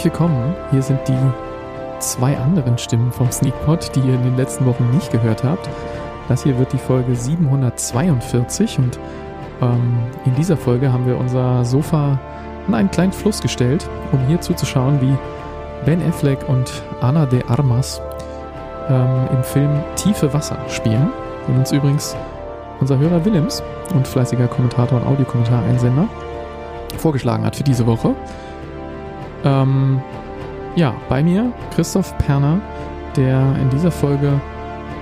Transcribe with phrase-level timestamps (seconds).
[0.00, 0.54] Herzlich willkommen.
[0.70, 5.12] Hier sind die zwei anderen Stimmen vom Sneakpot, die ihr in den letzten Wochen nicht
[5.12, 5.68] gehört habt.
[6.26, 8.98] Das hier wird die Folge 742 und
[9.60, 12.18] ähm, in dieser Folge haben wir unser Sofa
[12.66, 15.14] an einen kleinen Fluss gestellt, um hier zuzuschauen, wie
[15.84, 18.00] Ben Affleck und Ana de Armas
[18.88, 21.10] ähm, im Film Tiefe Wasser spielen,
[21.46, 22.16] den uns übrigens
[22.80, 26.08] unser Hörer Willems und fleißiger Kommentator und Audiokommentar-Einsender
[26.96, 28.14] vorgeschlagen hat für diese Woche.
[29.44, 30.00] Ähm,
[30.76, 32.60] ja, bei mir Christoph Perner,
[33.16, 34.40] der in dieser Folge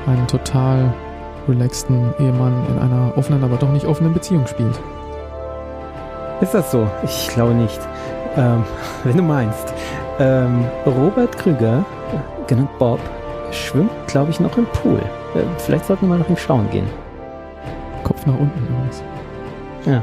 [0.07, 0.93] einen total
[1.49, 4.79] relaxten Ehemann in einer offenen, aber doch nicht offenen Beziehung spielt.
[6.41, 6.87] Ist das so?
[7.05, 7.81] Ich glaube nicht.
[8.37, 8.65] Ähm,
[9.05, 9.75] wenn du meinst.
[10.21, 11.85] Ähm, Robert Krüger,
[12.47, 13.01] genannt Bob,
[13.53, 14.99] schwimmt, glaube ich, noch im Pool.
[15.35, 16.89] Äh, vielleicht sollten wir mal nach ihm schauen gehen.
[18.05, 19.03] Kopf nach unten übrigens.
[19.87, 20.03] Ja.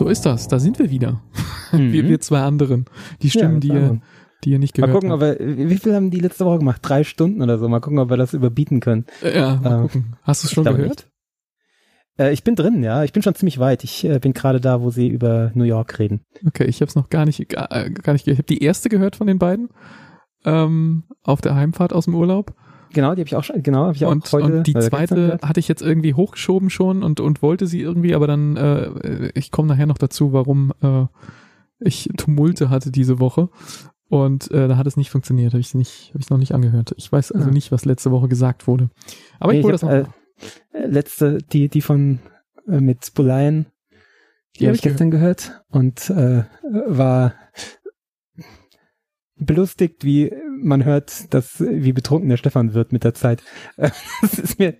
[0.00, 0.48] So ist das.
[0.48, 1.22] Da sind wir wieder.
[1.72, 1.92] Mhm.
[1.92, 2.86] wir, wir zwei anderen.
[3.22, 4.00] Die Stimmen, ja, die, ihr,
[4.42, 5.04] die ihr nicht gehört habt.
[5.04, 5.40] Mal gucken, habt.
[5.40, 6.80] ob wir, wie viel haben die letzte Woche gemacht?
[6.82, 7.68] Drei Stunden oder so.
[7.68, 9.06] Mal gucken, ob wir das überbieten können.
[9.22, 10.16] Ja, mal ähm, gucken.
[10.24, 11.06] Hast du es schon gehört?
[12.18, 13.04] Äh, ich bin drin, ja.
[13.04, 13.84] Ich bin schon ziemlich weit.
[13.84, 16.22] Ich äh, bin gerade da, wo sie über New York reden.
[16.44, 18.40] Okay, ich habe es noch gar nicht, gar, äh, gar nicht gehört.
[18.40, 19.68] Ich habe die erste gehört von den beiden
[20.44, 22.52] ähm, auf der Heimfahrt aus dem Urlaub.
[22.92, 24.58] Genau, die habe ich auch schon, genau, habe ich und, auch heute.
[24.58, 28.14] Und die äh, zweite hatte ich jetzt irgendwie hochgeschoben schon und, und wollte sie irgendwie,
[28.14, 31.06] aber dann, äh, ich komme nachher noch dazu, warum äh,
[31.78, 33.48] ich Tumulte hatte diese Woche.
[34.08, 36.94] Und äh, da hat es nicht funktioniert, habe ich nicht, habe ich noch nicht angehört.
[36.96, 37.52] Ich weiß also ja.
[37.52, 38.90] nicht, was letzte Woche gesagt wurde.
[39.38, 39.90] Aber nee, ich wollte das noch.
[40.72, 42.18] Äh, letzte, die, die von
[42.66, 43.66] äh, mit Buleien,
[44.56, 46.42] die, die habe ich gestern gehört und äh,
[46.88, 47.34] war
[49.40, 53.42] belustigt, wie man hört, dass wie betrunken der Stefan wird mit der Zeit.
[54.20, 54.76] Das ist mir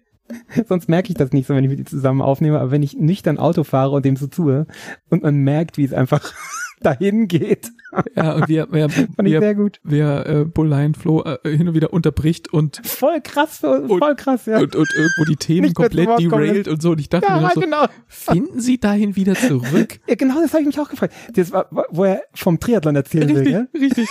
[0.68, 2.96] sonst merke ich das nicht so, wenn ich mit ihm zusammen aufnehme, aber wenn ich
[2.96, 4.66] nüchtern Auto fahre und dem so tue
[5.08, 6.32] und man merkt, wie es einfach
[6.80, 7.70] dahin geht.
[8.16, 9.80] Ja, und wir, wir, Fand ich sehr gut.
[9.82, 14.46] wer äh, Bullein Flo äh, hin und wieder unterbricht und voll krass, voll und, krass,
[14.46, 14.58] ja.
[14.58, 16.92] Und, und irgendwo die Themen komplett derailt und so.
[16.92, 17.86] Und ich dachte ja, mir so, genau.
[18.06, 20.00] finden Sie dahin wieder zurück?
[20.08, 21.12] ja, genau, das habe ich mich auch gefragt.
[21.34, 23.66] Das war, wo er vom Triathlon erzählen richtig, will, ja?
[23.78, 24.08] Richtig,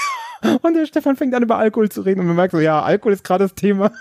[0.61, 3.13] Und der Stefan fängt an über Alkohol zu reden und man merkt so, ja, Alkohol
[3.13, 3.91] ist gerade das Thema.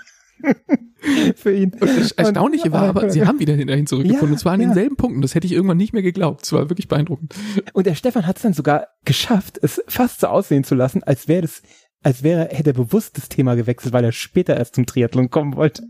[1.37, 1.73] für ihn.
[1.73, 4.29] Und das Erstaunliche und, war aber, sie haben wieder dahin zurückgefunden.
[4.29, 4.67] Ja, und zwar an ja.
[4.67, 5.23] denselben Punkten.
[5.23, 6.45] Das hätte ich irgendwann nicht mehr geglaubt.
[6.45, 7.35] Es war wirklich beeindruckend.
[7.73, 11.29] Und der Stefan hat es dann sogar geschafft, es fast so aussehen zu lassen, als
[11.29, 11.63] wäre das,
[12.03, 15.57] als wäre, hätte er bewusst das Thema gewechselt, weil er später erst zum Triathlon kommen
[15.57, 15.85] wollte.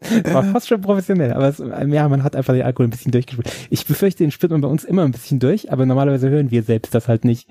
[0.32, 3.52] War fast schon professionell, aber es, ja, man hat einfach den Alkohol ein bisschen durchgespielt.
[3.68, 6.62] Ich befürchte, den spürt man bei uns immer ein bisschen durch, aber normalerweise hören wir
[6.62, 7.48] selbst das halt nicht.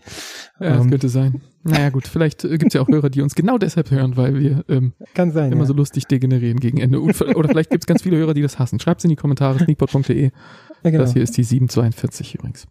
[0.60, 1.42] Ja, das um, ähm, könnte sein.
[1.64, 4.40] Naja gut, vielleicht äh, gibt es ja auch Hörer, die uns genau deshalb hören, weil
[4.40, 5.68] wir ähm, sein, immer ja.
[5.68, 7.02] so lustig degenerieren gegen Ende.
[7.02, 8.80] Oder vielleicht gibt es ganz viele Hörer, die das hassen.
[8.80, 10.32] Schreibt es in die Kommentare, sneakpot.de.
[10.84, 11.04] Ja, genau.
[11.04, 12.66] Das hier ist die 742 übrigens.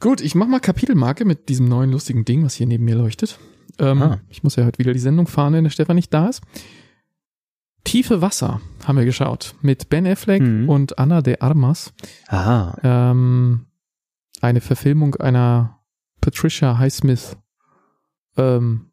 [0.00, 3.38] Gut, ich mach mal Kapitelmarke mit diesem neuen lustigen Ding, was hier neben mir leuchtet.
[3.78, 4.20] Ähm, ah.
[4.28, 6.42] Ich muss ja heute wieder die Sendung fahren, wenn der Stefan nicht da ist.
[7.84, 10.68] Tiefe Wasser haben wir geschaut mit Ben Affleck mhm.
[10.68, 11.92] und Anna de Armas.
[12.28, 12.76] Aha.
[12.82, 13.66] Ähm,
[14.40, 15.78] eine Verfilmung einer
[16.20, 17.36] Patricia Highsmith
[18.36, 18.92] ähm,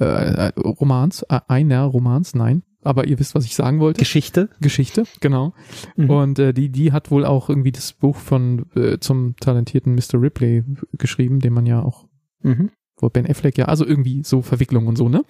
[0.00, 2.62] äh, äh, Romans, äh, einer Romans, nein.
[2.82, 3.98] Aber ihr wisst, was ich sagen wollte.
[3.98, 4.48] Geschichte.
[4.60, 5.54] Geschichte, genau.
[5.96, 6.10] Mhm.
[6.10, 10.20] Und äh, die, die hat wohl auch irgendwie das Buch von äh, zum talentierten Mr.
[10.20, 12.06] Ripley geschrieben, den man ja auch,
[12.42, 12.70] mhm.
[12.98, 15.24] wo Ben Affleck ja, also irgendwie so Verwicklung und so, ne?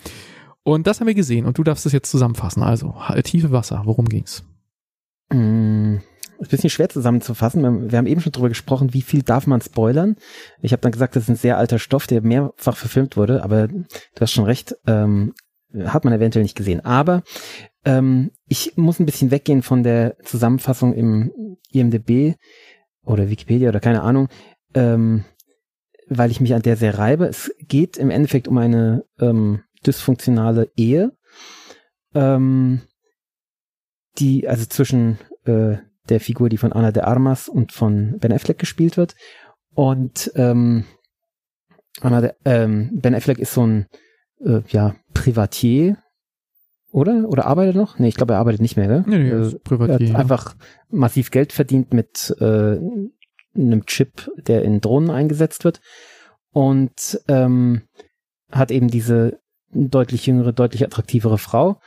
[0.67, 2.65] Und das haben wir gesehen und du darfst es jetzt zusammenfassen.
[2.65, 4.43] Also, tiefe Wasser, worum ging's?
[5.31, 5.99] Mm,
[6.41, 7.89] ein bisschen schwer zusammenzufassen.
[7.89, 10.17] Wir haben eben schon drüber gesprochen, wie viel darf man spoilern.
[10.61, 13.69] Ich habe dann gesagt, das ist ein sehr alter Stoff, der mehrfach verfilmt wurde, aber
[13.69, 13.85] du
[14.21, 15.35] hast schon recht, ähm,
[15.85, 16.85] hat man eventuell nicht gesehen.
[16.85, 17.23] Aber
[17.85, 22.35] ähm, ich muss ein bisschen weggehen von der Zusammenfassung im IMDB
[23.05, 24.27] oder Wikipedia oder keine Ahnung,
[24.75, 25.25] ähm,
[26.09, 27.27] weil ich mich an der sehr reibe.
[27.27, 31.13] Es geht im Endeffekt um eine ähm, dysfunktionale Ehe,
[32.15, 32.83] ähm,
[34.19, 35.77] die, also zwischen äh,
[36.09, 39.15] der Figur, die von Anna de Armas und von Ben Affleck gespielt wird.
[39.75, 40.85] Und ähm,
[42.01, 43.87] Anna de, ähm, Ben Affleck ist so ein
[44.41, 45.99] äh, ja, Privatier,
[46.93, 47.29] oder?
[47.29, 47.99] Oder arbeitet noch?
[47.99, 49.05] Nee, ich glaube, er arbeitet nicht mehr, gell?
[49.07, 50.09] Nee, nee, äh, Privatier.
[50.09, 50.57] Er hat einfach
[50.89, 52.79] massiv Geld verdient mit äh,
[53.55, 55.81] einem Chip, der in Drohnen eingesetzt wird.
[56.53, 57.83] Und ähm,
[58.51, 59.41] hat eben diese
[59.77, 61.81] deutlich jüngere, deutlich attraktivere Frau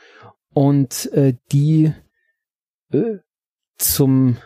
[0.52, 1.92] und äh, die
[2.92, 3.18] äh,
[3.78, 4.38] zum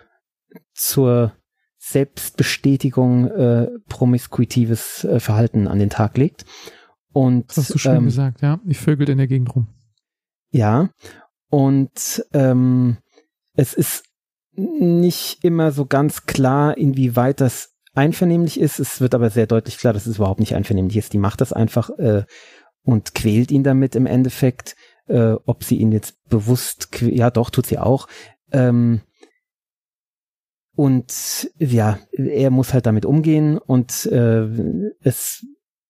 [0.73, 1.33] zur
[1.79, 6.45] Selbstbestätigung äh, promiskuitives äh, Verhalten an den Tag legt.
[7.13, 8.59] Und, das hast du schön ähm, gesagt, ja.
[8.65, 9.69] Die vögelt in der Gegend rum.
[10.51, 10.91] Ja.
[11.51, 12.97] Und ähm,
[13.55, 14.05] es ist
[14.53, 18.79] nicht immer so ganz klar, inwieweit das einvernehmlich ist.
[18.79, 21.13] Es wird aber sehr deutlich klar, dass es überhaupt nicht einvernehmlich ist.
[21.13, 22.25] Die macht das einfach äh,
[22.85, 24.77] und quält ihn damit im Endeffekt.
[25.07, 28.09] Äh, ob sie ihn jetzt bewusst, ja doch, tut sie auch.
[28.53, 29.03] Ähm,
[30.77, 34.49] und ja, er muss halt damit umgehen und äh,
[35.03, 35.47] es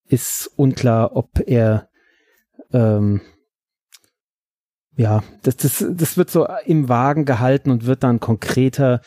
[0.07, 1.89] ist unklar, ob er
[2.71, 3.21] ähm,
[4.97, 9.01] ja, das, das, das wird so im Wagen gehalten und wird dann konkreter,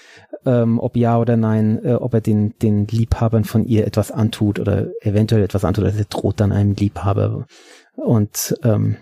[0.45, 4.59] ähm, ob ja oder nein, äh, ob er den, den Liebhabern von ihr etwas antut
[4.59, 7.47] oder eventuell etwas antut, also er droht dann einem Liebhaber.
[7.97, 8.97] Und ähm,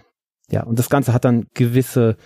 [0.49, 2.17] ja, und das Ganze hat dann gewisse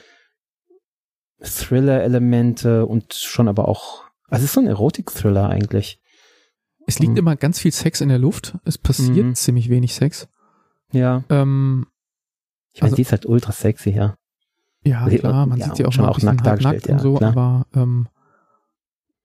[1.42, 5.98] Thriller-Elemente und schon aber auch, also es ist so ein Erotik-Thriller eigentlich.
[6.86, 8.58] Es liegt um, immer ganz viel Sex in der Luft.
[8.64, 9.34] Es passiert mhm.
[9.34, 10.28] ziemlich wenig Sex.
[10.92, 11.24] Ja.
[11.28, 11.86] Ähm,
[12.72, 14.16] ich meine, also, die ist halt ultra sexy, ja.
[14.82, 17.14] Ja, klar, man ja, sieht sie auch schon mal auch nackt dargestellt, nackt und so,
[17.16, 17.30] klar.
[17.30, 18.08] aber ähm,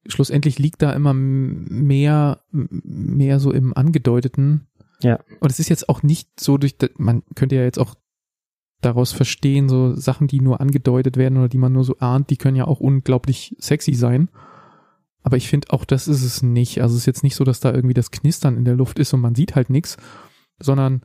[0.07, 4.67] schlussendlich liegt da immer mehr, mehr so im Angedeuteten.
[5.01, 5.19] Ja.
[5.39, 7.95] Und es ist jetzt auch nicht so durch, man könnte ja jetzt auch
[8.81, 12.37] daraus verstehen, so Sachen, die nur angedeutet werden oder die man nur so ahnt, die
[12.37, 14.29] können ja auch unglaublich sexy sein.
[15.23, 16.81] Aber ich finde auch, das ist es nicht.
[16.81, 19.11] Also es ist jetzt nicht so, dass da irgendwie das Knistern in der Luft ist
[19.13, 19.97] und man sieht halt nichts,
[20.59, 21.01] sondern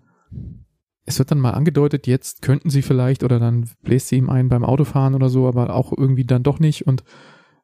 [1.06, 4.49] es wird dann mal angedeutet, jetzt könnten sie vielleicht oder dann bläst sie ihm ein
[4.49, 7.02] beim Autofahren oder so, aber auch irgendwie dann doch nicht und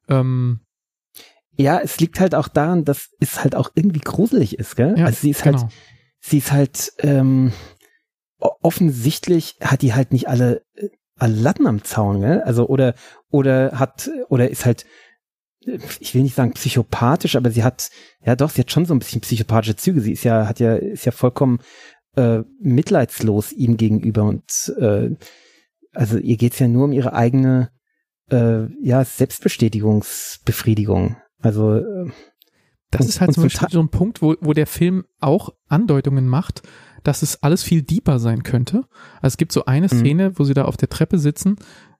[0.08, 0.60] ähm,
[1.56, 4.94] ja, es liegt halt auch daran, dass es halt auch irgendwie gruselig ist, gell?
[4.98, 5.68] Ja, also sie ist halt, genau.
[6.20, 7.52] sie ist halt, ähm,
[8.38, 12.42] offensichtlich hat die halt nicht alle, äh, alle Latten am Zaun, gell?
[12.42, 12.94] Also oder
[13.30, 14.84] oder hat oder ist halt
[16.00, 17.90] ich will nicht sagen psychopathisch, aber sie hat
[18.24, 20.00] ja doch, sie hat schon so ein bisschen psychopathische Züge.
[20.00, 21.58] Sie ist ja hat ja ist ja vollkommen
[22.16, 25.10] äh, mitleidslos ihm gegenüber und äh,
[25.92, 27.70] also ihr geht's ja nur um ihre eigene
[28.30, 31.16] äh, ja Selbstbestätigungsbefriedigung.
[31.40, 32.10] Also äh,
[32.90, 36.28] das und, ist halt zum Beispiel so ein Punkt, wo, wo der Film auch Andeutungen
[36.28, 36.62] macht,
[37.02, 38.84] dass es alles viel deeper sein könnte.
[39.16, 39.98] Also es gibt so eine mhm.
[39.98, 40.38] Szene, mhm.
[40.38, 41.56] wo sie da auf der Treppe sitzen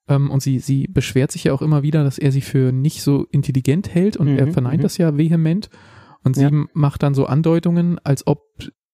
[0.08, 3.02] ähm, und sie, sie beschwert sich ja auch immer wieder, dass er sie für nicht
[3.02, 4.38] so intelligent hält und mhm.
[4.38, 4.82] er verneint mhm.
[4.82, 5.70] das ja vehement.
[6.22, 6.64] Und sie ja.
[6.72, 8.42] macht dann so Andeutungen, als ob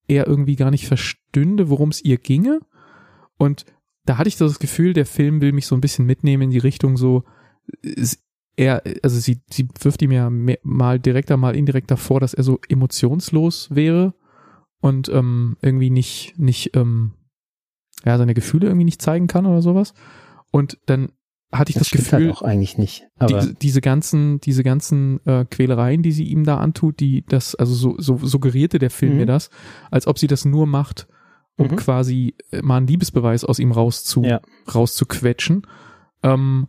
[0.06, 2.60] er irgendwie gar nicht verstünde, worum es ihr ginge.
[3.38, 3.64] Und
[4.04, 6.50] da hatte ich so das Gefühl, der Film will mich so ein bisschen mitnehmen in
[6.50, 7.24] die Richtung so,
[8.56, 12.44] er, also sie, sie wirft ihm ja mehr, mal direkter, mal indirekter vor, dass er
[12.44, 14.14] so emotionslos wäre
[14.80, 17.12] und ähm, irgendwie nicht, nicht, ähm,
[18.04, 19.94] ja, seine Gefühle irgendwie nicht zeigen kann oder sowas.
[20.50, 21.12] Und dann
[21.52, 23.06] hatte ich das, das Gefühl, halt auch eigentlich nicht.
[23.28, 27.74] Die, diese ganzen, diese ganzen äh, Quälereien, die sie ihm da antut, die das, also
[27.74, 29.18] so, so suggerierte der Film mhm.
[29.18, 29.50] mir das,
[29.90, 31.08] als ob sie das nur macht,
[31.56, 31.76] um mhm.
[31.76, 34.40] quasi äh, mal einen Liebesbeweis aus ihm rauszu, ja.
[34.74, 35.66] rauszuquetschen.
[36.22, 36.68] Ähm,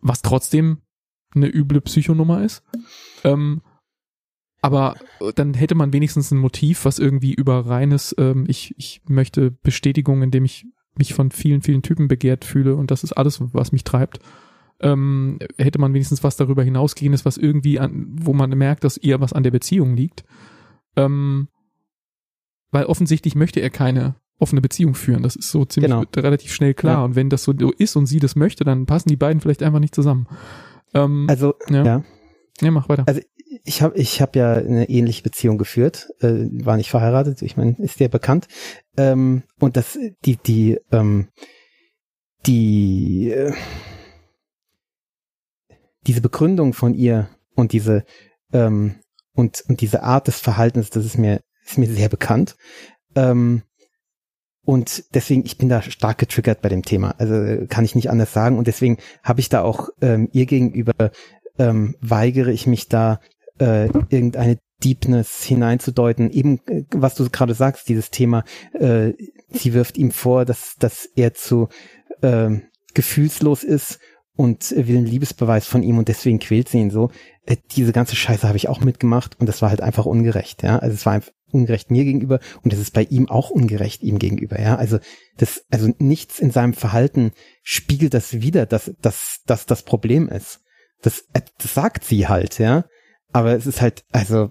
[0.00, 0.78] was trotzdem
[1.34, 2.62] eine üble Psychonummer ist.
[3.24, 3.62] Ähm,
[4.62, 4.96] aber
[5.34, 10.22] dann hätte man wenigstens ein Motiv, was irgendwie über reines, ähm, ich, ich möchte Bestätigung,
[10.22, 10.66] indem ich
[10.96, 14.18] mich von vielen, vielen Typen begehrt fühle und das ist alles, was mich treibt.
[14.80, 19.20] Ähm, hätte man wenigstens was darüber hinausgehendes, was irgendwie an, wo man merkt, dass ihr
[19.20, 20.24] was an der Beziehung liegt.
[20.96, 21.48] Ähm,
[22.70, 25.22] weil offensichtlich möchte er keine offene Beziehung führen.
[25.22, 26.04] Das ist so ziemlich genau.
[26.14, 26.98] relativ schnell klar.
[26.98, 27.04] Ja.
[27.04, 29.80] Und wenn das so ist und sie das möchte, dann passen die beiden vielleicht einfach
[29.80, 30.26] nicht zusammen.
[30.94, 31.84] Ähm, also, ja.
[31.84, 32.04] ja.
[32.60, 33.04] Ja, mach weiter.
[33.06, 33.20] Also
[33.64, 37.76] ich habe ich hab ja eine ähnliche Beziehung geführt, äh, war nicht verheiratet, ich meine,
[37.78, 38.48] ist dir bekannt.
[38.96, 41.28] Ähm, und das, die, die, ähm,
[42.46, 43.52] die, äh,
[46.06, 48.04] diese Begründung von ihr und diese,
[48.52, 48.96] ähm,
[49.34, 52.56] und, und diese Art des Verhaltens, das ist mir, ist mir sehr bekannt.
[53.14, 53.62] Ähm,
[54.66, 57.14] und deswegen, ich bin da stark getriggert bei dem Thema.
[57.18, 58.58] Also kann ich nicht anders sagen.
[58.58, 61.12] Und deswegen habe ich da auch ähm, ihr gegenüber
[61.56, 63.20] ähm, weigere ich mich da
[63.60, 66.32] äh, irgendeine Deepness hineinzudeuten.
[66.32, 68.42] Eben, äh, was du gerade sagst, dieses Thema,
[68.72, 69.12] äh,
[69.50, 71.68] sie wirft ihm vor, dass, dass er zu
[72.22, 72.50] äh,
[72.92, 74.00] gefühlslos ist
[74.34, 77.12] und will einen Liebesbeweis von ihm und deswegen quält sie ihn so.
[77.44, 80.80] Äh, diese ganze Scheiße habe ich auch mitgemacht und das war halt einfach ungerecht, ja.
[80.80, 84.18] Also es war einfach ungerecht mir gegenüber und es ist bei ihm auch ungerecht ihm
[84.18, 84.76] gegenüber, ja.
[84.76, 84.98] Also
[85.36, 90.60] das, also nichts in seinem Verhalten spiegelt das wieder, dass, dass, dass das Problem ist.
[91.02, 92.84] Das, äh, das sagt sie halt, ja.
[93.32, 94.48] Aber es ist halt, also.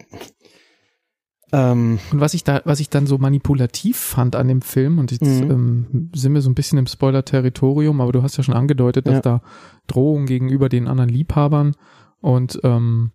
[1.52, 5.12] Ähm, und was ich da, was ich dann so manipulativ fand an dem Film, und
[5.12, 5.52] jetzt mhm.
[5.52, 9.16] ähm, sind wir so ein bisschen im Spoiler-Territorium, aber du hast ja schon angedeutet, dass
[9.16, 9.22] ja.
[9.22, 9.42] da
[9.88, 11.76] Drohungen gegenüber den anderen Liebhabern
[12.22, 13.12] und ähm,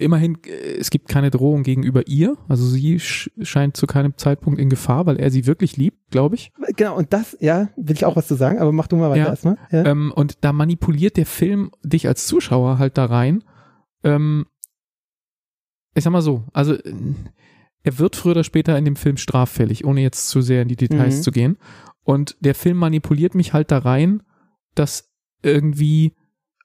[0.00, 2.36] immerhin, äh, es gibt keine Drohung gegenüber ihr.
[2.48, 6.34] Also sie sch scheint zu keinem Zeitpunkt in Gefahr, weil er sie wirklich liebt, glaube
[6.34, 6.52] ich.
[6.76, 9.20] Genau, und das, ja, will ich auch was zu sagen, aber mach du mal weiter
[9.22, 9.28] Ja.
[9.28, 9.58] erstmal.
[9.70, 9.84] Ja.
[9.84, 13.44] Ähm, und da manipuliert der Film dich als Zuschauer halt da rein.
[14.02, 14.46] Ähm,
[15.94, 16.92] ich sag mal so, also äh,
[17.82, 20.76] er wird früher oder später in dem Film straffällig, ohne jetzt zu sehr in die
[20.76, 21.22] Details Mhm.
[21.22, 21.58] zu gehen.
[22.04, 24.22] Und der Film manipuliert mich halt da rein,
[24.74, 25.10] das
[25.42, 26.14] irgendwie,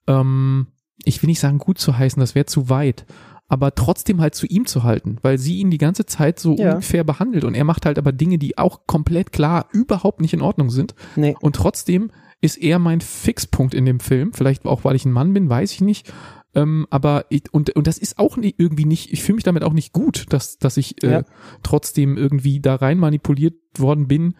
[0.08, 0.68] ähm,
[1.06, 3.06] ich will nicht sagen gut zu heißen, das wäre zu weit,
[3.48, 6.76] aber trotzdem halt zu ihm zu halten, weil sie ihn die ganze Zeit so Ja.
[6.76, 10.42] unfair behandelt und er macht halt aber Dinge, die auch komplett klar überhaupt nicht in
[10.42, 10.96] Ordnung sind.
[11.16, 11.36] nee.
[11.42, 14.34] Und trotzdem ist er mein Fixpunkt in dem Film.
[14.34, 16.12] Vielleicht auch, weil ich ein Mann bin, weiß ich nicht.
[16.54, 19.64] Ähm, aber ich, und, und das ist auch nie, irgendwie nicht, ich fühle mich damit
[19.64, 21.24] auch nicht gut, dass, dass ich äh, Ja.
[21.64, 24.36] trotzdem irgendwie da rein manipuliert worden bin,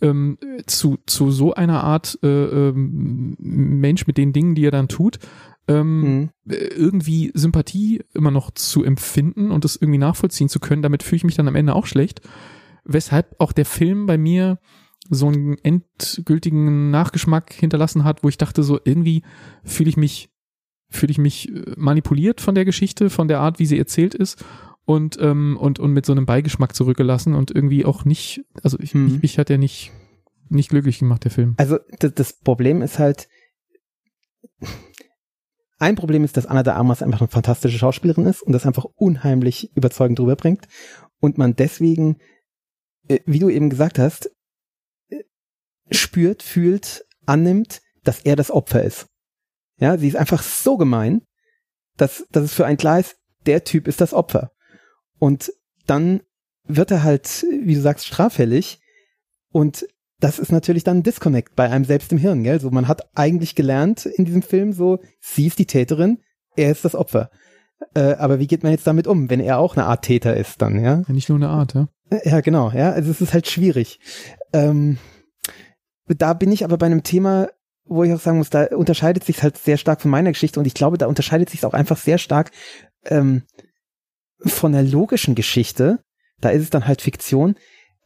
[0.00, 4.88] ähm, zu, zu so einer Art äh, ähm, Mensch mit den Dingen, die er dann
[4.88, 5.18] tut,
[5.68, 6.30] ähm, Mhm.
[6.48, 10.82] äh, irgendwie Sympathie immer noch zu empfinden und das irgendwie nachvollziehen zu können.
[10.82, 12.20] Damit fühle ich mich dann am Ende auch schlecht.
[12.84, 14.58] Weshalb auch der Film bei mir
[15.10, 19.22] so einen endgültigen Nachgeschmack hinterlassen hat, wo ich dachte, so irgendwie
[19.64, 20.30] fühle ich mich,
[20.90, 24.44] fühle ich mich äh, manipuliert von der Geschichte, von der Art, wie sie erzählt ist
[24.84, 28.94] und, ähm, und, und mit so einem Beigeschmack zurückgelassen und irgendwie auch nicht, also ich,
[28.94, 29.04] Mhm.
[29.04, 29.92] mich, mich hat er nicht,
[30.48, 31.54] nicht glücklich gemacht, der Film.
[31.58, 33.28] Also das, das Problem ist halt,
[35.78, 38.84] ein Problem ist, dass Anna de Armas einfach eine fantastische Schauspielerin ist und das einfach
[38.84, 40.66] unheimlich überzeugend rüberbringt
[41.20, 42.18] und man deswegen,
[43.08, 44.30] äh, wie du eben gesagt hast,
[45.08, 45.22] äh,
[45.90, 49.06] spürt, fühlt, annimmt, dass er das Opfer ist.
[49.78, 51.22] Ja, sie ist einfach so gemein,
[51.96, 53.16] dass, dass es für einen klar ist,
[53.46, 54.52] der Typ ist das Opfer.
[55.18, 55.52] Und
[55.86, 56.22] dann
[56.64, 58.80] wird er halt, wie du sagst, straffällig
[59.50, 59.86] und
[60.20, 62.60] das ist natürlich dann ein Disconnect bei einem selbst im Hirn, gell?
[62.60, 66.18] So, man hat eigentlich gelernt in diesem Film so, sie ist die Täterin,
[66.56, 67.30] er ist das Opfer.
[67.94, 70.60] Äh, aber wie geht man jetzt damit um, wenn er auch eine Art Täter ist
[70.60, 71.04] dann, ja?
[71.06, 71.88] Ja, nicht nur eine Art, ja.
[72.10, 72.90] Äh, Ja, genau, ja.
[72.90, 74.00] Also es ist halt schwierig.
[74.52, 74.98] Ähm,
[76.08, 77.48] da bin ich aber bei einem Thema,
[77.84, 80.66] wo ich auch sagen muss, da unterscheidet sich halt sehr stark von meiner Geschichte und
[80.66, 82.50] ich glaube, da unterscheidet sich auch einfach sehr stark
[83.04, 83.44] ähm,
[84.44, 86.00] von der logischen Geschichte.
[86.40, 87.54] Da ist es dann halt Fiktion.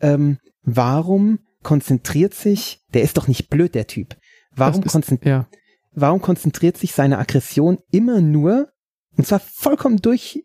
[0.00, 4.16] Ähm, warum konzentriert sich, der ist doch nicht blöd, der Typ.
[4.54, 5.48] Warum, ist- konzent Ja,
[5.92, 8.70] warum konzentriert sich seine Aggression immer nur,
[9.16, 10.44] und zwar vollkommen durch,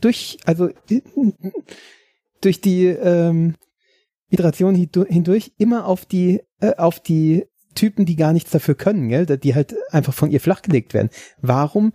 [0.00, 0.70] durch, also
[2.40, 3.56] durch die ähm,
[4.30, 9.08] Iteration hindu- hindurch immer auf die, äh, auf die Typen, die gar nichts dafür können,
[9.08, 9.26] gell?
[9.26, 11.10] die halt einfach von ihr flachgelegt werden.
[11.40, 11.92] Warum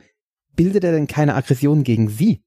[0.56, 2.44] bildet er denn keine Aggression gegen sie?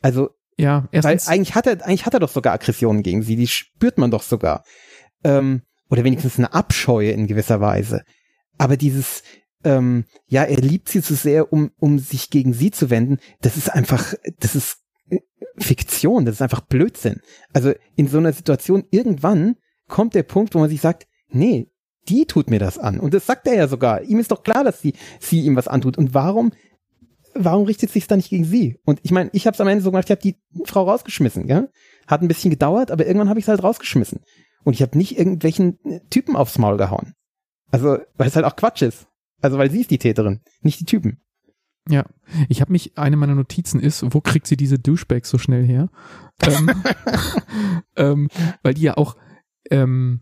[0.00, 3.36] Also ja, weil erstens, eigentlich hat er, eigentlich hat er doch sogar Aggressionen gegen sie,
[3.36, 4.64] die spürt man doch sogar.
[5.24, 8.02] Ähm, oder wenigstens eine Abscheu in gewisser Weise.
[8.58, 9.22] Aber dieses,
[9.64, 13.56] ähm, ja, er liebt sie zu sehr, um, um sich gegen sie zu wenden, das
[13.56, 14.78] ist einfach, das ist
[15.10, 15.18] äh,
[15.58, 17.20] Fiktion, das ist einfach Blödsinn.
[17.52, 19.56] Also in so einer Situation irgendwann
[19.88, 21.68] kommt der Punkt, wo man sich sagt, nee,
[22.08, 22.98] die tut mir das an.
[22.98, 24.02] Und das sagt er ja sogar.
[24.02, 25.98] Ihm ist doch klar, dass sie, sie ihm was antut.
[25.98, 26.52] Und warum
[27.34, 28.78] warum richtet sich's dann nicht gegen sie?
[28.84, 31.48] Und ich meine, ich habe es am Ende so gemacht, ich habe die Frau rausgeschmissen,
[31.48, 31.68] ja?
[32.06, 34.20] Hat ein bisschen gedauert, aber irgendwann habe ich halt rausgeschmissen.
[34.64, 37.14] Und ich habe nicht irgendwelchen äh, Typen aufs Maul gehauen.
[37.70, 39.06] Also, weil es halt auch Quatsch ist.
[39.40, 41.20] Also, weil sie ist die Täterin, nicht die Typen.
[41.88, 42.04] ja.
[42.48, 45.88] Ich habe mich, eine meiner Notizen ist, wo kriegt sie diese Douchebags so schnell her?
[46.46, 46.70] ähm,
[47.96, 48.28] ähm,
[48.62, 49.16] weil die ja auch,
[49.70, 50.20] ähm,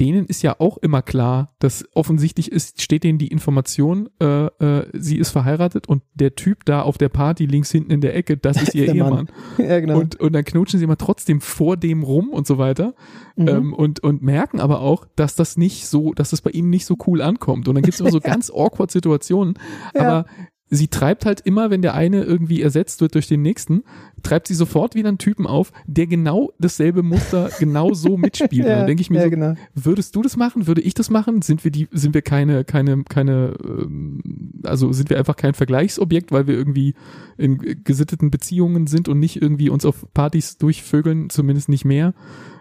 [0.00, 4.86] denen ist ja auch immer klar, dass offensichtlich ist, steht denen die Information, äh, äh,
[4.94, 8.38] sie ist verheiratet und der Typ da auf der Party links hinten in der Ecke,
[8.38, 9.10] das ist ihr Der Ehemann.
[9.10, 9.28] Mann.
[9.68, 9.98] ja, genau.
[9.98, 12.94] Und, und dann knutschen sie immer trotzdem vor dem rum und so weiter.
[13.36, 13.48] Mhm.
[13.48, 16.86] Ähm, und, und merken aber auch, dass das nicht so, dass das bei ihm nicht
[16.86, 17.68] so cool ankommt.
[17.68, 19.54] Und dann gibt es immer so ganz awkward Situationen.
[19.94, 20.00] Ja.
[20.00, 20.24] Aber
[20.70, 23.82] sie treibt halt immer, wenn der eine irgendwie ersetzt wird durch den nächsten,
[24.22, 28.66] treibt sie sofort wieder einen Typen auf, der genau dasselbe Muster genau so mitspielt.
[28.66, 29.54] Und dann denke ich mir ja, so, genau.
[29.74, 30.68] würdest du das machen?
[30.68, 31.42] Würde ich das machen?
[31.42, 36.30] Sind wir die, sind wir keine, keine, keine, ähm, also sind wir einfach kein Vergleichsobjekt,
[36.30, 36.94] weil wir irgendwie
[37.36, 42.14] in gesitteten Beziehungen sind und nicht irgendwie uns auf Partys durchvögeln, zumindest nicht mehr.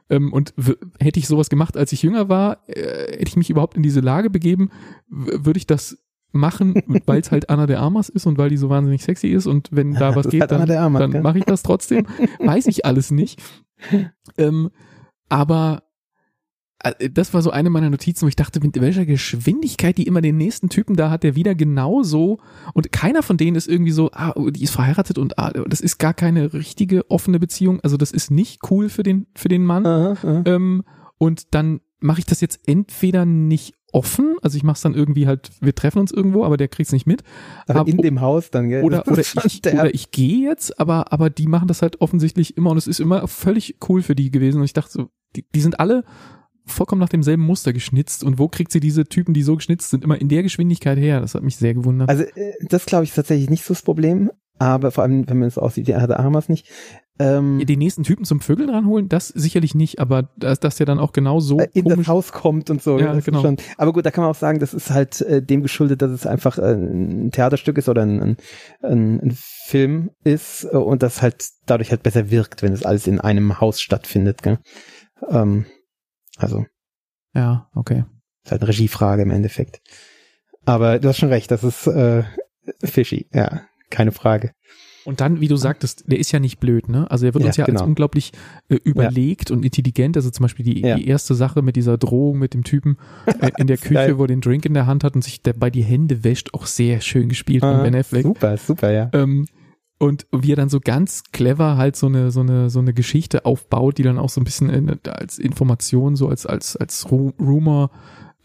[0.10, 0.56] Ähm, und
[1.00, 4.00] hätte ich sowas gemacht, als ich jünger war, äh, hätte ich mich überhaupt in diese
[4.00, 4.72] Lage begeben,
[5.08, 6.00] würde ich das
[6.32, 9.48] machen, weil es halt Anna de Armas ist und weil die so wahnsinnig sexy ist
[9.48, 12.06] und wenn da was Das geht, dann, Armas, dann mache ich das trotzdem.
[12.40, 13.42] Weiß ich alles nicht.
[14.38, 14.70] Ähm,
[15.30, 15.84] aber
[16.84, 20.22] äh, das war so eine meiner Notizen, wo ich dachte, mit welcher Geschwindigkeit die immer
[20.22, 22.40] den nächsten Typen da hat, der wieder genauso
[22.74, 25.98] und keiner von denen ist irgendwie so, ah, die ist verheiratet und ah, das ist
[25.98, 29.86] gar keine richtige offene Beziehung, also das ist nicht cool für den für den Mann.
[29.86, 30.44] Aha, aha.
[30.46, 30.84] Ähm,
[31.18, 35.28] und dann mache ich das jetzt entweder nicht offen, also ich mache es dann irgendwie
[35.28, 37.24] halt, wir treffen uns irgendwo, aber der kriegt's nicht mit.
[37.68, 38.84] Aber in dem Haus dann, gell?
[38.84, 42.72] Oder, oder ich, oder ich gehe jetzt, aber, aber die machen das halt offensichtlich immer
[42.72, 45.62] und es ist immer völlig cool für die gewesen und ich dachte so, die, die
[45.62, 46.04] sind alle
[46.66, 50.04] vollkommen nach demselben Muster geschnitzt und wo kriegt sie diese Typen, die so geschnitzt sind,
[50.04, 51.20] immer in der Geschwindigkeit her?
[51.20, 52.10] Das hat mich sehr gewundert.
[52.10, 54.30] Also äh, das glaube ich tatsächlich nicht so das Problem,
[54.60, 56.70] aber vor allem, wenn man es aussieht, die hatte Armas nicht.
[57.22, 61.00] Ähm, die nächsten Typen zum Vögeln ranholen, das sicherlich nicht, aber dass, dass der dann
[61.00, 62.98] auch genau so äh, in das Haus kommt und so.
[62.98, 63.42] Ja, genau.
[63.42, 66.12] Schon, aber gut, da kann man auch sagen, das ist halt äh, dem geschuldet, dass
[66.12, 68.38] es einfach äh, ein Theaterstück ist oder ein,
[68.82, 73.06] ein, ein Film ist äh, und das halt dadurch halt besser wirkt, wenn es alles
[73.06, 74.42] in einem Haus stattfindet.
[74.42, 74.60] Gell?
[75.30, 75.66] Ähm,
[76.38, 76.66] also.
[77.36, 78.06] Ja, okay.
[78.46, 79.82] Ist halt eine Regiefrage im Endeffekt.
[80.64, 82.24] Aber du hast schon recht, das ist äh,
[82.82, 84.54] fishy, ja, keine Frage.
[85.06, 87.10] Und dann, wie du sagtest, der ist ja nicht blöd, ne?
[87.10, 87.80] Also er wird ja, uns ja genau.
[87.80, 88.32] als unglaublich
[88.68, 89.56] äh, überlegt ja.
[89.56, 90.18] und intelligent.
[90.18, 90.96] Also zum Beispiel die, ja.
[90.96, 94.28] die, erste Sache mit dieser Drohung mit dem Typen äh, in der Küche, wo er
[94.28, 97.30] den Drink in der Hand hat und sich dabei die Hände wäscht, auch sehr schön
[97.30, 98.24] gespielt von Ben Affleck.
[98.24, 99.10] Super, super, ja.
[99.14, 99.46] Ähm,
[100.00, 103.46] und wie er dann so ganz clever halt so eine so eine so eine Geschichte
[103.46, 107.92] aufbaut, die dann auch so ein bisschen in, als Information so als als als Rumor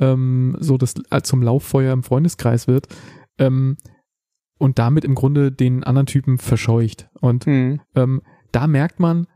[0.01, 2.89] ähm, so das als zum Lauffeuer im Freundeskreis wird.
[3.39, 3.77] Ähm,
[4.59, 7.09] und damit im Grunde den anderen Typen verscheucht.
[7.21, 7.81] Und mhm.
[7.95, 9.27] ähm, da merkt man,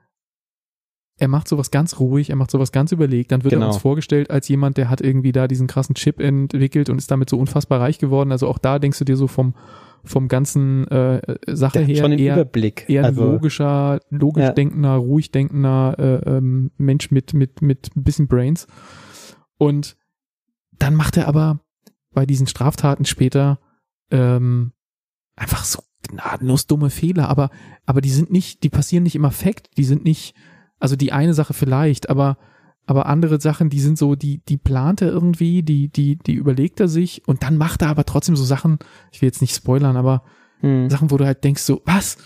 [1.18, 3.32] er macht sowas ganz ruhig, er macht sowas ganz überlegt.
[3.32, 3.66] Dann wird genau.
[3.66, 7.10] er uns vorgestellt als jemand, der hat irgendwie da diesen krassen Chip entwickelt und ist
[7.10, 8.30] damit so unfassbar reich geworden.
[8.30, 9.54] Also auch da denkst du dir so vom
[10.04, 12.88] vom ganzen äh, Sache her schon eher, Überblick.
[12.88, 14.52] eher also, ein logischer, logisch ja.
[14.52, 18.68] denkender, ruhig denkender äh, ähm, Mensch mit mit mit ein bisschen Brains.
[19.58, 19.96] Und
[20.78, 21.60] dann macht er aber
[22.12, 23.58] bei diesen Straftaten später
[24.12, 24.72] ähm,
[25.38, 27.50] einfach so gnadenlos dumme Fehler, aber,
[27.87, 30.35] aber die sind nicht, die passieren nicht im Affekt, die sind nicht,
[30.78, 32.38] also die eine Sache vielleicht, aber,
[32.87, 36.81] aber andere Sachen, die sind so, die, die plant er irgendwie, die, die, die überlegt
[36.81, 38.79] er sich und dann macht er aber trotzdem so Sachen,
[39.12, 40.22] ich will jetzt nicht spoilern, aber
[40.61, 40.88] hm.
[40.90, 42.18] Sachen, wo du halt denkst so, was?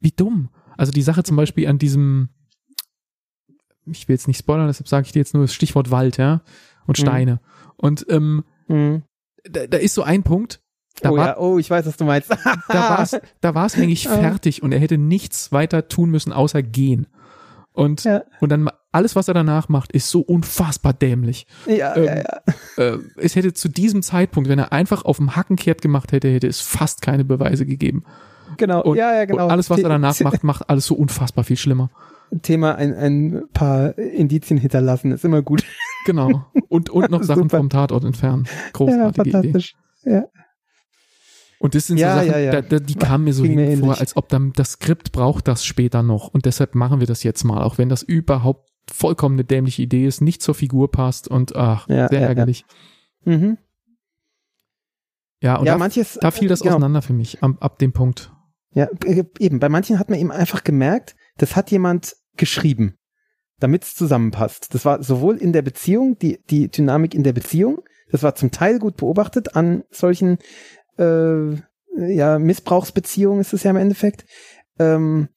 [0.00, 0.50] Wie dumm?
[0.76, 2.28] Also die Sache zum Beispiel an diesem,
[3.86, 6.42] ich will jetzt nicht spoilern, deshalb sage ich dir jetzt nur das Stichwort Wald, ja,
[6.86, 7.04] und hm.
[7.04, 7.32] Steine.
[7.32, 7.38] Hm.
[7.76, 9.02] Und ähm, hm.
[9.44, 10.61] da, da ist so ein Punkt,
[11.02, 12.30] da oh war, ja, oh, ich weiß, was du meinst.
[12.68, 17.06] da war es eigentlich fertig und er hätte nichts weiter tun müssen, außer gehen.
[17.72, 18.22] Und, ja.
[18.40, 21.46] und dann alles, was er danach macht, ist so unfassbar dämlich.
[21.66, 22.42] Ja, ähm, ja, ja.
[22.76, 26.28] Äh, es hätte zu diesem Zeitpunkt, wenn er einfach auf dem Hacken kehrt gemacht hätte,
[26.28, 28.04] hätte es fast keine Beweise gegeben.
[28.58, 29.46] Genau, und, ja, ja, genau.
[29.46, 31.90] Und alles, was er danach macht, macht alles so unfassbar viel schlimmer.
[32.42, 35.64] Thema ein, ein paar Indizien hinterlassen, ist immer gut.
[36.06, 36.46] Genau.
[36.68, 38.46] Und, und noch Sachen vom Tatort entfernen.
[38.72, 39.74] Großartige ja, fantastisch.
[40.02, 40.14] Idee.
[40.14, 40.24] Ja.
[41.62, 42.60] Und das sind ja, so Sachen, ja, ja.
[42.60, 46.02] Da, die kamen mir so mir vor, als ob dann das Skript braucht das später
[46.02, 46.26] noch.
[46.26, 50.04] Und deshalb machen wir das jetzt mal, auch wenn das überhaupt vollkommen eine dämliche Idee
[50.04, 52.64] ist, nicht zur Figur passt und ach, sehr ärgerlich.
[53.24, 53.58] Ja, mhm.
[55.40, 56.74] ja und da, manches, da fiel das genau.
[56.74, 58.32] auseinander für mich ab, ab dem Punkt.
[58.74, 59.60] Ja, äh, eben.
[59.60, 62.96] Bei manchen hat man eben einfach gemerkt, das hat jemand geschrieben,
[63.60, 64.74] damit es zusammenpasst.
[64.74, 68.50] Das war sowohl in der Beziehung, die, die Dynamik in der Beziehung, das war zum
[68.50, 70.38] Teil gut beobachtet an solchen
[70.98, 71.56] äh,
[71.96, 74.24] ja, Missbrauchsbeziehung ist es ja im Endeffekt.
[74.78, 75.28] Ähm,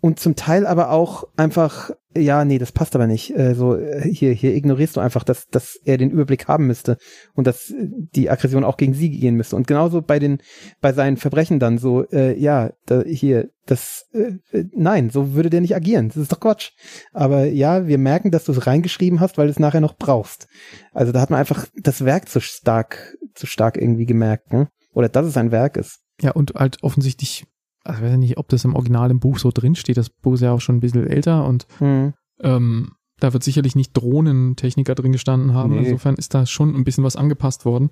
[0.00, 3.36] und zum Teil aber auch einfach, ja, nee, das passt aber nicht.
[3.36, 6.98] Äh, so, äh, hier, hier ignorierst du einfach, dass, dass er den Überblick haben müsste
[7.34, 9.56] und dass die Aggression auch gegen sie gehen müsste.
[9.56, 10.38] Und genauso bei den,
[10.80, 15.50] bei seinen Verbrechen dann so, äh, ja, da, hier, das, äh, äh nein, so würde
[15.50, 16.08] der nicht agieren.
[16.08, 16.70] Das ist doch Quatsch.
[17.12, 20.46] Aber ja, wir merken, dass du es reingeschrieben hast, weil du es nachher noch brauchst.
[20.92, 24.68] Also da hat man einfach das Werk zu stark, zu stark irgendwie gemerkt, ne?
[24.92, 26.00] Oder dass es ein Werk ist.
[26.20, 27.44] Ja, und halt offensichtlich
[27.88, 29.96] also ich weiß nicht, ob das im Original im Buch so drin steht.
[29.96, 32.12] Das Buch ist ja auch schon ein bisschen älter und mhm.
[32.40, 35.72] ähm, da wird sicherlich nicht Drohnentechniker drin gestanden haben.
[35.72, 35.86] Nee.
[35.86, 37.90] Insofern ist da schon ein bisschen was angepasst worden.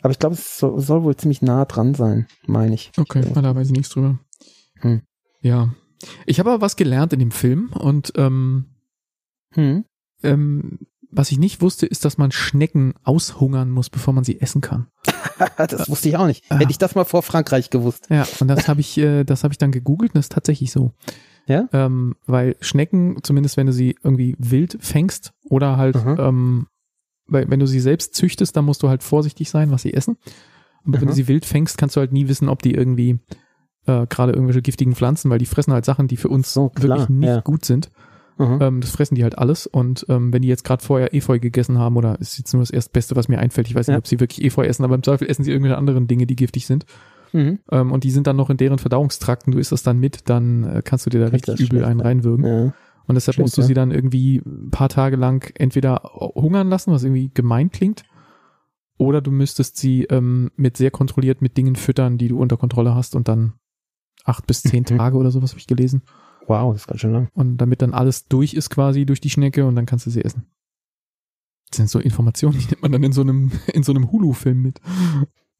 [0.00, 2.90] Aber ich glaube, es soll, soll, wohl ziemlich nah dran sein, meine ich.
[2.96, 4.18] Okay, ich da weiß ich nichts drüber.
[4.80, 5.02] Hm.
[5.42, 5.74] Ja.
[6.26, 8.66] Ich habe aber was gelernt in dem Film und ähm,
[9.54, 9.84] hm.
[10.24, 10.78] ähm,
[11.12, 14.88] was ich nicht wusste, ist, dass man Schnecken aushungern muss, bevor man sie essen kann.
[15.56, 16.48] das wusste ich auch nicht.
[16.50, 18.06] Hätte ich das mal vor Frankreich gewusst.
[18.10, 20.72] Ja, und das habe ich, äh, das habe ich dann gegoogelt und das ist tatsächlich
[20.72, 20.92] so.
[21.46, 21.68] Ja.
[21.72, 26.16] Ähm, weil Schnecken, zumindest wenn du sie irgendwie wild fängst oder halt, mhm.
[26.18, 26.66] ähm,
[27.26, 30.16] weil wenn du sie selbst züchtest, dann musst du halt vorsichtig sein, was sie essen.
[30.84, 31.00] Aber mhm.
[31.00, 31.16] wenn du mhm.
[31.16, 33.18] sie wild fängst, kannst du halt nie wissen, ob die irgendwie
[33.86, 37.08] äh, gerade irgendwelche giftigen Pflanzen, weil die fressen halt Sachen, die für uns so, wirklich
[37.08, 37.40] nicht ja.
[37.40, 37.90] gut sind.
[38.38, 38.58] Mhm.
[38.60, 39.66] Ähm, das fressen die halt alles.
[39.66, 42.70] Und ähm, wenn die jetzt gerade vorher Efeu gegessen haben, oder ist jetzt nur das
[42.70, 45.28] Erstbeste, was mir einfällt, ich weiß nicht, ob sie wirklich Efeu essen, aber im Zweifel
[45.28, 46.86] essen sie irgendwelche anderen Dinge, die giftig sind.
[47.32, 47.60] Mhm.
[47.70, 50.64] Ähm, und die sind dann noch in deren Verdauungstrakten, du isst das dann mit, dann
[50.64, 52.44] äh, kannst du dir da richtig übel einen reinwürgen.
[52.44, 52.74] Ja.
[53.06, 56.92] Und deshalb Stimmt, musst du sie dann irgendwie ein paar Tage lang entweder hungern lassen,
[56.92, 58.04] was irgendwie gemein klingt,
[58.96, 62.94] oder du müsstest sie ähm, mit sehr kontrolliert mit Dingen füttern, die du unter Kontrolle
[62.94, 63.54] hast und dann
[64.24, 64.84] acht bis zehn.
[64.84, 66.02] Tage oder sowas habe ich gelesen.
[66.46, 67.28] Wow, das ist ganz schön lang.
[67.34, 70.24] Und damit dann alles durch ist quasi durch die Schnecke und dann kannst du sie
[70.24, 70.46] essen.
[71.70, 74.60] Das sind so Informationen, die nimmt man dann in so einem, in so einem Hulu-Film
[74.62, 74.80] mit.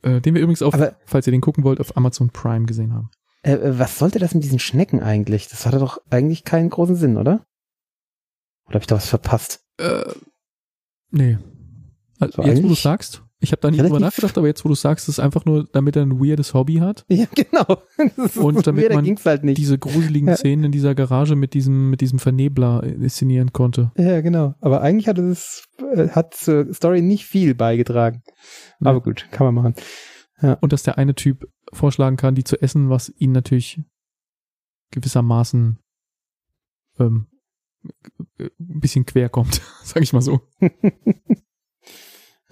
[0.03, 2.93] Äh, den wir übrigens auf, Aber- falls ihr den gucken wollt, auf Amazon Prime gesehen
[2.93, 3.11] haben.
[3.43, 5.49] Äh, äh, was sollte das mit diesen Schnecken eigentlich?
[5.49, 7.45] Das hatte doch eigentlich keinen großen Sinn, oder?
[8.67, 9.65] Oder habe ich da was verpasst?
[9.79, 10.05] Äh,
[11.11, 11.39] nee.
[12.21, 14.69] Also So jetzt, wo du sagst, ich habe da nicht drüber nachgedacht, aber jetzt, wo
[14.69, 17.05] du sagst, ist einfach nur, damit er ein weirdes Hobby hat.
[17.13, 17.83] Ja, genau.
[18.41, 19.59] Und damit weird, man halt nicht.
[19.59, 20.37] Diese gruseligen Ja.
[20.37, 23.93] Szenen in dieser Garage mit diesem, mit diesem Vernebler inszenieren konnte.
[23.97, 24.55] Ja, genau.
[24.61, 28.23] Aber eigentlich hat es äh, hat zur Story nicht viel beigetragen.
[28.81, 28.91] Ja.
[28.91, 29.75] Aber gut, kann man machen.
[30.61, 33.81] Und dass der eine Typ vorschlagen kann, die zu essen, was ihn natürlich
[34.91, 35.79] gewissermaßen
[36.99, 37.27] ähm,
[38.39, 40.41] ein bisschen quer kommt, sag ich mal so.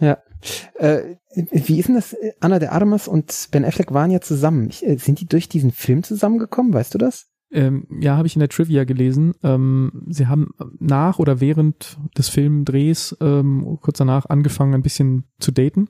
[0.75, 2.17] Äh, wie ist denn das?
[2.41, 4.69] Anna de Armas und Ben Affleck waren ja zusammen.
[4.69, 6.73] Ich, äh, sind die durch diesen Film zusammengekommen?
[6.73, 7.27] Weißt du das?
[7.53, 9.35] Ähm, ja, habe ich in der Trivia gelesen.
[9.43, 15.51] Ähm, sie haben nach oder während des Filmdrehs ähm, kurz danach angefangen, ein bisschen zu
[15.51, 15.89] daten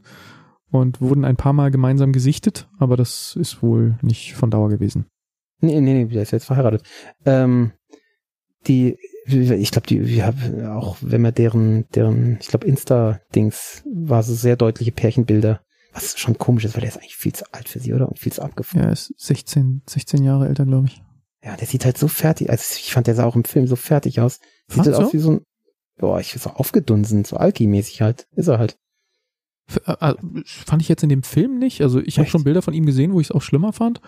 [0.71, 5.07] und wurden ein paar Mal gemeinsam gesichtet, aber das ist wohl nicht von Dauer gewesen.
[5.61, 6.83] Nee, nee, nee, der ist jetzt verheiratet.
[7.27, 7.73] Ähm,
[8.67, 8.97] die,
[9.33, 14.35] ich glaube, die, wir haben auch, wenn man deren, deren, ich glaube, Insta-Dings war so
[14.35, 15.61] sehr deutliche Pärchenbilder.
[15.93, 18.09] Was schon komisch ist, weil der ist eigentlich viel zu alt für sie, oder?
[18.09, 18.83] Und viel zu abgefahren.
[18.83, 21.03] Ja, er ist 16, 16 Jahre älter, glaube ich.
[21.43, 23.75] Ja, der sieht halt so fertig, also ich fand, der sah auch im Film so
[23.75, 24.41] fertig aus.
[24.69, 25.13] Sieht halt aus du?
[25.15, 25.41] wie so ein,
[25.97, 28.29] boah, ich so aufgedunsen, so Alki-mäßig halt.
[28.37, 28.79] Ist er halt.
[29.67, 30.15] F äh, äh,
[30.45, 31.81] fand ich jetzt in dem Film nicht.
[31.81, 34.01] Also ich habe schon Bilder von ihm gesehen, wo ich es auch schlimmer fand.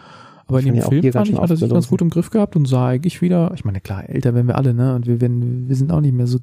[0.46, 2.66] Aber in dem Film fand ich, hat er sich ganz gut im Griff gehabt und
[2.66, 4.94] sah eigentlich wieder, ich meine, klar, älter werden wir alle, ne?
[4.94, 6.38] Und wir, werden, wir sind auch nicht mehr so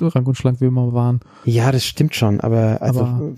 [0.00, 1.20] rank und schlank, wie wir mal waren.
[1.44, 3.34] Ja, das stimmt schon, aber also, Aber-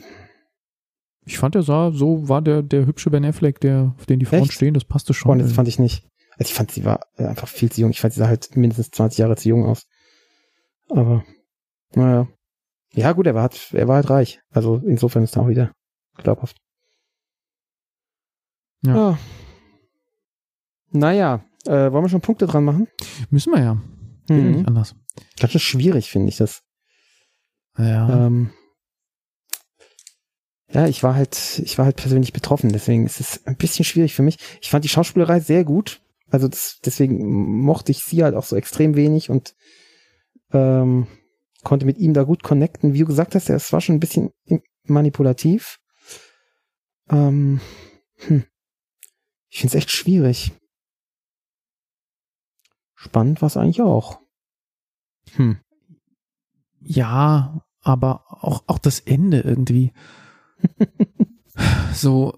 [1.25, 4.27] Ich fand, er sah, so war der, der hübsche Ben Affleck, der, auf den die
[4.27, 4.53] Frauen Echt?
[4.53, 5.31] stehen, das passte schon.
[5.31, 6.07] Boah, das fand ich nicht.
[6.38, 7.90] Also ich fand, sie war äh, einfach viel zu jung.
[7.90, 9.87] Ich fand, sie sah halt mindestens 20 Jahre zu jung aus.
[10.88, 11.23] Aber,
[11.94, 12.27] naja.
[12.94, 14.40] Ja, gut, er war, halt, er war halt reich.
[14.51, 15.73] Also insofern ist er auch wieder
[16.16, 16.57] glaubhaft.
[18.83, 19.11] Ja.
[19.11, 19.18] Ah.
[20.92, 22.88] Naja, äh, wollen wir schon Punkte dran machen?
[23.31, 23.74] Müssen wir ja.
[24.29, 24.50] Mhm.
[24.53, 24.94] nicht anders.
[25.38, 26.62] Ganz schön schwierig, finde ich das.
[27.79, 28.26] Ja.
[28.26, 28.50] Ähm,
[30.72, 34.14] ja, ich war halt, ich war halt persönlich betroffen, deswegen ist es ein bisschen schwierig
[34.14, 34.38] für mich.
[34.61, 36.00] Ich fand die Schauspielerei sehr gut.
[36.31, 39.55] Also das, deswegen mochte ich sie halt auch so extrem wenig und
[40.53, 41.09] ähm,
[41.64, 42.94] konnte mit ihm da gut connecten.
[42.94, 44.31] Wie du gesagt hast, es war schon ein bisschen
[44.85, 45.79] manipulativ.
[47.11, 47.61] Ähm,
[48.16, 48.44] hm.
[49.48, 50.53] Ich finde es echt schwierig.
[53.02, 54.20] Spannend war es eigentlich auch.
[55.36, 55.56] Hm.
[56.82, 59.92] Ja, aber auch, auch das Ende irgendwie.
[61.94, 62.34] so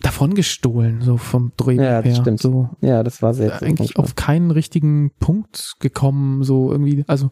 [0.00, 2.20] davon gestohlen, so vom Drehbuch Ja, das her.
[2.22, 2.40] stimmt.
[2.40, 3.60] So Ja, das war sehr.
[3.62, 7.04] äh, eigentlich auf keinen richtigen Punkt gekommen, so irgendwie.
[7.06, 7.30] Also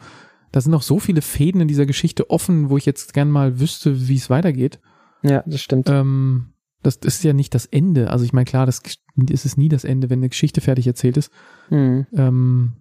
[0.52, 3.60] da sind noch so viele Fäden in dieser Geschichte offen, wo ich jetzt gern mal
[3.60, 4.78] wüsste, wie es weitergeht.
[5.22, 5.88] Ja, das stimmt.
[5.88, 8.10] Ähm, das, das ist ja nicht das Ende.
[8.10, 8.80] Also ich meine, klar, das
[9.28, 11.30] ist es nie das Ende, wenn eine Geschichte fertig erzählt ist.
[11.68, 12.06] Hm.
[12.12, 12.72] Ähm,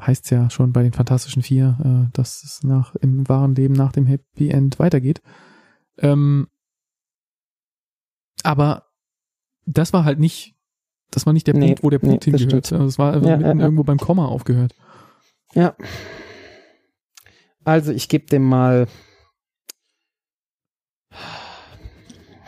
[0.00, 3.92] heißt ja schon bei den Fantastischen Vier, äh, dass es nach im wahren Leben nach
[3.92, 5.20] dem Happy End weitergeht.
[5.98, 6.48] Ähm,
[8.42, 8.86] aber
[9.66, 10.56] das war halt nicht,
[11.10, 12.66] das war nicht der Nee, Punkt, wo der nee, Punkt das hingehört.
[12.66, 12.80] stimmt.
[12.80, 13.60] Also Es war Ja, mitten ja, ja.
[13.64, 14.74] irgendwo beim Komma aufgehört.
[15.54, 15.76] Ja.
[17.64, 18.88] Also ich gebe dem mal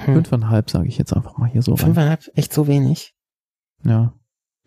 [0.07, 1.73] hm, Fünfeinhalb, sage ich jetzt einfach mal hier so.
[1.73, 1.87] rein.
[1.87, 3.15] fünfeinhalb, echt so wenig.
[3.85, 4.15] Ja.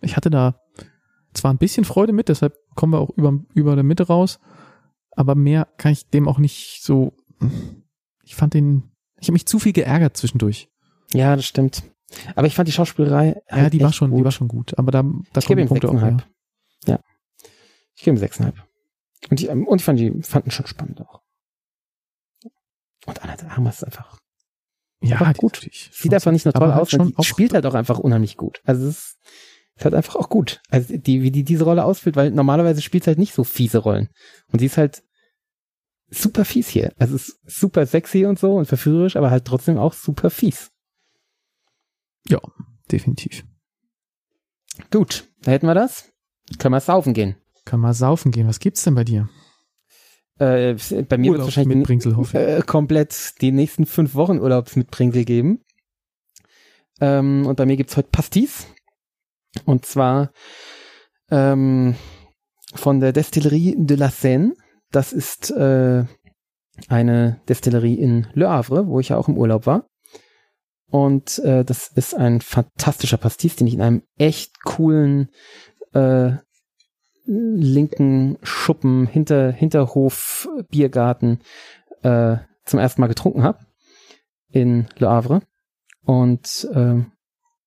[0.01, 0.59] Ich hatte da
[1.33, 4.39] zwar ein bisschen Freude mit, deshalb kommen wir auch über, über der Mitte raus,
[5.11, 7.13] aber mehr kann ich dem auch nicht so.
[8.23, 10.69] Ich fand den, ich habe mich zu viel geärgert zwischendurch.
[11.13, 11.83] Ja, das stimmt.
[12.35, 14.19] Aber ich fand die Schauspielerei Ja, halt die war schon, gut.
[14.19, 14.77] die war schon gut.
[14.77, 16.17] Aber da, da ich kommen die Punkte auch her.
[16.85, 16.99] Ja.
[17.95, 18.55] Ich gebe ihm sechseinhalb.
[19.29, 21.21] Und die, und ich fand die fanden schon spannend auch.
[23.05, 24.17] Und Anna de Armas ist einfach,
[25.05, 25.69] Ja, Aber gut.
[25.91, 28.61] sieht einfach nicht nur toll halt aus, die auch- spielt halt auch einfach unheimlich gut.
[28.63, 29.17] Also es ist,
[29.77, 30.61] ist halt einfach auch gut.
[30.69, 33.79] Also die, wie die diese Rolle ausfüllt, weil normalerweise spielt sie halt nicht so fiese
[33.79, 34.09] Rollen.
[34.51, 35.03] Und sie ist halt
[36.09, 36.93] super fies hier.
[36.97, 40.71] Also es ist super sexy und so und verführerisch, aber halt trotzdem auch super fies.
[42.91, 43.43] definitiv.
[44.91, 46.11] Gut, da hätten wir das.
[46.59, 47.35] Können wir saufen gehen.
[47.65, 48.47] Kann mal saufen gehen.
[48.47, 49.27] Was gibt's denn bei dir?
[50.37, 50.75] Äh,
[51.07, 52.33] bei mir wird Urlaub wahrscheinlich ich.
[52.33, 55.61] äh, komplett die nächsten fünf Wochen Urlaubs mit Bringsel geben.
[56.99, 58.67] Ähm, und bei mir gibt's heute Pastis.
[59.65, 60.31] Und zwar
[61.31, 61.95] ähm,
[62.73, 64.53] von der Destillerie de la Seine.
[64.91, 66.03] Das ist äh,
[66.89, 69.87] eine Destillerie in Le Havre, wo ich ja auch im Urlaub war.
[70.87, 75.29] Und äh, das ist ein fantastischer Pastis, den ich in einem echt coolen
[75.93, 76.33] äh,
[77.25, 81.39] linken Schuppen hinter Hinterhof Biergarten
[82.03, 83.59] äh, zum ersten Mal getrunken habe
[84.49, 85.41] in Le Havre.
[86.03, 87.03] Und äh,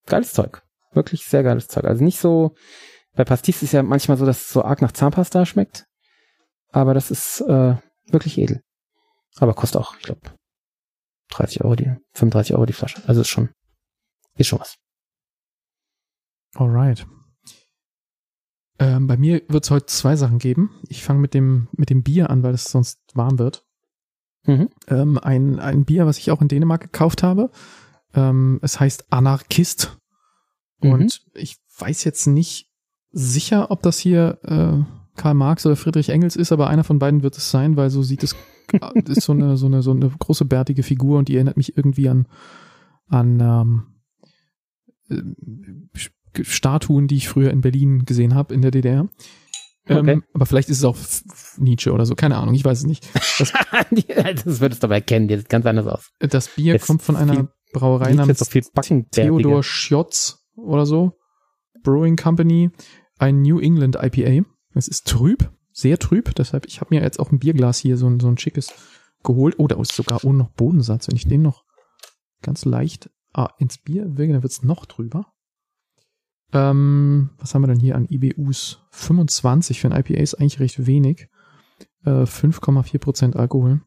[0.06, 0.62] geiles Zeug.
[0.92, 1.84] Wirklich sehr geiles Zeug.
[1.84, 2.54] Also nicht so,
[3.14, 5.86] bei Pastis ist ja manchmal so, dass es so arg nach Zahnpasta schmeckt.
[6.70, 8.62] Aber das ist äh, wirklich edel.
[9.36, 10.20] Aber kostet auch, ich glaube,
[11.30, 13.02] 30 Euro die, 35 Euro die Flasche.
[13.06, 13.50] Also ist schon,
[14.36, 14.76] ist schon was.
[16.54, 17.06] Alright.
[18.78, 20.70] Ähm, bei mir wird es heute zwei Sachen geben.
[20.88, 23.64] Ich fange mit dem, mit dem Bier an, weil es sonst warm wird.
[24.44, 24.68] Mhm.
[24.86, 27.50] Ähm, ein, ein Bier, was ich auch in Dänemark gekauft habe.
[28.14, 29.98] Ähm, es heißt Anarchist.
[30.80, 30.92] Mhm.
[30.92, 32.72] Und ich weiß jetzt nicht
[33.10, 37.22] sicher, ob das hier äh, Karl Marx oder Friedrich Engels ist, aber einer von beiden
[37.22, 38.36] wird es sein, weil so sieht es,
[39.04, 42.08] ist so eine, so eine, so eine große bärtige Figur und die erinnert mich irgendwie
[42.08, 42.26] an,
[43.08, 43.86] an ähm,
[45.10, 45.22] äh,
[46.44, 49.08] Statuen, die ich früher in Berlin gesehen habe, in der DDR.
[49.86, 50.20] Ähm, okay.
[50.34, 50.96] aber vielleicht ist es auch
[51.56, 53.08] Nietzsche oder so, keine Ahnung, ich weiß es nicht.
[53.38, 53.52] Das,
[54.44, 56.10] das würdest du aber erkennen, die sieht ganz anders aus.
[56.18, 58.50] Das Bier jetzt kommt von einer Brauerei namens
[59.10, 61.12] Theodor Schjotz oder so.
[61.82, 62.70] Brewing Company.
[63.18, 64.46] Ein New England IPA.
[64.74, 66.34] Es ist trüb, sehr trüb.
[66.34, 68.72] Deshalb, ich habe mir jetzt auch ein Bierglas hier, so ein, so ein schickes
[69.24, 69.56] geholt.
[69.58, 71.08] Oh, da ist sogar ohne noch Bodensatz.
[71.08, 71.64] Wenn ich den noch
[72.42, 75.32] ganz leicht ah, ins Bier wirke, dann wird's noch trüber.
[76.52, 78.80] Ähm, was haben wir denn hier an IBUs?
[78.90, 81.28] 25 für ein IPA ist eigentlich recht wenig.
[82.04, 83.82] Äh, 5,4% Alkohol.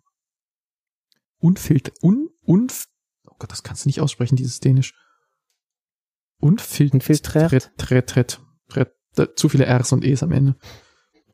[1.40, 2.86] Unfilter, un, unf,
[3.28, 4.94] oh Gott, das kannst du nicht aussprechen, dieses Dänisch.
[6.40, 7.24] Unfiltriert.
[7.24, 8.40] Tret,
[9.36, 10.56] zu viele R's und E's am Ende.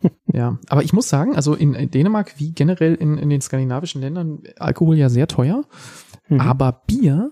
[0.33, 4.01] ja, aber ich muss sagen, also in, in Dänemark wie generell in, in den skandinavischen
[4.01, 5.65] Ländern Alkohol ja sehr teuer,
[6.27, 6.39] mhm.
[6.39, 7.31] aber Bier,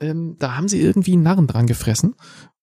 [0.00, 2.16] ähm, da haben sie irgendwie einen Narren dran gefressen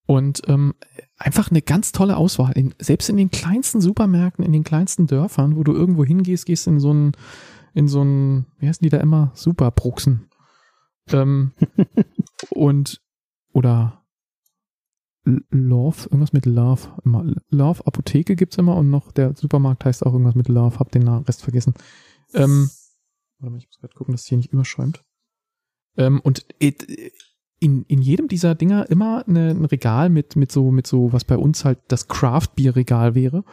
[0.10, 0.74] und ähm,
[1.17, 2.54] einfach eine ganz tolle Auswahl.
[2.54, 6.65] In, selbst in den kleinsten Supermärkten, in den kleinsten Dörfern, wo du irgendwo hingehst, gehst
[6.65, 7.12] in so ein,
[7.76, 9.30] in so ein, wie heißen die da immer?
[9.36, 10.28] Superbruxen.
[11.12, 11.52] Ähm,
[12.50, 13.04] und,
[13.54, 14.04] oder
[15.26, 16.88] Love, irgendwas mit Love.
[17.06, 17.32] Immer.
[17.52, 20.80] Love Apotheke gibt's immer und noch der Supermarkt heißt auch irgendwas mit Love.
[20.80, 21.76] Hab den Rest vergessen.
[22.34, 22.72] Ähm,
[23.38, 25.04] warte mal, ich muss gerade gucken, dass es hier nicht überschäumt.
[25.98, 26.48] Ähm, und
[27.60, 31.26] in, in jedem dieser Dinger immer eine, ein Regal mit, mit so, mit so, was
[31.26, 33.43] bei uns halt das Craft-Bier-Regal wäre.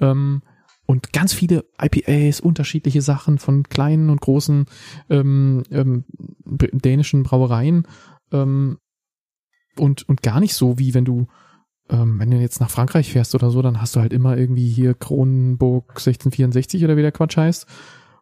[0.00, 0.42] Ähm,
[0.86, 4.66] und ganz viele IPAs, unterschiedliche Sachen von kleinen und großen
[5.10, 6.04] ähm, ähm,
[6.44, 7.86] dänischen Brauereien.
[8.32, 8.78] Ähm,
[9.78, 11.28] und, und gar nicht so, wie wenn du,
[11.88, 14.68] ähm, wenn du jetzt nach Frankreich fährst oder so, dann hast du halt immer irgendwie
[14.68, 17.66] hier Kronenburg 1664 oder wie der Quatsch heißt.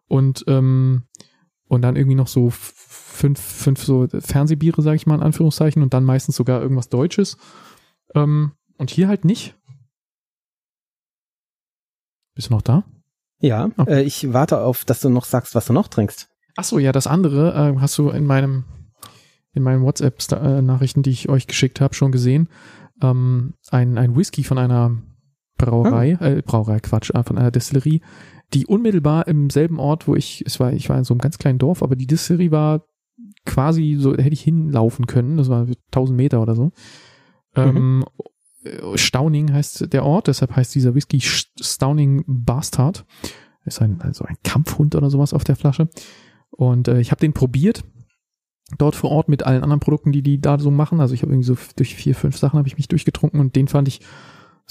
[0.07, 1.03] Und, ähm,
[1.71, 5.93] und dann irgendwie noch so fünf, fünf so Fernsehbiere, sage ich mal in Anführungszeichen, und
[5.93, 7.37] dann meistens sogar irgendwas Deutsches.
[8.13, 9.55] Ähm, und hier halt nicht.
[12.35, 12.83] Bist du noch da?
[13.39, 13.83] Ja, oh.
[13.83, 16.27] äh, ich warte auf, dass du noch sagst, was du noch trinkst.
[16.57, 18.65] Ach so, ja, das andere äh, hast du in meinem
[19.53, 22.49] in meinen WhatsApp-Nachrichten, die ich euch geschickt habe, schon gesehen.
[23.01, 24.97] Ähm, ein, ein Whisky von einer
[25.57, 26.37] Brauerei, hm.
[26.39, 28.01] äh, Brauerei, Quatsch, äh, von einer Destillerie,
[28.53, 31.37] die unmittelbar im selben Ort, wo ich, es war, ich war in so einem ganz
[31.37, 32.85] kleinen Dorf, aber die Distillerie war
[33.45, 36.71] quasi so, hätte ich hinlaufen können, das war 1000 Meter oder so.
[37.55, 38.03] Mhm.
[38.05, 38.05] Ähm,
[38.95, 43.05] Stauning heißt der Ort, deshalb heißt dieser Whisky Stauning Bastard.
[43.65, 45.89] Ist ein, also ein Kampfhund oder sowas auf der Flasche.
[46.49, 47.83] Und äh, ich habe den probiert
[48.77, 50.99] dort vor Ort mit allen anderen Produkten, die die da so machen.
[50.99, 53.67] Also ich habe irgendwie so durch vier, fünf Sachen habe ich mich durchgetrunken und den
[53.67, 54.01] fand ich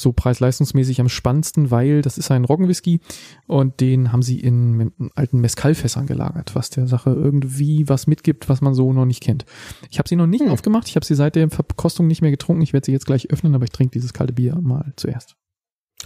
[0.00, 3.00] so preis-leistungsmäßig am spannendsten, weil das ist ein Roggenwhisky
[3.46, 8.60] und den haben sie in alten Mescalfässern gelagert, was der Sache irgendwie was mitgibt, was
[8.60, 9.44] man so noch nicht kennt.
[9.90, 10.50] Ich habe sie noch nicht hm.
[10.50, 12.62] aufgemacht, ich habe sie seit der Verkostung nicht mehr getrunken.
[12.62, 15.36] Ich werde sie jetzt gleich öffnen, aber ich trinke dieses kalte Bier mal zuerst.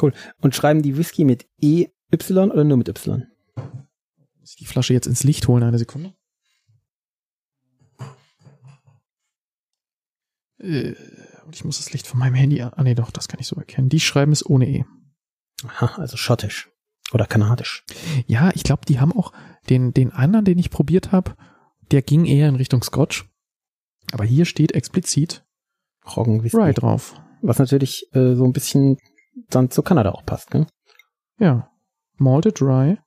[0.01, 0.13] Cool.
[0.41, 3.25] Und schreiben die Whisky mit EY oder nur mit Y?
[4.41, 6.15] Muss ich die Flasche jetzt ins Licht holen, eine Sekunde?
[10.59, 10.95] Äh,
[11.55, 12.73] ich muss das Licht von meinem Handy an.
[12.75, 13.89] Ah, nee, doch, das kann ich so erkennen.
[13.89, 14.85] Die schreiben es ohne E.
[15.67, 16.71] Aha, also schottisch.
[17.13, 17.85] Oder kanadisch.
[18.27, 19.33] Ja, ich glaube, die haben auch
[19.69, 21.37] den, den anderen, den ich probiert habe,
[21.91, 23.31] der ging eher in Richtung Scotch.
[24.13, 25.45] Aber hier steht explizit
[26.17, 27.15] Roggenwhisky Rye drauf.
[27.41, 28.99] Was natürlich äh, so ein bisschen
[29.49, 30.67] dann zu Kanada auch passt, ne?
[31.39, 31.71] Ja.
[32.17, 32.99] Malted Rye,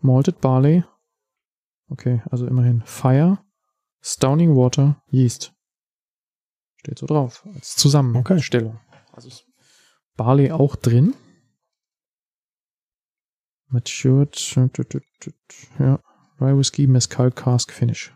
[0.00, 0.84] Malted Barley.
[1.90, 3.38] Okay, also immerhin Fire,
[4.00, 5.54] Stowning Water, Yeast.
[6.78, 7.46] Steht so drauf.
[7.54, 8.76] Als Zusammenstellung.
[8.76, 8.98] Okay.
[9.12, 9.46] Also ist
[10.16, 11.14] Barley auch drin.
[13.70, 14.34] Matured,
[15.78, 16.00] ja,
[16.40, 18.14] Rye Whiskey, Mezcal Cask Finish.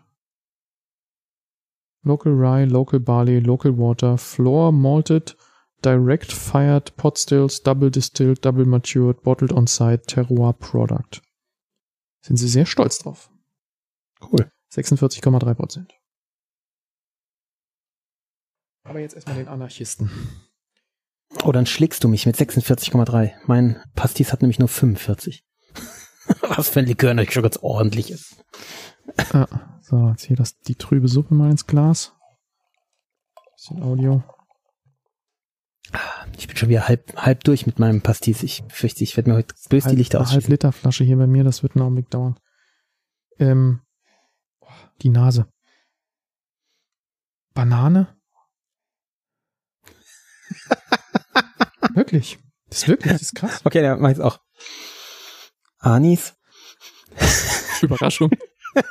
[2.05, 5.37] Local Rye, Local Barley, Local Water, Floor Malted,
[5.85, 11.20] Direct Fired, Pot Stills, Double Distilled, Double Matured, Bottled on Site, Terroir Product.
[12.22, 13.31] Sind sie sehr stolz drauf.
[14.20, 14.51] Cool.
[14.72, 15.92] 46,3 Prozent.
[18.85, 20.11] Aber jetzt erstmal den Anarchisten.
[21.45, 23.33] Oh, dann schlägst du mich mit 46,3.
[23.47, 25.45] Mein Pastis hat nämlich nur 45.
[26.42, 28.45] Was für ein Likör natürlich schon ganz ordentlich ist.
[29.33, 32.14] Ah, so, jetzt hier das, die trübe Suppe mal ins Glas.
[33.55, 34.23] Bisschen Audio.
[36.37, 38.42] Ich bin schon wieder halb, halb durch mit meinem Pastis.
[38.42, 40.49] Ich fürchte, ich werde mir heute böse die Lichter Halb, halb.
[40.49, 42.38] Liter Flasche hier bei mir, das wird einen Augenblick dauern.
[43.38, 43.81] Ähm,
[45.03, 45.49] die Nase.
[47.55, 48.16] Banane?
[51.94, 52.38] Wirklich.
[52.68, 53.61] Das ist wirklich, das ist krass.
[53.64, 54.40] Okay, dann mach ich's auch.
[55.78, 56.35] Anis.
[57.83, 58.31] Überraschung.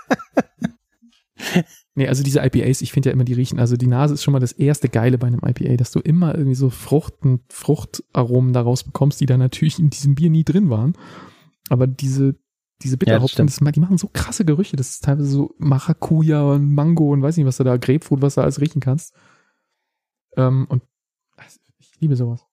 [1.95, 4.33] nee, also diese IPAs, ich finde ja immer, die riechen, also die Nase ist schon
[4.33, 8.83] mal das erste Geile bei einem IPA, dass du immer irgendwie so Fruchten, Fruchtaromen daraus
[8.83, 10.93] bekommst, die da natürlich in diesem Bier nie drin waren.
[11.69, 12.35] Aber diese,
[12.83, 14.75] diese Bitterhopfen, ma- die machen so krasse Gerüche.
[14.75, 18.35] Das ist teilweise so Maracuja und Mango und weiß nicht, was du da, Grapefruit, was
[18.35, 19.13] du alles riechen kannst.
[20.35, 20.83] Ähm, und
[21.37, 22.45] also, ich liebe sowas.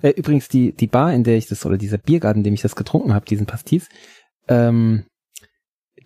[0.00, 2.62] Äh, übrigens, die, die Bar, in der ich das, oder dieser Biergarten, in dem ich
[2.62, 3.88] das getrunken habe, diesen Pastis,
[4.48, 5.04] ähm,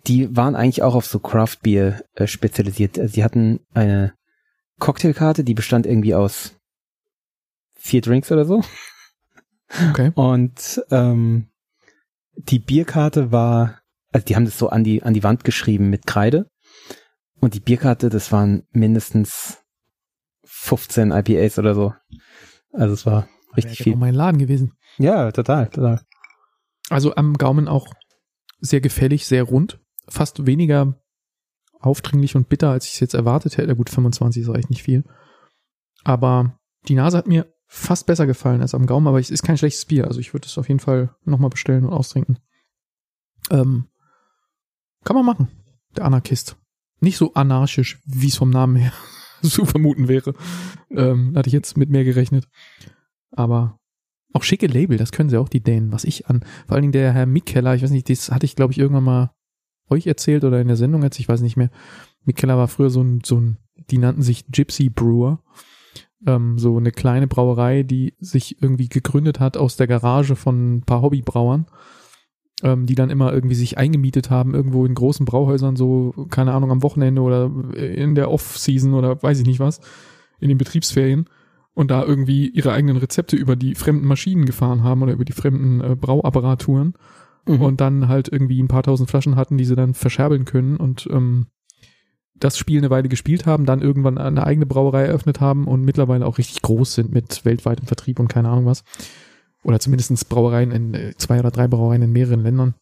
[0.07, 2.97] die waren eigentlich auch auf so Craft Beer äh, spezialisiert.
[2.99, 4.13] Also sie hatten eine
[4.79, 6.55] Cocktailkarte, die bestand irgendwie aus
[7.75, 8.63] vier Drinks oder so.
[9.89, 10.11] Okay.
[10.15, 11.49] Und ähm,
[12.35, 16.05] die Bierkarte war, also die haben das so an die, an die Wand geschrieben mit
[16.05, 16.49] Kreide.
[17.39, 19.63] Und die Bierkarte, das waren mindestens
[20.45, 21.93] 15 IPAs oder so.
[22.71, 23.93] Also es war richtig Wäre viel.
[23.93, 24.73] genau mein Laden gewesen.
[24.97, 26.01] Ja, total, total.
[26.89, 27.87] Also am Gaumen auch
[28.59, 29.79] sehr gefällig, sehr rund.
[30.07, 30.95] Fast weniger
[31.79, 33.75] aufdringlich und bitter, als ich es jetzt erwartet hätte.
[33.75, 35.03] Gut, 25 ist eigentlich nicht viel.
[36.03, 36.57] Aber
[36.87, 39.85] die Nase hat mir fast besser gefallen als am Gaumen, aber es ist kein schlechtes
[39.85, 40.07] Bier.
[40.07, 42.39] Also ich würde es auf jeden Fall nochmal bestellen und austrinken.
[43.51, 43.87] Ähm,
[45.03, 45.49] kann man machen.
[45.95, 46.57] Der Anarchist.
[46.99, 48.93] Nicht so anarchisch, wie es vom Namen her
[49.43, 50.33] zu vermuten wäre.
[50.89, 52.47] Ähm, da hatte ich jetzt mit mehr gerechnet.
[53.31, 53.77] Aber
[54.33, 56.43] auch schicke Label, das können sie auch, die Dänen, was ich an.
[56.67, 59.03] Vor allen Dingen der Herr Mikkeller, ich weiß nicht, das hatte ich, glaube ich, irgendwann
[59.03, 59.31] mal
[59.89, 61.69] euch erzählt oder in der Sendung jetzt, ich weiß nicht mehr.
[62.23, 63.57] Mikkeller war früher so ein, so ein,
[63.89, 65.39] die nannten sich Gypsy Brewer.
[66.25, 70.81] Ähm, so eine kleine Brauerei, die sich irgendwie gegründet hat aus der Garage von ein
[70.81, 71.67] paar Hobbybrauern,
[72.63, 76.71] ähm, die dann immer irgendwie sich eingemietet haben, irgendwo in großen Brauhäusern, so, keine Ahnung,
[76.71, 79.79] am Wochenende oder in der Off-Season oder weiß ich nicht was,
[80.39, 81.29] in den Betriebsferien
[81.77, 85.33] und da irgendwie ihre eigenen Rezepte über die fremden Maschinen gefahren haben oder über die
[85.33, 86.93] fremden äh, Brauapparaturen
[87.47, 87.61] Mhm.
[87.61, 91.07] und dann halt irgendwie ein paar tausend Flaschen hatten, die sie dann verscherbeln können und
[91.11, 91.47] ähm,
[92.35, 96.25] das Spiel eine Weile gespielt haben, dann irgendwann eine eigene Brauerei eröffnet haben und mittlerweile
[96.25, 98.83] auch richtig groß sind mit weltweitem Vertrieb und keine Ahnung was.
[99.63, 102.75] Oder zumindestens Brauereien in äh, zwei oder drei Brauereien in mehreren Ländern.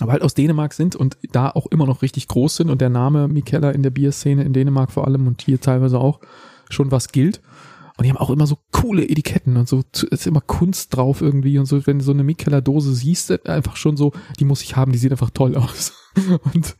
[0.00, 2.90] Aber halt aus Dänemark sind und da auch immer noch richtig groß sind und der
[2.90, 6.20] Name Mikella in der Bierszene in Dänemark vor allem und hier teilweise auch
[6.68, 7.40] schon was gilt.
[7.98, 11.20] Und die haben auch immer so coole Etiketten und so, es ist immer Kunst drauf
[11.20, 14.62] irgendwie und so, wenn du so eine Mikkeller Dose siehst, einfach schon so, die muss
[14.62, 15.94] ich haben, die sieht einfach toll aus.
[16.54, 16.76] und,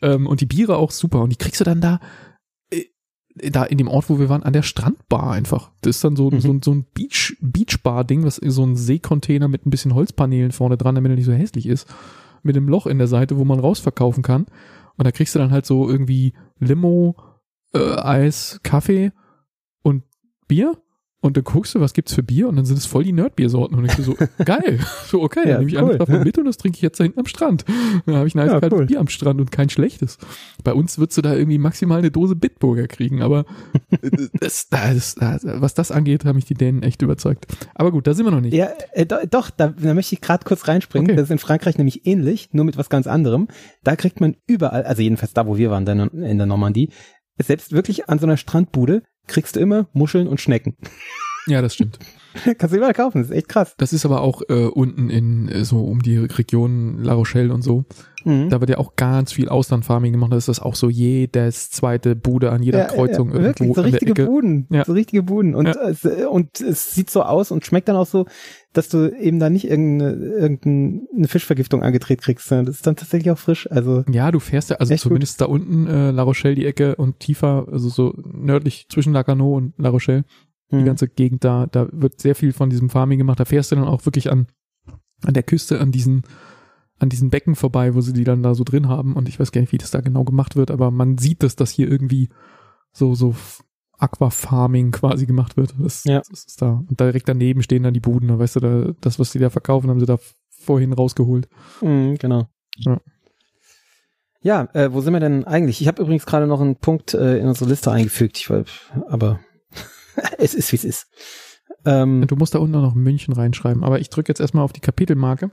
[0.00, 2.00] ähm, und die Biere auch super und die kriegst du dann da,
[2.70, 2.86] äh,
[3.50, 5.72] da in dem Ort, wo wir waren, an der Strandbar einfach.
[5.82, 6.40] Das ist dann so, Mhm.
[6.40, 10.94] so, so ein Beach, Beachbar-Ding, was so ein Seekontainer mit ein bisschen Holzpaneelen vorne dran,
[10.94, 11.86] damit er nicht so hässlich ist.
[12.42, 14.46] Mit einem Loch in der Seite, wo man rausverkaufen kann.
[14.96, 17.14] Und da kriegst du dann halt so irgendwie Limo,
[17.74, 19.12] äh, Eis, Kaffee
[20.52, 20.76] Bier.
[21.24, 22.48] Und dann guckst du, was gibt's für Bier?
[22.48, 23.78] Und dann sind es voll die Nerdbiersorten.
[23.78, 24.80] Und ich so, geil.
[25.06, 25.84] So, okay, Ja, dann nehme ich cool.
[25.92, 27.64] einfach davon mit und das trinke ich jetzt da hinten am Strand.
[28.06, 28.86] Dann habe ich ein Ja, eiskaltes cool.
[28.86, 30.18] Bier am Strand und kein schlechtes.
[30.64, 33.44] Bei uns würdest du da irgendwie maximal eine Dose Bitburger kriegen, aber
[34.40, 37.46] das, das, das, was das angeht, haben mich die Dänen echt überzeugt.
[37.76, 38.54] Aber gut, da sind wir noch nicht.
[38.54, 41.08] Ja, äh, do, doch, da, da möchte ich gerade kurz reinspringen.
[41.08, 41.16] Okay.
[41.16, 43.46] Das ist in Frankreich nämlich ähnlich, nur mit was ganz anderem.
[43.84, 46.90] Da kriegt man überall, also jedenfalls da, wo wir waren, dann in der Normandie,
[47.38, 50.76] selbst wirklich an so einer Strandbude kriegst du immer Muscheln und Schnecken.
[51.46, 51.98] Ja, das stimmt.
[52.58, 53.74] Kannst du überall kaufen, das ist echt krass.
[53.76, 57.62] Das ist aber auch äh, unten in äh, so um die Region La Rochelle und
[57.62, 57.84] so.
[58.24, 58.48] Mhm.
[58.48, 60.32] Da wird ja auch ganz viel Auslandfarming gemacht.
[60.32, 63.74] Da ist das auch so jedes zweite Bude an jeder Ja, Kreuzung ja, irgendwo wirklich,
[63.74, 64.24] so richtige.
[64.26, 64.84] Buden, Ja.
[64.84, 65.54] so richtige Buden.
[65.54, 68.24] Und, es, äh, und es sieht so aus und schmeckt dann auch so,
[68.72, 73.38] dass du eben da nicht irgendeine, irgendeine Fischvergiftung angedreht kriegst, das ist dann tatsächlich auch
[73.38, 73.68] frisch.
[73.70, 75.10] Also, Ja, du fährst ja, also Echt gut.
[75.10, 79.54] zumindest da unten äh, La Rochelle die Ecke und tiefer, also so nördlich zwischen Lacanau
[79.56, 80.24] und La Rochelle,
[80.72, 80.86] die hm.
[80.86, 83.38] ganze Gegend da, da wird sehr viel von diesem Farming gemacht.
[83.38, 84.46] Da fährst du dann auch wirklich an,
[85.24, 86.22] an der Küste, an diesen
[86.98, 89.14] an diesen Becken vorbei, wo sie die dann da so drin haben.
[89.16, 91.56] Und ich weiß gar nicht, wie das da genau gemacht wird, aber man sieht, dass
[91.56, 92.28] das hier irgendwie
[92.92, 93.34] so, so
[93.98, 95.74] Aquafarming quasi gemacht wird.
[95.80, 96.20] Das, Ja.
[96.20, 96.84] das ist da.
[96.88, 98.28] Und direkt daneben stehen dann die Buden.
[98.28, 100.18] Da weißt du, da, das, was die da verkaufen, haben sie da
[100.50, 101.48] vorhin rausgeholt.
[101.80, 102.46] Mhm, genau.
[102.76, 103.00] Ja.
[104.40, 105.80] Ja, äh, wo sind wir denn eigentlich?
[105.80, 108.70] Ich habe übrigens gerade noch einen Punkt äh, in unsere Liste eingefügt, ich, wollt-
[109.08, 109.40] aber
[110.38, 111.06] es ist, wie es ist.
[111.84, 113.84] Ähm, Du musst da unten noch München reinschreiben.
[113.84, 115.50] Aber ich drücke jetzt erstmal auf die Kapitelmarke.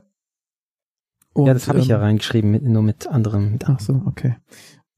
[1.32, 3.52] Und, ja, das habe ich ja ähm, reingeschrieben, mit, nur mit anderen.
[3.52, 4.36] Mit Ach so, okay.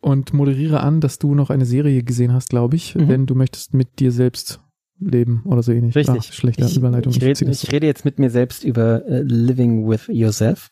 [0.01, 3.09] Und moderiere an, dass du noch eine Serie gesehen hast, glaube ich, Mhm.
[3.09, 4.61] denn du möchtest mit dir selbst
[4.99, 5.95] leben oder so ähnlich.
[5.95, 6.17] Richtig.
[6.19, 7.13] Ach, schlechte ich, Überleitung.
[7.13, 10.71] Ich, rede, ich rede jetzt mit mir selbst über äh, Living with Yourself.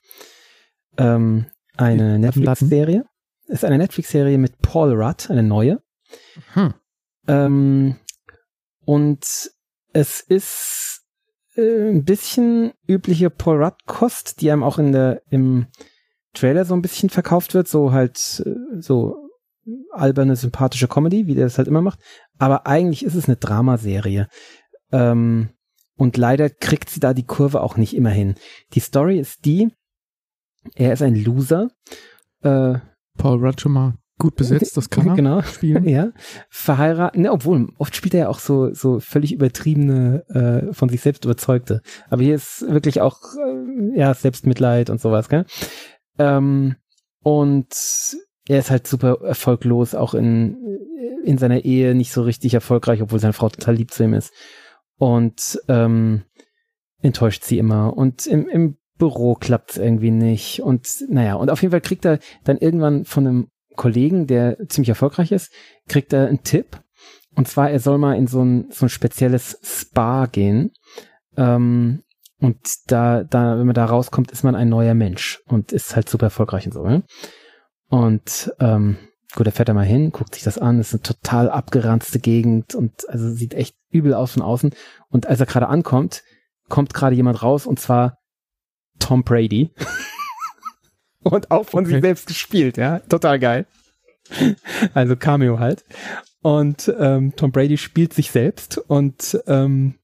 [0.97, 2.18] Ähm, eine?
[2.18, 3.05] Netflix-Serie.
[3.49, 5.82] Ist eine Netflix-Serie mit Paul Rudd, eine neue.
[6.55, 6.74] Hm.
[7.26, 7.97] Ähm,
[8.85, 9.51] und
[9.93, 11.03] es ist
[11.57, 15.66] äh, ein bisschen übliche Paul Rudd-Kost, die einem auch in der, im
[16.33, 19.16] Trailer so ein bisschen verkauft wird, so halt äh, so
[19.91, 22.01] alberne, sympathische Comedy, wie der das halt immer macht.
[22.39, 24.28] Aber eigentlich ist es eine Dramaserie.
[24.93, 25.51] Ähm,
[25.97, 28.35] und leider kriegt sie da die Kurve auch nicht immer hin.
[28.72, 29.70] Die Story ist die,
[30.74, 31.70] er ist ein Loser.
[32.43, 32.78] Äh,
[33.18, 35.43] Paul Rudd schon mal gut besetzt, das kann er genau.
[35.43, 35.85] spielen.
[35.89, 36.12] Ja,
[36.49, 41.01] verheiratet, ne, obwohl, oft spielt er ja auch so, so völlig übertriebene, äh, von sich
[41.01, 41.83] selbst überzeugte.
[42.09, 45.45] Aber hier ist wirklich auch, äh, ja, Selbstmitleid und sowas, gell?
[46.18, 46.77] Ähm,
[47.23, 47.75] und
[48.49, 50.57] er ist halt super erfolglos, auch in,
[51.25, 54.33] in seiner Ehe nicht so richtig erfolgreich, obwohl seine Frau total lieb zu ihm ist.
[54.97, 56.23] Und, ähm,
[57.03, 57.97] enttäuscht sie immer.
[57.97, 60.62] Und im, im Büro klappt es irgendwie nicht.
[60.62, 63.49] Und naja, und auf jeden Fall kriegt er dann irgendwann von einem
[63.81, 65.51] Kollegen, der ziemlich erfolgreich ist,
[65.89, 66.83] kriegt er einen Tipp.
[67.35, 70.72] Und zwar, er soll mal in so ein, so ein spezielles Spa gehen.
[71.39, 72.03] Ähm,
[72.41, 72.59] und
[72.89, 76.26] da, da, wenn man da rauskommt, ist man ein neuer Mensch und ist halt super
[76.26, 76.85] erfolgreich und so.
[76.85, 77.05] Ne?
[77.89, 78.99] Und ähm,
[79.35, 82.74] gut, er fährt da mal hin, guckt sich das an, ist eine total abgeranzte Gegend
[82.74, 84.74] und also sieht echt übel aus von außen.
[85.09, 86.22] Und als er gerade ankommt,
[86.68, 88.18] kommt gerade jemand raus und zwar
[88.99, 89.72] Tom Brady.
[91.23, 91.95] und auch von Okay.
[91.95, 93.01] sich selbst gespielt, ja.
[93.01, 93.66] Total geil.
[94.95, 95.85] Also Cameo halt.
[96.43, 99.95] Und ähm, Tom Brady spielt sich selbst und ähm,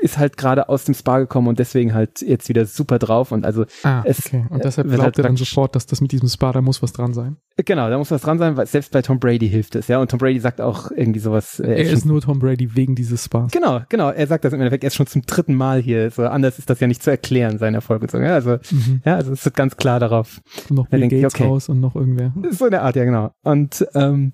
[0.00, 3.44] ist halt gerade aus dem Spa gekommen und deswegen halt jetzt wieder super drauf und
[3.44, 4.46] also Ah, Es, okay.
[4.48, 6.82] Und deshalb wird glaubt halt er dann sofort, dass das mit diesem Spa, da muss
[6.82, 7.36] was dran sein.
[7.56, 9.98] genau, da muss was dran sein, weil selbst bei Tom Brady hilft es, ja.
[10.00, 11.60] Und Tom Brady sagt auch irgendwie sowas.
[11.60, 13.50] äh, Er ist nur Tom Brady wegen dieses Spas.
[13.52, 14.10] Genau, genau.
[14.10, 16.10] Er sagt das im Endeffekt, er ist schon zum dritten Mal hier.
[16.10, 18.18] So anders ist das ja nicht zu erklären, sein Erfolg und so.
[18.18, 19.02] Ja, also, Mhm.
[19.04, 20.40] ja, also es wird ganz klar darauf.
[20.70, 21.44] Und noch Bill Gates okay.
[21.44, 22.32] raus und noch irgendwer.
[22.50, 23.32] So in der Art, ja, genau.
[23.42, 24.32] Und ähm,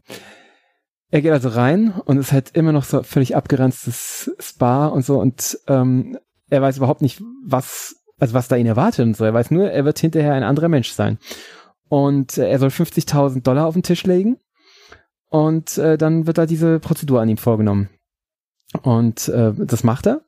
[1.11, 5.20] er geht also rein und ist halt immer noch so völlig abgeranztes Spa und so
[5.20, 9.24] und ähm, er weiß überhaupt nicht, was, also was da ihn erwartet und so.
[9.24, 11.18] Er weiß nur, er wird hinterher ein anderer Mensch sein.
[11.88, 14.38] Und äh, er soll 50.000 Dollar auf den Tisch legen
[15.28, 17.88] und äh, dann wird da diese Prozedur an ihm vorgenommen.
[18.82, 20.22] Und äh, das macht er.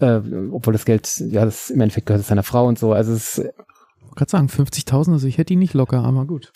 [0.00, 2.92] Äh, obwohl das Geld, ja, das im Endeffekt gehört es seiner Frau und so.
[2.92, 6.26] Also es ist Ich wollte gerade sagen, 50.000, also ich hätte ihn nicht locker, aber
[6.26, 6.52] gut.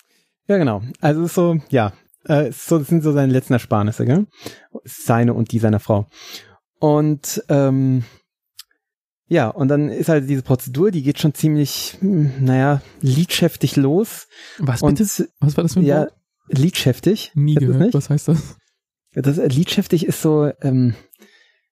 [0.47, 0.83] Ja, genau.
[1.01, 1.93] Also es ist so, ja,
[2.29, 4.27] äh, so, das sind so seine letzten Ersparnisse, gell?
[4.85, 6.07] Seine und die seiner Frau.
[6.79, 8.05] Und ähm,
[9.27, 14.27] ja, und dann ist halt diese Prozedur, die geht schon ziemlich, hm, naja, liedschäftig los.
[14.59, 15.29] Was Und bitte?
[15.41, 16.13] Was war das für ein ja, Wort?
[16.49, 17.33] liedschäftig.
[17.35, 17.81] Nie gehört.
[17.81, 17.95] nicht?
[17.95, 18.57] Was heißt das?
[19.13, 20.95] Das äh, liedschäftig ist so, ähm,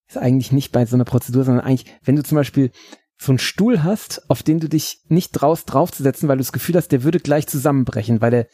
[0.08, 2.70] ist eigentlich nicht bei so einer Prozedur, sondern eigentlich, wenn du zum Beispiel
[3.18, 6.76] so einen Stuhl hast, auf den du dich nicht traust draufzusetzen, weil du das Gefühl
[6.76, 8.46] hast, der würde gleich zusammenbrechen, weil der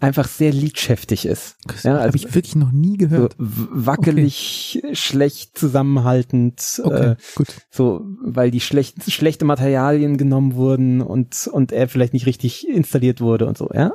[0.00, 1.56] einfach sehr liedschäftig ist.
[1.66, 3.36] Das Ja, habe also- ich wirklich noch nie So gehört.
[3.38, 7.48] w- wackelig, schlecht zusammenhaltend, okay, äh, gut.
[7.70, 13.20] so, weil die schlecht, schlechte Materialien genommen wurden und, und er vielleicht nicht richtig installiert
[13.20, 13.92] wurde und so, ja.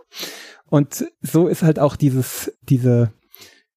[0.69, 3.11] Und so ist halt auch dieses, diese,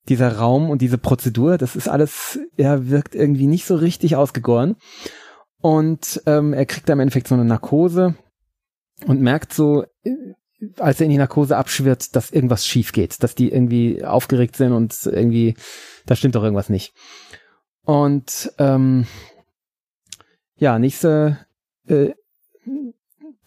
[0.09, 4.77] dieser Raum und diese Prozedur, das ist alles, ja, wirkt irgendwie nicht so richtig ausgegoren.
[5.63, 8.15] Und ähm, er kriegt da im Endeffekt so eine Narkose
[9.07, 10.11] und merkt so, äh,
[10.79, 14.73] als er in die Narkose abschwirrt, dass irgendwas schief geht, dass die irgendwie aufgeregt sind
[14.73, 15.55] und irgendwie,
[16.07, 16.95] da stimmt doch irgendwas nicht.
[17.83, 19.07] Und ähm,
[20.57, 21.47] ja, nächste
[21.87, 22.11] äh,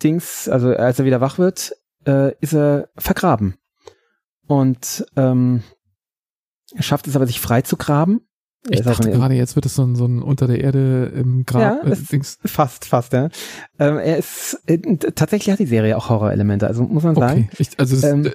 [0.01, 1.73] Dings, also als er wieder wach wird,
[2.05, 3.57] äh, ist er vergraben.
[4.47, 5.63] Und ähm,
[6.75, 8.27] er schafft es aber, sich frei zu graben.
[8.69, 11.83] Ich dachte gerade, jetzt wird es so ein, so ein unter der Erde im Grab.
[11.85, 12.37] Ja, äh, Dings.
[12.45, 13.27] Fast, fast, ja.
[13.77, 17.49] Ähm, er ist, äh, tatsächlich hat die Serie auch Horrorelemente, also muss man sagen.
[17.51, 18.31] Okay, ich, also das, Ähm,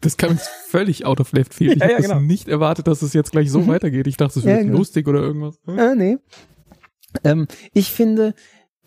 [0.00, 1.76] das kam jetzt völlig out of left field.
[1.76, 2.20] Ich Ja, habe ja, genau.
[2.20, 3.68] nicht erwartet, dass es jetzt gleich so Mhm.
[3.68, 4.06] weitergeht.
[4.06, 4.78] Ich dachte, es Ja, wird genau.
[4.78, 5.56] lustig oder irgendwas.
[5.66, 6.16] Äh, nee.
[7.24, 8.34] Ähm, ich finde,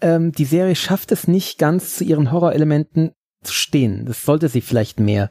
[0.02, 3.12] ähm, die Serie schafft es nicht ganz zu ihren Horrorelementen
[3.44, 4.06] zu stehen.
[4.06, 5.30] Das sollte sie vielleicht mehr.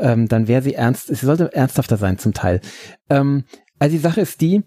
[0.00, 2.60] Ähm, dann wäre sie ernst, sie sollte ernsthafter sein zum Teil.
[3.10, 3.44] Ähm,
[3.78, 4.62] also die Sache ist die,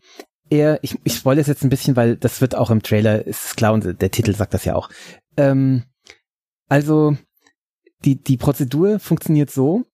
[0.50, 3.56] er, ich, ich spoilere es jetzt ein bisschen, weil das wird auch im Trailer, ist
[3.56, 4.90] klar und der Titel sagt das ja auch.
[5.38, 5.84] Ähm,
[6.68, 7.16] also
[8.04, 9.86] die, die Prozedur funktioniert so,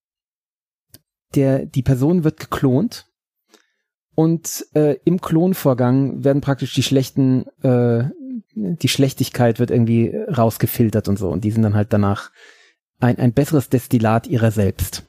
[1.36, 3.06] der, die Person wird geklont
[4.16, 8.10] und äh, im Klonvorgang werden praktisch die schlechten, äh,
[8.56, 12.32] die Schlechtigkeit wird irgendwie rausgefiltert und so und die sind dann halt danach
[13.00, 15.08] ein, ein besseres Destillat ihrer selbst.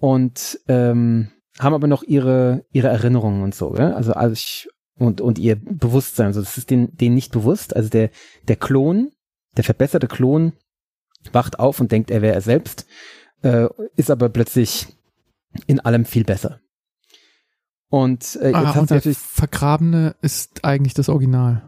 [0.00, 3.92] Und ähm, haben aber noch ihre, ihre Erinnerungen und so, ja?
[3.92, 7.88] also, also ich, und, und ihr Bewusstsein, also das ist denen, denen nicht bewusst, also
[7.88, 8.10] der,
[8.46, 9.10] der Klon,
[9.56, 10.52] der verbesserte Klon
[11.32, 12.86] wacht auf und denkt, er wäre er selbst,
[13.42, 14.86] äh, ist aber plötzlich
[15.66, 16.60] in allem viel besser.
[17.90, 21.62] Und, äh, ah, jetzt und der Vergrabene ist eigentlich das Original.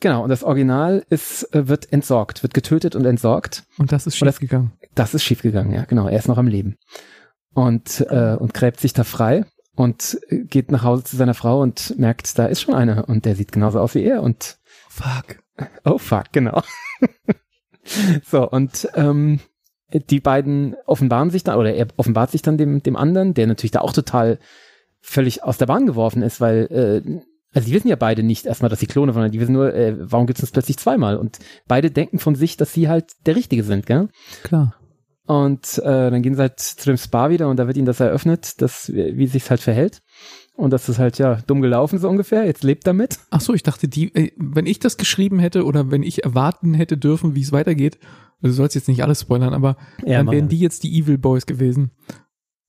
[0.00, 3.64] Genau, und das Original ist, äh, wird entsorgt, wird getötet und entsorgt.
[3.76, 4.72] Und das ist schiefgegangen.
[4.80, 6.08] Das, das ist schiefgegangen, ja, genau.
[6.08, 6.78] Er ist noch am Leben
[7.58, 9.44] und, äh, und gräbt sich da frei
[9.74, 13.36] und geht nach Hause zu seiner Frau und merkt, da ist schon einer und der
[13.36, 15.42] sieht genauso aus wie er und fuck.
[15.84, 16.62] Oh fuck, genau.
[18.24, 19.40] so, und ähm,
[19.92, 23.72] die beiden offenbaren sich dann, oder er offenbart sich dann dem, dem anderen, der natürlich
[23.72, 24.38] da auch total
[25.00, 27.20] völlig aus der Bahn geworfen ist, weil, äh,
[27.54, 29.96] also die wissen ja beide nicht erstmal, dass sie Klone waren, die wissen nur, äh,
[29.98, 31.16] warum gibt es uns plötzlich zweimal?
[31.16, 34.08] Und beide denken von sich, dass sie halt der Richtige sind, gell?
[34.44, 34.74] Klar.
[35.28, 38.00] Und äh, dann gehen sie halt zu dem Spa wieder und da wird ihnen das
[38.00, 40.00] eröffnet, dass, wie, sich's halt verhält.
[40.54, 42.46] Und das ist halt ja dumm gelaufen so ungefähr.
[42.46, 43.18] Jetzt lebt damit.
[43.28, 46.72] Ach so, ich dachte, die, äh, wenn ich das geschrieben hätte oder wenn ich erwarten
[46.72, 47.98] hätte dürfen, wie es weitergeht,
[48.40, 51.18] also du sollst jetzt nicht alles spoilern, aber ja, dann wären die jetzt die Evil
[51.18, 51.90] Boys gewesen.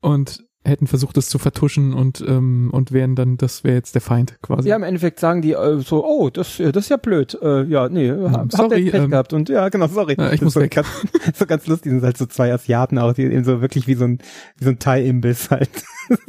[0.01, 4.01] Und hätten versucht, das zu vertuschen und ähm, und wären dann, das wäre jetzt der
[4.01, 4.69] Feind quasi.
[4.69, 7.37] Ja, im Endeffekt sagen die äh, so, oh, das, das ist ja blöd.
[7.41, 10.15] Äh, ja, nee, habt sorry, ihr Pech ähm, gehabt und ja, genau, sorry.
[10.17, 10.71] Ja, ich muss so weg.
[10.71, 10.87] Ganz,
[11.33, 14.05] so ganz lustig, sind halt so zwei Asiaten auch, die eben so wirklich wie so
[14.05, 14.19] ein
[14.57, 15.69] wie so ein Thai-Imbiss halt.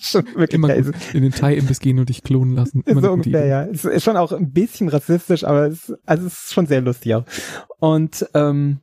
[0.00, 2.82] schon wirklich immer gut in den Thai-Imbiss gehen und dich klonen lassen.
[2.84, 3.64] Immer so ungefähr, ja.
[3.64, 7.14] Es ist schon auch ein bisschen rassistisch, aber es, also es ist schon sehr lustig
[7.14, 7.24] auch.
[7.78, 8.80] Und ähm,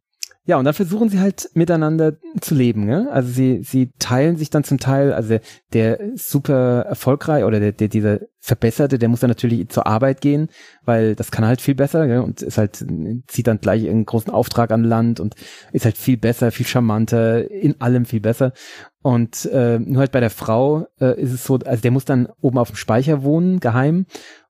[0.49, 2.83] ja, und dann versuchen sie halt miteinander zu leben.
[2.83, 3.07] Ne?
[3.11, 5.37] Also sie, sie teilen sich dann zum Teil, also
[5.73, 10.49] der super erfolgreich oder der, der dieser Verbesserte, der muss dann natürlich zur Arbeit gehen,
[10.85, 12.21] weil das kann halt viel besser gell?
[12.21, 12.83] und ist halt,
[13.27, 15.35] zieht dann gleich einen großen Auftrag an Land und
[15.71, 18.53] ist halt viel besser, viel charmanter, in allem viel besser.
[19.03, 22.27] Und äh, nur halt bei der Frau äh, ist es so, also der muss dann
[22.41, 24.07] oben auf dem Speicher wohnen, geheim,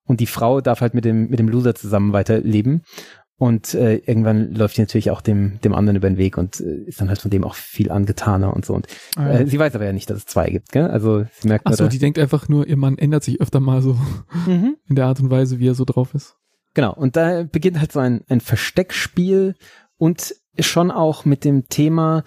[0.09, 2.81] und die Frau darf halt mit dem, mit dem Loser zusammen weiterleben.
[3.39, 6.83] Und äh, irgendwann läuft die natürlich auch dem, dem anderen über den Weg und äh,
[6.87, 8.73] ist dann halt von dem auch viel angetaner und so.
[8.73, 10.87] Und ah, äh, sie weiß aber ja nicht, dass es zwei gibt, gell?
[10.87, 13.81] Also sie merkt Ach so, die denkt einfach nur, ihr Mann ändert sich öfter mal
[13.81, 13.97] so
[14.45, 14.75] mhm.
[14.89, 16.35] in der Art und Weise, wie er so drauf ist.
[16.73, 19.55] Genau, und da beginnt halt so ein, ein Versteckspiel
[19.95, 22.23] und schon auch mit dem Thema,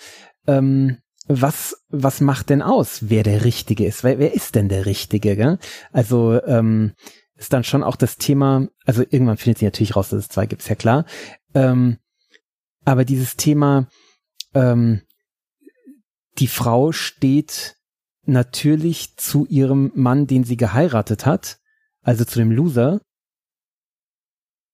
[0.46, 0.96] ähm,
[1.28, 4.02] was, was macht denn aus, wer der Richtige ist?
[4.02, 5.36] Wer, wer ist denn der Richtige?
[5.36, 5.58] Gell?
[5.92, 6.92] Also ähm,
[7.36, 10.46] ist dann schon auch das Thema, also irgendwann findet sie natürlich raus, dass es zwei
[10.46, 11.06] gibt, ist ja klar.
[11.54, 11.98] Ähm,
[12.84, 13.88] aber dieses Thema,
[14.54, 15.02] ähm,
[16.38, 17.76] die Frau steht
[18.24, 21.58] natürlich zu ihrem Mann, den sie geheiratet hat,
[22.02, 23.00] also zu dem Loser,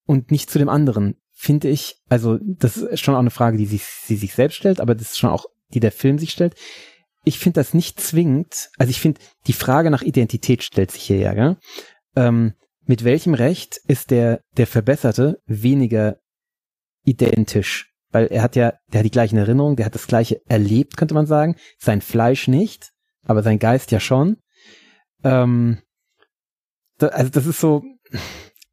[0.08, 1.96] und nicht zu dem anderen, finde ich.
[2.08, 5.10] Also, das ist schon auch eine Frage, die sich, sie sich selbst stellt, aber das
[5.10, 5.44] ist schon auch,
[5.74, 6.54] die der Film sich stellt.
[7.24, 11.18] Ich finde das nicht zwingend, also ich finde, die Frage nach Identität stellt sich hier
[11.18, 11.58] ja, gell?
[12.18, 12.54] Ähm,
[12.84, 16.16] mit welchem Recht ist der, der Verbesserte weniger
[17.04, 17.92] identisch?
[18.10, 21.14] Weil er hat ja, der hat die gleichen Erinnerungen, der hat das gleiche erlebt, könnte
[21.14, 21.56] man sagen.
[21.78, 22.90] Sein Fleisch nicht,
[23.24, 24.38] aber sein Geist ja schon.
[25.22, 25.78] Ähm,
[26.96, 27.84] da, also das ist so,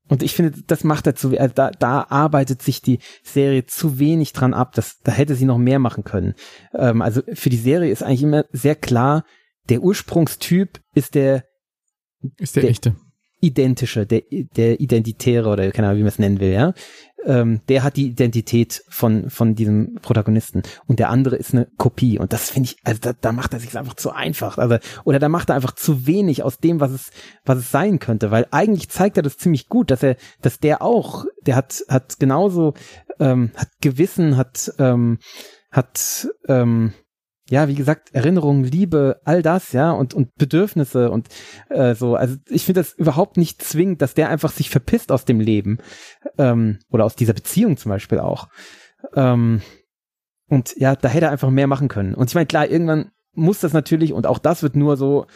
[0.08, 4.00] und ich finde, das macht er zu, also da, da arbeitet sich die Serie zu
[4.00, 4.74] wenig dran ab.
[4.74, 6.36] Das, da hätte sie noch mehr machen können.
[6.74, 9.26] Ähm, also für die Serie ist eigentlich immer sehr klar,
[9.68, 11.44] der Ursprungstyp ist der,
[12.38, 12.96] ist der, der echte
[13.46, 16.74] identische, der, der Identitäre oder keine Ahnung, wie man es nennen will, ja.
[17.26, 20.62] Ähm, der hat die Identität von, von diesem Protagonisten.
[20.86, 22.20] Und der andere ist eine Kopie.
[22.20, 25.18] Und das finde ich, also da, da macht er sich einfach zu einfach, also, oder
[25.18, 27.10] da macht er einfach zu wenig aus dem, was es,
[27.44, 30.84] was es sein könnte, weil eigentlich zeigt er das ziemlich gut, dass er, dass der
[30.84, 32.76] auch, der hat, hat genauso,
[33.20, 35.18] ähm, hat Gewissen, hat, ähm,
[35.72, 36.94] hat, ähm,
[37.50, 41.28] ja, wie gesagt, Erinnerung, Liebe, all das, ja, und, und Bedürfnisse und
[41.70, 42.16] äh, so.
[42.16, 45.78] Also ich finde das überhaupt nicht zwingend, dass der einfach sich verpisst aus dem Leben
[46.38, 48.48] ähm, oder aus dieser Beziehung zum Beispiel auch.
[49.14, 49.62] Ähm,
[50.48, 52.16] und ja, da hätte er einfach mehr machen können.
[52.16, 55.28] Und ich meine, klar, irgendwann muss das natürlich, und auch das wird nur so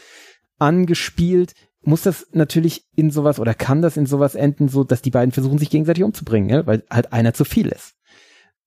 [0.58, 5.12] angespielt, muss das natürlich in sowas oder kann das in sowas enden, so dass die
[5.12, 6.66] beiden versuchen, sich gegenseitig umzubringen, ja?
[6.66, 7.94] weil halt einer zu viel ist.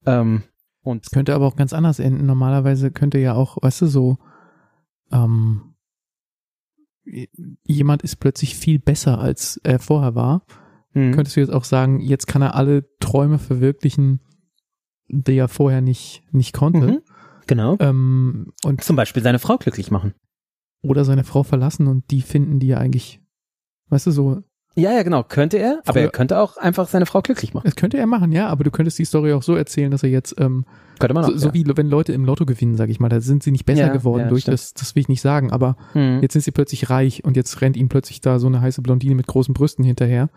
[0.07, 0.45] Ähm,
[0.83, 2.27] Und Könnte aber auch ganz anders enden.
[2.27, 4.19] Normalerweise könnte ja auch, weißt du, so,
[5.13, 5.75] ähm,
[7.65, 10.45] jemand ist plötzlich viel besser, als er vorher war.
[10.93, 11.13] Mhm.
[11.13, 14.21] Könntest du jetzt auch sagen, jetzt kann er alle Träume verwirklichen,
[15.09, 16.87] die er vorher nicht, nicht konnte.
[16.87, 17.03] Mhm.
[17.47, 17.77] Genau.
[17.81, 20.15] Ähm, und, Zum Beispiel seine Frau glücklich machen.
[20.83, 23.21] oder seine Frau verlassen und die finden, die er eigentlich,
[23.89, 24.43] weißt du, so,
[24.75, 25.23] Ja, ja, genau.
[25.23, 27.65] Könnte er, aber Früher- er könnte auch einfach seine Frau glücklich machen.
[27.67, 30.09] das könnte er machen, ja, aber du könntest die Story auch so erzählen, dass er
[30.11, 30.65] jetzt, ähm,
[30.99, 31.31] Könnte man auch.
[31.31, 31.55] so, so ja.
[31.55, 33.93] wie wenn Leute im Lotto gewinnen, sag ich mal, da sind sie nicht besser Ja,
[33.93, 34.55] geworden ja, durch stimmt.
[34.55, 36.21] das, das will ich nicht sagen, aber Mhm.
[36.23, 39.15] Jetzt sind sie plötzlich reich und jetzt rennt ihnen plötzlich da so eine heiße Blondine
[39.15, 40.31] mit großen Brüsten hinterher,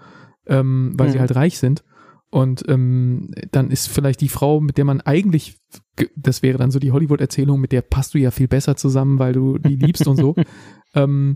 [0.47, 1.21] ähm, weil sie Mhm.
[1.21, 1.83] halt reich sind.
[2.31, 5.57] Und ähm, dann ist vielleicht die Frau, mit der man eigentlich,
[5.95, 9.19] ge- das wäre dann so die Hollywood-Erzählung, mit der passt du ja viel besser zusammen,
[9.19, 10.35] weil du die liebst und so.
[10.97, 11.35] Ähm,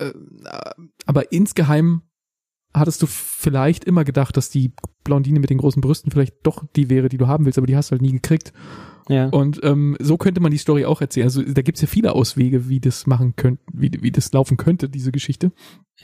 [0.00, 0.12] äh,
[1.06, 2.02] aber insgeheim
[2.72, 4.72] hattest du vielleicht immer gedacht, dass die
[5.04, 7.76] Blondine mit den großen Brüsten vielleicht doch die wäre, die du haben willst, aber die
[7.76, 8.52] hast du halt nie gekriegt.
[9.08, 9.26] Ja.
[9.28, 11.26] Und ähm, so könnte man die Story auch erzählen.
[11.26, 14.88] Also da gibt's ja viele Auswege, wie das machen könnte, wie, wie das laufen könnte,
[14.88, 15.50] diese Geschichte.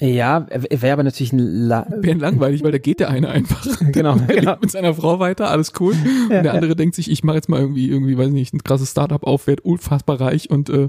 [0.00, 3.64] ja, wäre aber natürlich ein La Wäre langweilig, weil da geht der eine einfach.
[3.92, 4.56] Genau, Der genau.
[4.60, 5.94] mit seiner Frau weiter, alles cool.
[6.30, 8.64] Ja, und der andere denkt sich, ich mache jetzt mal irgendwie, irgendwie, weiß nicht, ein
[8.64, 10.88] krasses Startup auf, werd unfassbar reich und äh,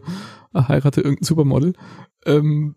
[0.55, 1.73] heirate irgendein Supermodel.
[2.25, 2.75] Ähm,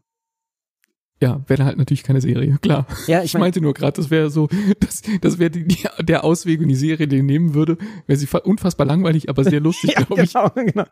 [1.21, 2.87] ja, wäre halt natürlich keine Serie, klar.
[3.07, 4.49] Ja, Ich ich meine, meinte nur gerade, das wäre so,
[4.81, 8.27] das, das wäre die, die, der Ausweg, wenn die Serie den nehmen würde, wäre sie
[8.27, 10.33] fa- unfassbar langweilig, aber sehr lustig, ja, glaube ich.
[10.33, 10.85] genau, genau.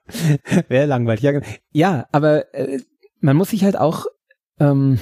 [0.68, 1.22] Wäre langweilig.
[1.22, 1.46] Ja, genau.
[1.72, 2.80] ja aber äh,
[3.20, 4.06] man muss sich halt auch,
[4.60, 4.98] ähm,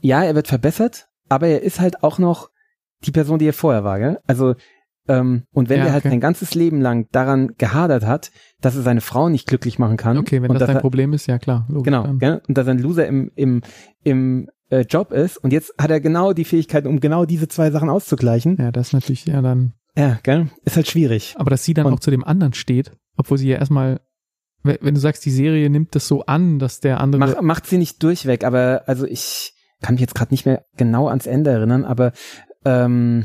[0.00, 2.50] ja, er wird verbessert, aber er ist halt auch noch
[3.04, 4.18] die Person, die er vorher war, gell?
[4.26, 4.54] Also,
[5.08, 6.10] ähm, und wenn Ja, er halt okay.
[6.10, 8.30] sein ganzes Leben lang daran gehadert hat,
[8.60, 10.16] dass er seine Frau nicht glücklich machen kann.
[10.18, 11.66] Okay, wenn das er, Problem ist, ja klar.
[11.68, 12.40] Logisch, Genau, gell?
[12.48, 13.62] und dass er ein Loser im, im,
[14.04, 15.36] im äh, Job ist.
[15.38, 18.56] Und jetzt hat er genau die Fähigkeit, um genau diese zwei Sachen auszugleichen.
[18.58, 19.72] Ja, das ist natürlich, ja dann.
[19.96, 20.48] Ja, gell?
[20.64, 21.34] Ist halt schwierig.
[21.36, 24.00] Aber dass sie dann Und- auch zu dem anderen steht, obwohl sie ja erstmal,
[24.62, 27.18] we- wenn du sagst, die Serie nimmt das so an, dass der andere.
[27.20, 31.08] Mach, macht sie nicht durchweg, aber also ich kann mich jetzt gerade nicht mehr genau
[31.08, 32.12] ans Ende erinnern, aber
[32.64, 33.24] ähm,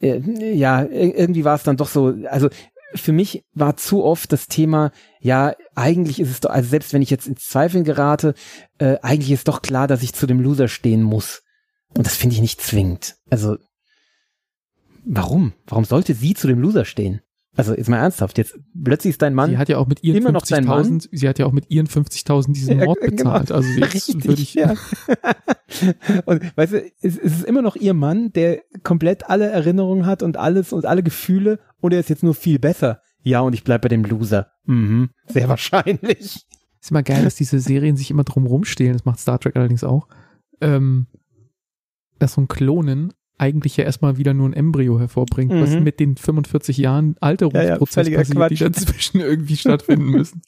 [0.00, 2.48] ja, ir- irgendwie war es dann doch so, also
[2.94, 7.02] für mich war zu oft das Thema, ja, eigentlich ist es doch, also selbst wenn
[7.02, 8.34] ich jetzt ins Zweifeln gerate,
[8.78, 11.42] äh, eigentlich ist doch klar, dass ich zu dem Loser stehen muss.
[11.96, 13.16] Und das finde ich nicht zwingend.
[13.30, 13.56] Also,
[15.04, 15.52] warum?
[15.66, 17.20] Warum sollte sie zu dem Loser stehen?
[17.58, 19.50] Also, ist mal ernsthaft, jetzt plötzlich ist dein Mann.
[19.50, 21.70] sie hat ja auch mit ihren immer noch sein 50.000, sie hat ja auch mit
[21.70, 23.10] ihren 50.000 diesen Ja, Mord genau.
[23.16, 23.50] bezahlt.
[23.52, 24.74] Also jetzt Richtig, würde ich, ja.
[26.24, 30.22] und weißt du, es, es ist immer noch ihr Mann, der komplett alle Erinnerungen hat
[30.22, 33.02] und alles und alle Gefühle und er ist jetzt nur viel besser.
[33.22, 34.52] Ja, und ich bleib bei dem Loser.
[34.64, 36.46] Mhm, sehr wahrscheinlich.
[36.80, 38.92] ist immer geil, dass diese Serien sich immer drum rumstehlen.
[38.92, 40.06] Das macht Star Trek allerdings auch.
[40.60, 41.08] Ähm,
[42.20, 45.84] dass so ein Klonen eigentlich ja erstmal wieder nur ein Embryo hervorbringt, was Mhm.
[45.84, 48.76] mit den 45 Jahren Alterungsprozess völliger passiert, die Quatsch.
[48.76, 50.42] dazwischen irgendwie stattfinden müssen.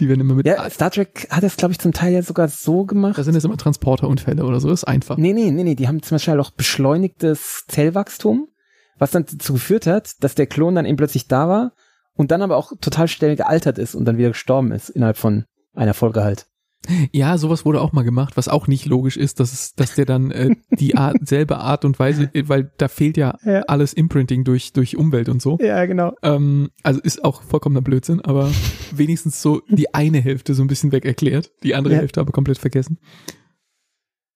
[0.00, 2.48] Die werden immer mit, Ja, Star Trek hat das, glaube ich, zum Teil ja sogar
[2.48, 3.18] so gemacht.
[3.18, 5.16] da sind es immer Transporterunfälle oder so, ist einfach.
[5.16, 8.48] Nee, nee, nee, nee, die haben zum Beispiel auch beschleunigtes Zellwachstum,
[8.98, 11.72] was dann dazu geführt hat, dass der Klon dann eben plötzlich da war
[12.14, 15.44] und dann aber auch total schnell gealtert ist und dann wieder gestorben ist innerhalb von
[15.74, 16.46] einer Folge halt.
[17.12, 20.04] Ja, sowas wurde auch mal gemacht, was auch nicht logisch ist, dass es, dass der
[20.04, 23.60] dann äh, die Art, selbe Art und Weise, äh, weil da fehlt ja, Ja.
[23.62, 25.58] alles Imprinting durch, durch Umwelt und so.
[25.60, 26.14] Ja, genau.
[26.22, 28.50] Ähm, also ist auch vollkommener Blödsinn, aber
[28.92, 32.00] wenigstens so die eine Hälfte so ein bisschen weg erklärt, die andere Ja.
[32.00, 32.98] Hälfte aber komplett vergessen.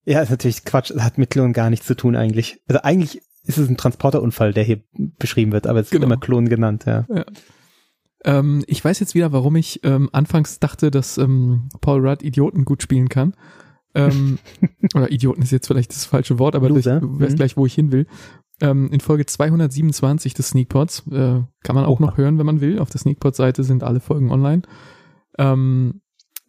[0.05, 0.91] Ja, ist natürlich Quatsch.
[0.91, 2.59] Das hat mit Klonen gar nichts zu tun eigentlich.
[2.67, 4.83] Also eigentlich ist es ein Transporterunfall, der hier
[5.19, 6.13] beschrieben wird, aber es wird Genau.
[6.15, 7.07] immer Klon genannt, ja.
[8.25, 12.65] Ähm, ich weiß jetzt wieder, warum ich ähm, anfangs dachte, dass ähm, Paul Rudd Idioten
[12.65, 13.35] gut spielen kann.
[13.95, 14.39] Ähm,
[14.95, 17.01] oder Idioten ist jetzt vielleicht das falsche Wort, aber Loser.
[17.01, 17.37] du weißt Mhm.
[17.37, 18.07] gleich, wo ich hin will.
[18.61, 22.79] Ähm, in Folge 227 des Sneakpods, äh, kann man auch noch hören, wenn man will.
[22.79, 24.63] Auf der Sneakpod-Seite sind alle Folgen online.
[25.39, 26.01] Ähm,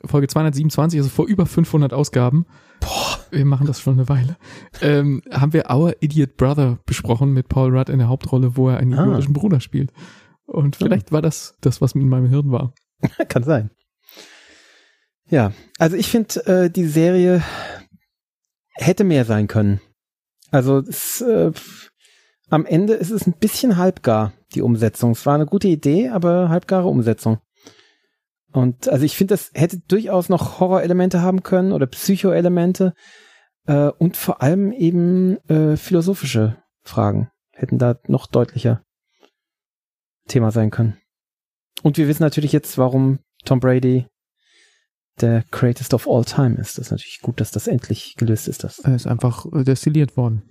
[0.05, 2.45] Folge 227, also vor über 500 Ausgaben.
[2.81, 4.35] Boah, wir machen das schon eine Weile.
[4.81, 8.77] Ähm, haben wir Our Idiot Brother besprochen mit Paul Rudd in der Hauptrolle, wo er
[8.77, 9.03] einen Ah.
[9.03, 9.91] idiotischen Bruder spielt.
[10.45, 12.73] Und vielleicht war das das, was in meinem Hirn war.
[13.29, 13.71] Kann sein.
[15.29, 17.43] Ja, also ich finde, äh, die Serie
[18.75, 19.79] hätte mehr sein können.
[20.51, 21.51] Also es, äh,
[22.49, 25.11] am Ende ist es ein bisschen halbgar, die Umsetzung.
[25.11, 27.39] Es war eine gute Idee, aber halbgare Umsetzung.
[28.51, 32.93] Und also ich finde, das hätte durchaus noch Horrorelemente haben können oder Psychoelemente
[33.65, 38.83] äh, und vor allem eben äh, philosophische Fragen hätten da noch deutlicher
[40.27, 40.97] Thema sein können.
[41.81, 44.07] Und wir wissen natürlich jetzt, warum Tom Brady
[45.21, 46.77] der greatest of all time ist.
[46.77, 48.63] Das ist natürlich gut, dass das endlich gelöst ist.
[48.63, 48.79] Das.
[48.79, 50.43] Er ist einfach äh, destilliert worden.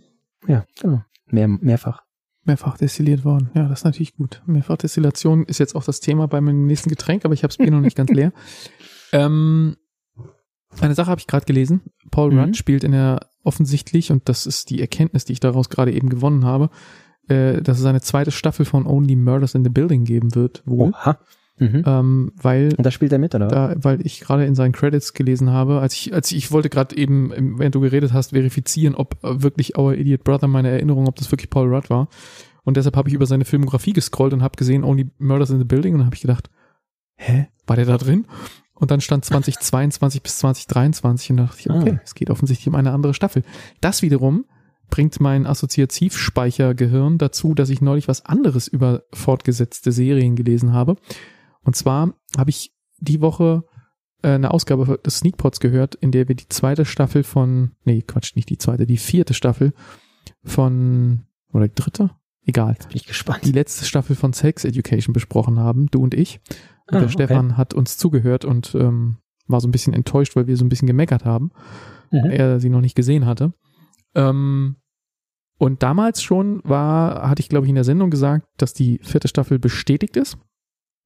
[0.46, 1.02] Ja, genau.
[1.26, 2.02] Mehr, mehrfach.
[2.44, 3.50] Mehrfach destilliert worden.
[3.54, 4.42] Ja, das ist natürlich gut.
[4.46, 7.70] Mehrfachdestillation ist jetzt auch das Thema bei meinem nächsten Getränk, aber ich habe es Bier
[7.70, 8.32] noch nicht ganz leer.
[9.14, 9.76] Ähm,
[10.80, 11.82] eine Sache habe ich gerade gelesen.
[12.10, 12.38] Paul Mhm.
[12.38, 16.08] Rudd spielt in der offensichtlich, und das ist die Erkenntnis, die ich daraus gerade eben
[16.08, 16.70] gewonnen habe,
[17.28, 20.90] äh, dass es eine zweite Staffel von Only Murders in the Building geben wird, wohl.
[20.90, 21.18] Oha.
[21.58, 21.82] Mhm.
[21.86, 23.46] Ähm, weil Und da spielt er mit, oder?
[23.46, 26.70] da, weil ich gerade in seinen Credits gelesen habe, als ich, als ich, ich wollte
[26.70, 31.06] gerade eben, während du geredet hast, verifizieren, ob äh, wirklich Our Idiot Brother meine Erinnerung,
[31.06, 32.08] ob das wirklich Paul Rudd war.
[32.64, 35.64] Und deshalb habe ich über seine Filmografie gescrollt und habe gesehen Only Murders in the
[35.64, 36.50] Building und habe ich gedacht,
[37.16, 38.26] hä, war der da drin?
[38.74, 42.00] Und dann stand 2022 bis 2023 und da dachte ich, okay, Ah.
[42.02, 43.44] es geht offensichtlich um eine andere Staffel.
[43.80, 44.46] Das wiederum
[44.92, 50.96] bringt mein Assoziativspeichergehirn dazu, dass ich neulich was anderes über fortgesetzte Serien gelesen habe.
[51.62, 53.64] Und zwar habe ich die Woche
[54.22, 58.36] äh, eine Ausgabe des Sneakpots gehört, in der wir die zweite Staffel von, nee, Quatsch,
[58.36, 59.72] nicht die zweite, die vierte Staffel
[60.44, 61.22] von,
[61.54, 62.10] oder die dritte?
[62.44, 62.76] Egal.
[62.88, 63.46] Bin ich gespannt.
[63.46, 66.40] Die letzte Staffel von Sex Education besprochen haben, du und ich.
[66.88, 67.12] Und Ah, der okay.
[67.12, 69.16] Stefan hat uns zugehört und ähm,
[69.46, 71.50] war so ein bisschen enttäuscht, weil wir so ein bisschen gemeckert haben
[72.10, 72.30] Mhm.
[72.30, 73.54] er sie noch nicht gesehen hatte.
[74.14, 74.76] Ähm,
[75.62, 79.28] und damals schon war, hatte ich glaube ich in der Sendung gesagt, dass die vierte
[79.28, 80.36] Staffel bestätigt ist.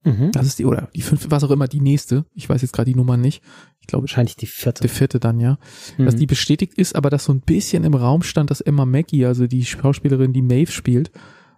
[0.03, 0.31] Mhm.
[0.31, 2.25] Das ist die, oder die fünfte, was auch immer, die nächste.
[2.33, 3.43] Ich weiß jetzt gerade die Nummer nicht.
[3.81, 4.81] Ich glaube, Wahrscheinlich die vierte.
[4.81, 5.59] die vierte dann, ja.
[5.99, 6.19] Dass Mhm.
[6.19, 9.45] die bestätigt ist, aber dass so ein bisschen im Raum stand, dass Emma Mackey, also
[9.47, 11.11] die Schauspielerin, die Maeve spielt,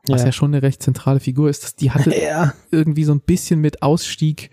[0.07, 0.31] was ja, Ja.
[0.33, 2.53] schon eine recht zentrale Figur ist, dass die hatte ja.
[2.71, 4.49] irgendwie so ein bisschen mit Ausstieg.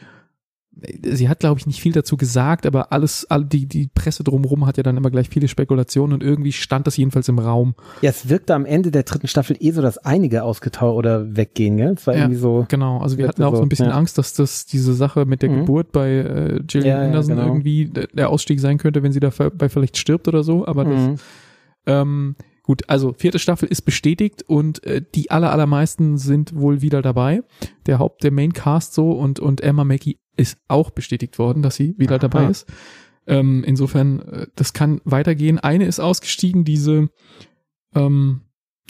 [1.03, 4.67] Sie hat, glaube ich, nicht viel dazu gesagt, aber alles, all die, die Presse drumherum
[4.67, 7.75] hat ja dann immer gleich viele Spekulationen und irgendwie stand das jedenfalls im Raum.
[8.03, 11.79] ja, es wirkte am Ende der dritten Staffel eh so, dass einige ausgetaucht oder weggehen,
[11.79, 11.95] gell?
[11.97, 12.21] Es war Ja.
[12.25, 12.67] irgendwie so.
[12.69, 13.95] Genau, also wir hatten auch so ein bisschen ja.
[13.95, 15.61] Angst, dass das diese Sache mit der Mhm.
[15.61, 17.47] Geburt bei äh, Gillian Ja, Anderson genau.
[17.49, 21.15] irgendwie der Ausstieg sein könnte, wenn sie dabei vielleicht stirbt oder so, aber das, Mhm.
[21.87, 27.01] ähm, gut, also vierte Staffel ist bestätigt und äh, die aller, allermeisten sind wohl wieder
[27.01, 27.43] dabei.
[27.87, 31.77] Der Haupt, der Main Cast so und, und Emma Mackey ist auch bestätigt worden, dass
[31.77, 32.19] sie wieder Aha.
[32.29, 32.67] dabei ist.
[33.27, 35.59] Ähm, insofern, äh, das kann weitergehen.
[35.59, 37.09] Eine ist ausgestiegen, diese,
[37.95, 38.43] ähm,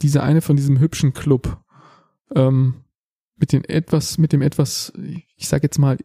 [0.02, 1.58] diese eine von diesem hübschen Club,
[2.34, 2.74] ähm,
[3.36, 4.92] mit den etwas, mit dem etwas,
[5.36, 5.98] ich sag jetzt mal,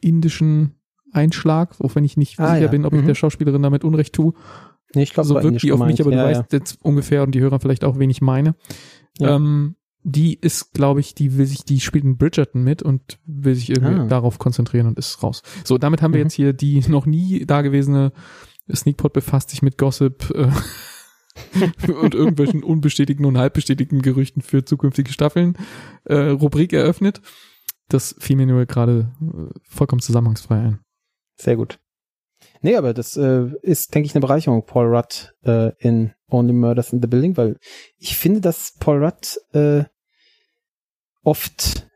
[0.00, 0.74] indischen
[1.12, 2.68] Einschlag, auch wenn ich nicht Ah, sicher ja.
[2.68, 3.06] bin, ob ich Mhm.
[3.06, 4.34] der Schauspielerin damit Unrecht tue
[4.94, 7.34] Nee, ich glaube, so wirkt die auf mich, aber du ja, weißt jetzt ungefähr und
[7.34, 8.54] die Hörer vielleicht auch, wen ich meine.
[9.20, 9.76] Ähm,
[10.10, 13.68] die ist, glaube ich, die will sich, die spielt in Bridgerton mit und will sich
[13.70, 14.06] irgendwie Ah.
[14.06, 15.42] darauf konzentrieren und ist raus.
[15.64, 16.26] So, damit haben wir Mhm.
[16.26, 18.12] jetzt hier die noch nie dagewesene
[18.72, 20.50] Sneakpot befasst sich mit Gossip äh,
[22.00, 25.56] und irgendwelchen unbestätigten und halbbestätigten Gerüchten für zukünftige Staffeln
[26.04, 27.20] äh, Rubrik eröffnet.
[27.88, 30.80] Das fiel mir nur gerade äh, vollkommen zusammenhangsfrei ein.
[31.36, 31.78] Sehr gut.
[32.60, 36.92] Nee, aber das äh, ist, denke ich, eine Bereicherung, Paul Rudd äh, in Only Murders
[36.92, 37.56] in the Building, weil
[37.98, 39.84] ich finde, dass Paul Rudd äh,
[41.28, 41.86] oft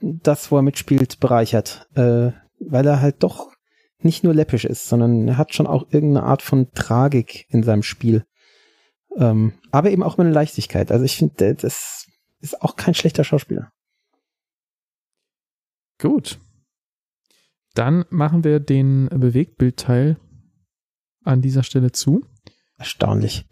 [0.00, 3.52] das, wo er mitspielt, bereichert, äh, weil er halt doch
[3.98, 7.82] nicht nur läppisch ist, sondern er hat schon auch irgendeine Art von Tragik in seinem
[7.82, 8.24] Spiel.
[9.16, 10.90] Ähm, aber eben auch mit einer Leichtigkeit.
[10.90, 12.06] Also ich finde, das
[12.40, 13.70] ist auch kein schlechter Schauspieler.
[15.98, 16.40] Gut.
[17.74, 20.16] Dann machen wir den Bewegtbildteil
[21.22, 22.24] an dieser Stelle zu.
[22.78, 23.44] Erstaunlich.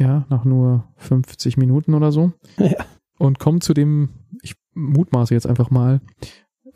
[0.00, 2.32] Ja, nach nur 50 Minuten oder so.
[2.58, 2.84] Ja.
[3.18, 4.10] Und kommen zu dem,
[4.42, 6.00] ich mutmaße jetzt einfach mal,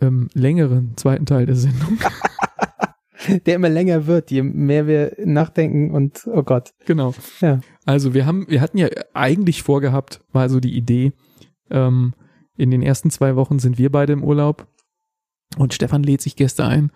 [0.00, 1.98] ähm, längeren zweiten Teil der Sendung.
[3.46, 6.72] Der immer länger wird, je mehr wir nachdenken und oh Gott.
[6.86, 7.14] genau.
[7.40, 7.60] Ja.
[7.84, 11.12] Also wir haben, wir hatten ja eigentlich vorgehabt, war so die Idee,
[11.70, 12.14] ähm,
[12.56, 14.66] in den ersten zwei Wochen sind wir beide im Urlaub
[15.56, 16.92] und Stefan lädt sich Gäste ein.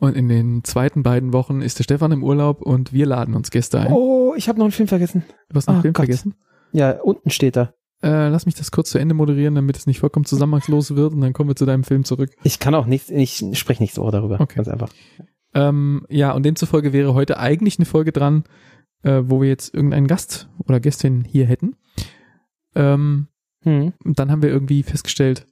[0.00, 3.50] Und in den zweiten beiden Wochen ist der Stefan im Urlaub und wir laden uns
[3.50, 3.92] Gäste ein.
[3.92, 5.24] Oh, ich habe noch einen Film vergessen.
[5.48, 6.04] Du hast noch einen oh Film Gott.
[6.06, 6.34] vergessen?
[6.72, 7.74] Ja, unten steht er.
[8.02, 11.20] Äh, lass mich das kurz zu Ende moderieren, damit es nicht vollkommen zusammenhangslos wird und
[11.20, 12.30] dann kommen wir zu deinem Film zurück.
[12.44, 14.40] Ich kann auch nichts, ich spreche nächste Woche darüber.
[14.40, 14.56] Okay.
[14.56, 14.90] Ganz einfach.
[15.54, 18.44] Ähm, ja, und demzufolge wäre heute eigentlich eine Folge dran,
[19.02, 21.76] äh, wo wir jetzt irgendeinen Gast oder Gästin hier hätten.
[22.74, 23.28] Ähm,
[23.64, 23.92] Hm.
[24.04, 25.46] und dann haben wir irgendwie festgestellt,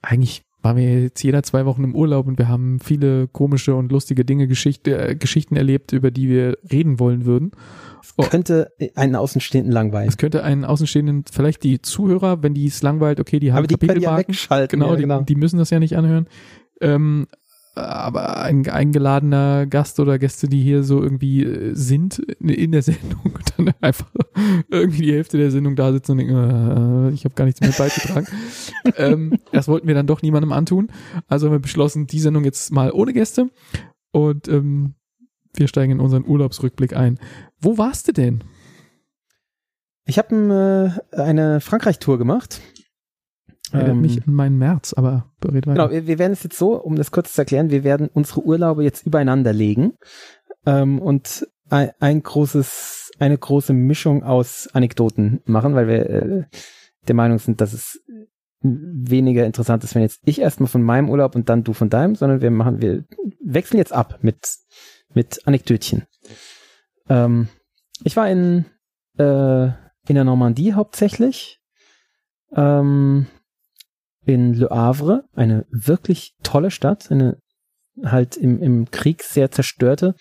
[0.00, 3.90] eigentlich waren wir jetzt jeder zwei Wochen im Urlaub und wir haben viele komische und
[3.90, 7.52] lustige Dinge, Geschichte, äh, Geschichten erlebt, über die wir reden wollen würden.
[8.16, 8.24] Oh.
[8.24, 10.08] Könnte einen Außenstehenden langweilen.
[10.08, 13.66] Es könnte einen Außenstehenden, vielleicht die Zuhörer, wenn die es langweilt, okay, die haben Aber
[13.66, 14.78] die können ja wegschalten.
[14.78, 15.20] Genau, ja, die, genau.
[15.22, 16.26] die müssen das ja nicht anhören.
[16.80, 17.26] Ähm,
[17.74, 22.82] aber ein eingeladener Gast oder Gäste, die hier so irgendwie äh, sind in, in der
[22.82, 24.10] Sendung und dann einfach
[24.68, 27.72] irgendwie die Hälfte der Sendung da sitzen und denken, äh, ich habe gar nichts mehr
[27.72, 28.26] beigetragen.
[28.96, 30.88] ähm, das wollten wir dann doch niemandem antun.
[31.28, 33.50] Also haben wir beschlossen, die Sendung jetzt mal ohne Gäste
[34.10, 34.94] und ähm,
[35.54, 37.18] wir steigen in unseren Urlaubsrückblick ein.
[37.60, 38.44] Wo warst du denn?
[40.04, 42.60] Ich habe äh, eine Frankreich-Tour gemacht.
[43.72, 45.74] Erinnert Ähm, mich an meinen März, aber red weiter.
[45.74, 48.44] Genau, wir, wir werden es jetzt so, um das kurz zu erklären, wir werden unsere
[48.44, 49.94] Urlaube jetzt übereinander legen
[50.66, 56.44] ähm, und ein, ein großes, eine große Mischung aus Anekdoten machen, weil wir äh,
[57.08, 58.00] der Meinung sind, dass es
[58.62, 62.14] weniger interessant ist, wenn jetzt ich erstmal von meinem Urlaub und dann du von deinem,
[62.14, 63.04] sondern wir machen, wir
[63.42, 64.56] wechseln jetzt ab mit,
[65.14, 66.04] mit Anekdötchen.
[67.08, 67.48] Ähm,
[68.04, 68.66] ich war in,
[69.18, 71.60] äh, in der Normandie hauptsächlich.
[72.54, 73.26] Ähm,
[74.24, 77.38] in Le Havre, eine wirklich tolle Stadt, eine
[78.04, 80.14] halt im, im Krieg sehr zerstörte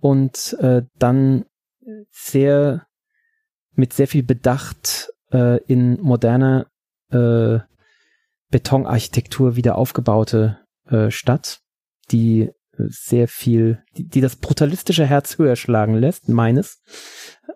[0.00, 1.44] und äh, dann
[2.10, 2.86] sehr
[3.72, 6.66] mit sehr viel Bedacht äh, in moderner
[7.10, 7.58] äh,
[8.50, 11.60] Betonarchitektur wieder aufgebaute äh, Stadt,
[12.10, 16.80] die sehr viel, die, die das brutalistische Herz höher schlagen lässt, meines.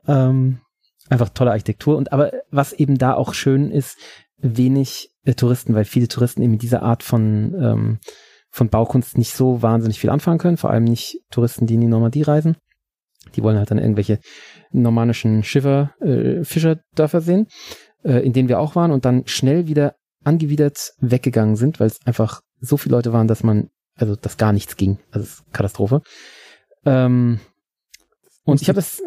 [0.06, 0.60] Ähm,
[1.08, 3.98] einfach tolle Architektur und aber was eben da auch schön ist,
[4.42, 7.98] wenig äh, Touristen, weil viele Touristen eben mit dieser Art von ähm,
[8.52, 11.86] von Baukunst nicht so wahnsinnig viel anfangen können, vor allem nicht Touristen, die in die
[11.86, 12.56] Normandie reisen.
[13.34, 14.18] Die wollen halt dann irgendwelche
[14.70, 17.46] normannischen Schiffer, äh, Fischerdörfer sehen,
[18.04, 22.04] äh, in denen wir auch waren und dann schnell wieder angewidert weggegangen sind, weil es
[22.04, 24.98] einfach so viele Leute waren, dass man, also dass gar nichts ging.
[25.10, 26.02] Also Katastrophe.
[26.84, 27.40] Ähm,
[28.44, 29.02] und ich habe das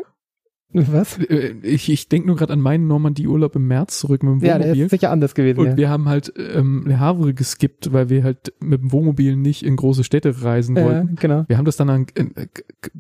[0.74, 1.18] was?
[1.20, 4.58] Äh, Ich, ich denke nur gerade an meinen Normandie-Urlaub im März zurück mit dem Ja,
[4.58, 4.84] der Wohnmobil.
[4.86, 5.60] ist sicher anders gewesen.
[5.60, 5.78] und ja.
[5.78, 9.76] wir haben halt ähm, Le Havre geskippt, weil wir halt mit dem Wohnmobil nicht in
[9.76, 11.16] große Städte reisen ja, wollten.
[11.16, 11.46] genau.
[11.48, 12.48] Wir haben das dann an, in, äh,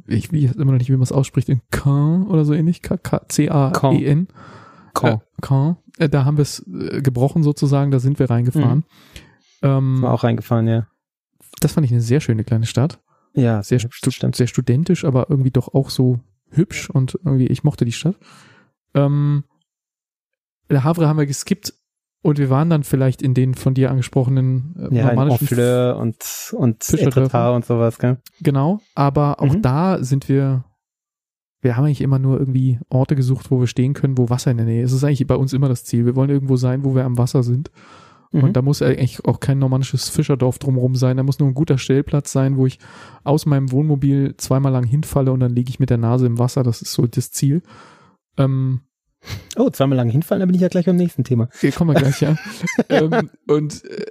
[0.07, 2.97] ich weiß immer noch nicht, wie man es ausspricht, in Caen oder so ähnlich, K-
[2.97, 4.27] K- C-A-E-N.
[4.93, 5.13] Caen.
[5.15, 5.75] Äh, Caen.
[5.97, 8.83] Äh, da haben wir es äh, gebrochen sozusagen, da sind wir reingefahren.
[9.61, 10.87] Ähm, Ist mir auch reingefahren, ja.
[11.59, 12.99] das fand ich eine sehr schöne kleine Stadt.
[13.33, 14.35] Ja, Sehr, stu stimmt.
[14.37, 16.19] sehr studentisch, aber irgendwie doch auch so
[16.51, 18.15] hübsch und irgendwie, ich mochte die Stadt.
[18.93, 19.43] Ähm,
[20.69, 21.73] Le Havre haben wir geskippt
[22.21, 26.83] und wir waren dann vielleicht in den von dir angesprochenen äh, Ja, Honfleur und, und
[26.83, 27.21] Fischerdörfer.
[27.21, 28.17] Etretat und sowas, gell?
[28.41, 29.61] Genau, aber auch Mhm.
[29.61, 30.63] da sind wir,
[31.61, 34.57] wir haben eigentlich immer nur irgendwie Orte gesucht, wo wir stehen können, wo Wasser in
[34.57, 34.91] der Nähe ist.
[34.91, 36.05] Das ist eigentlich bei uns immer das Ziel.
[36.05, 37.69] Wir wollen irgendwo sein, wo wir am Wasser sind.
[38.31, 38.43] Mhm.
[38.43, 41.17] Und da muss eigentlich auch kein normannisches Fischerdorf drumherum sein.
[41.17, 42.79] Da muss nur ein guter Stellplatz sein, wo ich
[43.23, 46.63] aus meinem Wohnmobil zweimal lang hinfalle und dann liege ich mit der Nase im Wasser.
[46.63, 47.61] Das ist so das Ziel.
[48.37, 48.81] Ähm,
[49.55, 51.49] Oh, zweimal lang hinfallen, da bin ich ja gleich beim nächsten Thema.
[51.55, 52.35] Okay, kommen wir gleich, ja.
[52.89, 54.05] ähm, und äh,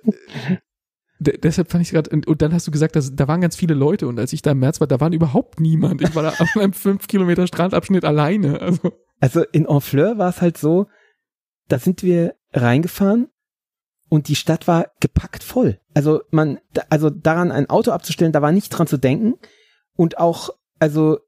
[1.21, 3.55] de- deshalb fand ich gerade, und, und dann hast du gesagt, dass, da waren ganz
[3.55, 6.03] viele Leute und als ich da im März war, da waren überhaupt niemand.
[6.03, 8.61] Ich war da auf einem 5 Kilometer Strandabschnitt alleine.
[8.61, 10.87] Also, Also in Honfleur war es halt so,
[11.69, 13.29] da sind wir reingefahren
[14.15, 15.81] und die Stadt war gepackt voll.
[15.93, 16.59] Also man,
[16.89, 19.35] also daran ein Auto abzustellen, da war nicht dran zu denken.
[19.97, 21.19] Und auch, also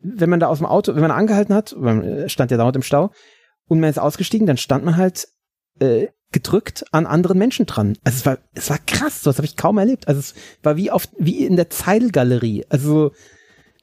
[0.00, 2.74] wenn man da aus dem Auto, wenn man angehalten hat, man äh, stand ja dauernd
[2.74, 3.12] im Stau
[3.68, 5.28] und man ist ausgestiegen, dann stand man halt
[5.78, 7.96] äh, gedrückt an anderen Menschen dran.
[8.02, 10.08] Also es war, es war krass, sowas habe ich kaum erlebt.
[10.08, 10.34] Also es
[10.64, 12.64] war wie auf, wie in der Zeilgalerie.
[12.70, 13.12] Also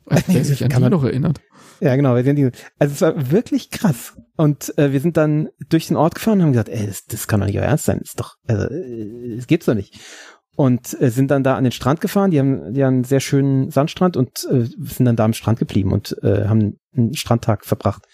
[0.06, 1.40] wer sich an Kann die man- noch erinnert.
[1.80, 2.14] Ja, genau.
[2.14, 4.14] Also es war wirklich krass.
[4.36, 7.28] Und äh, wir sind dann durch den Ort gefahren und haben gesagt, ey, das, das
[7.28, 8.00] kann doch nicht euer Ernst sein.
[8.00, 10.00] Das ist doch, also, äh, das gibt's doch nicht.
[10.56, 12.32] Und äh, sind dann da an den Strand gefahren.
[12.32, 15.60] Die haben, die haben einen sehr schönen Sandstrand und äh, sind dann da am Strand
[15.60, 18.06] geblieben und äh, haben einen Strandtag verbracht.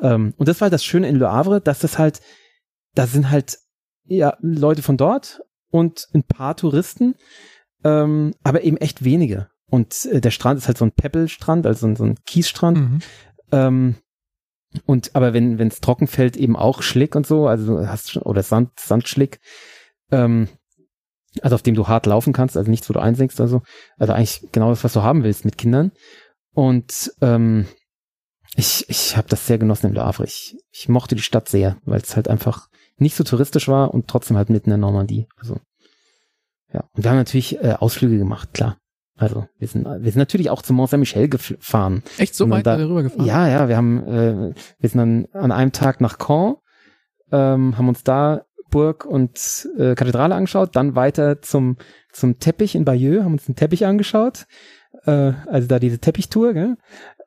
[0.00, 2.20] Ähm, und das war halt das Schöne in Le Havre, dass das halt,
[2.94, 3.58] da sind halt
[4.04, 5.40] ja Leute von dort
[5.70, 7.14] und ein paar Touristen,
[7.84, 9.48] ähm, aber eben echt wenige.
[9.74, 12.78] Und äh, der Strand ist halt so ein Pebble-Strand, also so ein, Kiesstrand.
[12.78, 12.98] Mhm.
[13.50, 13.94] Ähm,
[14.86, 18.12] und aber wenn wenn es trocken fällt, eben auch Schlick und so, also du hast
[18.12, 19.40] schon, oder Sand, Sandschlick,
[20.12, 20.46] ähm,
[21.42, 23.62] also auf dem du hart laufen kannst, also nichts, wo du einsinkst oder so.
[23.96, 25.90] Also eigentlich genau das, was du haben willst mit Kindern.
[26.52, 27.66] Und ähm,
[28.54, 30.22] ich, ich habe das sehr genossen im Le Havre.
[30.22, 34.06] Ich, ich mochte die Stadt sehr, weil es halt einfach nicht so touristisch war und
[34.06, 35.26] trotzdem halt mitten in der Normandie.
[35.36, 35.58] Also
[36.72, 36.88] ja.
[36.92, 38.78] Und wir haben natürlich äh, Ausflüge gemacht, klar.
[39.16, 42.02] Also wir sind, wir sind natürlich auch zu Mont Saint-Michel gefahren.
[42.18, 43.26] Echt so weit da- da, rübergefahren?
[43.26, 46.56] Ja, ja, wir haben, äh, wir sind dann an einem Tag nach Caen,
[47.30, 51.76] ähm, haben uns da Burg und äh, Kathedrale angeschaut, dann weiter zum
[52.12, 54.46] zum Teppich in Bayeux, haben uns einen Teppich angeschaut,
[55.04, 56.76] äh, also da diese Teppichtour, gell?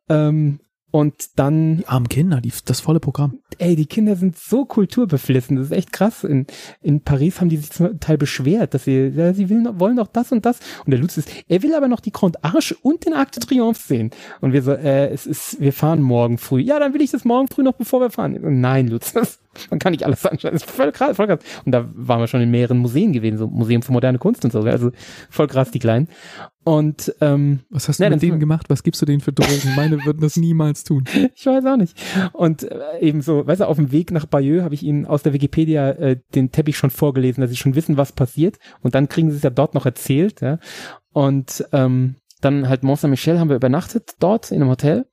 [0.09, 0.59] Ähm,
[0.91, 3.39] und dann Die armen Kinder, die, das volle Programm.
[3.59, 6.23] Ey, die Kinder sind so kulturbeflissen, das ist echt krass.
[6.23, 6.45] In,
[6.81, 9.95] in Paris haben die sich zum Teil beschwert, dass sie, ja, sie will, noch- wollen
[9.97, 10.59] doch das und das.
[10.85, 13.41] Und der Lutz ist, er will aber noch die Grand Arche und den Arc de
[13.43, 14.11] Triomphe sehen.
[14.41, 16.61] Und wir so, äh, es ist, wir fahren morgen früh.
[16.61, 18.37] Ja, dann will ich das morgen früh noch, bevor wir fahren.
[18.61, 19.39] Nein, Lutz, das,
[19.69, 20.51] man kann nicht alles anschauen.
[20.53, 21.39] Das ist voll krass, voll krass.
[21.65, 24.51] Und da waren wir schon in mehreren Museen gewesen, so Museum für moderne Kunst und
[24.51, 24.59] so.
[24.61, 24.91] Also
[25.29, 26.09] voll krass, die Kleinen.
[26.63, 28.65] Und ähm, Was hast du Ja, mit denen gemacht?
[28.69, 29.73] Was gibst du denen für Drogen?
[29.77, 31.05] Meine würden das niemals tun.
[31.35, 31.95] Ich weiß auch nicht.
[32.33, 35.23] Und äh, eben so weißt du, auf dem Weg nach Bayeux habe ich ihnen aus
[35.23, 38.57] der Wikipedia äh, den Teppich schon vorgelesen, dass sie schon wissen, was passiert.
[38.81, 40.41] Und dann kriegen sie es ja dort noch erzählt.
[40.41, 40.59] Ja?
[41.13, 45.05] Und ähm, dann halt Mont Saint-Michel haben wir übernachtet dort in einem Hotel.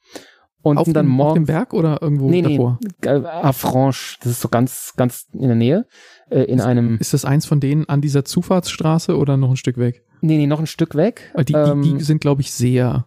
[0.62, 1.30] Und auf dann dem, morgens.
[1.30, 2.78] auf dem Berg oder irgendwo nee, davor?
[3.02, 5.86] Nee, äh, Franche, das ist so ganz, ganz in der Nähe.
[6.30, 6.96] Äh, in ist, einem.
[6.98, 10.04] Ist das eins von denen an dieser Zufahrtsstraße oder noch ein Stück weg?
[10.22, 11.34] Nee, nee, noch ein Stück weg.
[11.46, 13.06] Die, ähm, die, die sind, glaube ich, sehr.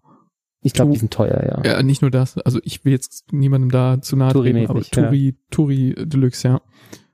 [0.67, 1.71] Ich glaube, die sind teuer, ja.
[1.71, 2.37] Ja, nicht nur das.
[2.39, 5.33] Also ich will jetzt niemandem da zu nahe treten, aber Touri, ja.
[5.49, 6.61] Touri Deluxe, ja.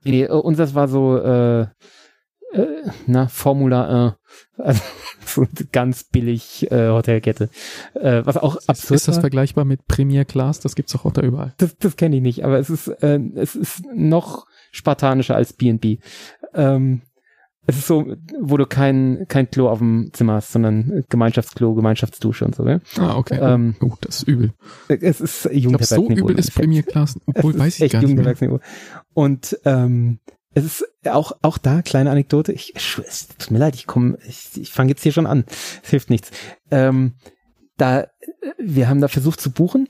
[0.04, 1.68] Nee, unseres war so, äh, äh,
[3.06, 4.14] na, Formula 1.
[4.58, 4.82] Also
[5.26, 7.50] so ganz billig äh, Hotelkette.
[7.94, 10.60] Äh, was auch absurd Ist das vergleichbar mit Premier Class?
[10.60, 11.54] Das gibt's doch auch da überall.
[11.58, 16.00] Das, das kenne ich nicht, aber es ist, äh, es ist noch spartanischer als B&B.
[16.54, 17.02] Ähm,
[17.66, 22.44] es ist so, wo du kein, kein Klo auf dem Zimmer hast, sondern Gemeinschaftsklo, Gemeinschaftsdusche
[22.44, 22.80] und so, ja?
[22.98, 23.40] Ah, okay.
[23.42, 24.54] Ähm, oh, das ist übel.
[24.90, 28.60] Es ist Ich glaube, so übel ist Premier Class, obwohl weiß ich gar nicht mehr.
[29.14, 30.20] Und ähm,
[30.54, 32.52] es ist auch auch da kleine Anekdote.
[32.52, 35.46] Ich es tut mir leid, ich komme, ich, ich fange jetzt hier schon an.
[35.84, 36.32] Es hilft nichts.
[36.70, 37.14] Ähm,
[37.78, 38.08] da
[38.58, 39.88] wir haben da versucht zu buchen.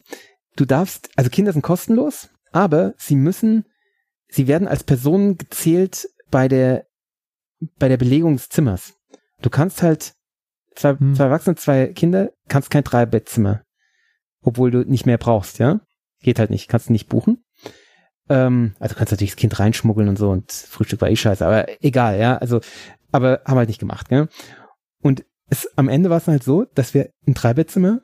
[0.55, 3.65] Du darfst, also Kinder sind kostenlos, aber sie müssen,
[4.27, 6.85] sie werden als Personen gezählt bei der
[7.79, 8.93] bei der Belegung des Zimmers.
[9.41, 10.13] Du kannst halt
[10.75, 11.15] zwei, hm.
[11.15, 13.61] zwei Erwachsene, zwei Kinder, kannst kein Dreibettzimmer,
[14.41, 15.81] obwohl du nicht mehr brauchst, ja?
[16.21, 17.43] Geht halt nicht, kannst du nicht buchen.
[18.29, 21.83] Ähm, also kannst natürlich das Kind reinschmuggeln und so und Frühstück war eh scheiße, aber
[21.83, 22.61] egal, ja, also,
[23.11, 24.29] aber haben halt nicht gemacht, gell?
[25.01, 27.99] Und es, am Ende war es halt so, dass wir ein Dreibettzimmer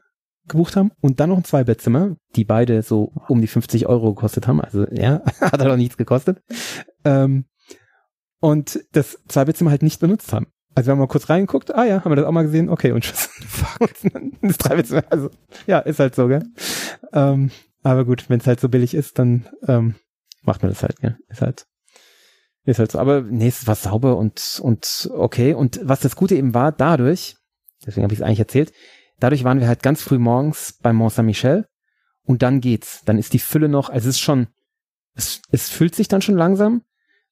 [0.48, 4.48] gebucht haben und dann noch ein Zweibettzimmer, die beide so um die 50 Euro gekostet
[4.48, 6.42] haben, also ja, hat halt auch nichts gekostet.
[7.06, 7.46] Ähm,
[8.40, 10.48] und das Zweibettzimmer halt nicht benutzt haben.
[10.76, 12.92] Also wir haben mal kurz reingeguckt, ah ja, haben wir das auch mal gesehen, okay,
[12.92, 13.30] und tschüss.
[13.48, 13.92] Fuck.
[14.42, 15.30] das Dreibettzimmer, also
[15.68, 16.44] ja, ist halt so, gell?
[17.12, 17.52] Ähm,
[17.84, 19.96] aber gut, wenn es halt so billig ist, dann ähm,
[20.44, 21.18] macht man das halt, gell?
[21.28, 21.66] Ist halt,
[22.64, 23.00] ist halt so.
[23.00, 25.54] Aber nee, es war sauber und, und okay.
[25.54, 27.36] Und was das Gute eben war, dadurch,
[27.86, 28.72] deswegen habe ich es eigentlich erzählt,
[29.20, 31.66] dadurch waren wir halt ganz früh morgens beim Mont Saint-Michel
[32.24, 33.02] und dann geht's.
[33.06, 34.48] Dann ist die Fülle noch, also es ist schon,
[35.16, 36.84] es, es fühlt sich dann schon langsam,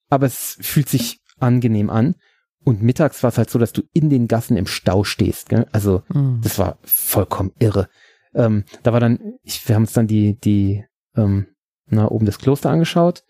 [0.10, 2.16] aber es fühlt sich angenehm an.
[2.64, 5.48] Und mittags war es halt so, dass du in den Gassen im Stau stehst.
[5.50, 5.68] Gell?
[5.72, 6.42] Also mhm.
[6.44, 7.88] das war vollkommen irre.
[8.34, 10.84] Ähm, da war dann, ich, wir haben uns dann die, die,
[11.16, 11.48] ähm,
[11.86, 13.24] na, oben das Kloster angeschaut.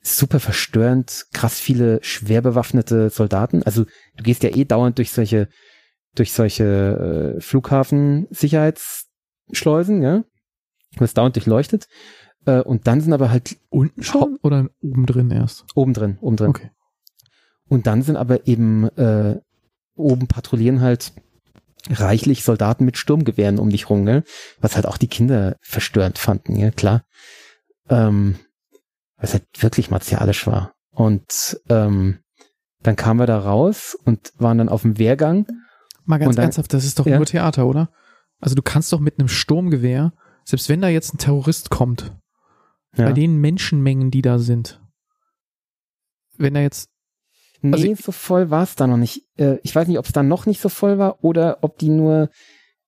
[0.00, 3.62] Super verstörend, krass viele schwer bewaffnete Soldaten.
[3.62, 3.84] Also
[4.16, 5.48] du gehst ja eh dauernd durch solche,
[6.14, 10.24] durch solche äh, Flughafen-Sicherheitsschleusen, ja.
[10.94, 11.86] Du wirst dauernd durchleuchtet.
[12.48, 15.66] Äh, und dann sind aber halt unten schon oder oben drin erst?
[15.74, 16.48] Oben drin, oben drin.
[16.48, 16.70] Okay.
[17.68, 19.38] Und dann sind aber eben äh,
[19.94, 21.12] oben patrouillieren halt
[21.90, 24.24] reichlich Soldaten mit Sturmgewehren um dich rum, ne?
[24.60, 27.04] was halt auch die Kinder verstörend fanden, ja klar.
[27.90, 28.36] Ähm,
[29.18, 30.72] was halt wirklich martialisch war.
[30.90, 32.20] Und ähm,
[32.82, 35.46] dann kamen wir da raus und waren dann auf dem Wehrgang.
[36.06, 37.16] Mal ganz dann, ernsthaft, das ist doch ja?
[37.16, 37.90] nur Theater, oder?
[38.40, 40.12] Also du kannst doch mit einem Sturmgewehr,
[40.44, 42.12] selbst wenn da jetzt ein Terrorist kommt,
[42.96, 43.06] ja.
[43.06, 44.80] bei den Menschenmengen, die da sind,
[46.36, 46.90] wenn er jetzt
[47.60, 49.24] Nee, also so voll war es da noch nicht.
[49.36, 51.88] Äh, ich weiß nicht, ob es da noch nicht so voll war oder ob die
[51.88, 52.30] nur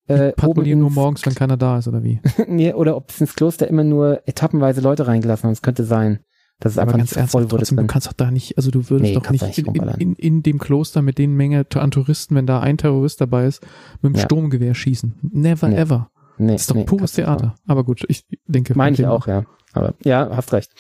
[0.07, 2.21] äh, patrouillieren nur morgens, wenn keiner da ist, oder wie?
[2.47, 5.53] nee, oder ob es ins Kloster immer nur etappenweise Leute reingelassen haben.
[5.53, 6.21] Es könnte sein,
[6.61, 7.59] dass es Aber einfach nicht so voll wurde.
[7.59, 10.15] Trotzdem, du kannst doch da nicht, also du würdest nee, doch nicht, nicht in, in,
[10.15, 13.63] in, dem Kloster mit den Menge an Touristen, wenn da ein Terrorist dabei ist,
[14.03, 14.25] mit dem ja.
[14.25, 15.19] Sturmgewehr schießen.
[15.33, 15.77] Never nee.
[15.77, 16.11] ever.
[16.39, 17.57] Nee, das ist doch nee, pures Theater.
[17.67, 18.77] Aber gut, ich denke.
[18.77, 19.45] Meine ich auch, ja.
[19.73, 20.73] Aber ja, hast recht.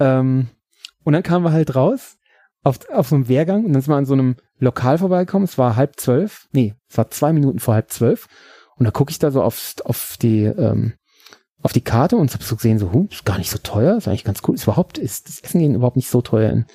[0.00, 0.48] Ähm,
[1.04, 2.16] und dann kamen wir halt raus
[2.62, 5.44] auf, auf so einem Wehrgang und dann sind wir an so einem Lokal vorbeigekommen.
[5.44, 6.48] Es war halb zwölf.
[6.52, 8.26] Nee, es war zwei Minuten vor halb zwölf.
[8.76, 10.94] Und da gucke ich da so auf, auf die, ähm,
[11.62, 14.08] auf die Karte und habe so gesehen, so, hm, ist gar nicht so teuer, ist
[14.08, 14.54] eigentlich ganz cool.
[14.54, 16.66] Ist überhaupt, ist das Essen gehen überhaupt nicht so teuer in,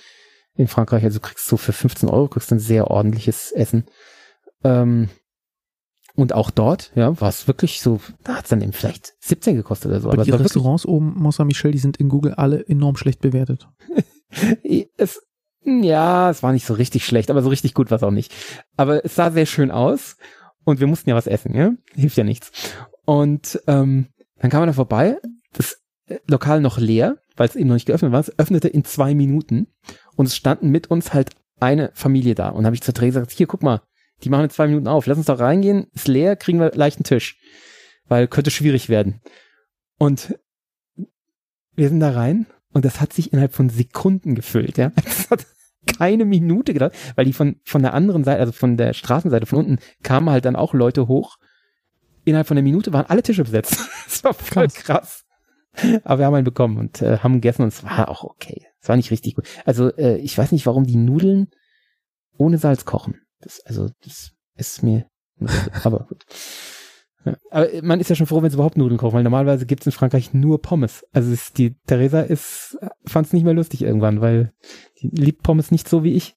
[0.56, 1.04] in Frankreich.
[1.04, 3.86] Also du kriegst so für 15 Euro kriegst ein sehr ordentliches Essen.
[4.64, 5.10] Ähm,
[6.20, 9.55] und auch dort, ja, war es wirklich so, da hat es dann eben vielleicht 17
[9.55, 10.09] gekostet oder so.
[10.09, 13.67] Aber, aber die Restaurants oben Mont Saint-Michel, die sind in Google alle enorm schlecht bewertet.
[14.97, 15.22] es,
[15.63, 18.34] ja, es war nicht so richtig schlecht, aber so richtig gut war es auch nicht.
[18.76, 20.17] Aber es sah sehr schön aus
[20.65, 21.72] und wir mussten ja was essen, ja?
[21.93, 22.51] Hilft ja nichts.
[23.05, 24.07] Und ähm,
[24.39, 25.17] dann kam man da vorbei,
[25.53, 25.82] das
[26.28, 28.20] Lokal noch leer, weil es eben noch nicht geöffnet war.
[28.20, 29.67] Es öffnete in zwei Minuten
[30.15, 32.49] und es standen mit uns halt eine Familie da.
[32.49, 33.82] Und habe ich zur Theresa gesagt, hier, guck mal,
[34.24, 35.05] die machen in zwei Minuten auf.
[35.05, 37.38] Lass uns doch reingehen, ist leer, kriegen wir leicht einen Tisch.
[38.07, 39.22] Weil könnte schwierig werden.
[39.97, 40.38] Und
[41.76, 44.91] wir sind da rein und das hat sich innerhalb von Sekunden gefüllt, ja.
[44.95, 45.45] Das hat
[45.97, 49.59] keine Minute gedauert, weil die von, von der anderen Seite, also von der Straßenseite von
[49.59, 51.38] unten, kamen halt dann auch Leute hoch.
[52.26, 53.78] Innerhalb von einer Minute waren alle Tische besetzt.
[54.05, 55.26] das war voll krass.
[55.74, 56.01] krass.
[56.03, 58.67] Aber wir haben einen bekommen und äh, haben gegessen und es war auch okay.
[58.82, 59.47] Es war nicht richtig gut.
[59.65, 61.49] Also äh, ich weiß nicht, warum die Nudeln
[62.38, 63.22] ohne Salz kochen.
[63.42, 65.06] Das, also das ist mir,
[65.84, 66.26] aber gut.
[67.26, 67.36] Ja.
[67.52, 69.88] Aber man ist ja schon froh, wenn es überhaupt Nudeln kochen, weil normalerweise gibt es
[69.88, 71.06] in Frankreich nur Pommes.
[71.12, 74.54] Also ist, die Theresa ist fand es nicht mehr lustig irgendwann, weil
[75.02, 76.36] die liebt Pommes nicht so wie ich.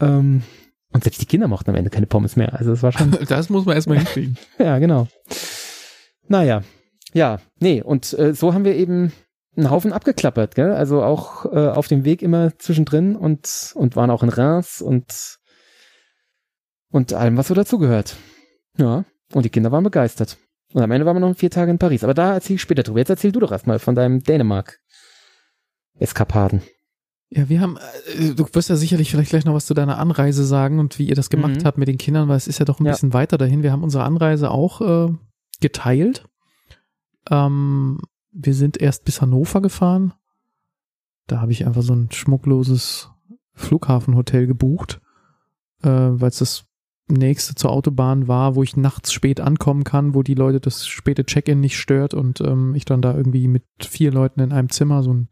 [0.00, 0.42] Ähm,
[0.92, 2.54] und selbst die Kinder mochten am Ende keine Pommes mehr.
[2.54, 3.16] Also es war schon.
[3.28, 4.36] Das muss man erstmal hinkriegen.
[4.58, 5.06] ja, genau.
[6.26, 6.62] Naja.
[7.12, 9.12] Ja, nee, und äh, so haben wir eben
[9.56, 10.72] einen Haufen abgeklappert, gell?
[10.72, 15.38] Also auch äh, auf dem Weg immer zwischendrin und, und waren auch in Reims und,
[16.90, 18.16] und allem, was so dazugehört.
[18.76, 20.38] Ja, und die Kinder waren begeistert.
[20.72, 22.02] Und am Ende waren wir noch vier Tage in Paris.
[22.04, 22.98] Aber da erzähle ich später drüber.
[23.00, 26.62] Jetzt erzähl du doch erstmal von deinem Dänemark-Eskapaden.
[27.30, 27.78] Ja, wir haben,
[28.16, 31.08] äh, du wirst ja sicherlich vielleicht gleich noch was zu deiner Anreise sagen und wie
[31.08, 31.64] ihr das gemacht mhm.
[31.64, 32.92] habt mit den Kindern, weil es ist ja doch ein ja.
[32.92, 33.62] bisschen weiter dahin.
[33.62, 35.12] Wir haben unsere Anreise auch äh,
[35.60, 36.24] geteilt.
[37.30, 38.00] Ähm,
[38.32, 40.12] wir sind erst bis Hannover gefahren.
[41.26, 43.10] Da habe ich einfach so ein schmuckloses
[43.54, 45.00] Flughafenhotel gebucht,
[45.82, 46.64] äh, weil es das
[47.14, 51.24] nächste zur Autobahn war, wo ich nachts spät ankommen kann, wo die Leute das späte
[51.24, 55.02] Check-in nicht stört und ähm, ich dann da irgendwie mit vier Leuten in einem Zimmer
[55.02, 55.28] so ein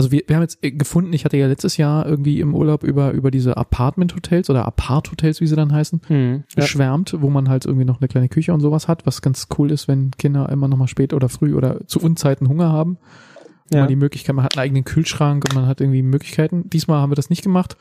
[0.00, 2.84] also wir, wir haben jetzt äh, gefunden, ich hatte ja letztes Jahr irgendwie im Urlaub
[2.84, 7.66] über, über diese Apartment-Hotels oder Apart-Hotels, wie sie dann heißen, mhm, geschwärmt, wo man halt
[7.66, 10.68] irgendwie noch eine kleine Küche und sowas hat, was ganz cool ist, wenn Kinder immer
[10.68, 12.96] noch mal spät oder früh oder zu Unzeiten Hunger haben.
[13.70, 13.80] Ja.
[13.80, 16.70] Man die Möglichkeit, man hat einen eigenen Kühlschrank und man hat irgendwie Möglichkeiten.
[16.70, 17.76] Diesmal haben wir das nicht gemacht.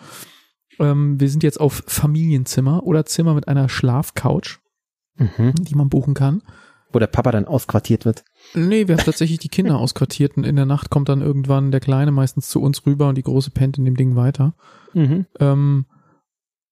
[0.80, 4.60] Ähm, wir sind jetzt auf Familienzimmer oder Zimmer mit einer Schlafcouch,
[5.18, 5.54] mhm.
[5.56, 6.42] die man buchen kann.
[6.92, 8.24] Wo der Papa dann ausquartiert wird.
[8.56, 11.82] Nee, wir haben tatsächlich die Kinder ausquartiert und in der Nacht kommt dann irgendwann der
[11.82, 14.56] Kleine meistens zu uns rüber und die Große pennt in dem Ding weiter.
[14.96, 15.28] Mhm.
[15.40, 15.86] Ähm,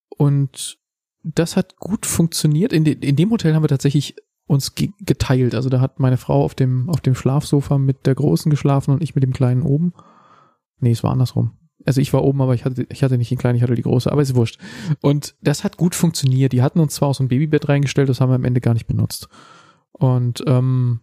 [0.10, 0.80] und
[1.24, 2.74] das hat gut funktioniert.
[2.74, 4.16] In, de, in dem Hotel haben wir tatsächlich
[4.48, 5.54] uns ge geteilt.
[5.54, 9.04] Also da hat meine Frau auf dem, auf dem Schlafsofa mit der Großen geschlafen und
[9.04, 9.94] ich mit dem Kleinen oben.
[10.80, 11.57] Nee, es war andersrum.
[11.86, 13.84] Also ich war oben, aber ich hatte, ich hatte nicht den kleinen, ich hatte die
[13.84, 14.60] große, aber ist wurscht.
[15.02, 16.52] Und das hat gut funktioniert.
[16.52, 18.74] Die hatten uns zwar aus so ein Babybett reingestellt, das haben wir am Ende gar
[18.74, 19.30] nicht benutzt.
[19.92, 21.02] Und ähm,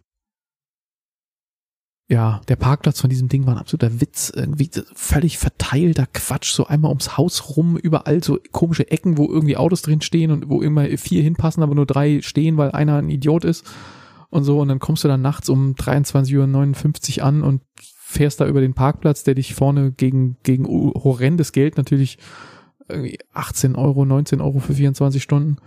[2.07, 4.31] ja, der Parkplatz von diesem Ding war ein absoluter Witz.
[4.33, 9.57] Irgendwie völlig verteilter Quatsch, so einmal ums Haus rum, überall so komische Ecken, wo irgendwie
[9.57, 13.09] Autos drin stehen und wo immer vier hinpassen, aber nur drei stehen, weil einer ein
[13.09, 13.65] Idiot ist
[14.29, 14.59] und so.
[14.59, 17.61] Und dann kommst du dann nachts um 23.59 Uhr an und
[18.15, 22.17] fährst da über den Parkplatz, der dich vorne gegen, gegen horrendes Geld natürlich
[23.33, 25.57] 18 Euro, 19 Euro für 24 Stunden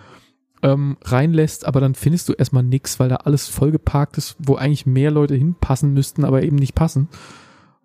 [0.62, 4.86] ähm, reinlässt, aber dann findest du erstmal nix, weil da alles vollgeparkt ist, wo eigentlich
[4.86, 7.08] mehr Leute hinpassen müssten, aber eben nicht passen.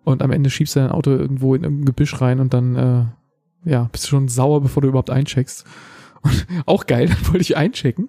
[0.02, 3.70] Und am Ende schiebst du dein Auto irgendwo in irgendein Gebüsch rein und dann, äh,
[3.70, 5.64] ja, bist du schon sauer, bevor du überhaupt eincheckst.
[6.24, 8.08] Und auch geil, dann wollte ich einchecken.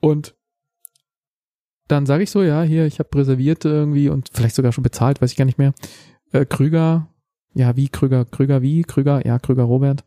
[0.00, 0.34] Und
[1.88, 5.20] dann sage ich so, ja, hier, ich habe reserviert irgendwie und vielleicht sogar schon bezahlt,
[5.20, 5.72] weiß ich gar nicht mehr.
[6.32, 7.08] Äh, Krüger,
[7.54, 8.82] ja, wie Krüger, Krüger wie?
[8.82, 10.04] Krüger, ja, Krüger Robert.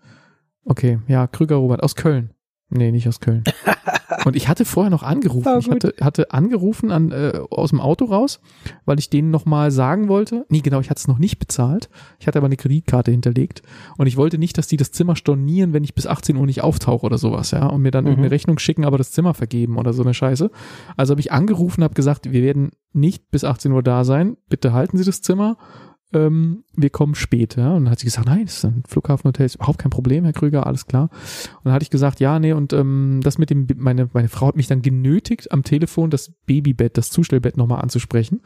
[0.63, 2.32] Okay, ja, Krüger Robert aus Köln.
[2.72, 3.43] Nee, nicht aus Köln.
[4.26, 5.47] Und ich hatte vorher noch angerufen.
[5.53, 8.39] Oh, ich hatte, hatte angerufen an, äh, aus dem Auto raus,
[8.86, 10.45] weil ich denen nochmal sagen wollte.
[10.49, 11.89] Nee, genau, ich hatte es noch nicht bezahlt.
[12.19, 13.61] Ich hatte aber eine Kreditkarte hinterlegt.
[13.97, 16.61] Und ich wollte nicht, dass die das Zimmer stornieren, wenn ich bis 18 Uhr nicht
[16.61, 17.65] auftauche oder sowas, ja.
[17.65, 18.11] Und mir dann mhm.
[18.11, 20.49] irgendeine Rechnung schicken, aber das Zimmer vergeben oder so eine Scheiße.
[20.98, 24.38] Also habe ich angerufen, habe gesagt, wir werden nicht bis 18 Uhr da sein.
[24.49, 25.57] Bitte halten Sie das Zimmer
[26.13, 27.75] ähm, wir kommen später.
[27.75, 30.33] Und dann hat sie gesagt, nein, das ist ein Flughafenhotel, ist überhaupt kein Problem, Herr
[30.33, 31.09] Krüger, alles klar.
[31.11, 34.47] Und dann hatte ich gesagt, ja, nee, und ähm, das mit dem, meine, meine Frau
[34.47, 38.41] hat mich dann genötigt, am Telefon das Babybett, das Zustellbett nochmal anzusprechen.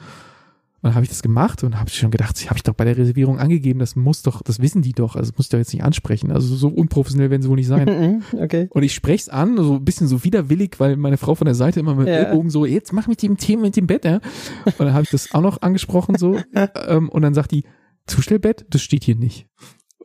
[0.86, 2.96] Und dann habe ich das gemacht und habe schon gedacht, habe ich doch bei der
[2.96, 5.74] Reservierung angegeben, das muss doch, das wissen die doch, also das muss ich doch jetzt
[5.74, 6.32] nicht ansprechen.
[6.32, 8.22] Also so unprofessionell werden sie wohl nicht sein.
[8.32, 8.68] Mhm, okay.
[8.70, 11.56] Und ich spreche es an, so ein bisschen so widerwillig, weil meine Frau von der
[11.56, 12.14] Seite immer mit ja.
[12.14, 14.20] Ellbogen so, jetzt mach mit dem Thema mit dem Bett, ja.
[14.66, 16.40] Und dann habe ich das auch noch angesprochen so.
[16.88, 17.64] ähm, und dann sagt die,
[18.06, 19.48] Zustellbett, das steht hier nicht.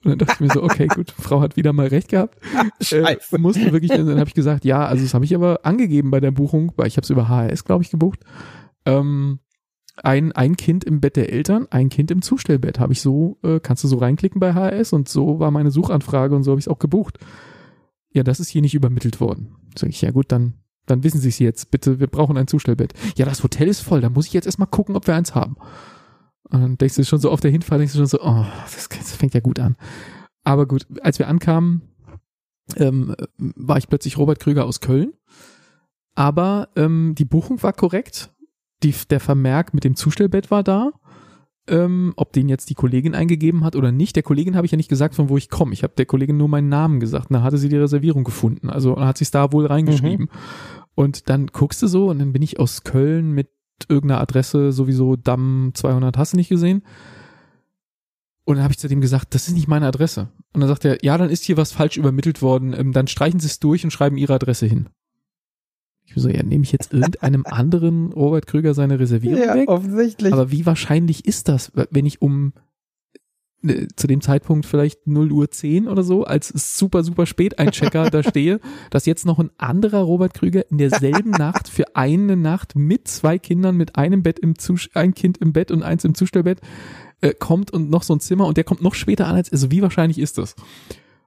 [0.03, 2.39] Und dann dachte ich mir so, okay, gut, Frau hat wieder mal recht gehabt.
[2.81, 3.37] Scheiße.
[3.37, 6.21] Äh, musste wirklich, dann habe ich gesagt, ja, also das habe ich aber angegeben bei
[6.21, 8.21] der Buchung, weil ich habe es über HRS, glaube ich, gebucht.
[8.87, 9.41] Ähm,
[9.97, 12.79] ein, ein Kind im Bett der Eltern, ein Kind im Zustellbett.
[12.79, 16.35] Habe ich so, äh, kannst du so reinklicken bei HRS und so war meine Suchanfrage
[16.35, 17.19] und so habe ich es auch gebucht.
[18.13, 19.57] Ja, das ist hier nicht übermittelt worden.
[19.77, 20.55] Sag ich, ja gut, dann,
[20.87, 21.71] dann wissen Sie es jetzt.
[21.71, 22.95] Bitte, wir brauchen ein Zustellbett.
[23.17, 25.57] Ja, das Hotel ist voll, da muss ich jetzt erstmal gucken, ob wir eins haben.
[26.45, 28.89] Und dann denkst du schon so auf der Hinfahrt, denkst du schon so, oh, das,
[28.89, 29.77] das fängt ja gut an.
[30.43, 31.83] Aber gut, als wir ankamen,
[32.77, 35.13] ähm, war ich plötzlich Robert Krüger aus Köln.
[36.15, 38.33] Aber ähm, die Buchung war korrekt
[38.83, 40.93] die, der Vermerk mit dem Zustellbett war da.
[41.67, 44.17] Ähm, ob den jetzt die Kollegin eingegeben hat oder nicht.
[44.17, 45.73] Der Kollegin habe ich ja nicht gesagt, von wo ich komme.
[45.73, 47.31] Ich habe der Kollegin nur meinen Namen gesagt.
[47.31, 48.71] Und da hatte sie die Reservierung gefunden.
[48.71, 50.27] Also hat sie es da wohl reingeschrieben.
[50.27, 50.39] Mhm.
[50.95, 53.49] Und dann guckst du so und dann bin ich aus Köln mit
[53.89, 56.83] irgendeiner Adresse sowieso Damm 200 hast du nicht gesehen.
[58.45, 60.29] Und dann habe ich zu dem gesagt, das ist nicht meine Adresse.
[60.53, 62.75] Und dann sagt er, ja, dann ist hier was falsch übermittelt worden.
[62.77, 64.89] Ähm, dann streichen Sie es durch und schreiben Ihre Adresse hin.
[66.15, 69.69] Ich so, ja, nehme ich jetzt irgendeinem anderen Robert Krüger seine Reservierung ja, weg?
[69.69, 70.33] offensichtlich.
[70.33, 72.53] Aber wie wahrscheinlich ist das, wenn ich um
[73.63, 77.71] ne, zu dem Zeitpunkt vielleicht 0 Uhr 10 oder so, als super, super spät ein
[77.71, 78.61] Checker da stehe,
[78.91, 83.39] dass jetzt noch ein anderer Robert Krüger in derselben Nacht für eine Nacht mit zwei
[83.39, 86.61] Kindern, mit einem Bett im Zus ein Kind im Bett und eins im Zustellbett
[87.21, 89.71] äh, kommt und noch so ein Zimmer und der kommt noch später an als, also
[89.71, 90.57] wie wahrscheinlich ist das?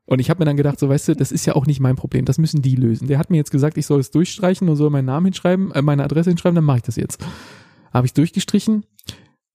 [0.06, 1.96] Und ich habe mir dann gedacht, so weißt du, das ist ja auch nicht mein
[1.96, 3.08] Problem, das müssen die lösen.
[3.08, 5.82] Der hat mir jetzt gesagt, ich soll es durchstreichen und soll meinen Namen hinschreiben, äh,
[5.82, 7.26] meine Adresse hinschreiben, dann mache ich das jetzt.
[7.94, 8.86] Habe ich durchgestrichen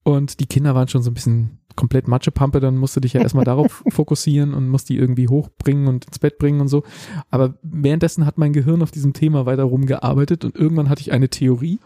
[0.05, 3.21] und die Kinder waren schon so ein bisschen komplett Matschepampe, dann musst du dich ja
[3.21, 6.83] erstmal darauf fokussieren und musst die irgendwie hochbringen und ins Bett bringen und so.
[7.31, 11.29] Aber währenddessen hat mein Gehirn auf diesem Thema weiter rumgearbeitet und irgendwann hatte ich eine
[11.29, 11.79] Theorie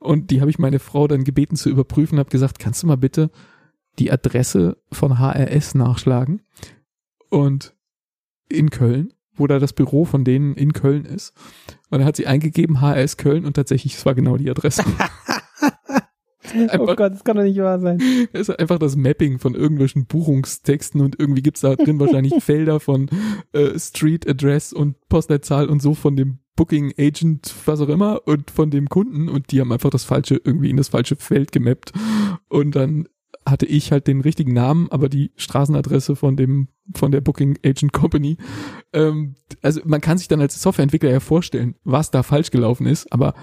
[0.00, 2.96] und die habe ich meine Frau dann gebeten zu überprüfen, habe gesagt, kannst du mal
[2.96, 3.30] bitte
[3.98, 6.42] die Adresse von HRS nachschlagen
[7.30, 7.74] und
[8.48, 11.34] in Köln, wo da das Büro von denen in Köln ist.
[11.90, 14.84] Und dann hat sie eingegeben HRS Köln und tatsächlich, es war genau die Adresse.
[16.54, 17.98] Einfach, oh Gott, das kann doch nicht wahr sein.
[18.32, 22.80] Das ist einfach das Mapping von irgendwelchen Buchungstexten und irgendwie gibt's da drin wahrscheinlich Felder
[22.80, 23.08] von
[23.52, 28.50] äh, Street Address und Postleitzahl und so von dem Booking Agent, was auch immer, und
[28.50, 31.92] von dem Kunden und die haben einfach das falsche, irgendwie in das falsche Feld gemappt.
[32.48, 33.08] Und dann
[33.50, 37.92] hatte ich halt den richtigen Namen, aber die Straßenadresse von dem von der Booking Agent
[37.92, 38.38] Company.
[38.92, 43.12] Ähm, also man kann sich dann als Softwareentwickler ja vorstellen, was da falsch gelaufen ist,
[43.12, 43.34] aber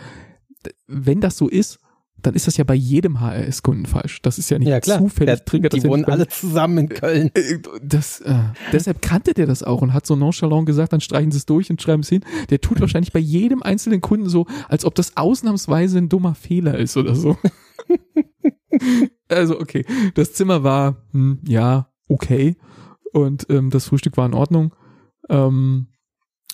[0.87, 1.79] wenn das so ist,
[2.25, 4.21] dann ist das ja bei jedem HRS-Kunden falsch.
[4.21, 5.73] Das ist ja nicht ja, zufällig der, triggert.
[5.73, 7.29] Die das wohnen alle zusammen in Köln.
[7.35, 8.35] Äh, das, äh,
[8.71, 11.69] deshalb kannte der das auch und hat so nonchalant gesagt, dann streichen sie es durch
[11.69, 12.23] und schreiben es hin.
[12.49, 16.77] Der tut wahrscheinlich bei jedem einzelnen Kunden so, als ob das ausnahmsweise ein dummer Fehler
[16.79, 17.37] ist oder so.
[19.29, 22.57] also okay, das Zimmer war hm, ja okay
[23.11, 24.75] und ähm, das Frühstück war in Ordnung.
[25.29, 25.87] Ähm,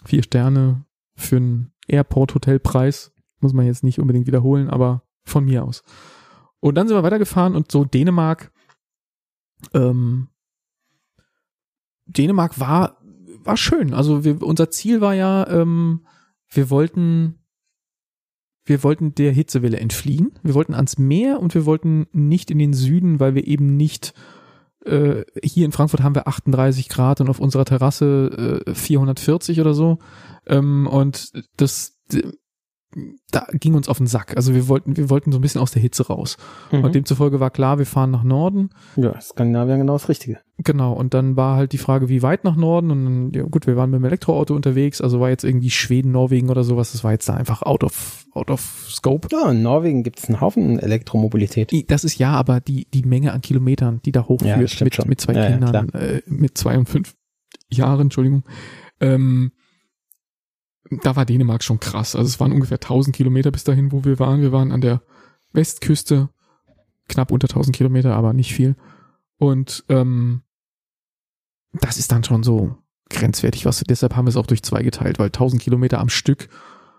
[0.05, 0.85] vier Sterne
[1.15, 5.83] für einen Airport-Hotel-Preis muss man jetzt nicht unbedingt wiederholen, aber von mir aus.
[6.59, 8.51] Und dann sind wir weitergefahren und so Dänemark.
[9.73, 10.29] Ähm,
[12.05, 13.01] Dänemark war
[13.43, 13.93] war schön.
[13.93, 16.05] Also wir, unser Ziel war ja, ähm,
[16.49, 17.39] wir wollten
[18.65, 20.33] wir wollten der Hitzewelle entfliehen.
[20.43, 24.13] Wir wollten ans Meer und wir wollten nicht in den Süden, weil wir eben nicht
[24.85, 29.73] äh, hier in Frankfurt haben wir 38 Grad und auf unserer Terrasse äh, 440 oder
[29.73, 29.99] so.
[30.47, 31.99] Ähm, und das
[33.31, 34.35] da ging uns auf den Sack.
[34.35, 36.37] Also wir wollten, wir wollten so ein bisschen aus der Hitze raus.
[36.71, 36.83] Mhm.
[36.83, 38.69] Und demzufolge war klar, wir fahren nach Norden.
[38.97, 40.39] Ja, Skandinavien genau das Richtige.
[40.57, 40.93] Genau.
[40.93, 42.91] Und dann war halt die Frage, wie weit nach Norden?
[42.91, 46.11] Und dann, ja gut, wir waren mit dem Elektroauto unterwegs, also war jetzt irgendwie Schweden,
[46.11, 46.91] Norwegen oder sowas.
[46.91, 49.29] Das war jetzt da einfach out of, out of scope.
[49.31, 51.71] Ja, in Norwegen gibt es einen Haufen Elektromobilität.
[51.89, 55.21] Das ist ja, aber die, die Menge an Kilometern, die da hochführt ja, mit, mit
[55.21, 57.15] zwei ja, Kindern, äh, mit zwei und fünf
[57.69, 58.43] Jahren, Entschuldigung.
[58.99, 59.51] Ähm,
[61.03, 62.15] da war Dänemark schon krass.
[62.15, 64.41] Also es waren ungefähr 1000 Kilometer bis dahin, wo wir waren.
[64.41, 65.01] Wir waren an der
[65.53, 66.29] Westküste,
[67.07, 68.75] knapp unter 1000 Kilometer, aber nicht viel.
[69.37, 70.41] Und ähm,
[71.73, 72.77] das ist dann schon so
[73.09, 76.49] grenzwertig, was deshalb haben wir es auch durch zwei geteilt, weil 1000 Kilometer am Stück,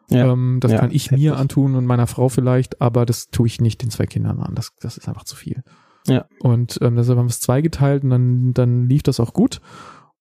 [0.09, 3.47] ja, ähm, das ja, kann ich mir antun und meiner Frau vielleicht, aber das tue
[3.47, 4.55] ich nicht den zwei Kindern an.
[4.55, 5.63] Das, das ist einfach zu viel.
[6.07, 6.27] Ja.
[6.41, 9.61] Und ähm, deshalb haben wir es zwei geteilt und dann, dann lief das auch gut.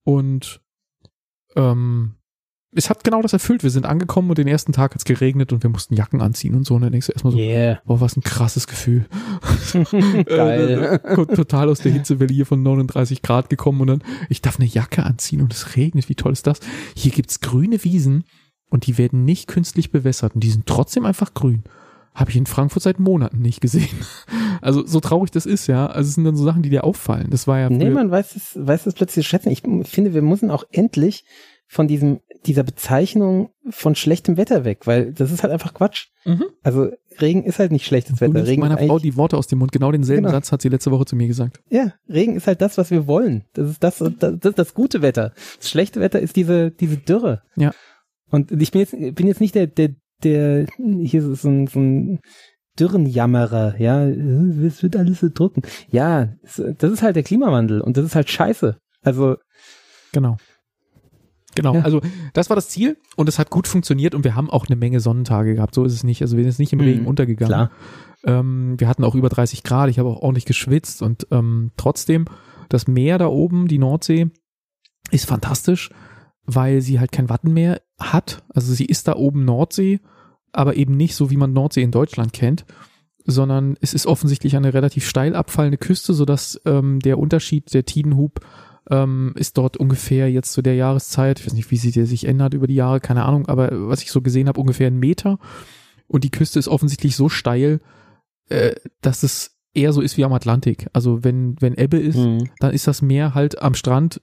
[0.04, 0.62] Und
[1.56, 2.16] ähm,
[2.74, 3.64] es hat genau das erfüllt.
[3.64, 6.56] Wir sind angekommen und den ersten Tag hat es geregnet und wir mussten Jacken anziehen
[6.56, 6.76] und so.
[6.76, 7.82] Und dann denkst du erstmal so, yeah.
[7.86, 9.06] boah, was ein krasses Gefühl.
[10.26, 11.00] Geil.
[11.04, 14.68] äh, total aus der Hitzewelle hier von 39 Grad gekommen und dann, ich darf eine
[14.68, 16.08] Jacke anziehen und es regnet.
[16.08, 16.60] Wie toll ist das?
[16.96, 18.24] Hier gibt's grüne Wiesen
[18.70, 21.64] und die werden nicht künstlich bewässert und die sind trotzdem einfach grün.
[22.14, 23.88] Habe ich in Frankfurt seit Monaten nicht gesehen.
[24.62, 25.88] Also so traurig das ist, ja.
[25.88, 27.30] Also es sind dann so Sachen, die dir auffallen.
[27.30, 27.70] Das war ja.
[27.70, 29.50] Nee, man weiß es, weiß es plötzlich schätzen.
[29.50, 31.24] Ich finde, wir müssen auch endlich
[31.72, 36.08] von diesem dieser Bezeichnung von schlechtem Wetter weg, weil das ist halt einfach Quatsch.
[36.26, 36.46] Mhm.
[36.64, 36.90] Also
[37.22, 38.34] Regen ist halt nicht schlechtes Wetter.
[38.34, 39.72] Du Regen meiner Frau die Worte aus dem Mund.
[39.72, 40.34] Genau denselben genau.
[40.34, 41.62] Satz hat sie letzte Woche zu mir gesagt.
[41.70, 43.46] Ja, Regen ist halt das, was wir wollen.
[43.54, 45.34] Das ist das, das, das, das gute Wetter.
[45.60, 47.42] Das schlechte Wetter ist diese, diese Dürre.
[47.56, 47.72] Ja.
[48.32, 49.92] Und ich bin jetzt, bin jetzt nicht der, der,
[50.24, 50.66] der,
[51.04, 52.20] hier ist so ein, so ein
[52.80, 55.62] Dürrenjammerer, ja, es wird alles so drücken.
[55.90, 58.78] Ja, das ist halt der Klimawandel und das ist halt scheiße.
[59.04, 59.38] Also.
[60.12, 60.38] Genau.
[61.56, 61.82] Genau, ja.
[61.82, 62.02] also
[62.34, 65.00] das war das Ziel und es hat gut funktioniert und wir haben auch eine Menge
[65.00, 65.76] Sonnentage gehabt.
[65.76, 66.22] So ist es nicht.
[66.22, 67.70] Also wir sind jetzt nicht im mhm, Regen untergegangen.
[68.24, 69.90] Ähm, wir hatten auch über 30 Grad.
[69.90, 72.26] Ich habe auch ordentlich geschwitzt und ähm, trotzdem
[72.70, 74.30] das Meer da oben, die Nordsee,
[75.12, 75.90] ist fantastisch,
[76.46, 78.44] weil sie halt kein Wattenmeer hat.
[78.50, 80.00] Also sie ist da oben Nordsee,
[80.54, 82.66] aber eben nicht so, wie man Nordsee in Deutschland kennt,
[83.26, 88.40] sondern es ist offensichtlich eine relativ steil abfallende Küste, sodass ähm, der Unterschied der Tidenhub
[88.92, 92.28] ähm, ist dort ungefähr jetzt zu der Jahreszeit, ich weiß nicht, wie sie der sich
[92.28, 95.40] ändert über die Jahre, keine Ahnung, aber was ich so gesehen habe, ungefähr ein Meter.
[96.08, 97.80] Und die Küste ist offensichtlich so steil,
[98.50, 100.88] äh, dass es eher so ist wie am Atlantik.
[100.92, 102.50] Also wenn, wenn Ebbe ist, mhm.
[102.60, 104.22] dann ist das Meer halt am Strand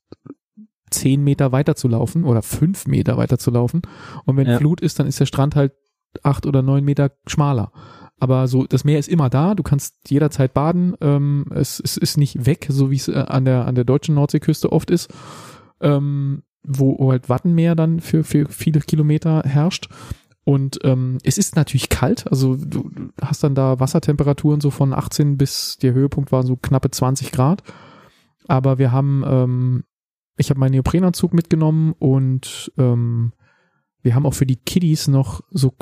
[0.91, 3.81] zehn Meter weiter zu laufen oder fünf Meter weiter zu laufen.
[4.27, 4.59] Und wenn ja.
[4.59, 5.73] Flut ist, dann ist der Strand halt
[6.23, 7.73] acht oder neun Meter schmaler.
[8.21, 12.17] Aber so, das Meer ist immer da, du kannst jederzeit baden, ähm, es, es ist
[12.17, 15.13] nicht weg, so wie es äh, an der, an der deutschen Nordseeküste oft ist,
[15.81, 19.89] ähm, wo halt Wattenmeer dann für, für viele Kilometer herrscht.
[20.45, 22.91] Und ähm, es ist natürlich kalt, also du
[23.21, 27.63] hast dann da Wassertemperaturen so von 18 bis der Höhepunkt war so knappe 20 Grad.
[28.47, 29.85] Aber wir haben, ähm,
[30.39, 33.33] ich habe meinen Neoprenanzug mitgenommen und ähm,
[34.01, 35.75] wir haben auch für die Kiddies noch so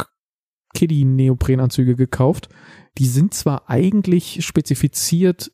[0.76, 2.50] Kiddie-Neoprenanzüge gekauft.
[2.98, 5.50] Die sind zwar eigentlich spezifiziert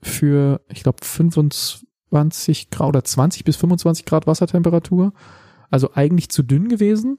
[0.00, 5.12] für, ich glaube, 25 Grad oder 20 bis 25 Grad Wassertemperatur,
[5.70, 7.18] also eigentlich zu dünn gewesen,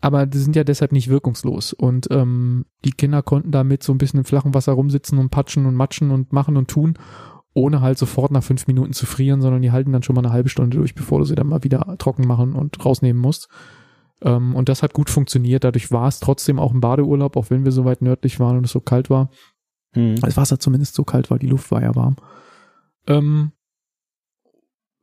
[0.00, 1.72] aber die sind ja deshalb nicht wirkungslos.
[1.72, 5.64] Und ähm, die Kinder konnten damit so ein bisschen im flachen Wasser rumsitzen und patschen
[5.64, 6.98] und matschen und machen und tun,
[7.54, 10.32] ohne halt sofort nach fünf Minuten zu frieren, sondern die halten dann schon mal eine
[10.32, 13.48] halbe Stunde durch, bevor du sie dann mal wieder trocken machen und rausnehmen musst.
[14.24, 15.62] Ähm, und das hat gut funktioniert.
[15.62, 18.64] Dadurch war es trotzdem auch ein Badeurlaub, auch wenn wir so weit nördlich waren und
[18.64, 19.30] es so kalt war.
[19.92, 20.16] Hm.
[20.16, 22.16] Das Wasser zumindest so kalt war, die Luft war ja warm.
[23.06, 23.52] Ähm,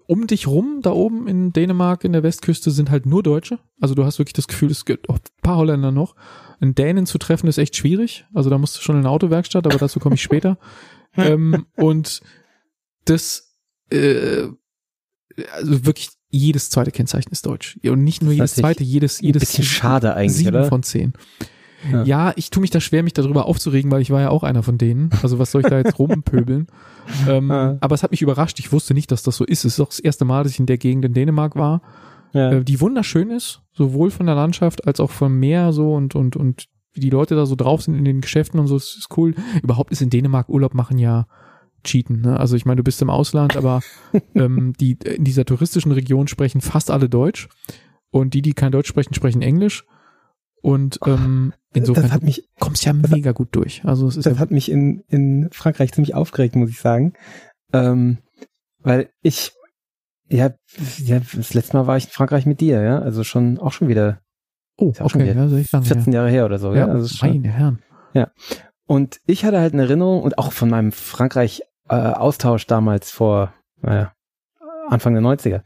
[0.07, 3.59] um dich rum, da oben in Dänemark, in der Westküste, sind halt nur Deutsche.
[3.79, 6.15] Also du hast wirklich das Gefühl, es gibt auch ein paar Holländer noch.
[6.59, 8.25] Einen Dänen zu treffen ist echt schwierig.
[8.33, 10.57] Also da musst du schon in eine Autowerkstatt, aber dazu komme ich später.
[11.15, 12.21] ähm, und
[13.05, 13.55] das,
[13.89, 14.47] äh,
[15.53, 17.77] also wirklich jedes zweite Kennzeichen ist deutsch.
[17.85, 19.41] Und nicht nur jedes zweite, jedes, jedes.
[19.41, 20.65] Bisschen schade eigentlich, sieben oder?
[20.65, 21.13] von zehn.
[21.91, 22.03] Ja.
[22.03, 22.33] ja.
[22.35, 24.77] ich tue mich da schwer, mich darüber aufzuregen, weil ich war ja auch einer von
[24.77, 25.09] denen.
[25.21, 26.67] Also was soll ich da jetzt rumpöbeln?
[27.27, 27.77] ähm, ja.
[27.81, 28.59] Aber es hat mich überrascht.
[28.59, 29.65] Ich wusste nicht, dass das so ist.
[29.65, 31.81] Es ist auch das erste Mal, dass ich in der Gegend in Dänemark war,
[32.33, 32.51] ja.
[32.51, 36.35] äh, die wunderschön ist, sowohl von der Landschaft als auch vom Meer so und und
[36.35, 38.75] und wie die Leute da so drauf sind in den Geschäften und so.
[38.75, 39.33] Das ist cool.
[39.63, 41.25] Überhaupt ist in Dänemark Urlaub machen ja
[41.83, 42.21] cheaten.
[42.21, 42.39] Ne?
[42.39, 43.81] Also ich meine, du bist im Ausland, aber
[44.35, 47.49] ähm, die in dieser touristischen Region sprechen fast alle Deutsch
[48.11, 49.85] und die, die kein Deutsch sprechen, sprechen Englisch.
[50.61, 53.83] Und ähm, insofern das hat mich, kommst ja mega hat, gut durch.
[53.83, 57.13] Also es ist das ja hat mich in, in Frankreich ziemlich aufgeregt, muss ich sagen.
[57.73, 58.19] Ähm,
[58.79, 59.53] weil ich,
[60.29, 60.51] ja,
[60.97, 62.99] ja, das letzte Mal war ich in Frankreich mit dir, ja.
[62.99, 64.21] Also schon auch schon wieder.
[64.77, 66.87] Oh, auch okay, schon wieder ja, 14 Jahre her oder so, ja.
[66.87, 67.79] ja also schon, meine Herren.
[68.13, 68.31] Ja.
[68.85, 73.53] Und ich hatte halt eine Erinnerung und auch von meinem Frankreich äh, Austausch damals vor
[73.81, 74.13] naja,
[74.87, 75.61] Anfang der 90er.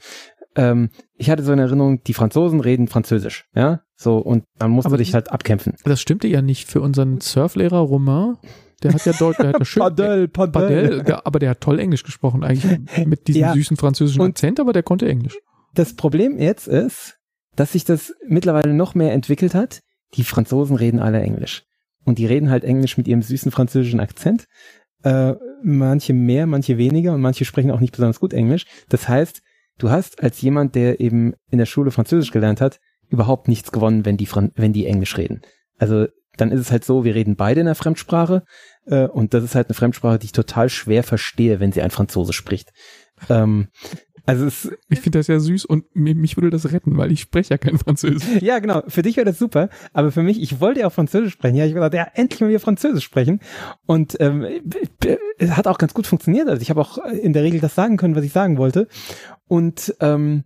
[0.56, 4.90] Ähm, ich hatte so eine Erinnerung, die Franzosen reden Französisch, ja, so und dann musste
[4.90, 5.74] Aber dich halt abkämpfen.
[5.84, 8.38] Das stimmte ja nicht für unseren Surflehrer Romain.
[8.84, 10.52] Der hat ja Deutsch, der hat ja schön, Padel, Padel.
[10.52, 14.74] Padel, aber der hat toll Englisch gesprochen eigentlich mit diesem ja, süßen französischen Akzent, aber
[14.74, 15.38] der konnte Englisch.
[15.74, 17.18] Das Problem jetzt ist,
[17.56, 19.82] dass sich das mittlerweile noch mehr entwickelt hat.
[20.14, 21.64] Die Franzosen reden alle Englisch.
[22.06, 24.46] Und die reden halt Englisch mit ihrem süßen französischen Akzent
[25.06, 28.66] äh, manche mehr, manche weniger und manche sprechen auch nicht besonders gut Englisch.
[28.90, 29.42] Das heißt,
[29.78, 34.04] du hast als jemand, der eben in der Schule Französisch gelernt hat, überhaupt nichts gewonnen,
[34.04, 35.42] wenn die, Fran wenn die Englisch reden.
[35.78, 36.08] Also
[36.38, 38.44] dann ist es halt so, wir reden beide in der Fremdsprache
[38.88, 41.92] äh, und das ist halt eine Fremdsprache, die ich total schwer verstehe, wenn sie ein
[41.92, 42.74] Franzose spricht.
[43.30, 43.68] Ähm,
[44.26, 47.52] also es, ich finde das ja süß und mich würde das retten, weil ich spreche
[47.52, 48.24] ja kein Französisch.
[48.42, 48.84] Ja, genau.
[48.88, 51.56] Für dich wäre das super, aber für mich, ich wollte ja auch Französisch sprechen.
[51.56, 53.40] Ja, ich wollte ja endlich mal wieder Französisch sprechen
[53.86, 54.46] und ähm,
[55.38, 56.48] es hat auch ganz gut funktioniert.
[56.48, 58.88] Also ich habe auch in der Regel das sagen können, was ich sagen wollte
[59.48, 60.44] und ähm,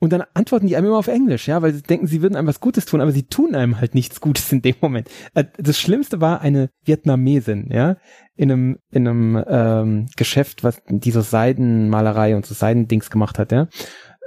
[0.00, 2.48] und dann antworten die einem immer auf Englisch, ja, weil sie denken, sie würden einem
[2.48, 5.08] was Gutes tun, aber sie tun einem halt nichts Gutes in dem Moment.
[5.34, 7.98] Äh, das Schlimmste war eine Vietnamesin, ja,
[8.34, 13.52] in einem, in einem ähm, Geschäft, was die so Seidenmalerei und so Seidendings gemacht hat,
[13.52, 13.68] ja,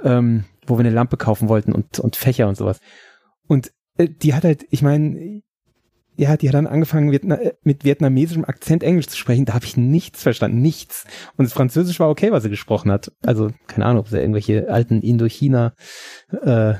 [0.04, 2.78] ähm, wo wir eine Lampe kaufen wollten und, und Fächer und sowas.
[3.48, 5.42] Und äh, die hat halt, ich meine,
[6.16, 9.44] ja, die hat dann angefangen Vietna mit vietnamesischem Akzent Englisch zu sprechen.
[9.44, 11.04] Da habe ich nichts verstanden, nichts.
[11.36, 13.12] Und das Französisch war okay, was sie gesprochen hat.
[13.24, 15.74] Also keine Ahnung, ob sie irgendwelche alten Indochina
[16.42, 16.74] äh,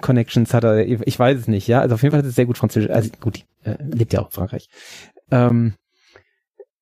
[0.00, 0.64] Connections hat.
[0.64, 1.68] Ich weiß es nicht.
[1.68, 2.90] Ja, also auf jeden Fall hat sie sehr gut Französisch.
[2.90, 4.68] Also gut, die äh, lebt ja auch in Frankreich.
[5.30, 5.74] Ähm,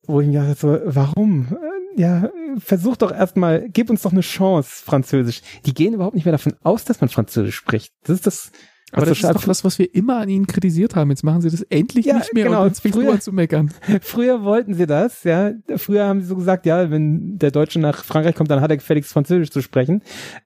[0.06, 1.48] wo ich mir dachte, so, warum?
[1.50, 5.42] Äh, ja, versuch doch erstmal, gib uns doch eine Chance, Französisch.
[5.66, 7.92] Die gehen überhaupt nicht mehr davon aus, dass man Französisch spricht.
[8.04, 8.52] Das ist das
[8.92, 11.10] aber das ist doch das, was wir immer an ihnen kritisiert haben.
[11.10, 12.62] Jetzt machen sie das endlich ja, nicht mehr genau.
[12.62, 13.70] und jetzt fängt früher, zu meckern.
[14.00, 15.52] Früher wollten sie das, ja.
[15.76, 18.78] Früher haben sie so gesagt, ja, wenn der Deutsche nach Frankreich kommt, dann hat er
[18.78, 20.02] gefälligst Französisch zu sprechen.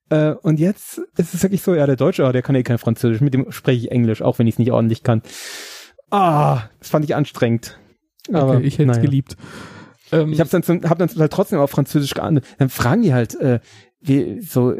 [0.09, 2.77] Äh, und jetzt ist es wirklich so, ja, der Deutsche, oh, der kann eh kein
[2.77, 5.21] Französisch, mit dem spreche ich Englisch, auch wenn ich es nicht ordentlich kann.
[6.11, 7.79] Ah, das fand ich anstrengend.
[8.31, 9.01] Aber, okay, ich hätte es naja.
[9.01, 9.37] geliebt.
[10.11, 12.55] Ähm, Ich habe dann, zum- hab dann trotzdem auf Französisch geantwortet.
[12.59, 13.59] Dann fragen die halt, äh,
[14.01, 14.75] wie, so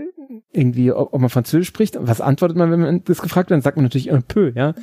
[0.52, 1.98] irgendwie, ob, ob man Französisch spricht.
[2.00, 3.58] Was antwortet man, wenn man das gefragt wird?
[3.58, 4.74] Dann sagt man natürlich un peu, ja.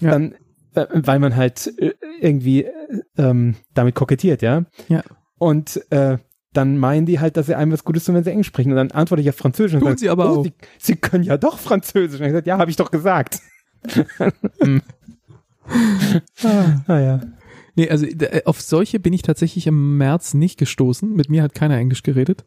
[0.00, 0.10] Ja.
[0.10, 0.34] Dann,
[0.74, 2.72] äh, weil man halt äh, irgendwie äh,
[3.16, 4.64] ähm, damit kokettiert, ja.
[4.88, 5.02] Ja.
[5.38, 6.18] Und äh,
[6.52, 8.70] dann meinen die halt, dass sie einem was Gutes tun, wenn sie Englisch sprechen.
[8.70, 9.74] Und dann antworte ich auf Französisch.
[9.74, 10.44] Und Tun sage, sie aber oh, auch.
[10.44, 12.20] Sie, sie können ja doch Französisch.
[12.20, 13.40] Und ich gesagt, ja, habe ich doch gesagt.
[14.60, 14.82] Hm.
[16.86, 17.20] ah, ja.
[17.74, 21.12] Nee, also äh, auf solche bin ich tatsächlich im März nicht gestoßen.
[21.12, 22.44] Mit mir hat keiner Englisch geredet.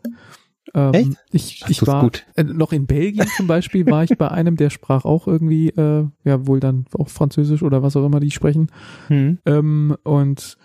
[0.75, 1.11] Ähm, Echt?
[1.31, 2.25] Ich, Ach, ich war gut.
[2.35, 6.05] Äh, noch in Belgien zum Beispiel war ich bei einem, der sprach auch irgendwie, äh,
[6.25, 8.67] ja wohl dann auch Französisch oder was auch immer die sprechen.
[9.07, 9.39] Hm.
[9.45, 10.57] Ähm, und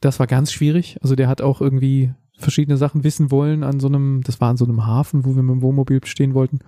[0.00, 0.96] das war ganz schwierig.
[1.02, 4.56] Also der hat auch irgendwie verschiedene Sachen wissen wollen an so einem, das war an
[4.56, 6.60] so einem Hafen, wo wir mit dem Wohnmobil stehen wollten.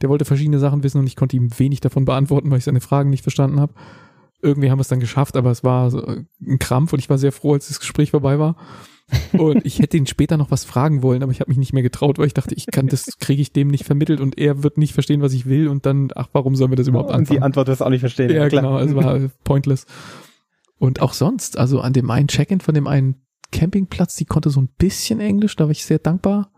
[0.00, 2.80] Der wollte verschiedene Sachen wissen und ich konnte ihm wenig davon beantworten, weil ich seine
[2.80, 3.74] Fragen nicht verstanden habe.
[4.40, 7.18] Irgendwie haben wir es dann geschafft, aber es war so ein Krampf und ich war
[7.18, 8.56] sehr froh, als das Gespräch vorbei war.
[9.32, 11.82] Und ich hätte ihn später noch was fragen wollen, aber ich habe mich nicht mehr
[11.82, 14.78] getraut, weil ich dachte, ich kann das kriege ich dem nicht vermittelt und er wird
[14.78, 17.38] nicht verstehen, was ich will und dann, ach, warum sollen wir das überhaupt Und anfangen?
[17.38, 18.30] die Antwort wirst du auch nicht verstehen.
[18.30, 18.62] Ja, klar.
[18.62, 19.86] genau, also war pointless.
[20.78, 23.16] Und auch sonst, also an dem einen Check-in von dem einen
[23.52, 26.50] Campingplatz, die konnte so ein bisschen Englisch, da war ich sehr dankbar.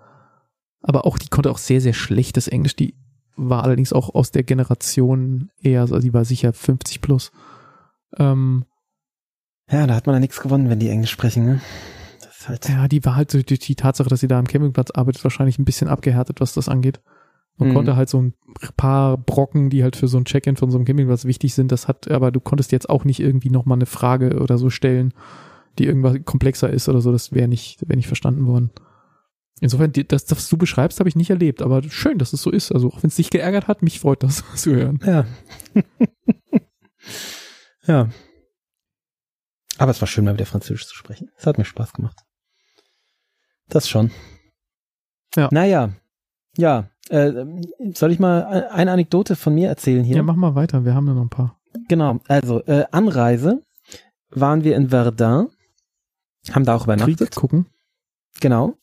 [0.83, 2.77] Aber auch, die konnte auch sehr, sehr schlechtes Englisch.
[2.77, 2.95] Die
[3.37, 7.33] war allerdings auch aus der Generation eher, also die war sicher 50 plus.
[8.19, 8.65] Ähm,
[9.71, 11.61] Ja, da hat man ja nichts gewonnen, wenn die Englisch sprechen, ne?
[12.43, 12.69] Ist halt.
[12.69, 15.65] ja, die war halt durch die Tatsache, dass sie da am Campingplatz arbeitet, wahrscheinlich ein
[15.65, 17.01] bisschen abgehärtet, was das angeht.
[17.59, 17.75] Und Mhm.
[17.75, 18.35] konnte halt so ein
[18.77, 21.87] paar Brocken, die halt für so ein Check-in von so einem Campingplatz wichtig sind, das
[21.87, 25.13] hat, aber du konntest jetzt auch nicht irgendwie nochmal eine Frage oder so stellen,
[25.79, 28.71] die irgendwas komplexer ist oder so, das wäre nicht, wäre nicht verstanden worden.
[29.61, 32.43] Insofern, die- das, das, was du beschreibst, habe ich nicht erlebt, aber schön, dass es
[32.43, 32.73] so ist.
[32.73, 34.99] Also auch wenn es dich geärgert hat, mich freut das zu hören.
[35.05, 35.27] Ja.
[37.87, 38.09] ja.
[39.79, 41.31] Aber es war schön, mal wieder Französisch zu sprechen.
[41.37, 42.21] Es hat mir Spaß gemacht.
[43.73, 44.11] Das schon.
[45.35, 45.49] Ja.
[45.51, 45.95] Naja.
[46.59, 46.91] Ja.
[47.09, 47.33] Äh,
[47.95, 50.17] soll ich mal eine Anekdote von mir erzählen hier?
[50.17, 51.59] Ja, mach mal weiter, wir haben ja noch ein paar.
[51.89, 53.63] Genau, also äh, Anreise
[54.29, 55.49] waren wir in Verdun,
[56.51, 57.19] haben da auch übernachtet.
[57.19, 57.67] Krieg gucken.
[58.41, 58.75] Genau.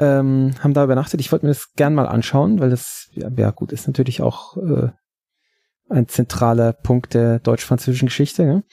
[0.00, 1.20] Ähm, haben da übernachtet.
[1.20, 4.56] Ich wollte mir das gern mal anschauen, weil das, ja, ja gut, ist natürlich auch
[4.56, 4.90] äh,
[5.88, 8.44] ein zentraler Punkt der deutsch-französischen Geschichte.
[8.44, 8.64] Ne?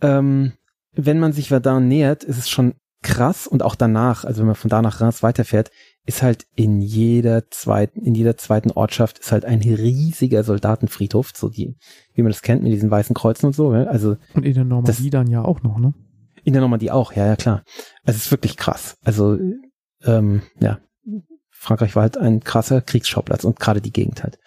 [0.00, 0.52] Ähm,
[0.92, 4.54] wenn man sich Verdun nähert, ist es schon krass und auch danach, also wenn man
[4.56, 5.70] von da nach Reims weiterfährt,
[6.06, 11.48] ist halt in jeder zweiten, in jeder zweiten Ortschaft ist halt ein riesiger Soldatenfriedhof, so
[11.48, 11.76] die,
[12.14, 13.70] wie man das kennt, mit diesen weißen Kreuzen und so.
[13.70, 13.88] Ne?
[13.88, 15.94] Also Und in der Normandie dann ja auch noch, ne?
[16.46, 17.64] in der Normandie auch, ja, ja, klar.
[18.04, 18.96] Also es ist wirklich krass.
[19.04, 19.36] Also,
[20.04, 20.78] ähm, ja,
[21.50, 24.38] Frankreich war halt ein krasser Kriegsschauplatz und gerade die Gegend halt.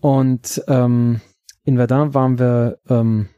[0.00, 1.20] Und ähm,
[1.64, 3.28] in Verdun waren wir ähm,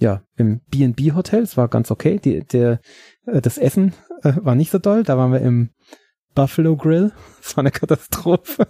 [0.00, 2.18] ja im B&B-Hotel, es war ganz okay.
[2.18, 2.80] Die, der,
[3.26, 5.70] äh, das Essen äh, war nicht so doll, da waren wir im
[6.34, 7.12] Buffalo Grill.
[7.44, 8.68] Das war eine Katastrophe.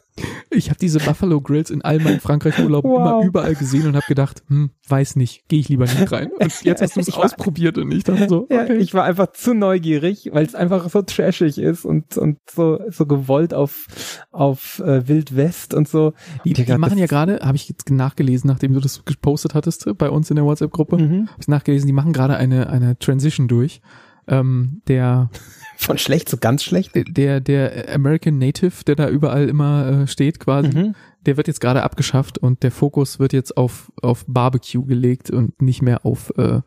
[0.50, 2.98] Ich habe diese Buffalo Grills in all meinen Frankreich-Urlauben Wow.
[2.98, 6.32] immer überall gesehen und habe gedacht, hm, weiß nicht, gehe ich lieber nicht rein.
[6.40, 8.78] Und jetzt hast du es ausprobiert und ich dachte so, Ja, okay.
[8.78, 13.06] ich war einfach zu neugierig, weil es einfach so trashig ist und und so so
[13.06, 13.86] gewollt auf
[14.32, 16.12] auf äh, Wild West und so.
[16.44, 19.94] die, die machen ja gerade, habe ich jetzt nachgelesen, nachdem du das gepostet hattest äh,
[19.94, 21.28] bei uns in der WhatsApp-Gruppe, Mhm.
[21.28, 23.80] habe ich nachgelesen, die machen gerade eine, eine Transition durch.
[24.26, 25.30] Ähm, der,
[25.76, 26.92] Von schlecht zu ganz schlecht.
[26.94, 30.94] der, der American Native, der da überall immer äh, steht quasi, Mhm.
[31.26, 35.60] der wird jetzt gerade abgeschafft und der Fokus wird jetzt auf, auf Barbecue gelegt und
[35.60, 36.60] nicht mehr auf äh,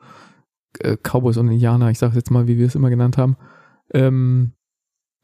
[0.79, 3.37] äh, Cowboys und Indianer, ich sage jetzt mal, wie wir es immer genannt haben.
[3.93, 4.53] Ähm,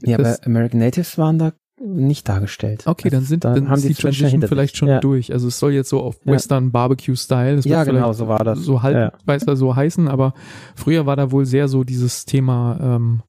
[0.01, 1.53] Ja, aber American Natives waren da
[1.85, 2.83] nicht dargestellt.
[2.85, 4.99] Okay, dann sind da dann haben ist die die Transition vielleicht schon ja.
[4.99, 5.33] durch.
[5.33, 6.31] Also es soll jetzt so auf Ja.
[6.33, 7.59] Western Barbecue Style.
[7.65, 8.59] Ja, genau, so war das.
[8.59, 9.11] So halb, Ja.
[9.25, 10.33] weiß er so heißen, aber
[10.75, 13.23] früher war da wohl sehr so dieses Thema ähm,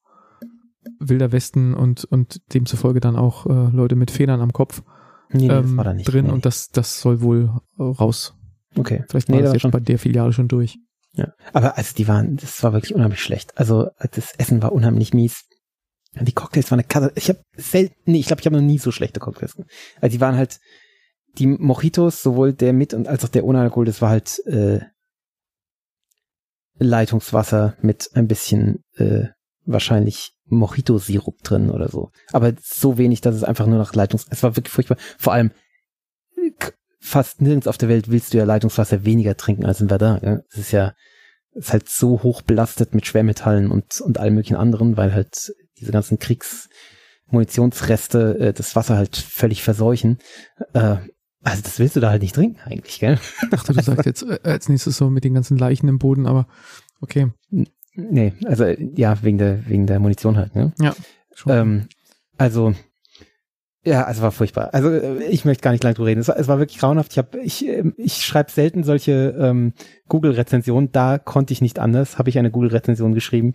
[0.98, 4.82] Wilder Westen und und demzufolge dann auch äh, Leute mit Federn am Kopf
[5.30, 6.04] Nee, nee, ähm, nicht.
[6.06, 8.34] drin nee, und das das soll wohl äh, raus.
[8.74, 8.80] nee.
[8.80, 9.04] okay.
[9.08, 10.78] Vielleicht Nee, war das das war jetzt schon- bei der Filiale schon durch.
[11.14, 11.32] Ja.
[11.52, 13.56] Aber also die waren, das war wirklich unheimlich schlecht.
[13.56, 15.44] Also das Essen war unheimlich mies.
[16.20, 17.18] Die Cocktails waren eine Katastrophe.
[17.20, 19.56] Ich habe selten, nee, ich glaube, ich habe noch nie so schlechte Cocktails.
[20.00, 20.58] Also die waren halt,
[21.38, 24.80] die Mojitos, sowohl der mit und als auch der ohne Alkohol, das war halt äh,
[26.78, 29.26] Leitungswasser mit ein bisschen äh,
[29.64, 32.10] wahrscheinlich Mojito-Sirup drin oder so.
[32.32, 34.26] Aber so wenig, dass es einfach nur nach Leitungs...
[34.30, 34.98] Es war wirklich furchtbar.
[35.18, 35.50] Vor allem
[37.00, 40.20] fast nirgends auf der Welt willst du ja Leitungswasser weniger trinken als in Verdun.
[40.22, 40.40] Ja?
[40.50, 40.94] Es ist ja
[41.54, 45.92] ist halt so hoch belastet mit Schwermetallen und, und allem möglichen anderen, weil halt diese
[45.92, 50.18] ganzen Kriegsmunitionsreste äh, das Wasser halt völlig verseuchen.
[50.72, 50.96] Äh,
[51.42, 53.20] also das willst du da halt nicht trinken eigentlich, gell?
[53.42, 56.26] Ich dachte, du sagst jetzt äh, als nächstes so mit den ganzen Leichen im Boden,
[56.26, 56.46] aber
[57.00, 57.30] okay.
[57.96, 60.72] Nee, also ja, wegen der, wegen der Munition halt, ne?
[60.80, 60.94] Ja.
[61.46, 61.88] Ähm,
[62.36, 62.74] also
[63.86, 64.70] ja, also war furchtbar.
[64.72, 66.20] Also äh, ich möchte gar nicht lange drüber reden.
[66.20, 67.12] Es war, es war wirklich grauenhaft.
[67.12, 69.74] Ich habe, ich, ähm, ich schreibe selten solche ähm,
[70.08, 70.90] Google-Rezensionen.
[70.90, 72.18] Da konnte ich nicht anders.
[72.18, 73.54] Habe ich eine Google-Rezension geschrieben,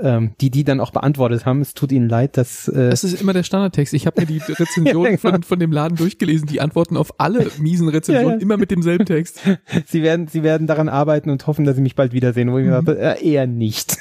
[0.00, 1.60] ähm, die die dann auch beantwortet haben.
[1.60, 2.68] Es tut ihnen leid, dass.
[2.68, 3.92] Äh das ist immer der Standardtext.
[3.92, 5.30] Ich habe mir die Rezension ja, genau.
[5.30, 6.48] von, von dem Laden durchgelesen.
[6.48, 8.42] Die antworten auf alle miesen Rezensionen ja, ja.
[8.42, 9.40] immer mit demselben Text.
[9.86, 12.50] sie werden, sie werden daran arbeiten und hoffen, dass sie mich bald wiedersehen.
[12.50, 12.70] Wo ich mhm.
[12.70, 13.98] mir dachte, äh, eher nicht.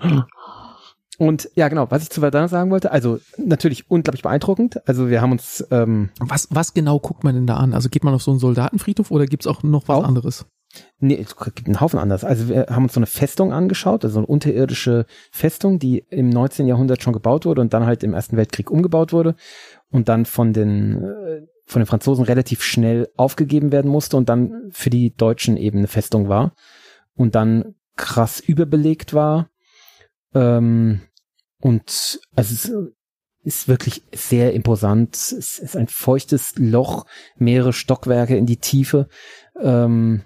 [1.22, 4.88] Und ja, genau, was ich zu Verdun sagen wollte, also natürlich unglaublich beeindruckend.
[4.88, 5.64] Also wir haben uns.
[5.70, 7.74] Ähm, was, was genau guckt man denn da an?
[7.74, 10.04] Also geht man auf so einen Soldatenfriedhof oder gibt's auch noch was auch?
[10.04, 10.46] anderes?
[10.98, 12.24] Nee, es gibt einen Haufen anders.
[12.24, 16.66] Also wir haben uns so eine Festung angeschaut, also eine unterirdische Festung, die im 19.
[16.66, 19.36] Jahrhundert schon gebaut wurde und dann halt im Ersten Weltkrieg umgebaut wurde
[19.92, 24.70] und dann von den äh, von den Franzosen relativ schnell aufgegeben werden musste und dann
[24.70, 26.52] für die Deutschen eben eine Festung war
[27.14, 29.46] und dann krass überbelegt war
[30.34, 31.02] ähm,
[31.62, 32.72] und also es
[33.44, 35.14] ist wirklich sehr imposant.
[35.14, 37.06] Es ist ein feuchtes Loch,
[37.36, 39.08] mehrere Stockwerke in die Tiefe.
[39.60, 40.24] Ähm,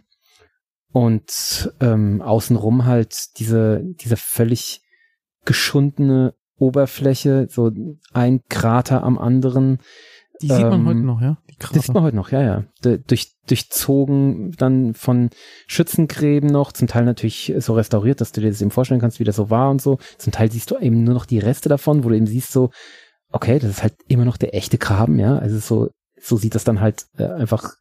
[0.92, 4.80] und ähm, außenrum halt diese, diese völlig
[5.44, 7.70] geschundene Oberfläche, so
[8.14, 9.80] ein Krater am anderen.
[10.42, 11.38] Die sieht man ähm, heute noch, ja?
[11.48, 12.64] Die das sieht man heute noch, ja, ja.
[12.82, 15.30] durch, durchzogen dann von
[15.66, 19.24] Schützengräben noch, zum Teil natürlich so restauriert, dass du dir das eben vorstellen kannst, wie
[19.24, 19.98] das so war und so.
[20.18, 22.70] Zum Teil siehst du eben nur noch die Reste davon, wo du eben siehst so,
[23.30, 25.38] okay, das ist halt immer noch der echte Graben, ja.
[25.38, 25.90] Also so,
[26.20, 27.74] so sieht das dann halt äh, einfach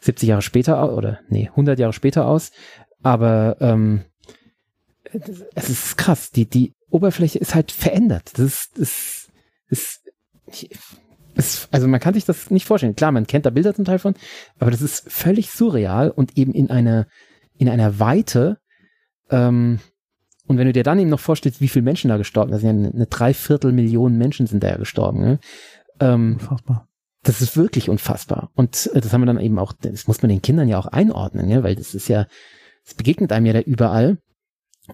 [0.00, 2.50] 70 Jahre später aus, oder nee, 100 Jahre später aus.
[3.02, 4.04] Aber ähm,
[5.54, 8.32] es ist krass, die, die Oberfläche ist halt verändert.
[8.34, 9.28] Das ist, das
[9.68, 10.00] ist,
[10.46, 10.70] ich,
[11.38, 12.96] es, also man kann sich das nicht vorstellen.
[12.96, 14.14] Klar, man kennt da Bilder zum Teil von,
[14.58, 17.06] aber das ist völlig surreal und eben in einer,
[17.56, 18.58] in einer Weite.
[19.30, 19.78] Ähm,
[20.46, 22.90] und wenn du dir dann eben noch vorstellst, wie viele Menschen da gestorben sind, eine,
[22.92, 25.20] eine Dreiviertelmillion Menschen sind da ja gestorben.
[25.20, 25.38] Ne?
[26.00, 26.88] Ähm, unfassbar.
[27.22, 28.50] Das ist wirklich unfassbar.
[28.56, 30.86] Und äh, das haben wir dann eben auch, das muss man den Kindern ja auch
[30.86, 32.26] einordnen, ja, weil das ist ja,
[32.84, 34.18] es begegnet einem ja da überall.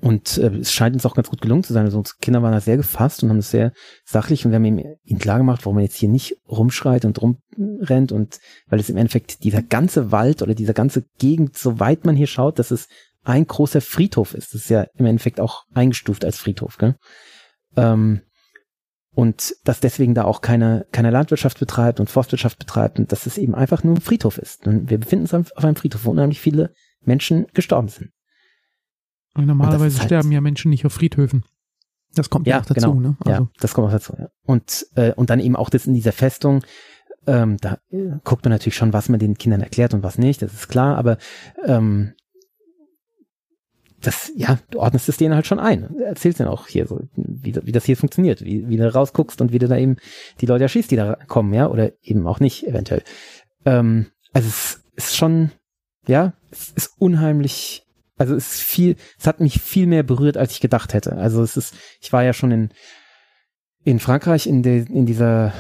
[0.01, 1.85] Und äh, es scheint uns auch ganz gut gelungen zu sein.
[1.85, 3.73] Also unsere Kinder waren da sehr gefasst und haben es sehr
[4.05, 7.21] sachlich und wir haben ihm, ihnen klar gemacht, warum er jetzt hier nicht rumschreit und
[7.23, 12.17] rumrennt und weil es im Endeffekt dieser ganze Wald oder dieser ganze Gegend, soweit man
[12.17, 12.89] hier schaut, dass es
[13.23, 14.53] ein großer Friedhof ist.
[14.53, 16.97] Das ist ja im Endeffekt auch eingestuft als Friedhof, gell?
[17.77, 18.21] Ähm,
[19.15, 23.39] und dass deswegen da auch keine, keine Landwirtschaft betreibt und Forstwirtschaft betreibt und dass es
[23.39, 24.67] eben einfach nur ein Friedhof ist.
[24.67, 26.73] Und wir befinden uns auf einem Friedhof, wo unheimlich viele
[27.05, 28.11] Menschen gestorben sind.
[29.37, 31.45] Normalerweise halt sterben ja Menschen nicht auf Friedhöfen.
[32.15, 33.01] Das kommt ja auch dazu, genau.
[33.01, 33.17] ne?
[33.25, 33.43] Also.
[33.43, 34.29] Ja, das kommt auch dazu, ja.
[34.45, 36.63] Und, äh, und dann eben auch das in dieser Festung,
[37.27, 40.43] ähm, da äh, guckt man natürlich schon, was man den Kindern erklärt und was nicht,
[40.43, 41.19] das ist klar, aber
[41.65, 42.13] ähm,
[44.01, 45.99] das, ja, du ordnest es denen halt schon ein.
[45.99, 49.53] Erzählst denen auch hier so, wie, wie das hier funktioniert, wie, wie du rausguckst und
[49.53, 49.97] wie du da eben
[50.41, 53.03] die Leute erschießt, die da kommen, ja, oder eben auch nicht, eventuell.
[53.65, 55.53] Ähm, also es ist schon,
[56.07, 57.84] ja, es ist unheimlich
[58.17, 61.17] also es ist viel, es hat mich viel mehr berührt, als ich gedacht hätte.
[61.17, 62.69] Also es ist, ich war ja schon in,
[63.85, 65.53] in Frankreich in, de, in dieser,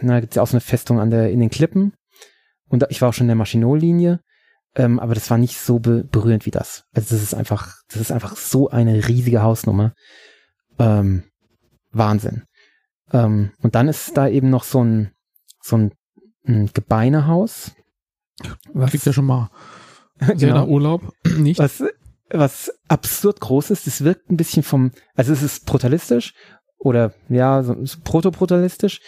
[0.00, 1.92] na, gibt's ja auch so eine Festung an der, in den Klippen.
[2.68, 4.20] Und ich war auch schon in der Maginot-Linie.
[4.76, 6.84] Ähm, aber das war nicht so be berührend wie das.
[6.94, 9.94] Also das ist einfach, das ist einfach so eine riesige Hausnummer.
[10.78, 11.24] Ähm,
[11.90, 12.44] Wahnsinn.
[13.12, 15.10] Ähm, und dann ist da eben noch so ein,
[15.60, 15.92] so ein,
[16.46, 17.72] ein Gebeinehaus.
[18.72, 19.50] Was liegt ja schon mal
[20.38, 20.66] genau.
[20.66, 21.58] Urlaub, nicht?
[21.58, 21.82] Was,
[22.30, 26.34] was absurd groß ist, es wirkt ein bisschen vom, also es ist brutalistisch
[26.78, 29.00] oder ja, so, so proto-brutalistisch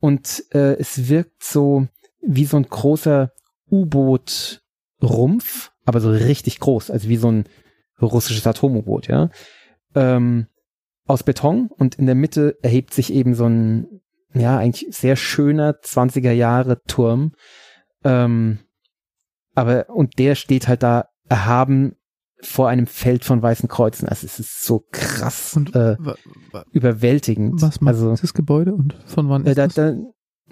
[0.00, 1.88] und äh, es wirkt so
[2.20, 3.30] wie so ein großer
[3.70, 7.44] U-Boot-Rumpf, aber so richtig groß, also wie so ein
[8.00, 9.30] russisches Atom-U-Boot, ja.
[9.94, 10.46] Ähm,
[11.06, 14.00] aus Beton und in der Mitte erhebt sich eben so ein,
[14.34, 17.32] ja, eigentlich sehr schöner 20er Jahre Turm,
[18.04, 18.58] ähm,
[19.56, 21.96] aber, und der steht halt da erhaben
[22.40, 24.08] vor einem Feld von weißen Kreuzen.
[24.08, 25.96] Also es ist so krass und, äh,
[26.70, 27.62] überwältigend.
[27.62, 29.74] Was macht also, das Gebäude und von wann äh, ist äh, da, das?
[29.74, 29.94] Da,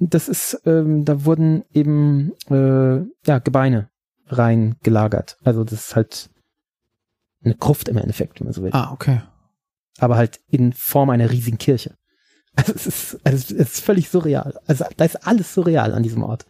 [0.01, 3.90] das ist, ähm, da wurden eben äh, ja Gebeine
[4.26, 5.36] reingelagert.
[5.44, 6.31] Also das ist halt
[7.44, 8.70] eine Gruft im Endeffekt, wenn man so will.
[8.72, 9.20] Ah, okay.
[9.98, 11.94] Aber halt in Form einer riesigen Kirche.
[12.56, 14.56] Also es ist, also es ist völlig surreal.
[14.68, 16.47] Also da ist alles surreal an diesem Ort.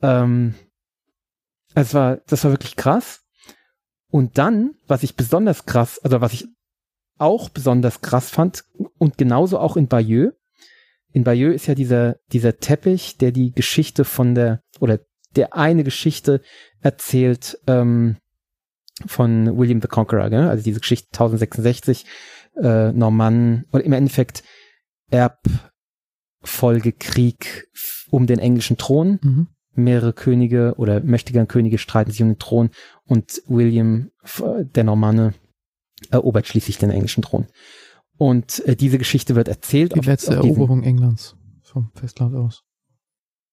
[0.00, 0.54] Ähm,
[1.74, 3.22] es war, das war wirklich krass.
[4.10, 6.46] Und dann, was ich besonders krass, also was ich
[7.18, 8.64] auch besonders krass fand
[8.96, 10.32] und genauso auch in Bayeux.
[11.12, 15.00] In Bayeux ist ja dieser, dieser Teppich, der die Geschichte von der, oder
[15.36, 16.40] der eine Geschichte
[16.80, 18.16] erzählt, ähm,
[19.06, 20.48] von William the Conqueror, gell?
[20.48, 22.04] also diese Geschichte 1066,
[22.56, 24.42] äh, Normannen, oder im Endeffekt
[25.10, 27.68] Erbfolgekrieg
[28.10, 29.18] um den englischen Thron.
[29.22, 29.48] Mhm.
[29.74, 32.70] Mehrere Könige oder mächtiger Könige streiten sich um den Thron
[33.04, 34.10] und William,
[34.60, 35.34] der Normanne,
[36.10, 37.46] erobert schließlich den englischen Thron.
[38.16, 39.94] Und äh, diese Geschichte wird erzählt.
[39.94, 42.64] Die letzte Eroberung Englands vom Festland aus.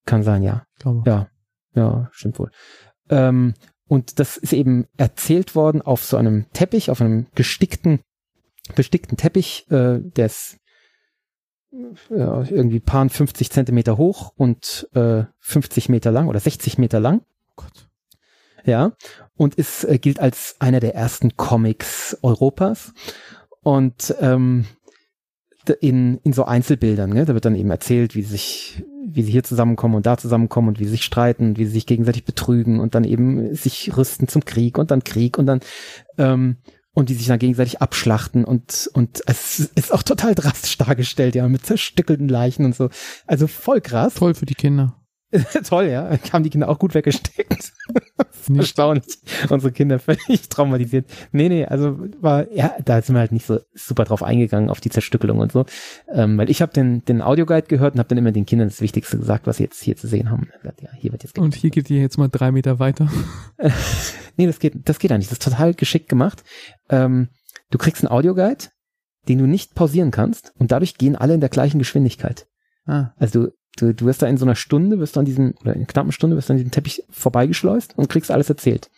[0.05, 0.65] Kann sein, ja.
[0.73, 1.09] Ich glaube.
[1.09, 1.29] Ja,
[1.75, 2.51] ja, stimmt wohl.
[3.09, 3.53] Ähm,
[3.87, 7.99] und das ist eben erzählt worden auf so einem Teppich, auf einem gestickten,
[8.75, 10.57] bestickten Teppich, äh, der ist
[12.10, 17.22] ja, irgendwie paar 50 Zentimeter hoch und äh, 50 Meter lang oder 60 Meter lang.
[17.49, 17.89] Oh Gott.
[18.65, 18.93] Ja,
[19.38, 22.93] und es äh, gilt als einer der ersten Comics Europas.
[23.61, 24.65] Und ähm,
[25.80, 27.26] in, in so Einzelbildern, ne?
[27.26, 30.80] da wird dann eben erzählt, wie sich, wie sie hier zusammenkommen und da zusammenkommen und
[30.80, 34.27] wie sie sich streiten und wie sie sich gegenseitig betrügen und dann eben sich rüsten
[34.27, 35.61] zum Krieg und dann Krieg und dann
[36.18, 36.57] ähm,
[36.95, 41.47] und die sich dann gegenseitig abschlachten und und es ist auch total drastisch dargestellt, ja,
[41.47, 42.89] mit zerstückelten Leichen und so.
[43.27, 44.15] Also voll krass.
[44.15, 44.95] Toll für die Kinder.
[45.68, 46.18] Toll, ja.
[46.32, 47.74] Haben die Kinder auch gut weggesteckt.
[48.56, 49.18] Erstaunlich.
[49.49, 51.10] Unsere Kinder völlig traumatisiert.
[51.32, 54.82] Nee, nee, also war, ja, da sind wir halt nicht so super drauf eingegangen, auf
[54.82, 55.66] die Zerstückelung und so.
[56.12, 58.82] Ähm, weil ich habe den, den Audioguide gehört und habe dann immer den Kindern das
[58.82, 60.49] Wichtigste gesagt, was sie jetzt hier zu sehen haben.
[60.64, 63.12] Ja, hier wird jetzt und hier geht ihr jetzt mal drei Meter weiter.
[64.38, 65.30] nee, das geht, das geht eigentlich.
[65.30, 66.44] Das ist total geschickt gemacht.
[66.90, 67.30] Ähm,
[67.72, 68.66] du kriegst einen Audioguide,
[69.28, 72.48] den du nicht pausieren kannst und dadurch gehen alle in der gleichen Geschwindigkeit.
[72.86, 73.12] Ah.
[73.18, 75.73] Also du, du, du wirst da in so einer Stunde, wirst du an diesen, oder
[75.73, 78.89] in einer knappen Stunde wirst du an diesem Teppich vorbeigeschleust und kriegst alles erzählt.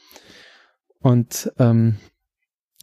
[0.99, 1.98] Und ähm,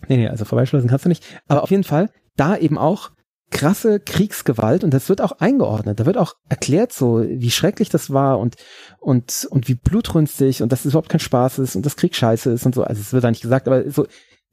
[0.08, 1.24] nee, nee, also vorbeischleusen kannst du nicht.
[1.46, 3.10] Aber auf jeden Fall, da eben auch
[3.50, 6.00] krasse Kriegsgewalt und das wird auch eingeordnet.
[6.00, 8.56] Da wird auch erklärt so, wie schrecklich das war und
[8.98, 12.50] und und wie blutrünstig und dass es überhaupt kein Spaß ist und das Krieg scheiße
[12.50, 12.82] ist und so.
[12.82, 14.06] Also es wird da nicht gesagt, aber so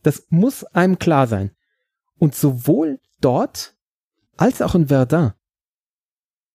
[0.03, 1.51] das muss einem klar sein.
[2.19, 3.75] Und sowohl dort
[4.37, 5.33] als auch in Verdun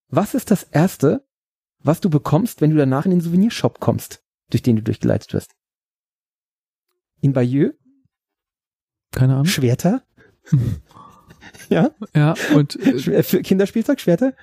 [0.08, 1.26] was ist das Erste,
[1.80, 5.54] was du bekommst, wenn du danach in den Souvenirshop kommst, durch den du durchgeleitet wirst?
[7.20, 7.74] In Bayeux?
[9.12, 9.46] Keine Ahnung.
[9.46, 10.02] Schwerter?
[11.68, 11.90] ja?
[12.14, 14.34] Ja, und äh, für Kinderspielzeug, Schwerter?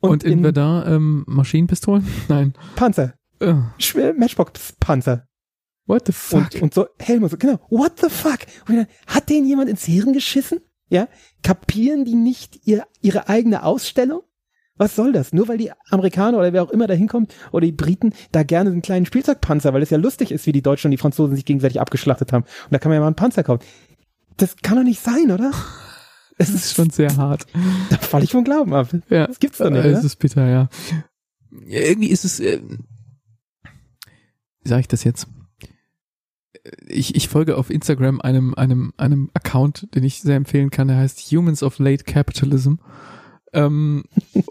[0.00, 2.06] Und, und in, in Verdun ähm, Maschinenpistolen?
[2.28, 2.54] Nein.
[2.76, 3.14] Panzer.
[3.42, 3.62] Uh.
[4.16, 5.26] Matchbox-Panzer.
[5.86, 6.54] What the fuck?
[6.54, 7.58] Und, und so Helme, so, genau.
[7.68, 8.40] What the fuck?
[8.66, 10.60] Dann, hat den jemand ins Hirn geschissen?
[10.88, 11.08] Ja?
[11.42, 14.22] Kapieren die nicht ihr, ihre eigene Ausstellung?
[14.80, 15.34] Was soll das?
[15.34, 18.70] Nur weil die Amerikaner oder wer auch immer da hinkommt oder die Briten da gerne
[18.70, 21.44] einen kleinen Spielzeugpanzer, weil es ja lustig ist, wie die Deutschen und die Franzosen sich
[21.44, 22.44] gegenseitig abgeschlachtet haben.
[22.44, 23.62] Und da kann man ja mal einen Panzer kaufen.
[24.38, 25.52] Das kann doch nicht sein, oder?
[26.38, 27.44] Es ist schon sehr hart.
[27.90, 28.88] Da falle ich vom Glauben ab.
[29.10, 29.26] Ja.
[29.26, 29.84] Das gibt's doch nicht.
[29.84, 30.70] Es ist bitter, ja.
[31.66, 32.62] Irgendwie ist es, äh,
[34.62, 35.26] wie sage ich das jetzt?
[36.86, 40.96] Ich, ich folge auf Instagram einem, einem, einem Account, den ich sehr empfehlen kann, der
[40.96, 42.76] heißt Humans of Late Capitalism.
[43.52, 44.04] Ähm,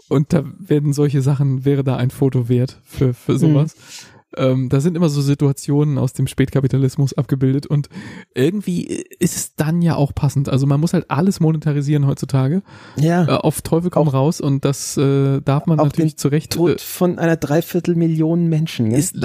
[0.08, 3.74] und da werden solche Sachen, wäre da ein Foto wert für, für sowas.
[3.76, 4.19] Mhm.
[4.36, 7.88] Ähm, da sind immer so Situationen aus dem Spätkapitalismus abgebildet und
[8.34, 8.84] irgendwie
[9.18, 10.48] ist es dann ja auch passend.
[10.48, 12.62] Also man muss halt alles monetarisieren heutzutage.
[12.96, 13.26] Ja.
[13.26, 16.52] Äh, auf Teufel komm auch, raus und das äh, darf man natürlich zu Recht.
[16.52, 18.90] Tod äh, von einer Dreiviertelmillion Menschen.
[18.90, 18.98] Ja?
[18.98, 19.16] Ist,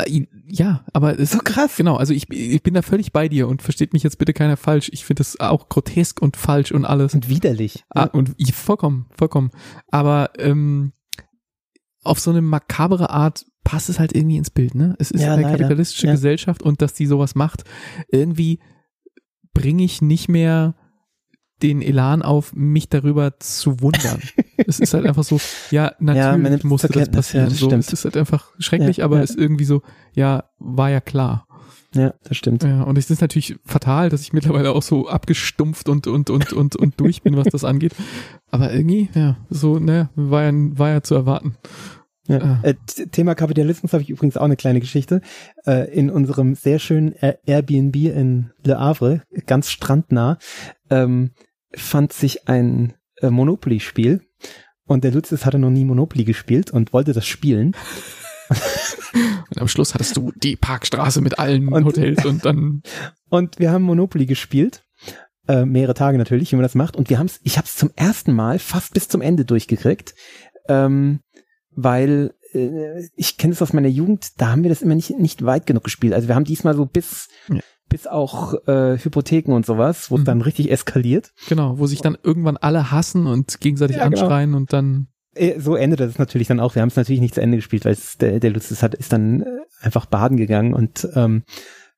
[0.47, 1.75] ja, aber es, so krass.
[1.77, 4.57] Genau, also ich, ich bin da völlig bei dir und versteht mich jetzt bitte keiner
[4.57, 4.89] falsch.
[4.91, 7.13] Ich finde das auch grotesk und falsch und alles.
[7.13, 7.83] Und widerlich.
[7.89, 9.51] Ah, und ich, vollkommen, vollkommen.
[9.89, 10.93] Aber ähm,
[12.03, 14.95] auf so eine makabere Art passt es halt irgendwie ins Bild, ne?
[14.99, 15.57] Es ist ja, eine leider.
[15.57, 16.13] kapitalistische ja.
[16.13, 17.65] Gesellschaft und dass die sowas macht,
[18.09, 18.59] irgendwie
[19.53, 20.75] bringe ich nicht mehr
[21.61, 24.21] den Elan auf, mich darüber zu wundern.
[24.57, 25.39] es ist halt einfach so,
[25.71, 27.49] ja, natürlich ja, musste das passieren.
[27.49, 29.81] das so, es ist halt einfach schrecklich, aber es ist irgendwie so,
[30.13, 31.47] ja, war ja klar.
[31.95, 32.61] Ja, das stimmt.
[32.63, 36.51] Ja, und es ist natürlich fatal, dass ich mittlerweile auch so abgestumpft und und und
[36.51, 37.95] und und durch bin, was das angeht.
[38.51, 41.55] Aber irgendwie, ja, so, ne, war ja, war ja zu erwarten.
[42.27, 42.39] Ja.
[42.39, 42.59] Ah.
[42.63, 42.73] Äh,
[43.11, 45.21] Thema Kapitalismus habe ich übrigens auch eine kleine Geschichte.
[45.65, 47.13] Äh, in unserem sehr schönen
[47.45, 50.37] Airbnb in Le Havre, ganz strandnah,
[50.89, 51.31] ähm,
[51.73, 54.21] fand sich ein äh, Monopoly-Spiel.
[54.87, 57.75] Und der Lucius hatte noch nie Monopoly gespielt und wollte das spielen.
[59.49, 62.81] und am Schluss hattest du die Parkstraße mit allen und, Hotels und dann.
[63.29, 64.83] Und wir haben Monopoly gespielt.
[65.47, 66.95] Äh, mehrere Tage natürlich, wie man das macht.
[66.95, 70.13] Und wir haben es, ich habe es zum ersten Mal fast bis zum Ende durchgekriegt.
[70.69, 71.19] Ähm,
[71.75, 75.45] weil äh, ich kenne es aus meiner Jugend, da haben wir das immer nicht, nicht
[75.45, 76.13] weit genug gespielt.
[76.13, 77.59] Also wir haben diesmal so bis, ja.
[77.89, 80.25] bis auch äh, Hypotheken und sowas, wo es mhm.
[80.25, 81.33] dann richtig eskaliert.
[81.47, 84.21] Genau, wo sich dann irgendwann alle hassen und gegenseitig ja, genau.
[84.21, 84.57] anschreien genau.
[84.57, 86.75] und dann äh, so endet das natürlich dann auch.
[86.75, 89.13] Wir haben es natürlich nicht zu Ende gespielt, weil es, der, der Lutz hat, ist
[89.13, 89.45] dann äh,
[89.81, 91.43] einfach baden gegangen und ähm,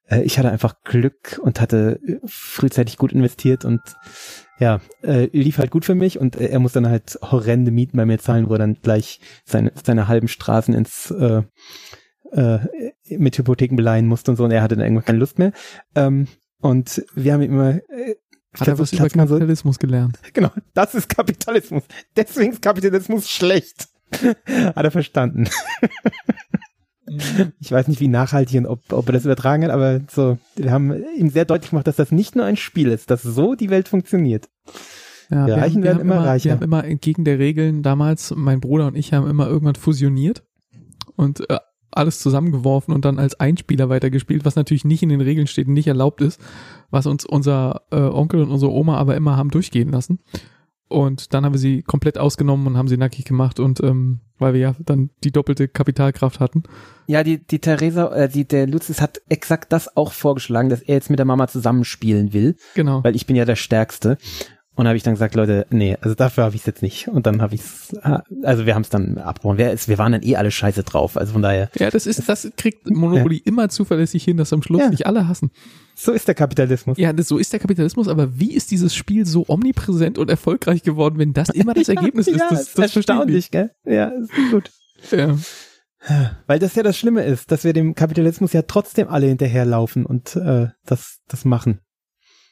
[0.10, 3.82] äh, ich hatte einfach Glück und hatte äh, frühzeitig gut investiert und
[4.60, 7.98] ja, äh, lief halt gut für mich und äh, er muss dann halt horrende Mieten
[7.98, 11.44] bei mir zahlen, wo er dann gleich seine, seine halben Straßen ins äh,
[12.32, 12.60] äh,
[13.10, 15.52] mit Hypotheken beleihen musste und so und er hatte dann irgendwann keine Lust mehr.
[15.96, 16.28] Ähm,
[16.60, 18.16] und wir haben immer äh,
[18.60, 20.20] hat er was über Kapitalismus so, gelernt.
[20.34, 21.84] Genau, das ist Kapitalismus.
[22.16, 23.88] Deswegen ist Kapitalismus schlecht.
[24.22, 25.50] hat er verstanden.
[27.60, 30.72] Ich weiß nicht, wie nachhaltig und ob, ob er das übertragen hat, aber so, wir
[30.72, 33.70] haben ihm sehr deutlich gemacht, dass das nicht nur ein Spiel ist, dass so die
[33.70, 34.50] Welt funktioniert.
[35.30, 36.46] Ja, die Reichen werden immer, immer reicher.
[36.46, 40.44] Wir haben immer entgegen der Regeln damals, mein Bruder und ich haben immer irgendwann fusioniert
[41.16, 41.60] und äh,
[41.92, 45.74] alles zusammengeworfen und dann als Einspieler weitergespielt, was natürlich nicht in den Regeln steht und
[45.74, 46.40] nicht erlaubt ist,
[46.92, 50.20] was uns unser äh, Onkel und unsere Oma aber immer haben durchgehen lassen.
[50.90, 54.54] Und dann haben wir sie komplett ausgenommen und haben sie nackig gemacht und ähm, weil
[54.54, 56.64] wir ja dann die doppelte Kapitalkraft hatten.
[57.08, 60.96] Ja, die, die Theresa, äh, die, der Lucis hat exakt das auch vorgeschlagen, dass er
[60.96, 62.56] jetzt mit der Mama zusammenspielen will.
[62.76, 63.04] Genau.
[63.04, 64.18] Weil ich bin ja der Stärkste.
[64.78, 67.08] Und habe ich dann gesagt, Leute, nee, also dafür habe ich es jetzt nicht.
[67.08, 67.98] Und dann habe ich es,
[68.44, 69.58] also wir haben es dann abgebrochen.
[69.58, 71.18] Wir, wir waren dann eh alle scheiße drauf.
[71.18, 71.72] Also von daher.
[71.80, 73.42] Ja, das ist, das kriegt Monopoly ja.
[73.46, 74.90] immer zuverlässig hin, dass am Schluss ja.
[74.90, 75.50] nicht alle hassen.
[75.96, 77.00] So ist der Kapitalismus.
[77.00, 80.84] Ja, das, so ist der Kapitalismus, aber wie ist dieses Spiel so omnipräsent und erfolgreich
[80.84, 82.42] geworden, wenn das immer das Ergebnis ja, ist?
[82.42, 83.72] Das, das ist erstaunlich, gell?
[83.84, 84.72] Ja, ist gut.
[85.10, 85.36] Ja.
[86.46, 90.36] Weil das ja das Schlimme ist, dass wir dem Kapitalismus ja trotzdem alle hinterherlaufen und
[90.36, 91.80] äh, das, das machen.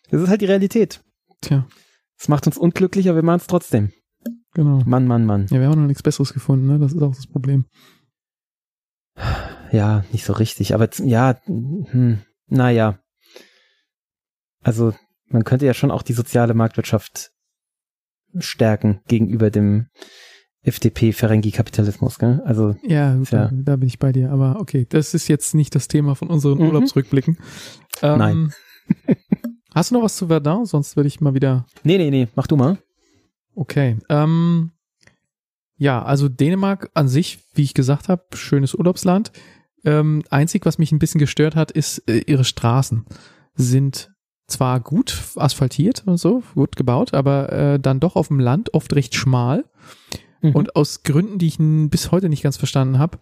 [0.10, 1.02] Das ist halt die Realität.
[1.42, 1.68] Tja.
[2.18, 3.92] Es macht uns unglücklich, aber wir machen es trotzdem.
[4.54, 4.82] Genau.
[4.86, 5.48] Mann, Mann, Mann.
[5.50, 6.80] Ja, wir haben noch nichts Besseres gefunden, ne?
[6.80, 7.66] Das ist auch das Problem.
[9.72, 10.74] Ja, nicht so richtig.
[10.74, 13.00] Aber ja, hm, naja.
[14.62, 14.94] Also,
[15.28, 17.32] man könnte ja schon auch die soziale Marktwirtschaft
[18.38, 19.88] stärken gegenüber dem
[20.62, 22.42] FDP-Ferengi-Kapitalismus, gell?
[22.46, 22.76] Also.
[22.84, 24.32] Ja, gut, ja, da bin ich bei dir.
[24.32, 26.68] Aber okay, das ist jetzt nicht das Thema von unseren mhm.
[26.68, 27.38] Urlaubsrückblicken.
[28.02, 28.54] Ähm, Nein.
[29.76, 30.66] Hast du noch was zu Verdun?
[30.66, 31.66] Sonst würde ich mal wieder.
[31.84, 32.78] Nee, nee, nee, mach du mal.
[33.56, 33.98] Okay.
[34.08, 34.72] Ähm,
[35.78, 39.34] ja, also Dänemark an sich, wie ich gesagt habe, schönes Urlaubsland.
[39.84, 43.06] Ähm, einzig, was mich ein bisschen gestört hat, ist, äh, ihre Straßen
[43.56, 44.12] sind
[44.48, 48.96] zwar gut asphaltiert und so, gut gebaut, aber äh, dann doch auf dem Land oft
[48.96, 49.66] recht schmal.
[50.42, 50.52] Mhm.
[50.52, 53.18] Und aus Gründen, die ich bis heute nicht ganz verstanden habe,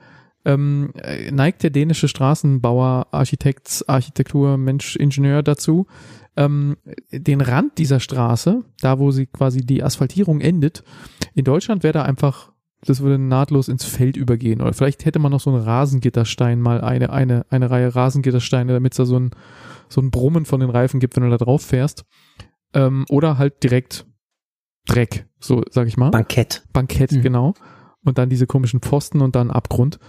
[0.46, 0.94] ähm,
[1.32, 5.88] neigt der dänische Straßenbauer, Architekt, Architektur, Mensch, Ingenieur dazu,
[6.36, 6.78] ähm,
[7.12, 10.84] den Rand dieser Straße, da wo sie quasi die Asphaltierung endet,
[11.36, 12.52] in Deutschland wäre da einfach,
[12.82, 14.62] das würde nahtlos ins Feld übergehen.
[14.62, 18.94] Oder vielleicht hätte man noch so einen Rasengitterstein, mal eine, eine, eine Reihe Rasengittersteine, damit
[18.94, 19.32] es da so ein,
[19.90, 22.04] so ein Brummen von den Reifen gibt, wenn du da drauf fährst.
[22.74, 24.06] Ähm, oder halt direkt
[24.86, 26.10] Dreck, so sag ich mal.
[26.10, 26.64] Bankett.
[26.74, 27.22] Bankett, mhm.
[27.22, 27.54] genau.
[28.04, 30.00] Und dann diese komischen Pfosten und dann Abgrund.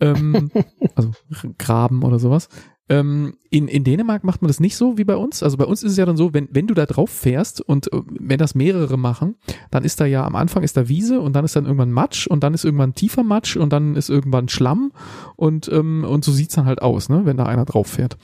[0.00, 0.50] Ähm,
[0.94, 1.12] also
[1.58, 2.48] Graben oder sowas.
[2.92, 5.42] Ähm, in, in Dänemark macht man das nicht so wie bei uns.
[5.42, 7.90] Also bei uns ist es ja dann so, wenn, wenn du da drauf fährst und
[7.90, 9.36] äh, wenn das mehrere machen,
[9.70, 12.26] dann ist da ja am Anfang ist da Wiese und dann ist dann irgendwann Matsch
[12.26, 14.92] und dann ist irgendwann tiefer Matsch und dann ist irgendwann Schlamm
[15.36, 18.18] und, ähm, und so sieht's dann halt aus, ne, wenn da einer drauf fährt.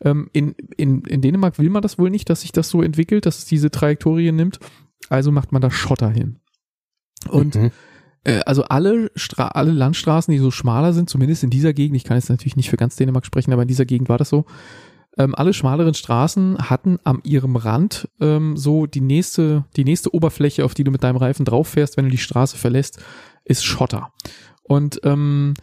[0.00, 3.26] Ähm, in, in, in Dänemark will man das wohl nicht, dass sich das so entwickelt,
[3.26, 4.60] dass es diese Trajektorie nimmt.
[5.08, 6.38] Also macht man da Schotter hin.
[7.28, 7.70] Und mhm.
[8.24, 12.04] Äh, also alle, Stra alle Landstraßen, die so schmaler sind, zumindest in dieser Gegend, ich
[12.04, 14.44] kann jetzt natürlich nicht für ganz Dänemark sprechen, aber in dieser Gegend war das so,
[15.18, 20.64] ähm, alle schmaleren Straßen hatten am ihrem Rand ähm, so die nächste, die nächste Oberfläche,
[20.64, 23.02] auf die du mit deinem Reifen drauf fährst, wenn du die Straße verlässt,
[23.44, 24.12] ist Schotter.
[24.62, 25.54] Und ähm,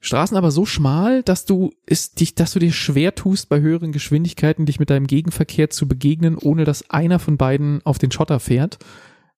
[0.00, 3.92] Straßen aber so schmal, dass du es dich, dass du dir schwer tust, bei höheren
[3.92, 8.40] Geschwindigkeiten dich mit deinem Gegenverkehr zu begegnen, ohne dass einer von beiden auf den Schotter
[8.40, 8.78] fährt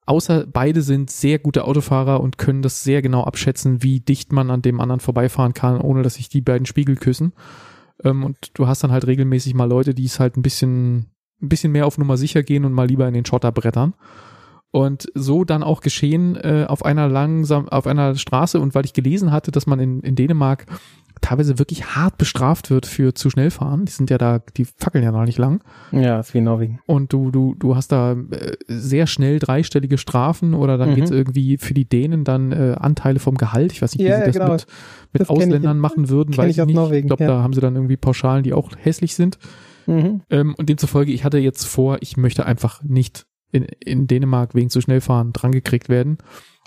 [0.07, 4.51] außer beide sind sehr gute Autofahrer und können das sehr genau abschätzen, wie dicht man
[4.51, 7.33] an dem anderen vorbeifahren kann, ohne dass sich die beiden Spiegel küssen.
[8.03, 11.11] Ähm, und du hast dann halt regelmäßig mal Leute, die es halt ein bisschen,
[11.43, 13.95] ein bisschen mehr auf Nummer sicher gehen und mal lieber in den Schotter brettern.
[14.73, 18.93] Und so dann auch geschehen äh, auf einer langsam, auf einer Straße und weil ich
[18.93, 20.67] gelesen hatte, dass man in, in Dänemark
[21.21, 23.85] teilweise wirklich hart bestraft wird für zu schnell fahren.
[23.85, 25.63] Die sind ja da, die fackeln ja noch nicht lang.
[25.93, 26.81] Ja, ist wie Norwegen.
[26.87, 30.95] Und du, du, du hast da äh, sehr schnell dreistellige Strafen oder dann mhm.
[30.97, 33.73] geht's irgendwie für die Dänen dann äh, Anteile vom Gehalt.
[33.73, 34.53] Ich weiß nicht, wie ja, sie das genau.
[34.53, 34.67] mit,
[35.13, 36.75] mit das Ausländern ich, machen würden, weil ich, ich nicht.
[36.75, 37.31] Norwegen, ich glaube, ja.
[37.31, 39.39] da haben sie dann irgendwie Pauschalen, die auch hässlich sind.
[39.87, 40.23] Mhm.
[40.31, 44.71] Ähm, und demzufolge, ich hatte jetzt vor, ich möchte einfach nicht in, in Dänemark wegen
[44.71, 46.19] zu schnell fahren drangekriegt werden.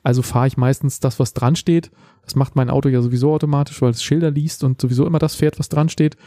[0.03, 1.89] Also fahre ich meistens das, was dran steht.
[2.23, 5.35] Das macht mein Auto ja sowieso automatisch, weil es Schilder liest und sowieso immer das
[5.35, 6.17] fährt, was dran steht.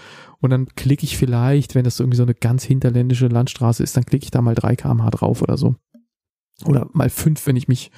[0.41, 4.07] Und dann klicke ich vielleicht, wenn das irgendwie so eine ganz hinterländische Landstraße ist, dann
[4.07, 5.77] klicke ich da mal 3 kmh drauf oder so.
[6.65, 7.91] Oder mal 5, wenn ich mich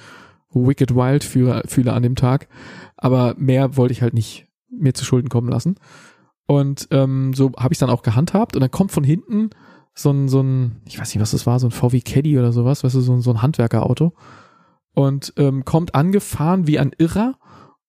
[0.51, 2.49] wicked wild fühle, fühle an dem Tag.
[2.97, 5.75] Aber mehr wollte ich halt nicht mir zu Schulden kommen lassen.
[6.45, 9.51] Und ähm, so habe ich dann auch gehandhabt und dann kommt von hinten
[9.93, 12.51] so ein, so ein, ich weiß nicht, was das war, so ein VW Caddy oder
[12.51, 14.13] sowas, weißt du, so, ein so ein Handwerkerauto.
[14.99, 17.37] Und ähm, kommt angefahren wie ein Irrer.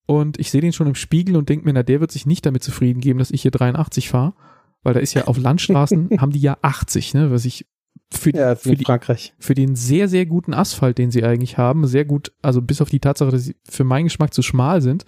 [0.06, 2.46] Und ich sehe den schon im Spiegel und denke mir, na, der wird sich nicht
[2.46, 4.34] damit zufrieden geben, dass ich hier 83 fahre.
[4.82, 7.66] Weil da ist ja auf Landstraßen, haben die ja 80, ne, was ich
[8.12, 9.34] für, Ja, für, die, Frankreich.
[9.38, 12.90] für den sehr, sehr guten Asphalt, den sie eigentlich haben, sehr gut, also bis auf
[12.90, 15.04] die Tatsache, dass sie für meinen Geschmack zu schmal sind,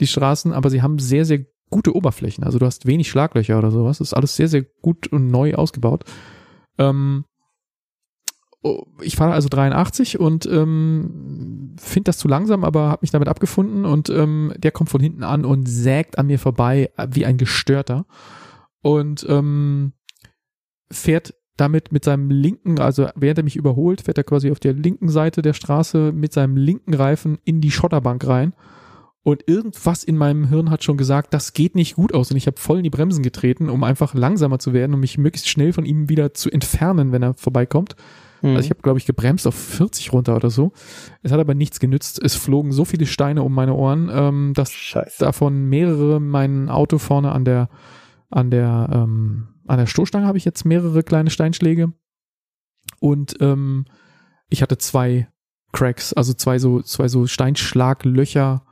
[0.00, 2.44] die Straßen, aber sie haben sehr, sehr gute Oberflächen.
[2.44, 3.98] Also du hast wenig Schlaglöcher oder sowas.
[3.98, 6.04] Das ist alles sehr, sehr gut und neu ausgebaut.
[6.78, 7.24] Ähm,
[9.00, 13.84] ich fahre also 83 und ähm, finde das zu langsam, aber habe mich damit abgefunden
[13.84, 18.06] und ähm, der kommt von hinten an und sägt an mir vorbei wie ein Gestörter
[18.80, 19.92] und ähm,
[20.90, 24.72] fährt damit mit seinem linken, also während er mich überholt, fährt er quasi auf der
[24.72, 28.54] linken Seite der Straße mit seinem linken Reifen in die Schotterbank rein.
[29.24, 32.30] Und irgendwas in meinem Hirn hat schon gesagt, das geht nicht gut aus.
[32.30, 35.16] Und ich habe voll in die Bremsen getreten, um einfach langsamer zu werden, um mich
[35.16, 37.94] möglichst schnell von ihm wieder zu entfernen, wenn er vorbeikommt.
[38.42, 38.56] Mhm.
[38.56, 40.72] Also ich habe, glaube ich, gebremst auf 40 runter oder so.
[41.22, 42.20] Es hat aber nichts genützt.
[42.22, 45.24] Es flogen so viele Steine um meine Ohren, ähm, dass Scheiße.
[45.24, 47.68] davon mehrere mein Auto vorne an der
[48.30, 51.92] an der ähm, an der Stoßstange habe ich jetzt mehrere kleine Steinschläge
[52.98, 53.84] und ähm,
[54.48, 55.28] ich hatte zwei
[55.72, 58.64] Cracks, also zwei so zwei so Steinschlaglöcher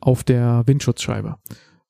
[0.00, 1.36] auf der Windschutzscheibe.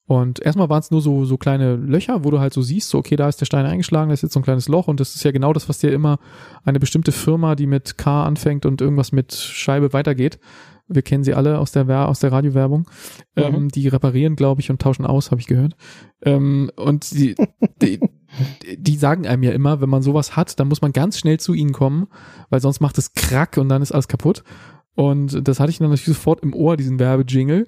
[0.09, 2.98] Und erstmal waren es nur so so kleine Löcher, wo du halt so siehst, so
[2.98, 5.14] okay, da ist der Stein eingeschlagen, da ist jetzt so ein kleines Loch und das
[5.14, 6.18] ist ja genau das, was dir immer
[6.64, 10.39] eine bestimmte Firma, die mit K anfängt und irgendwas mit Scheibe weitergeht.
[10.90, 12.89] Wir kennen sie alle aus der Wer aus der Radiowerbung.
[13.36, 13.68] Ähm, Mhm.
[13.68, 15.76] die reparieren, glaube ich, und tauschen aus, habe ich gehört.
[16.22, 17.35] Ähm, und die,
[17.82, 18.01] die,
[18.78, 21.52] die sagen einem ja immer, wenn man sowas hat, dann muss man ganz schnell zu
[21.52, 22.06] ihnen kommen,
[22.48, 24.43] weil sonst macht es Krack und dann ist alles kaputt.
[24.94, 27.66] Und das hatte ich dann natürlich sofort im Ohr, diesen Werbejingle.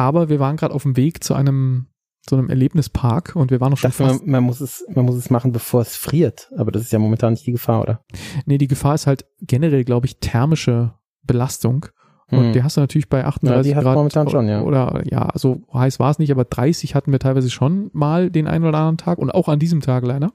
[0.00, 1.86] Aber wir waren gerade auf dem Weg zu einem,
[2.26, 4.20] zu einem Erlebnispark und wir waren noch schon dachte, fast.
[4.22, 6.50] man, man, muss es, man muss es machen, bevor es friert.
[6.56, 8.04] Aber das ist ja momentan nicht die Gefahr, oder?
[8.46, 11.86] Nee, die Gefahr ist halt generell, glaube ich, thermische Belastung.
[12.30, 12.52] Und Hm.
[12.54, 13.94] die hast du natürlich bei 38 Ja, die Grad.
[13.96, 14.62] momentan schon, ja.
[14.62, 18.46] Oder ja, so heiß war es nicht, aber 30 hatten wir teilweise schon mal den
[18.46, 20.30] einen oder anderen Tag und auch an diesem Tag leider.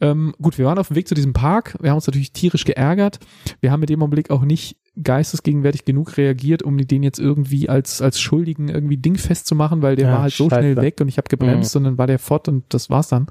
[0.00, 1.76] Ähm, gut, wir waren auf dem Weg zu diesem Park.
[1.80, 3.18] Wir haben uns natürlich tierisch geärgert.
[3.60, 8.00] Wir haben mit dem Augenblick auch nicht geistesgegenwärtig genug reagiert, um den jetzt irgendwie als,
[8.00, 10.60] als Schuldigen irgendwie dingfest zu machen, weil der Ja, war halt so scheiße.
[10.62, 11.78] schnell weg und ich habe gebremst Mhm.
[11.78, 13.26] und dann war der fort und das war's dann.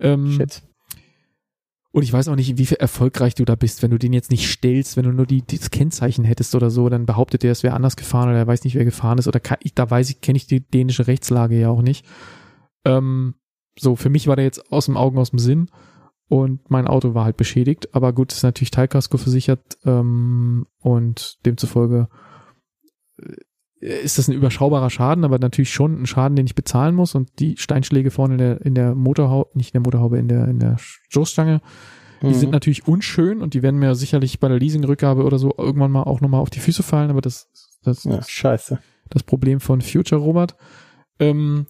[0.00, 0.62] Ähm, Shit.
[1.92, 4.30] und ich weiß auch nicht, wie viel erfolgreich du da bist, wenn du den jetzt
[4.30, 7.62] nicht stellst, wenn du nur die, das Kennzeichen hättest oder so, dann behauptet er, es
[7.62, 10.10] wäre anders gefahren oder er weiß nicht, wer gefahren ist oder kann, ich, da weiß
[10.10, 12.04] ich, kenne ich die dänische Rechtslage ja auch nicht.
[12.84, 13.34] Ähm,
[13.78, 15.68] so, für mich war der jetzt aus dem Augen, aus dem Sinn
[16.28, 22.08] und mein Auto war halt beschädigt, aber gut, ist natürlich Teilkasko versichert ähm, und demzufolge
[23.18, 23.32] äh,
[23.80, 27.38] ist das ein überschaubarer Schaden, aber natürlich schon ein Schaden, den ich bezahlen muss und
[27.38, 30.58] die Steinschläge vorne in der, in der Motorhaube, nicht in der Motorhaube, in der, in
[30.58, 31.60] der Stoßstange,
[32.22, 32.34] die Mhm.
[32.34, 36.04] sind natürlich unschön und die werden mir sicherlich bei der Leasingrückgabe oder so irgendwann mal
[36.04, 37.50] auch nochmal auf die Füße fallen, aber das,
[37.84, 38.78] das ja, ist scheiße.
[39.10, 40.56] das Problem von Future Robert.
[41.20, 41.66] Ähm,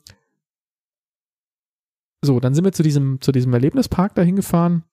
[2.27, 4.85] so, dann sind wir zu diesem, zu diesem Erlebnispark dahin gefahren.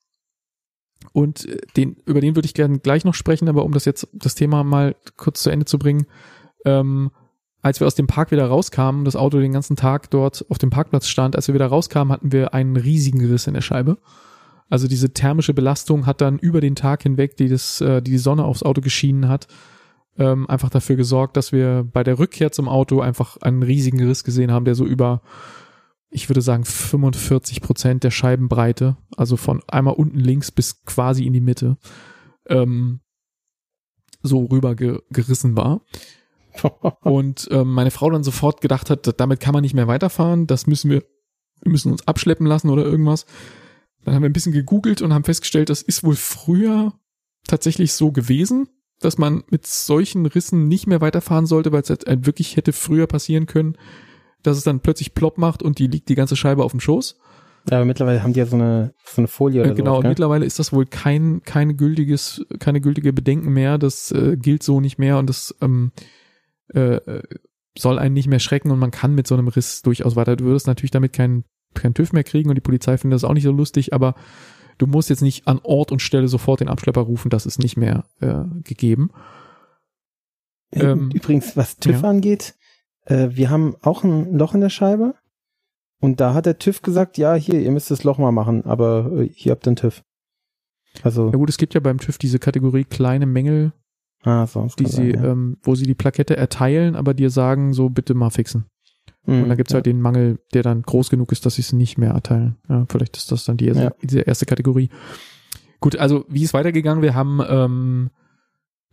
[1.12, 4.08] Und äh, den, über den würde ich gerne gleich noch sprechen, aber um das jetzt,
[4.14, 6.06] das Thema mal kurz zu Ende zu bringen,
[6.66, 7.12] ähm,
[7.62, 10.70] als wir aus dem Park wieder rauskamen, das Auto den ganzen Tag dort auf dem
[10.70, 13.98] Parkplatz stand, als wir wieder rauskamen, hatten wir einen riesigen Riss in der Scheibe.
[14.70, 18.18] Also diese thermische Belastung hat dann über den Tag hinweg, die das, äh, die, die
[18.18, 19.48] Sonne aufs Auto geschienen hat,
[20.18, 24.24] ähm, einfach dafür gesorgt, dass wir bei der Rückkehr zum Auto einfach einen riesigen Riss
[24.24, 25.22] gesehen haben, der so über,
[26.14, 31.34] ich würde sagen, 45 Prozent der Scheibenbreite, also von einmal unten links bis quasi in
[31.34, 31.78] die Mitte,
[32.48, 33.02] ähm,
[34.22, 35.82] so rüber ge gerissen war.
[37.02, 40.68] Und ähm, meine Frau dann sofort gedacht hat, damit kann man nicht mehr weiterfahren, das
[40.68, 41.04] müssen wir,
[41.62, 43.26] wir müssen uns abschleppen lassen oder irgendwas.
[44.04, 46.94] Dann haben wir ein bisschen gegoogelt und haben festgestellt, das ist wohl früher
[47.48, 48.70] tatsächlich so gewesen,
[49.00, 53.08] dass man mit solchen Rissen nicht mehr weiterfahren sollte, weil es halt wirklich hätte früher
[53.08, 53.78] passieren können,
[54.44, 57.18] dass es dann plötzlich plopp macht und die liegt die ganze Scheibe auf dem Schoß.
[57.70, 60.10] Ja, aber mittlerweile haben die ja so eine, so eine Folie oder genau, sowas, und
[60.10, 63.78] mittlerweile ist das wohl kein, kein gültiges, keine gültige Bedenken mehr.
[63.78, 65.94] Das äh, gilt so nicht mehr und das ähm,
[66.74, 67.00] äh,
[67.78, 70.36] soll einen nicht mehr schrecken und man kann mit so einem Riss durchaus weiter.
[70.36, 73.34] Du würdest natürlich damit keinen kein TÜV mehr kriegen und die Polizei findet das auch
[73.34, 74.16] nicht so lustig, aber
[74.78, 77.78] du musst jetzt nicht an Ort und Stelle sofort den Abschlepper rufen, das ist nicht
[77.78, 79.10] mehr äh, gegeben.
[80.72, 82.10] ähm, Übrigens, was TÜV ja.
[82.10, 82.56] angeht,
[83.06, 85.16] äh, wir haben auch ein Loch in der Scheibe.
[86.00, 89.10] Und da hat der TÜV gesagt, ja, hier, ihr müsst das Loch mal machen, aber
[89.14, 90.04] äh, hier habt ihr einen TÜV.
[91.02, 93.72] Also, Ja gut, es gibt ja beim TÜV diese Kategorie kleine Mängel,
[94.24, 95.32] ah, so, die sie, sein, ja.
[95.32, 98.66] ähm, wo sie die Plakette erteilen, aber dir sagen, so bitte mal fixen.
[99.26, 99.76] und dann gibt's ja.
[99.76, 102.58] halt den Mangel, der dann groß genug ist, dass sie es nicht mehr erteilen.
[102.68, 104.90] Ja, vielleicht ist das dann die erste, diese erste Kategorie.
[105.80, 107.02] Gut, also wie ist weitergegangen?
[107.02, 108.10] Wir haben, ähm,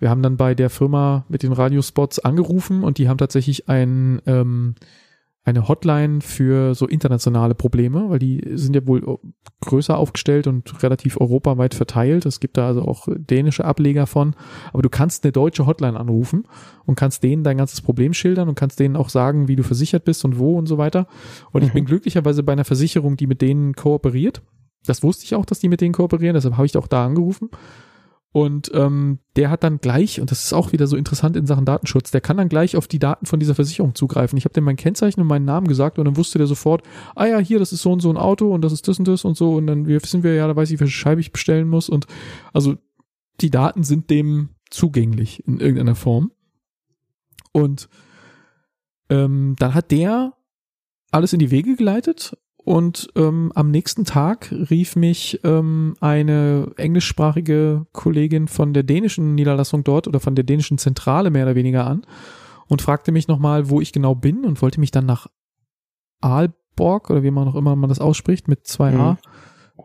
[0.00, 4.20] wir haben dann bei der Firma mit den Radiospots angerufen und die haben tatsächlich ein
[4.26, 4.74] ähm,
[5.42, 9.18] eine Hotline für so internationale Probleme, weil die sind ja wohl
[9.60, 12.26] größer aufgestellt und relativ europaweit verteilt.
[12.26, 14.34] Es gibt da also auch dänische Ableger von.
[14.72, 16.44] Aber du kannst eine deutsche Hotline anrufen
[16.84, 20.04] und kannst denen dein ganzes Problem schildern und kannst denen auch sagen, wie du versichert
[20.04, 21.06] bist und wo und so weiter.
[21.52, 21.68] Und mhm.
[21.68, 24.42] ich bin glücklicherweise bei einer Versicherung, die mit denen kooperiert.
[24.84, 27.50] Das wusste ich auch, dass die mit denen kooperieren, deshalb habe ich auch da angerufen.
[28.32, 31.64] Und ähm, der hat dann gleich, und das ist auch wieder so interessant in Sachen
[31.64, 34.38] Datenschutz, der kann dann gleich auf die Daten von dieser Versicherung zugreifen.
[34.38, 36.84] Ich habe dem mein Kennzeichen und meinen Namen gesagt und dann wusste der sofort,
[37.16, 39.08] ah ja, hier, das ist so und so ein Auto und das ist das und
[39.08, 41.68] das und so und dann wissen wir ja, da weiß ich, welche Scheibe ich bestellen
[41.68, 42.06] muss und
[42.52, 42.76] also
[43.40, 46.30] die Daten sind dem zugänglich in irgendeiner Form.
[47.52, 47.88] Und
[49.08, 50.34] ähm, dann hat der
[51.10, 57.86] alles in die Wege geleitet und ähm, am nächsten Tag rief mich ähm, eine englischsprachige
[57.92, 62.02] Kollegin von der dänischen Niederlassung dort oder von der dänischen Zentrale mehr oder weniger an
[62.68, 65.26] und fragte mich nochmal, wo ich genau bin und wollte mich dann nach
[66.20, 69.12] Aalborg oder wie man auch immer man das ausspricht mit zwei A.
[69.12, 69.18] Mhm.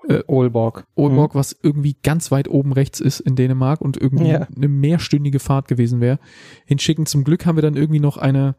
[0.10, 0.85] Äh, Aalborg.
[0.97, 1.39] Aalborg, mhm.
[1.39, 4.47] was irgendwie ganz weit oben rechts ist in Dänemark und irgendwie ja.
[4.53, 6.19] eine mehrstündige Fahrt gewesen wäre.
[6.65, 7.06] Hinschicken.
[7.06, 8.56] Zum Glück haben wir dann irgendwie noch eine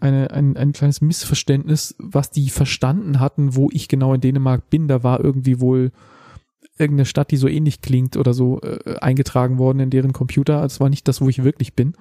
[0.00, 4.88] eine, ein, ein kleines Missverständnis, was die verstanden hatten, wo ich genau in Dänemark bin.
[4.88, 5.92] Da war irgendwie wohl
[6.78, 10.60] irgendeine Stadt, die so ähnlich klingt oder so äh, eingetragen worden in deren Computer.
[10.60, 11.94] Das war nicht das, wo ich wirklich bin.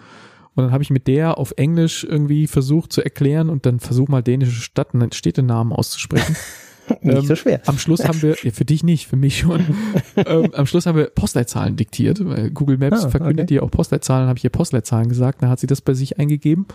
[0.55, 4.07] Und dann habe ich mit der auf Englisch irgendwie versucht zu erklären und dann versuch
[4.07, 6.35] mal dänische Stadt und Städtenamen auszusprechen.
[7.01, 7.61] nicht ähm, so schwer.
[7.65, 9.61] Am Schluss haben wir, ja, für dich nicht, für mich schon.
[10.15, 12.21] ähm, am Schluss haben wir Postleitzahlen diktiert.
[12.53, 13.55] Google Maps ah, verkündet okay.
[13.55, 15.41] dir auch Postleitzahlen, habe ich ihr Postleitzahlen gesagt.
[15.41, 16.67] Dann hat sie das bei sich eingegeben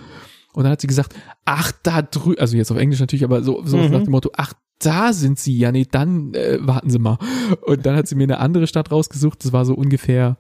[0.53, 1.15] und dann hat sie gesagt,
[1.45, 3.91] ach, da drüben, also jetzt auf Englisch natürlich, aber so, so mhm.
[3.91, 5.59] nach dem Motto, ach, da sind sie.
[5.59, 7.19] Ja, nee, dann äh, warten Sie mal.
[7.67, 9.45] Und dann hat sie mir eine andere Stadt rausgesucht.
[9.45, 10.39] Das war so ungefähr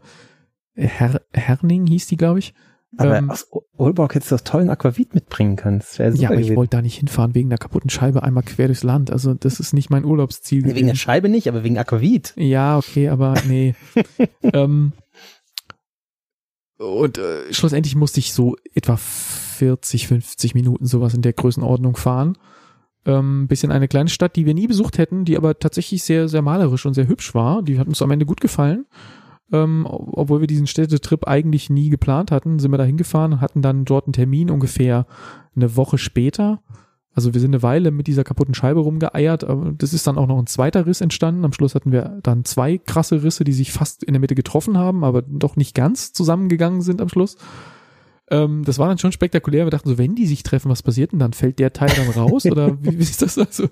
[0.74, 2.54] Her Herning hieß die, glaube ich.
[2.96, 3.46] Aber ähm, aus
[3.76, 5.80] Olborg hättest du das tollen Aquavit mitbringen können.
[5.96, 6.38] ja, aber gewesen.
[6.38, 9.12] ich wollte da nicht hinfahren wegen der kaputten Scheibe einmal quer durchs Land.
[9.12, 10.62] Also das ist nicht mein Urlaubsziel.
[10.62, 12.32] Nee, wegen der Scheibe nicht, aber wegen Aquavit.
[12.36, 13.76] Ja, okay, aber nee.
[14.42, 14.92] ähm,
[16.80, 22.38] und äh, schlussendlich musste ich so etwa 40, 50 Minuten sowas in der Größenordnung fahren.
[23.04, 26.28] Ähm, bis in eine kleine Stadt, die wir nie besucht hätten, die aber tatsächlich sehr,
[26.28, 27.62] sehr malerisch und sehr hübsch war.
[27.62, 28.86] Die hat uns am Ende gut gefallen.
[29.52, 33.62] Ähm, obwohl wir diesen Städtetrip eigentlich nie geplant hatten, sind wir da hingefahren und hatten
[33.62, 35.06] dann dort einen Termin ungefähr
[35.54, 36.62] eine Woche später.
[37.12, 40.28] Also wir sind eine Weile mit dieser kaputten Scheibe rumgeeiert, aber das ist dann auch
[40.28, 41.44] noch ein zweiter Riss entstanden.
[41.44, 44.78] Am Schluss hatten wir dann zwei krasse Risse, die sich fast in der Mitte getroffen
[44.78, 47.36] haben, aber doch nicht ganz zusammengegangen sind am Schluss.
[48.30, 49.66] Ähm, das war dann schon spektakulär.
[49.66, 51.32] Wir dachten so, wenn die sich treffen, was passiert denn dann?
[51.32, 53.68] Fällt der Teil dann raus oder wie, wie ist das also?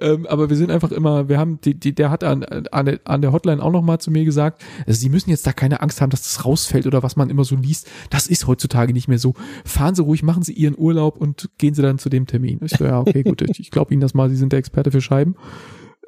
[0.00, 3.00] Ähm, aber wir sind einfach immer, wir haben, die, die, der hat an, an, der,
[3.04, 6.00] an der Hotline auch nochmal zu mir gesagt, also sie müssen jetzt da keine Angst
[6.00, 7.88] haben, dass das rausfällt oder was man immer so liest.
[8.10, 9.34] Das ist heutzutage nicht mehr so.
[9.64, 12.58] Fahren Sie ruhig, machen Sie Ihren Urlaub und gehen Sie dann zu dem Termin.
[12.64, 14.90] Ich so, ja, okay, gut, ich, ich glaube Ihnen das mal, Sie sind der Experte
[14.90, 15.36] für Scheiben.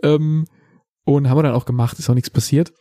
[0.02, 0.46] Ähm,
[1.04, 2.72] und haben wir dann auch gemacht, ist auch nichts passiert.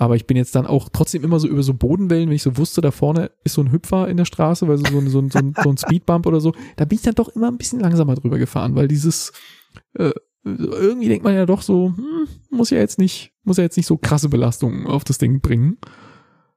[0.00, 2.56] Aber ich bin jetzt dann auch trotzdem immer so über so Bodenwellen, wenn ich so
[2.56, 5.38] wusste, da vorne ist so ein Hüpfer in der Straße, weil so, so, so, so,
[5.38, 8.14] ein, so ein Speedbump oder so, da bin ich dann doch immer ein bisschen langsamer
[8.14, 9.34] drüber gefahren, weil dieses
[9.92, 10.12] äh,
[10.42, 13.84] irgendwie denkt man ja doch so, hm, muss ja jetzt nicht, muss ja jetzt nicht
[13.84, 15.76] so krasse Belastungen auf das Ding bringen.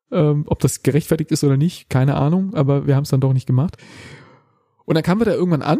[0.10, 3.34] Ähm, ob das gerechtfertigt ist oder nicht, keine Ahnung, aber wir haben es dann doch
[3.34, 3.76] nicht gemacht.
[4.86, 5.80] Und dann kamen wir da irgendwann an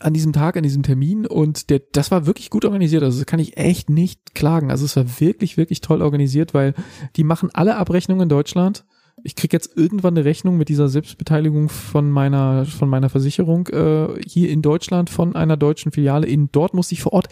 [0.00, 3.02] an diesem Tag, an diesem Termin und der, das war wirklich gut organisiert.
[3.02, 4.70] Also kann ich echt nicht klagen.
[4.70, 6.74] Also es war wirklich, wirklich toll organisiert, weil
[7.16, 8.84] die machen alle Abrechnungen in Deutschland.
[9.22, 14.08] Ich krieg jetzt irgendwann eine Rechnung mit dieser Selbstbeteiligung von meiner, von meiner Versicherung äh,
[14.26, 16.26] hier in Deutschland von einer deutschen Filiale.
[16.26, 17.28] In dort muss ich vor Ort.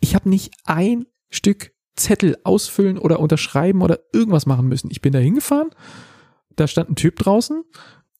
[0.00, 4.90] Ich habe nicht ein Stück Zettel ausfüllen oder unterschreiben oder irgendwas machen müssen.
[4.90, 5.70] Ich bin da hingefahren,
[6.56, 7.62] da stand ein Typ draußen,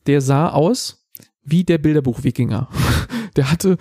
[0.07, 1.09] der sah aus
[1.43, 2.69] wie der Bilderbuch-Wikinger.
[3.37, 3.77] Der hatte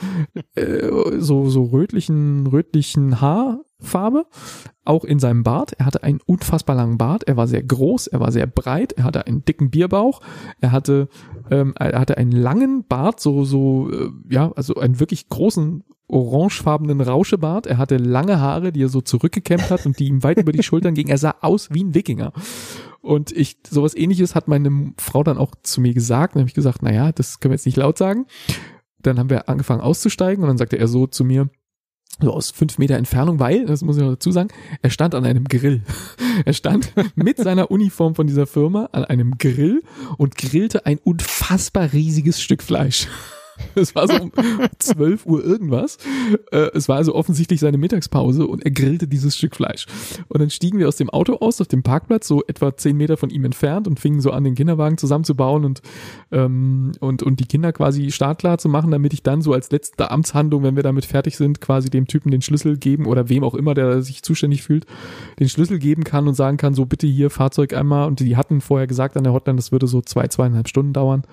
[0.55, 0.89] äh,
[1.19, 4.25] so, so rötlichen, rötlichen Haarfarbe,
[4.85, 5.73] auch in seinem Bart.
[5.77, 7.23] Er hatte einen unfassbar langen Bart.
[7.27, 10.21] Er war sehr groß, er war sehr breit, er hatte einen dicken Bierbauch,
[10.61, 11.09] er hatte,
[11.51, 17.01] ähm, er hatte einen langen Bart, so, so, äh, ja, also einen wirklich großen orangefarbenen
[17.01, 17.67] Rauschebart.
[17.67, 20.63] Er hatte lange Haare, die er so zurückgekämmt hat und die ihm weit über die
[20.63, 21.09] Schultern gingen.
[21.09, 22.33] Er sah aus wie ein Wikinger.
[23.01, 26.35] Und ich, sowas ähnliches hat meine Frau dann auch zu mir gesagt.
[26.35, 28.25] Dann habe ich gesagt, naja, das können wir jetzt nicht laut sagen.
[29.01, 31.49] Dann haben wir angefangen auszusteigen und dann sagte er so zu mir,
[32.21, 34.49] so aus fünf Meter Entfernung, weil, das muss ich noch dazu sagen,
[34.81, 35.81] er stand an einem Grill.
[36.45, 39.83] Er stand mit seiner Uniform von dieser Firma an einem Grill
[40.17, 43.07] und grillte ein unfassbar riesiges Stück Fleisch.
[43.75, 44.31] Es war so um
[44.79, 45.97] 12 Uhr irgendwas.
[46.51, 49.85] Äh, es war also offensichtlich seine Mittagspause und er grillte dieses Stück Fleisch.
[50.27, 53.17] Und dann stiegen wir aus dem Auto aus auf dem Parkplatz, so etwa 10 Meter
[53.17, 55.81] von ihm entfernt und fingen so an, den Kinderwagen zusammenzubauen und,
[56.31, 60.11] ähm, und, und die Kinder quasi startklar zu machen, damit ich dann so als letzte
[60.11, 63.55] Amtshandlung, wenn wir damit fertig sind, quasi dem Typen den Schlüssel geben oder wem auch
[63.55, 64.85] immer, der sich zuständig fühlt,
[65.39, 68.07] den Schlüssel geben kann und sagen kann, so bitte hier Fahrzeug einmal.
[68.07, 71.23] Und die hatten vorher gesagt an der Hotline, das würde so zwei, zweieinhalb Stunden dauern.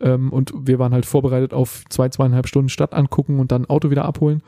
[0.00, 3.90] Ähm, und wir waren halt vorbereitet auf zwei, zweieinhalb Stunden Stadt angucken und dann Auto
[3.90, 4.42] wieder abholen.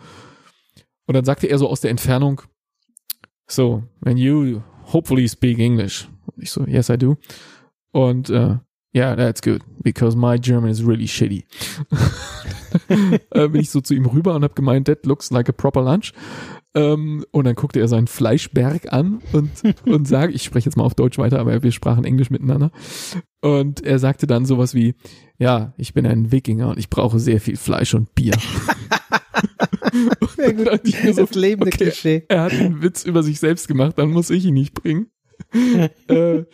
[1.06, 2.42] Und dann sagte er so aus der Entfernung,
[3.46, 4.62] so, when you
[4.92, 6.08] hopefully speak English.
[6.26, 7.16] Und ich so, yes, I do.
[7.92, 8.58] Und uh,
[8.94, 11.44] yeah, that's good, because my German is really shitty.
[13.30, 15.82] äh, bin ich so zu ihm rüber und habe gemeint, that looks like a proper
[15.82, 16.12] lunch.
[16.74, 19.50] Ähm, und dann guckte er seinen Fleischberg an und,
[19.86, 22.70] und sagt, ich spreche jetzt mal auf Deutsch weiter, aber wir sprachen Englisch miteinander.
[23.40, 24.94] Und er sagte dann sowas wie,
[25.38, 28.34] ja, ich bin ein Wikinger und ich brauche sehr viel Fleisch und Bier.
[30.36, 30.68] Sehr gut.
[30.68, 32.24] und das lebende okay, Klischee.
[32.28, 35.08] Er hat einen Witz über sich selbst gemacht, dann muss ich ihn nicht bringen.
[36.08, 36.44] äh,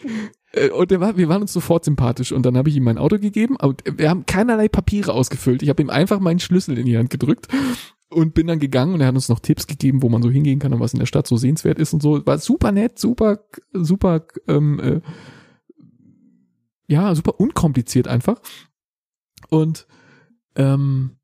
[0.53, 3.19] äh, und war, wir waren uns sofort sympathisch und dann habe ich ihm mein Auto
[3.19, 5.63] gegeben, aber wir haben keinerlei Papiere ausgefüllt.
[5.63, 7.47] Ich habe ihm einfach meinen Schlüssel in die Hand gedrückt
[8.11, 10.59] und bin dann gegangen und er hat uns noch Tipps gegeben, wo man so hingehen
[10.59, 12.25] kann und was in der Stadt so sehenswert ist und so.
[12.27, 15.01] War super nett, super, super, ähm, äh,
[16.87, 18.41] ja, super unkompliziert einfach.
[19.51, 19.87] Und
[20.57, 21.18] ähm,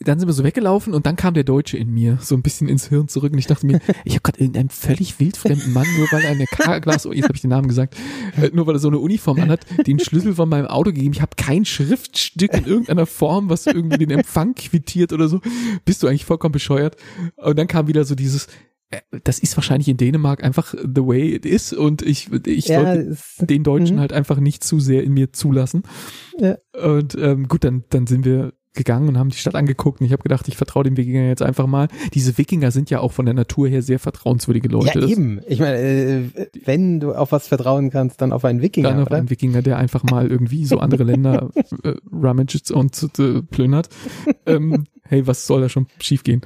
[0.00, 2.68] dann sind wir so weggelaufen und dann kam der Deutsche in mir so ein bisschen
[2.68, 6.06] ins Hirn zurück und ich dachte mir, ich habe gerade irgendeinem völlig wildfremden Mann, nur
[6.12, 7.96] weil er eine K-Glas, oh, jetzt habe ich den Namen gesagt,
[8.40, 11.12] äh, nur weil er so eine Uniform anhat, den Schlüssel von meinem Auto gegeben.
[11.12, 15.40] Ich habe kein Schriftstück in irgendeiner Form, was irgendwie den Empfang quittiert oder so.
[15.84, 16.96] Bist du eigentlich vollkommen bescheuert?
[17.36, 18.46] Und dann kam wieder so dieses,
[18.90, 22.82] äh, das ist wahrscheinlich in Dänemark einfach the way it is und ich, ich Ja,
[22.84, 24.00] sollte den Deutschen Mhm.
[24.00, 25.82] halt einfach nicht zu sehr in mir zulassen.
[26.38, 26.56] Ja.
[26.80, 30.12] Und ähm, gut, dann, dann sind wir gegangen und haben die Stadt angeguckt und ich
[30.12, 31.88] habe gedacht, ich vertraue den Wikinger jetzt einfach mal.
[32.14, 35.00] Diese Wikinger sind ja auch von der Natur her sehr vertrauenswürdige Leute.
[35.00, 35.40] Ja, eben.
[35.46, 36.22] Ich meine, äh,
[36.64, 39.16] wenn du auf was vertrauen kannst, dann auf einen Wikinger, Dann auf oder?
[39.16, 41.50] einen Wikinger, der einfach mal irgendwie so andere Länder
[41.82, 43.88] äh, rummaged und äh, plündert.
[44.46, 46.42] Ähm, hey, was soll da schon schiefgehen?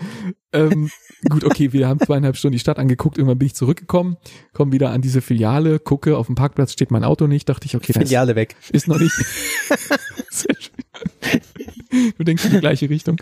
[0.53, 0.91] Ähm,
[1.29, 4.17] gut, okay, wir haben zweieinhalb Stunden die Stadt angeguckt, irgendwann bin ich zurückgekommen,
[4.53, 7.75] komme wieder an diese Filiale, gucke, auf dem Parkplatz steht mein Auto nicht, dachte ich,
[7.75, 8.57] okay, das Filiale weg.
[8.71, 9.15] ist noch nicht.
[10.31, 11.41] Sehr schön.
[12.19, 13.17] Du denkst in die gleiche Richtung.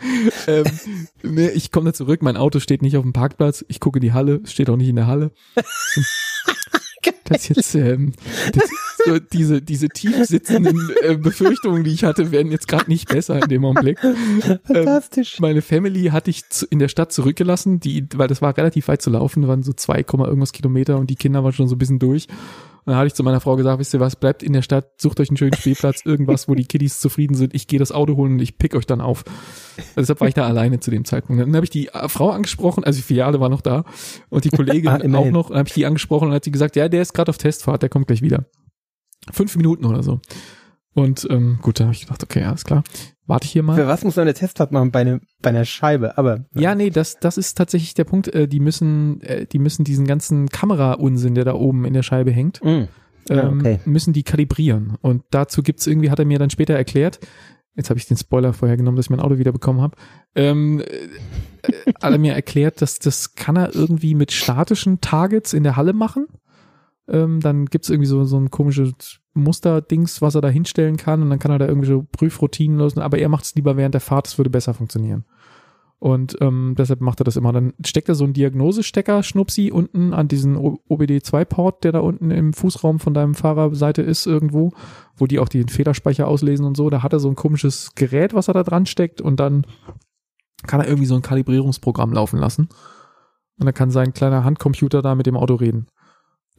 [0.47, 0.65] Ähm,
[1.23, 4.03] nee, ich komme da zurück, mein Auto steht nicht auf dem Parkplatz, ich gucke in
[4.03, 5.33] die Halle, es steht auch nicht in der Halle.
[7.25, 8.13] Das jetzt, ähm,
[8.53, 8.69] das,
[9.07, 13.41] so diese, diese tief sitzenden äh, Befürchtungen, die ich hatte, werden jetzt gerade nicht besser
[13.41, 13.99] in dem Augenblick.
[14.65, 15.39] Fantastisch.
[15.39, 19.01] Meine Family hatte ich zu, in der Stadt zurückgelassen, die, weil das war relativ weit
[19.01, 21.79] zu laufen, waren so 2, Komma irgendwas Kilometer und die Kinder waren schon so ein
[21.79, 22.27] bisschen durch.
[22.85, 25.01] Und dann hatte ich zu meiner Frau gesagt, wisst ihr was, bleibt in der Stadt,
[25.01, 27.55] sucht euch einen schönen Spielplatz, irgendwas, wo die Kiddies zufrieden sind.
[27.55, 29.25] Ich gehe das Auto holen und ich pick euch dann auf.
[29.97, 31.43] Deshalb war ich da alleine zu dem Zeitpunkt.
[31.43, 33.85] Dann habe ich die äh, Frau angesprochen, also die Filiale war noch da
[34.29, 36.77] und die Kollegin Ah, auch noch, dann habe ich die angesprochen und hat sie gesagt,
[36.77, 38.47] ja, der ist gerade auf Testfahrt, der kommt gleich wieder.
[39.31, 40.21] Fünf Minuten oder so.
[40.95, 42.83] Und ähm, gut, da habe ich gedacht, okay, alles klar.
[43.27, 43.77] Warte ich hier mal.
[43.77, 44.91] Für was muss man eine Testfahrt machen?
[44.91, 46.47] Bei, ne, bei einer Scheibe, aber.
[46.53, 48.29] Ja, nee, das, das ist tatsächlich der Punkt.
[48.35, 52.33] Äh, die müssen, äh, die müssen diesen ganzen Kamera-Unsinn, der da oben in der Scheibe
[52.33, 52.89] hängt, Mm.
[53.29, 53.79] Ähm, okay.
[53.85, 54.97] müssen die kalibrieren.
[55.03, 57.21] Und dazu gibt's irgendwie, hat er mir dann später erklärt,
[57.77, 59.97] jetzt habe ich den Spoiler vorher genommen, dass ich mein Auto wieder bekommen habe,
[60.35, 61.73] ähm, äh,
[62.03, 65.93] hat er mir erklärt, dass das kann er irgendwie mit statischen Targets in der Halle
[65.93, 66.27] machen.
[67.11, 71.31] Ähm, dann gibt's irgendwie so, so ein komisches Musterdings, was er da hinstellen kann und
[71.31, 74.01] dann kann er da irgendwie so Prüfroutinen lösen, aber er macht es lieber während der
[74.01, 75.25] Fahrt, es würde besser funktionieren.
[76.01, 77.53] Und ähm, deshalb macht er das immer.
[77.53, 82.55] Dann steckt er so einen Diagnosestecker, Schnupsi, unten an diesen OBD2-Port, der da unten im
[82.55, 84.73] Fußraum von deinem Fahrerseite ist irgendwo,
[85.15, 86.89] wo die auch den Federspeicher auslesen und so.
[86.89, 89.67] Da hat er so ein komisches Gerät, was er da dran steckt und dann
[90.67, 92.71] kann er irgendwie so ein Kalibrierungsprogramm laufen lassen.
[93.59, 95.87] Und dann kann sein kleiner Handcomputer da mit dem Auto reden.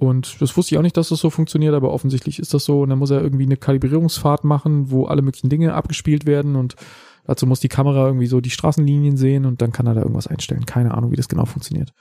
[0.02, 2.82] Und das wusste ich auch nicht, dass das so funktioniert, aber offensichtlich ist das so.
[2.82, 6.76] Und dann muss er irgendwie eine Kalibrierungsfahrt machen, wo alle möglichen Dinge abgespielt werden und
[7.28, 10.26] dazu muss die Kamera irgendwie so die Straßenlinien sehen und dann kann er da irgendwas
[10.26, 10.65] einstellen.
[10.65, 11.94] Keine Ahnung, wie das genau funktioniert.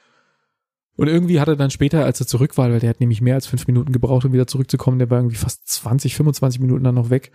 [0.97, 3.35] Und irgendwie hat er dann später, als er zurück war, weil der hat nämlich mehr
[3.35, 6.95] als fünf Minuten gebraucht, um wieder zurückzukommen, der war irgendwie fast 20, 25 Minuten dann
[6.95, 7.33] noch weg.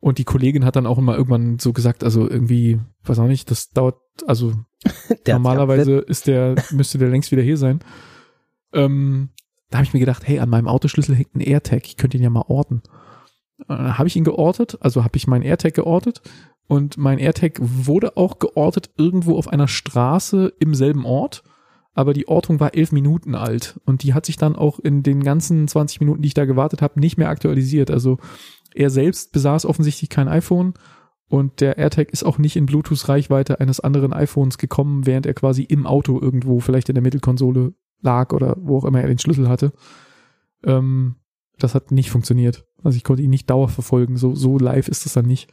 [0.00, 3.50] Und die Kollegin hat dann auch immer irgendwann so gesagt, also irgendwie, weiß auch nicht,
[3.50, 4.54] das dauert, also
[5.28, 7.80] Normalerweise ist der, müsste der längst wieder hier sein.
[8.72, 9.30] Ähm,
[9.70, 12.22] da habe ich mir gedacht, hey, an meinem Autoschlüssel hängt ein AirTag, ich könnte ihn
[12.22, 12.82] ja mal orten.
[13.68, 16.22] Äh, habe ich ihn geortet, also habe ich meinen AirTag geortet
[16.66, 21.42] und mein AirTag wurde auch geortet irgendwo auf einer Straße im selben Ort,
[21.94, 25.22] aber die Ortung war elf Minuten alt und die hat sich dann auch in den
[25.22, 27.90] ganzen 20 Minuten, die ich da gewartet habe, nicht mehr aktualisiert.
[27.90, 28.18] Also
[28.74, 30.74] er selbst besaß offensichtlich kein iPhone
[31.28, 35.62] Und der AirTag ist auch nicht in Bluetooth-Reichweite eines anderen iPhones gekommen, während er quasi
[35.62, 39.48] im Auto irgendwo vielleicht in der Mittelkonsole lag oder wo auch immer er den Schlüssel
[39.48, 39.72] hatte.
[40.64, 41.16] Ähm,
[41.58, 42.64] das hat nicht funktioniert.
[42.82, 44.16] Also ich konnte ihn nicht dauer verfolgen.
[44.16, 45.50] So, so live ist das dann nicht.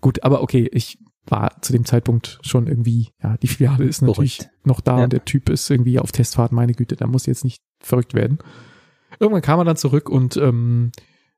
[0.00, 4.38] Gut, aber okay, ich war zu dem Zeitpunkt schon irgendwie, ja, die Filiale ist natürlich
[4.38, 4.66] Beruhigt.
[4.66, 5.04] noch da ja.
[5.04, 8.38] und der Typ ist irgendwie auf Testfahrt, meine Güte, da muss jetzt nicht verrückt werden.
[9.18, 10.92] Irgendwann kam er dann zurück und ähm,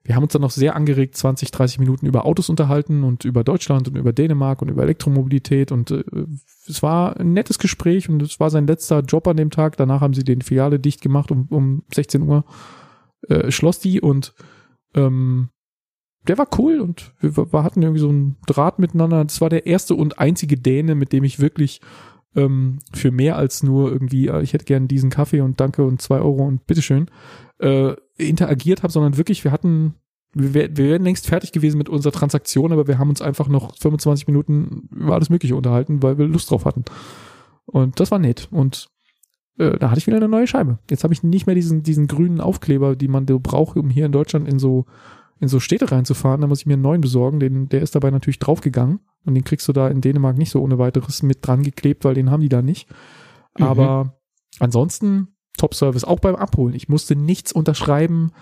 [0.06, 3.42] wir haben uns dann noch sehr angeregt 20, 30 Minuten über Autos unterhalten und über
[3.42, 6.04] Deutschland und über Dänemark und über Elektromobilität und äh,
[6.68, 9.76] es war ein nettes Gespräch und es war sein letzter Job an dem Tag.
[9.76, 12.44] Danach haben sie den Filiale dicht gemacht um, um 16 Uhr,
[13.28, 14.34] äh, schloss die und
[14.94, 15.50] ähm,
[16.28, 19.24] der war cool und wir, wir hatten irgendwie so einen Draht miteinander.
[19.24, 21.80] Das war der erste und einzige Däne, mit dem ich wirklich
[22.36, 26.00] ähm, für mehr als nur irgendwie, äh, ich hätte gern diesen Kaffee und danke und
[26.00, 27.10] zwei Euro und bitteschön,
[27.58, 29.94] äh, interagiert habe, sondern wirklich, wir hatten,
[30.32, 33.76] wir, wir wären längst fertig gewesen mit unserer Transaktion, aber wir haben uns einfach noch
[33.76, 36.84] 25 Minuten über alles Mögliche unterhalten, weil wir Lust drauf hatten.
[37.64, 38.48] Und das war nett.
[38.50, 38.88] Und
[39.58, 40.78] äh, da hatte ich wieder eine neue Scheibe.
[40.90, 44.06] Jetzt habe ich nicht mehr diesen, diesen grünen Aufkleber, die man so braucht, um hier
[44.06, 44.86] in Deutschland in so
[45.38, 47.40] in so Städte reinzufahren, da muss ich mir einen neuen besorgen.
[47.40, 50.62] Den, der ist dabei natürlich draufgegangen und den kriegst du da in Dänemark nicht so
[50.62, 52.88] ohne weiteres mit dran geklebt, weil den haben die da nicht.
[53.58, 53.64] Mhm.
[53.64, 54.18] Aber
[54.58, 56.74] ansonsten Top-Service, auch beim Abholen.
[56.74, 58.32] Ich musste nichts unterschreiben,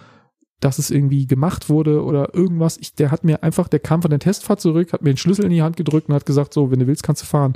[0.60, 2.78] dass es irgendwie gemacht wurde oder irgendwas.
[2.78, 5.44] Ich, der hat mir einfach, der kam von der Testfahrt zurück, hat mir den Schlüssel
[5.44, 7.54] in die Hand gedrückt und hat gesagt, so, wenn du willst, kannst du fahren.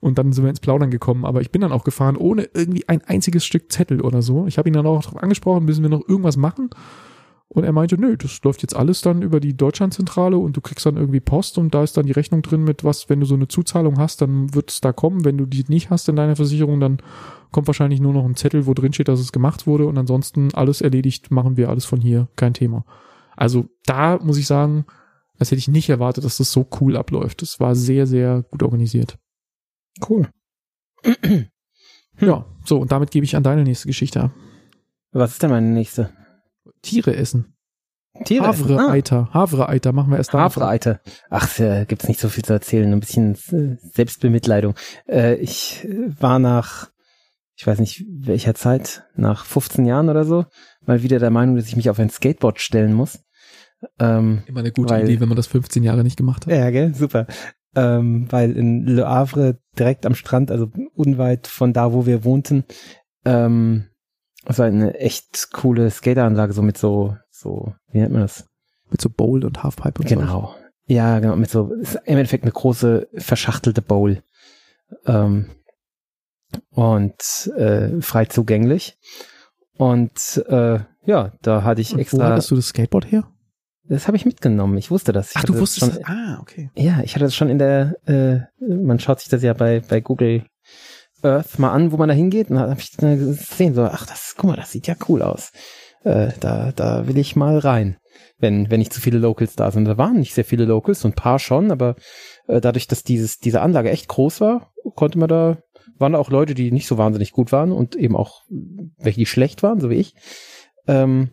[0.00, 1.24] Und dann sind wir ins Plaudern gekommen.
[1.24, 4.46] Aber ich bin dann auch gefahren, ohne irgendwie ein einziges Stück Zettel oder so.
[4.46, 6.70] Ich habe ihn dann auch darauf angesprochen, müssen wir noch irgendwas machen?
[7.48, 10.84] Und er meinte, nö, das läuft jetzt alles dann über die Deutschlandzentrale und du kriegst
[10.84, 13.36] dann irgendwie Post und da ist dann die Rechnung drin mit was, wenn du so
[13.36, 15.24] eine Zuzahlung hast, dann wird es da kommen.
[15.24, 16.98] Wenn du die nicht hast in deiner Versicherung, dann
[17.52, 20.52] kommt wahrscheinlich nur noch ein Zettel, wo drin steht, dass es gemacht wurde und ansonsten
[20.54, 22.84] alles erledigt, machen wir alles von hier, kein Thema.
[23.36, 24.84] Also da muss ich sagen,
[25.38, 27.42] das hätte ich nicht erwartet, dass das so cool abläuft.
[27.42, 29.18] Das war sehr, sehr gut organisiert.
[30.08, 30.28] Cool.
[32.20, 34.30] ja, so, und damit gebe ich an deine nächste Geschichte ab.
[35.12, 36.10] Was ist denn meine nächste?
[36.86, 37.56] Tiere essen.
[38.24, 39.28] Tiere Havreeiter.
[39.30, 39.34] Ah.
[39.34, 40.40] Havreeiter machen wir erst da.
[40.40, 41.00] Havreeiter.
[41.28, 42.92] Ach, äh, gibt's nicht so viel zu erzählen.
[42.92, 43.36] Ein bisschen
[43.94, 44.74] Selbstbemitleidung.
[45.08, 45.86] Äh, ich
[46.18, 46.90] war nach,
[47.56, 50.46] ich weiß nicht welcher Zeit, nach 15 Jahren oder so,
[50.84, 53.18] mal wieder der Meinung, dass ich mich auf ein Skateboard stellen muss.
[53.98, 56.52] Ähm, Immer eine gute weil, Idee, wenn man das 15 Jahre nicht gemacht hat.
[56.52, 56.94] Ja, gell?
[56.94, 57.26] Super.
[57.74, 62.64] Ähm, weil in Le Havre direkt am Strand, also unweit von da, wo wir wohnten,
[63.26, 63.86] ähm,
[64.46, 68.46] das war eine echt coole Skateranlage, so mit so, so, wie nennt man das?
[68.90, 70.54] Mit so Bowl und Halfpipe und Genau.
[70.58, 70.94] So.
[70.94, 74.22] Ja, genau, mit so, ist im Endeffekt eine große verschachtelte Bowl.
[75.04, 75.50] Ähm,
[76.70, 78.96] und äh, frei zugänglich.
[79.76, 82.18] Und äh, ja, da hatte ich und extra.
[82.18, 83.28] Wo hattest du das Skateboard her?
[83.88, 84.76] Das habe ich mitgenommen.
[84.78, 85.30] Ich wusste das.
[85.30, 86.70] Ich Ach, du wusstest das schon, Ah, okay.
[86.74, 90.00] Ja, ich hatte das schon in der, äh, man schaut sich das ja bei, bei
[90.00, 90.44] Google
[91.26, 92.50] Earth mal an, wo man da hingeht.
[92.50, 95.52] Und dann habe ich gesehen, so, ach, das, guck mal, das sieht ja cool aus.
[96.04, 97.96] Äh, da, da will ich mal rein,
[98.38, 99.86] wenn, wenn nicht zu viele Locals da sind.
[99.86, 101.96] Da waren nicht sehr viele Locals, so ein paar schon, aber
[102.46, 105.58] äh, dadurch, dass dieses, diese Anlage echt groß war, konnte man da,
[105.98, 108.42] waren da auch Leute, die nicht so wahnsinnig gut waren und eben auch
[108.98, 110.14] welche, die schlecht waren, so wie ich.
[110.86, 111.30] Ähm,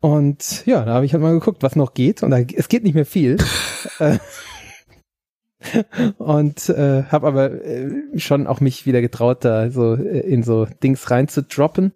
[0.00, 2.22] und ja, da habe ich halt mal geguckt, was noch geht.
[2.22, 3.38] Und da, es geht nicht mehr viel.
[6.18, 10.66] Und äh, habe aber äh, schon auch mich wieder getraut, da so äh, in so
[10.82, 11.92] Dings rein zu droppen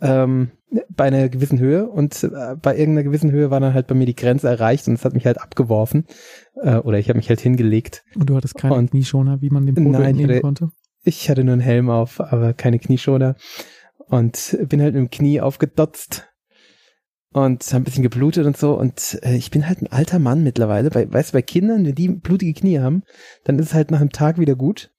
[0.00, 0.50] ähm,
[0.88, 4.06] bei einer gewissen Höhe und äh, bei irgendeiner gewissen Höhe war dann halt bei mir
[4.06, 6.06] die Grenze erreicht und es hat mich halt abgeworfen
[6.62, 8.04] äh, oder ich habe mich halt hingelegt.
[8.14, 10.70] Und du hattest keine und, Knieschoner, wie man den Probe nein, nehmen konnte?
[11.04, 13.36] Ich hatte nur einen Helm auf, aber keine Knieschoner
[14.06, 16.31] und bin halt mit dem Knie aufgedotzt
[17.32, 18.74] und haben ein bisschen geblutet und so.
[18.74, 20.90] Und äh, ich bin halt ein alter Mann mittlerweile.
[20.90, 23.02] Bei, weißt du, bei Kindern, wenn die blutige Knie haben,
[23.44, 24.90] dann ist es halt nach einem Tag wieder gut.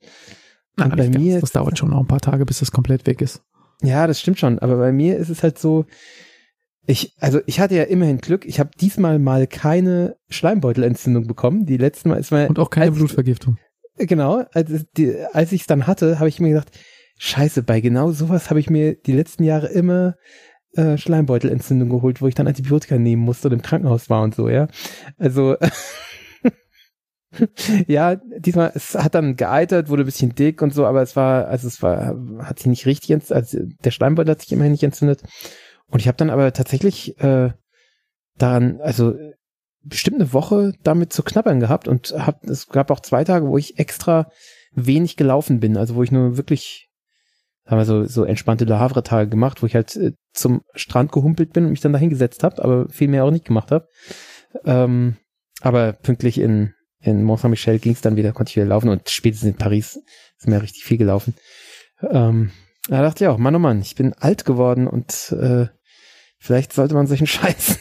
[0.76, 1.40] Na, und bei mir.
[1.40, 3.44] Das dauert schon noch ein paar Tage, bis das komplett weg ist.
[3.82, 4.60] Ja, das stimmt schon.
[4.60, 5.86] Aber bei mir ist es halt so,
[6.86, 8.46] ich, also ich hatte ja immerhin Glück.
[8.46, 11.66] Ich habe diesmal mal keine Schleimbeutelentzündung bekommen.
[11.66, 12.48] Die letzten Mal ist mal.
[12.48, 13.58] Und auch keine als, Blutvergiftung.
[13.98, 14.44] Genau.
[14.54, 16.72] Als, die, als ich es dann hatte, habe ich mir gedacht,
[17.20, 20.16] Scheiße, bei genau sowas habe ich mir die letzten Jahre immer
[20.74, 24.50] äh, Schleimbeutelentzündung geholt, wo ich dann Antibiotika nehmen musste und im Krankenhaus war und so,
[24.50, 24.68] ja.
[25.18, 25.56] Also
[27.88, 31.48] ja, diesmal, es hat dann geeitert, wurde ein bisschen dick und so, aber es war,
[31.48, 35.24] also es war, hat sich nicht richtig, also der Schleimbeutel hat sich immerhin nicht entzündet.
[35.88, 37.52] Und ich habe dann aber tatsächlich äh,
[38.38, 39.16] daran, also
[39.84, 43.58] bestimmt eine Woche damit zu knabbern gehabt und hab, es gab auch zwei Tage, wo
[43.58, 44.30] ich extra
[44.74, 46.90] wenig gelaufen bin, also wo ich nur wirklich
[47.66, 51.54] haben wir so, so entspannte Le Havre-Tage gemacht, wo ich halt äh, zum Strand gehumpelt
[51.54, 53.88] bin und mich dann da hingesetzt habe, aber viel mehr auch nicht gemacht habe.
[54.66, 55.18] Ähm,
[55.62, 59.10] aber pünktlich in, in Mont Saint-Michel ging es dann wieder, konnte ich wieder laufen und
[59.10, 60.00] spätestens in Paris
[60.38, 61.36] ist mir richtig viel gelaufen.
[62.02, 62.52] Ähm,
[62.90, 65.68] da dachte ich auch, Mann, oh Mann, ich bin alt geworden und äh,
[66.38, 67.80] vielleicht sollte man solchen Scheiß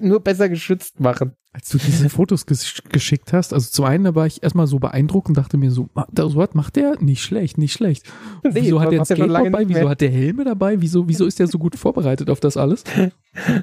[0.00, 1.32] nur besser geschützt machen.
[1.52, 4.78] Als du diese Fotos ges geschickt hast, also zum einen da war ich erstmal so
[4.78, 7.00] beeindruckt und dachte mir so, so was macht der?
[7.00, 8.04] Nicht schlecht, nicht schlecht.
[8.42, 9.68] Nee, wieso hat der ein Skateboard dabei?
[9.68, 10.80] Wieso hat der Helme dabei?
[10.80, 12.84] Wieso, wieso ist der so gut vorbereitet auf das alles?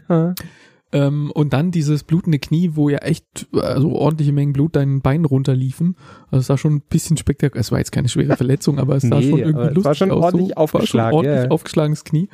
[0.92, 5.26] ähm, und dann dieses blutende Knie, wo ja echt also ordentliche Mengen Blut deinen Beinen
[5.26, 5.96] runterliefen.
[6.32, 7.62] Also es sah schon ein bisschen spektakulär.
[7.62, 10.12] Es war jetzt keine schwere Verletzung, aber es sah nee, schon irgendwie lustig war schon
[10.12, 10.24] aus.
[10.24, 11.52] Ordentlich so, aufgeschlagen, war schon ordentlich yeah.
[11.52, 12.30] aufgeschlagenes Knie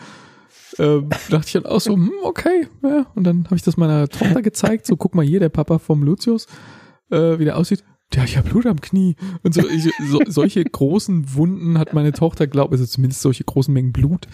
[0.79, 3.05] ähm, dachte ich dann auch so, hm, okay, ja.
[3.15, 6.03] Und dann habe ich das meiner Tochter gezeigt, so guck mal hier, der Papa vom
[6.03, 6.47] Lucius,
[7.11, 7.83] äh, wie der aussieht.
[8.13, 9.15] Der hat ja Blut am Knie.
[9.43, 13.43] Und so, ich, so solche großen Wunden hat meine Tochter, glaube ich, also zumindest solche
[13.43, 14.27] großen Mengen Blut,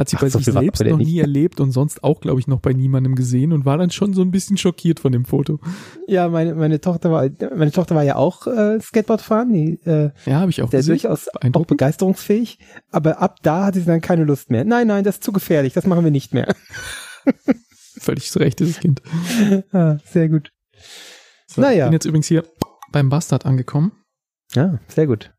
[0.00, 2.48] hat sie Ach, bei so sich selbst noch nie erlebt und sonst auch, glaube ich,
[2.48, 5.60] noch bei niemandem gesehen und war dann schon so ein bisschen schockiert von dem Foto.
[6.08, 9.52] Ja, meine, meine Tochter war, meine Tochter war ja auch äh, Skateboard fahren.
[9.52, 10.94] Die, äh, ja, habe ich auch der gesehen.
[10.94, 12.58] durchaus auch begeisterungsfähig.
[12.90, 14.64] Aber ab da hatte sie dann keine Lust mehr.
[14.64, 15.74] Nein, nein, das ist zu gefährlich.
[15.74, 16.54] Das machen wir nicht mehr.
[17.98, 19.02] Völlig zurecht, dieses Kind.
[19.72, 20.50] ah, sehr gut.
[21.46, 21.84] So, naja.
[21.84, 22.44] Ich bin jetzt übrigens hier
[22.90, 23.92] beim Bastard angekommen.
[24.54, 25.30] Ja, sehr gut.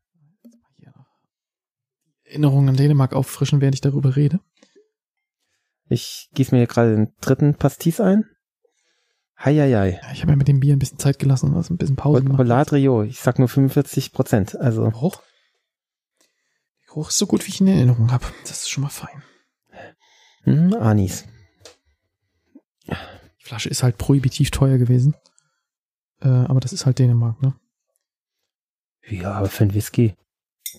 [2.32, 4.40] Erinnerungen an Dänemark auffrischen, während ich darüber rede.
[5.92, 8.24] Ich gieße mir gerade den dritten Pastis ein.
[9.38, 10.00] Heieiei.
[10.02, 11.96] Ja, ich habe mir mit dem Bier ein bisschen Zeit gelassen und also ein bisschen
[11.96, 12.38] Pause gemacht.
[12.38, 14.56] Roladrio, ich sag nur 45 Prozent.
[14.56, 14.88] Also.
[14.88, 15.16] Geruch?
[16.80, 18.24] Der Geruch ist so gut, wie ich ihn in Erinnerung habe.
[18.42, 19.22] Das ist schon mal fein.
[20.44, 21.26] Hm, Anis.
[22.86, 22.94] Die
[23.44, 25.14] Flasche ist halt prohibitiv teuer gewesen.
[26.20, 27.54] Äh, aber das ist halt Dänemark, ne?
[29.08, 30.14] Ja, aber für ein Whisky.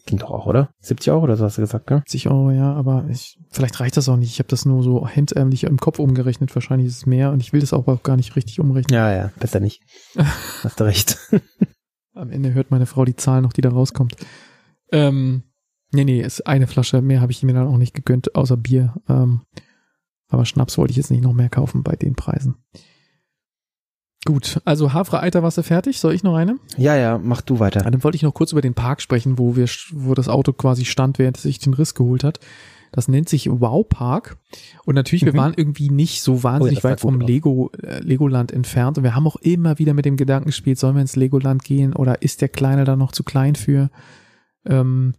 [0.05, 0.69] Ging doch auch, oder?
[0.81, 1.99] 70 Euro oder so hast du gesagt, gell?
[2.07, 4.31] 70 Euro, ja, aber ich, vielleicht reicht das auch nicht.
[4.31, 6.53] Ich habe das nur so hemdsärmlich im Kopf umgerechnet.
[6.55, 8.93] Wahrscheinlich ist es mehr und ich will das auch gar nicht richtig umrechnen.
[8.93, 9.81] Ja, ja, besser nicht.
[10.63, 11.17] hast du recht.
[12.13, 14.15] Am Ende hört meine Frau die Zahl noch, die da rauskommt.
[14.91, 15.43] Ähm,
[15.91, 17.01] nee, nee, ist eine Flasche.
[17.01, 18.93] Mehr habe ich mir dann auch nicht gegönnt, außer Bier.
[19.09, 19.41] Ähm,
[20.27, 22.55] aber Schnaps wollte ich jetzt nicht noch mehr kaufen bei den Preisen.
[24.25, 25.99] Gut, also Hafre-Eiterwasser fertig.
[25.99, 26.57] Soll ich noch eine?
[26.77, 27.81] Ja, ja, mach du weiter.
[27.81, 30.85] Dann wollte ich noch kurz über den Park sprechen, wo wir, wo das Auto quasi
[30.85, 32.39] stand, während es sich den Riss geholt hat.
[32.93, 34.37] Das nennt sich Wow Park.
[34.85, 35.33] Und natürlich, mhm.
[35.33, 38.97] wir waren irgendwie nicht so wahnsinnig oh, ja, weit vom Lego, äh, Legoland entfernt.
[38.97, 41.93] Und wir haben auch immer wieder mit dem Gedanken gespielt, sollen wir ins Legoland gehen
[41.93, 43.89] oder ist der Kleine da noch zu klein für?
[44.65, 45.15] Ähm,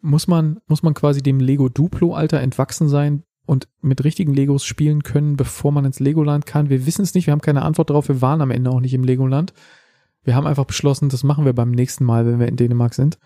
[0.00, 4.64] muss man, muss man quasi dem Lego Duplo Alter entwachsen sein, und mit richtigen Legos
[4.64, 6.70] spielen können, bevor man ins Legoland kann.
[6.70, 8.94] Wir wissen es nicht, wir haben keine Antwort darauf, wir waren am Ende auch nicht
[8.94, 9.52] im Legoland.
[10.22, 13.18] Wir haben einfach beschlossen, das machen wir beim nächsten Mal, wenn wir in Dänemark sind.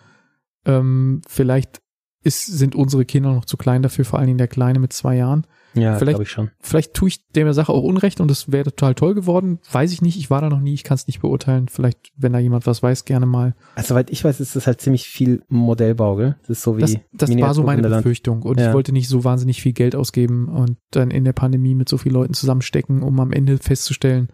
[0.65, 1.83] Ähm, vielleicht
[2.23, 5.15] ist, sind unsere Kinder noch zu klein dafür, vor allen Dingen der Kleine mit zwei
[5.15, 5.47] Jahren.
[5.75, 6.51] Ja, glaube ich schon.
[6.61, 9.59] Vielleicht tue ich der Sache auch Unrecht und es wäre total toll geworden.
[9.73, 11.69] Weiß ich nicht, ich war da noch nie, ich kann es nicht beurteilen.
[11.69, 13.55] Vielleicht, wenn da jemand was weiß, gerne mal.
[13.75, 16.37] Also, soweit ich weiß, ist das halt ziemlich viel Modellbau, gell?
[16.43, 16.81] Das ist so wie.
[16.81, 18.69] Das, das war so meine Befürchtung und ja.
[18.69, 21.99] ich wollte nicht so wahnsinnig viel Geld ausgeben und dann in der Pandemie mit so
[21.99, 24.29] vielen Leuten zusammenstecken, um am Ende festzustellen,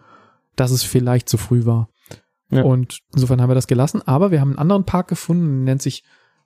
[0.56, 1.88] dass es vielleicht zu früh war.
[2.50, 2.64] Ja.
[2.64, 6.04] Und insofern haben wir das gelassen, aber wir haben einen anderen Park gefunden, nennt sich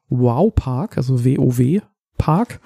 [0.09, 1.81] Wow Park, also W-O-W
[2.19, 2.61] Park.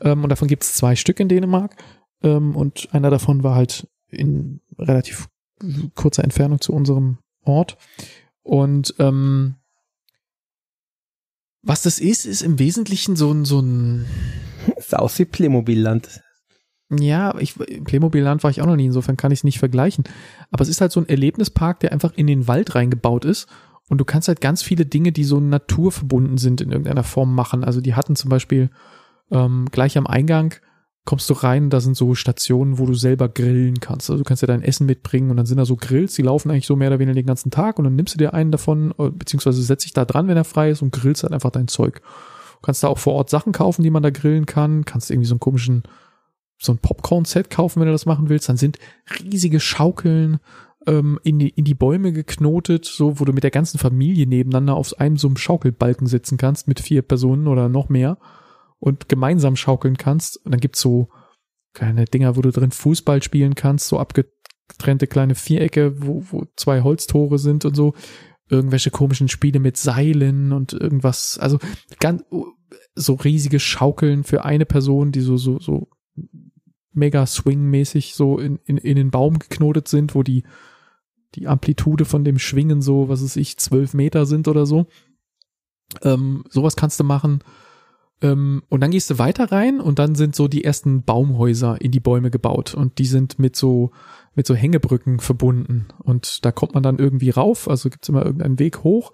[0.00, 1.76] Ähm, und davon gibt es zwei Stück in Dänemark.
[2.22, 5.28] Ähm, und einer davon war halt in relativ
[5.94, 7.76] kurzer Entfernung zu unserem Ort.
[8.42, 9.56] Und ähm,
[11.62, 14.06] was das ist, ist im Wesentlichen so ein, so ein.
[14.76, 16.22] Das aus wie Playmobil-Land.
[16.90, 20.04] Ja, ich, Playmobil-Land war ich auch noch nie, insofern kann ich es nicht vergleichen.
[20.50, 23.46] Aber es ist halt so ein Erlebnispark, der einfach in den Wald reingebaut ist.
[23.90, 27.64] Und du kannst halt ganz viele Dinge, die so naturverbunden sind, in irgendeiner Form machen.
[27.64, 28.70] Also die hatten zum Beispiel
[29.30, 30.54] ähm, gleich am Eingang
[31.08, 34.10] kommst du rein, da sind so Stationen, wo du selber grillen kannst.
[34.10, 36.50] Also du kannst ja dein Essen mitbringen und dann sind da so Grills, die laufen
[36.50, 38.92] eigentlich so mehr oder weniger den ganzen Tag und dann nimmst du dir einen davon,
[38.98, 41.66] äh, beziehungsweise setzt dich da dran, wenn er frei ist und grillst halt einfach dein
[41.66, 42.02] Zeug.
[42.56, 44.84] Du kannst da auch vor Ort Sachen kaufen, die man da grillen kann.
[44.84, 45.84] Kannst irgendwie so einen komischen,
[46.58, 48.48] so ein Popcorn-Set kaufen, wenn du das machen willst.
[48.50, 48.78] Dann sind
[49.22, 50.40] riesige Schaukeln
[50.86, 54.74] ähm, in, die, in die Bäume geknotet, so wo du mit der ganzen Familie nebeneinander
[54.74, 58.18] auf einem so einem Schaukelbalken sitzen kannst mit vier Personen oder noch mehr
[58.78, 60.36] und gemeinsam schaukeln kannst.
[60.44, 61.08] Und dann gibt's so
[61.74, 66.82] kleine Dinger, wo du drin Fußball spielen kannst, so abgetrennte kleine Vierecke, wo, wo zwei
[66.82, 67.94] Holztore sind und so.
[68.50, 71.58] Irgendwelche komischen Spiele mit Seilen und irgendwas, also
[72.00, 72.24] ganz
[72.94, 75.88] so riesige Schaukeln für eine Person, die so, so, so
[76.92, 80.44] mega swing-mäßig so in, in, in den Baum geknotet sind, wo die,
[81.34, 84.86] die Amplitude von dem Schwingen so, was weiß ich, zwölf Meter sind oder so.
[86.02, 87.40] Ähm, sowas kannst du machen.
[88.20, 91.90] Ähm, und dann gehst du weiter rein und dann sind so die ersten Baumhäuser in
[91.90, 93.90] die Bäume gebaut und die sind mit so
[94.34, 98.60] mit so Hängebrücken verbunden und da kommt man dann irgendwie rauf, also gibt's immer irgendeinen
[98.60, 99.12] Weg hoch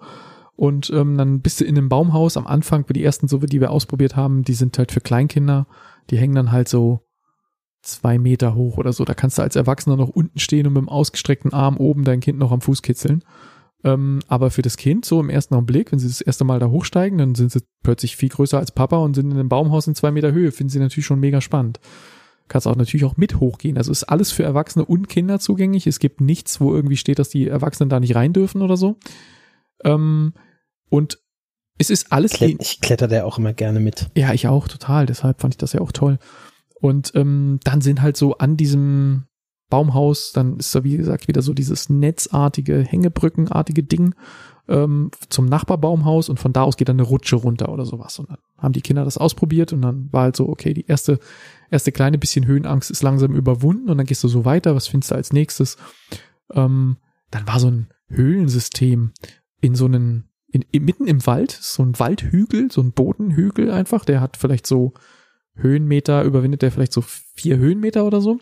[0.55, 3.71] und ähm, dann bist du in einem Baumhaus am Anfang, die ersten so, die wir
[3.71, 5.67] ausprobiert haben, die sind halt für Kleinkinder,
[6.09, 7.01] die hängen dann halt so
[7.81, 9.05] zwei Meter hoch oder so.
[9.05, 12.21] Da kannst du als Erwachsener noch unten stehen und mit dem ausgestreckten Arm oben dein
[12.21, 13.23] Kind noch am Fuß kitzeln.
[13.85, 16.69] Ähm, aber für das Kind, so im ersten Augenblick, wenn sie das erste Mal da
[16.69, 19.93] hochsteigen, dann sind sie plötzlich viel größer als Papa und sind in einem Baumhaus in
[19.93, 20.51] zwei Meter Höhe.
[20.51, 21.79] Finden sie natürlich schon mega spannend.
[22.47, 23.77] Kannst auch natürlich auch mit hochgehen.
[23.77, 25.85] Also ist alles für Erwachsene und Kinder zugänglich.
[25.85, 28.97] Es gibt nichts, wo irgendwie steht, dass die Erwachsenen da nicht rein dürfen oder so.
[29.83, 30.33] Ähm,
[30.89, 31.19] und
[31.77, 32.33] es ist alles.
[32.33, 34.09] Klett, ich kletter da auch immer gerne mit.
[34.15, 35.05] Ja, ich auch, total.
[35.05, 36.17] Deshalb fand ich das ja auch toll.
[36.81, 39.25] Und ähm, dann sind halt so an diesem
[39.69, 44.13] Baumhaus, dann ist da wie gesagt wieder so dieses netzartige, Hängebrückenartige Ding
[44.67, 48.17] ähm, zum Nachbarbaumhaus und von da aus geht dann eine Rutsche runter oder sowas.
[48.19, 51.19] Und dann haben die Kinder das ausprobiert und dann war halt so, okay, die erste,
[51.69, 55.11] erste kleine bisschen Höhenangst ist langsam überwunden und dann gehst du so weiter, was findest
[55.11, 55.77] du als nächstes?
[56.53, 56.97] Ähm,
[57.31, 59.11] dann war so ein Höhlensystem
[59.61, 64.05] in so einen, in, in, mitten im Wald, so ein Waldhügel, so ein Bodenhügel einfach,
[64.05, 64.93] der hat vielleicht so
[65.55, 68.39] Höhenmeter, überwindet der vielleicht so vier Höhenmeter oder so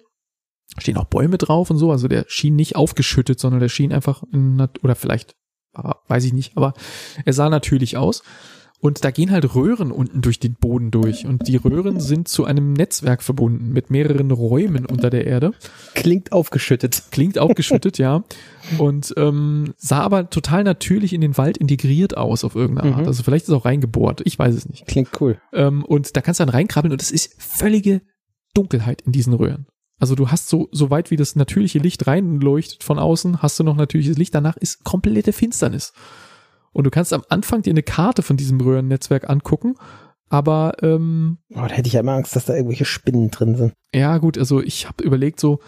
[0.78, 1.92] stehen auch Bäume drauf und so.
[1.92, 5.36] Also der schien nicht aufgeschüttet, sondern der schien einfach in, oder vielleicht,
[6.08, 6.74] weiß ich nicht, aber
[7.26, 8.24] er sah natürlich aus.
[8.84, 11.26] Und da gehen halt Röhren unten durch den Boden durch.
[11.26, 15.54] Und die Röhren sind zu einem Netzwerk verbunden mit mehreren Räumen unter der Erde.
[15.94, 17.04] Klingt aufgeschüttet.
[17.10, 18.26] Klingt aufgeschüttet, ja.
[18.80, 23.04] Und ähm, sah aber total natürlich in den Wald integriert aus auf irgendeine Art.
[23.04, 23.08] Mhm.
[23.08, 24.22] Also vielleicht ist auch reingebohrt.
[24.26, 24.86] Ich weiß es nicht.
[24.86, 25.40] Klingt cool.
[25.54, 28.02] Ähm, und da kannst du dann reinkrabbeln und es ist völlige
[28.54, 29.66] Dunkelheit in diesen Röhren.
[30.00, 33.64] Also du hast so, so weit wie das natürliche Licht reinleuchtet von außen, hast du
[33.64, 35.94] noch natürliches Licht, danach ist komplette Finsternis.
[36.72, 39.76] Und du kannst am Anfang dir eine Karte von diesem Röhrennetzwerk angucken,
[40.30, 43.74] aber ähm, oh, da hätte ich ja immer Angst, dass da irgendwelche Spinnen drin sind.
[43.94, 45.60] Ja, gut, also ich habe überlegt so,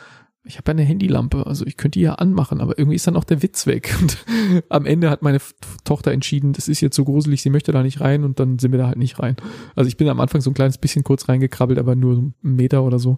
[0.46, 3.16] ich habe ja eine Handylampe, also ich könnte die ja anmachen, aber irgendwie ist dann
[3.16, 3.96] auch der Witz weg.
[4.02, 4.18] Und
[4.70, 5.40] am Ende hat meine
[5.84, 8.72] Tochter entschieden, das ist jetzt so gruselig, sie möchte da nicht rein und dann sind
[8.72, 9.36] wir da halt nicht rein.
[9.76, 12.84] Also ich bin am Anfang so ein kleines bisschen kurz reingekrabbelt, aber nur einen Meter
[12.84, 13.18] oder so.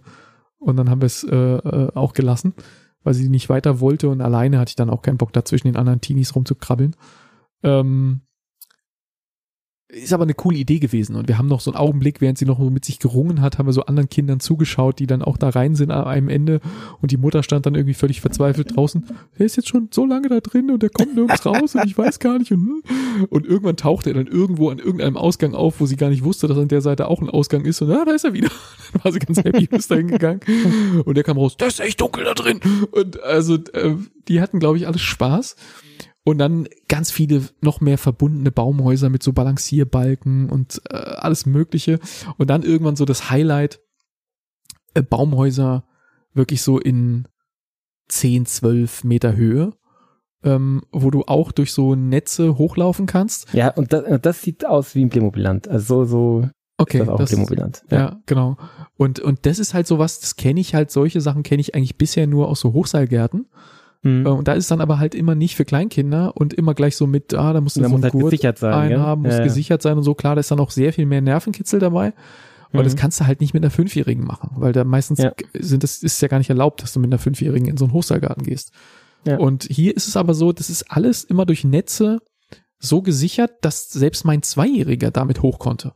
[0.58, 2.54] Und dann haben wir es äh, äh, auch gelassen,
[3.02, 5.68] weil sie nicht weiter wollte und alleine hatte ich dann auch keinen Bock, da zwischen
[5.68, 6.96] den anderen Teenies rumzukrabbeln.
[7.62, 8.22] Ähm,
[9.90, 11.16] ist aber eine coole Idee gewesen.
[11.16, 13.66] Und wir haben noch so einen Augenblick, während sie noch mit sich gerungen hat, haben
[13.66, 16.60] wir so anderen Kindern zugeschaut, die dann auch da rein sind an einem Ende.
[17.00, 19.06] Und die Mutter stand dann irgendwie völlig verzweifelt draußen.
[19.38, 21.96] Er ist jetzt schon so lange da drin und er kommt nirgends raus und ich
[21.96, 22.52] weiß gar nicht.
[22.52, 23.24] Und, hm.
[23.30, 26.48] und irgendwann tauchte er dann irgendwo an irgendeinem Ausgang auf, wo sie gar nicht wusste,
[26.48, 27.80] dass an der Seite auch ein Ausgang ist.
[27.80, 28.50] Und ah, da ist er wieder.
[28.92, 30.40] Dann war sie ganz happy, ist da hingegangen.
[31.04, 32.60] Und er kam raus, das ist echt dunkel da drin.
[32.90, 33.94] Und also, äh,
[34.28, 35.56] die hatten, glaube ich, alles Spaß.
[36.28, 42.00] Und dann ganz viele noch mehr verbundene Baumhäuser mit so Balancierbalken und äh, alles Mögliche.
[42.36, 43.80] Und dann irgendwann so das Highlight,
[44.92, 45.84] äh, Baumhäuser
[46.34, 47.28] wirklich so in
[48.08, 49.72] 10, 12 Meter Höhe.
[50.44, 53.52] Ähm, wo du auch durch so Netze hochlaufen kannst.
[53.54, 55.66] Ja, und das, das sieht aus wie ein Playmobiland.
[55.66, 57.84] Also so, so okay, ist das auch das Playmobiland.
[57.90, 57.98] Ja.
[57.98, 58.58] ja, genau.
[58.98, 61.74] Und, und das ist halt so was, das kenne ich halt, solche Sachen kenne ich
[61.74, 63.46] eigentlich bisher nur aus so Hochseilgärten.
[64.02, 64.26] Mhm.
[64.26, 67.06] Äh, und da ist dann aber halt immer nicht für Kleinkinder und immer gleich so
[67.06, 69.30] mit, ah, da musst du da so muss halt Gurt gesichert sein, einhaben, ja?
[69.30, 70.14] muss ja, gesichert sein und so.
[70.14, 72.12] Klar, da ist dann auch sehr viel mehr Nervenkitzel dabei.
[72.70, 72.84] Aber mhm.
[72.84, 75.32] das kannst du halt nicht mit einer Fünfjährigen machen, weil da meistens ja.
[75.58, 77.94] sind das ist ja gar nicht erlaubt, dass du mit einer Fünfjährigen in so einen
[77.94, 78.72] Hochseilgarten gehst.
[79.26, 79.38] Ja.
[79.38, 82.18] Und hier ist es aber so, das ist alles immer durch Netze
[82.78, 85.94] so gesichert, dass selbst mein Zweijähriger damit hoch konnte.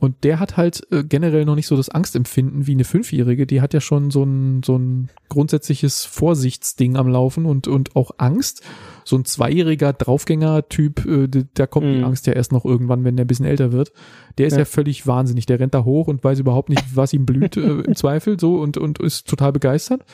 [0.00, 3.48] Und der hat halt äh, generell noch nicht so das Angstempfinden wie eine Fünfjährige.
[3.48, 8.12] Die hat ja schon so ein, so ein grundsätzliches Vorsichtsding am Laufen und, und auch
[8.18, 8.62] Angst.
[9.04, 11.92] So ein zweijähriger Draufgänger-Typ, äh, da kommt mm.
[11.92, 12.04] die mhm.
[12.04, 13.92] Angst ja erst noch irgendwann, wenn der ein bisschen älter wird.
[14.38, 14.60] Der ist ja.
[14.60, 15.46] ja völlig wahnsinnig.
[15.46, 18.60] Der rennt da hoch und weiß überhaupt nicht, was ihm blüht äh, im Zweifel so
[18.60, 20.04] und, und ist total begeistert.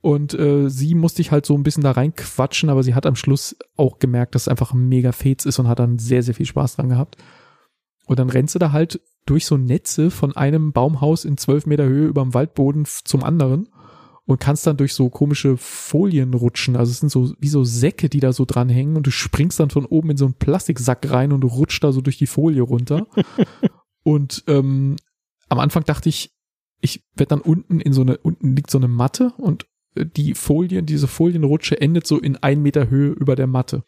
[0.00, 3.16] Und äh, sie musste ich halt so ein bisschen da reinquatschen, aber sie hat am
[3.16, 6.34] Schluss auch gemerkt, dass es einfach ein mega Fets ist und hat dann sehr, sehr
[6.34, 7.16] viel Spaß dran gehabt.
[8.08, 11.84] Und dann rennst du da halt durch so Netze von einem Baumhaus in zwölf Meter
[11.84, 13.68] Höhe über dem Waldboden zum anderen
[14.24, 16.74] und kannst dann durch so komische Folien rutschen.
[16.74, 19.68] Also es sind so wie so Säcke, die da so dranhängen und du springst dann
[19.68, 22.62] von oben in so einen Plastiksack rein und du rutschst da so durch die Folie
[22.62, 23.06] runter.
[24.04, 24.96] und ähm,
[25.50, 26.30] am Anfang dachte ich,
[26.80, 29.66] ich werde dann unten in so eine, unten liegt so eine Matte und
[29.96, 33.82] äh, die Folien, diese Folienrutsche endet so in ein Meter Höhe über der Matte.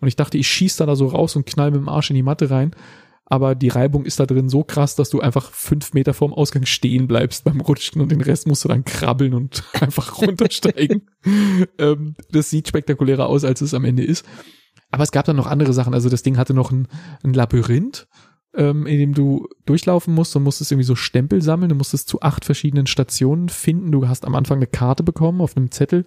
[0.00, 2.16] Und ich dachte, ich schieß da, da so raus und knall mit dem Arsch in
[2.16, 2.70] die Matte rein
[3.26, 6.66] aber die Reibung ist da drin so krass, dass du einfach fünf Meter vorm Ausgang
[6.66, 11.10] stehen bleibst beim Rutschen und den Rest musst du dann krabbeln und einfach runtersteigen.
[11.78, 14.26] ähm, das sieht spektakulärer aus, als es am Ende ist.
[14.90, 15.94] Aber es gab dann noch andere Sachen.
[15.94, 16.86] Also das Ding hatte noch ein,
[17.22, 18.06] ein Labyrinth,
[18.56, 21.70] ähm, in dem du durchlaufen musst und musstest irgendwie so Stempel sammeln.
[21.70, 23.90] Du musstest zu acht verschiedenen Stationen finden.
[23.90, 26.04] Du hast am Anfang eine Karte bekommen auf einem Zettel,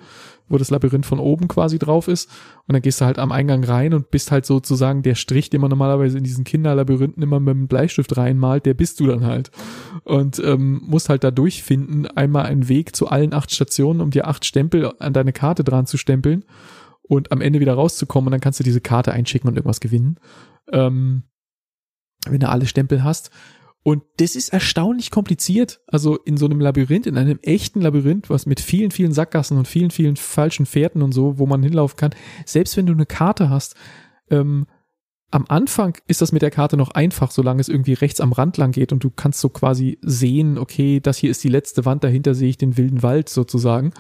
[0.48, 2.30] wo das Labyrinth von oben quasi drauf ist.
[2.68, 5.62] Und dann gehst du halt am Eingang rein und bist halt sozusagen der Strich, den
[5.62, 9.52] man normalerweise in diesen Kinderlabyrinthen immer mit dem Bleistift reinmalt, der bist du dann halt.
[10.04, 14.28] Und ähm, musst halt da durchfinden, einmal einen Weg zu allen acht Stationen, um dir
[14.28, 16.46] acht Stempel an deine Karte dran zu stempeln
[17.02, 20.18] und am Ende wieder rauszukommen und dann kannst du diese Karte einschicken und irgendwas gewinnen.
[20.72, 21.24] Ähm,
[22.32, 23.32] wenn du alle Stempel hast.
[23.84, 25.80] Und das ist erstaunlich kompliziert.
[25.88, 29.68] Also in so einem Labyrinth, in einem echten Labyrinth, was mit vielen, vielen Sackgassen und
[29.68, 33.50] vielen, vielen falschen Fährten und so, wo man hinlaufen kann, selbst wenn du eine Karte
[33.50, 33.76] hast,
[34.30, 34.68] ähm,
[35.30, 38.58] am Anfang ist das mit der Karte noch einfach, solange es irgendwie rechts am Rand
[38.58, 42.04] lang geht und du kannst so quasi sehen, okay, das hier ist die letzte Wand,
[42.04, 43.94] dahinter sehe ich den wilden Wald sozusagen.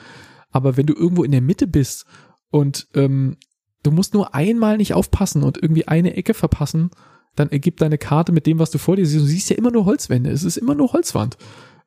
[0.51, 2.05] Aber wenn du irgendwo in der Mitte bist
[2.49, 3.37] und ähm,
[3.83, 6.91] du musst nur einmal nicht aufpassen und irgendwie eine Ecke verpassen,
[7.37, 9.23] dann ergibt deine Karte mit dem, was du vor dir siehst.
[9.23, 10.31] Du siehst ja immer nur Holzwände.
[10.31, 11.37] Es ist immer nur Holzwand.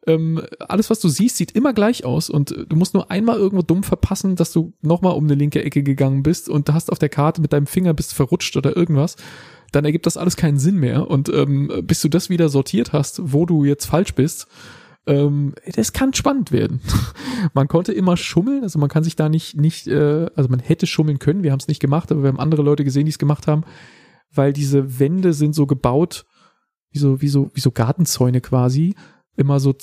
[0.06, 3.62] Ähm, alles, was du siehst, sieht immer gleich aus und du musst nur einmal irgendwo
[3.62, 7.10] dumm verpassen, dass du nochmal um eine linke Ecke gegangen bist und hast auf der
[7.10, 9.16] Karte mit deinem Finger bist verrutscht oder irgendwas.
[9.72, 11.10] Dann ergibt das alles keinen Sinn mehr.
[11.10, 14.46] Und ähm, bis du das wieder sortiert hast, wo du jetzt falsch bist,
[15.06, 16.80] ähm, das kann spannend werden.
[17.54, 20.86] man konnte immer schummeln, also man kann sich da nicht, nicht, äh, also man hätte
[20.86, 23.18] schummeln können, wir haben es nicht gemacht, aber wir haben andere Leute gesehen, die es
[23.18, 23.64] gemacht haben
[24.32, 26.26] weil diese Wände sind so gebaut,
[26.90, 28.94] wie so, wie so, wie so Gartenzäune quasi,
[29.36, 29.74] immer so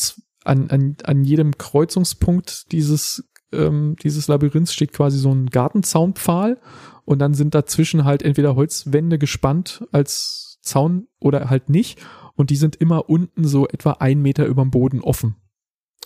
[0.44, 6.60] an, an, an jedem Kreuzungspunkt dieses, ähm, dieses Labyrinths steht quasi so ein Gartenzaunpfahl
[7.06, 12.00] und dann sind dazwischen halt entweder Holzwände gespannt als Zaun oder halt nicht
[12.36, 15.36] und die sind immer unten so etwa ein Meter über dem Boden offen.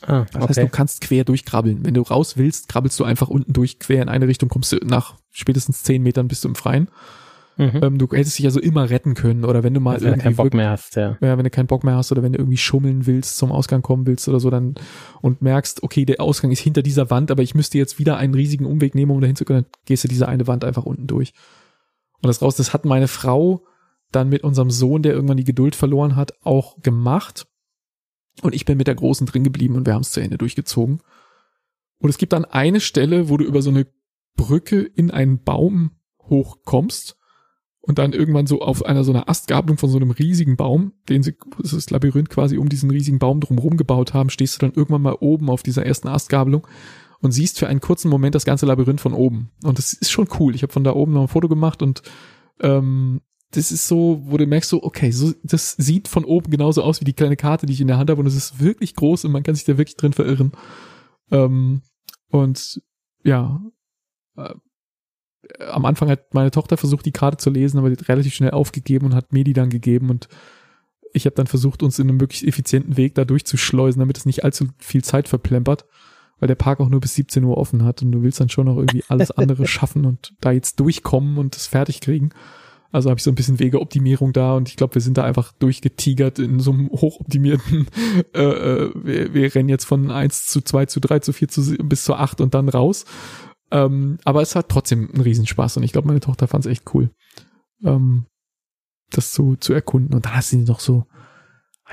[0.04, 1.86] Ah, das heißt, du kannst quer durchkrabbeln.
[1.86, 4.78] Wenn du raus willst, krabbelst du einfach unten durch, quer in eine Richtung, kommst du
[4.78, 6.90] nach spätestens zehn Metern bist du im Freien.
[7.62, 7.80] Mhm.
[7.84, 10.24] Ähm, du hättest dich also immer retten können oder wenn du mal also wenn du
[10.24, 11.16] keinen Bock mehr hast, ja.
[11.22, 11.38] ja.
[11.38, 14.08] wenn du keinen Bock mehr hast oder wenn du irgendwie schummeln willst, zum Ausgang kommen
[14.08, 14.74] willst oder so, dann
[15.22, 18.34] und merkst, okay, der Ausgang ist hinter dieser Wand, aber ich müsste jetzt wieder einen
[18.34, 21.06] riesigen Umweg nehmen, um dahin zu können, dann gehst du diese eine Wand einfach unten
[21.06, 21.34] durch.
[22.24, 23.64] Und das raus, das hat meine Frau
[24.12, 27.46] dann mit unserem Sohn, der irgendwann die Geduld verloren hat, auch gemacht.
[28.42, 31.02] Und ich bin mit der Großen drin geblieben und wir haben es zu Ende durchgezogen.
[32.00, 33.86] Und es gibt dann eine Stelle, wo du über so eine
[34.36, 35.92] Brücke in einen Baum
[36.24, 37.18] hochkommst
[37.82, 41.24] und dann irgendwann so auf einer so einer Astgabelung von so einem riesigen Baum, den
[41.24, 45.02] sie, das Labyrinth quasi um diesen riesigen Baum drumherum gebaut haben, stehst du dann irgendwann
[45.02, 46.68] mal oben auf dieser ersten Astgabelung
[47.22, 49.52] und siehst für einen kurzen Moment das ganze Labyrinth von oben.
[49.64, 50.54] Und das ist schon cool.
[50.54, 52.04] Ich habe von da oben noch ein Foto gemacht und
[52.62, 53.22] ähm,
[53.52, 57.02] das ist so, wo du merkst so, okay, so, das sieht von oben genauso aus
[57.02, 59.26] wie die kleine Karte, die ich in der Hand habe und es ist wirklich groß
[59.26, 60.52] und man kann sich da wirklich drin verirren.
[61.32, 61.82] Ähm,
[62.30, 62.82] und
[63.24, 63.62] ja,
[64.38, 64.54] äh,
[65.60, 68.52] am Anfang hat meine Tochter versucht, die Karte zu lesen, aber die hat relativ schnell
[68.52, 70.28] aufgegeben und hat mir die dann gegeben und
[71.14, 74.44] ich habe dann versucht, uns in einem möglichst effizienten Weg da durchzuschleusen, damit es nicht
[74.44, 75.86] allzu viel Zeit verplempert,
[76.40, 78.66] weil der Park auch nur bis 17 Uhr offen hat und du willst dann schon
[78.66, 82.30] noch irgendwie alles andere schaffen und da jetzt durchkommen und das fertig kriegen.
[82.94, 85.54] Also habe ich so ein bisschen Wegeoptimierung da und ich glaube, wir sind da einfach
[85.54, 87.88] durchgetigert in so einem hochoptimierten,
[88.36, 91.62] äh, äh, wir, wir rennen jetzt von eins zu zwei zu drei zu vier zu
[91.78, 93.06] bis zu acht und dann raus.
[93.72, 96.94] Ähm, aber es hat trotzdem einen Riesenspaß und ich glaube, meine Tochter fand es echt
[96.94, 97.10] cool,
[97.84, 98.26] ähm,
[99.12, 100.14] das zu, zu erkunden.
[100.14, 101.06] Und dann hast du noch so,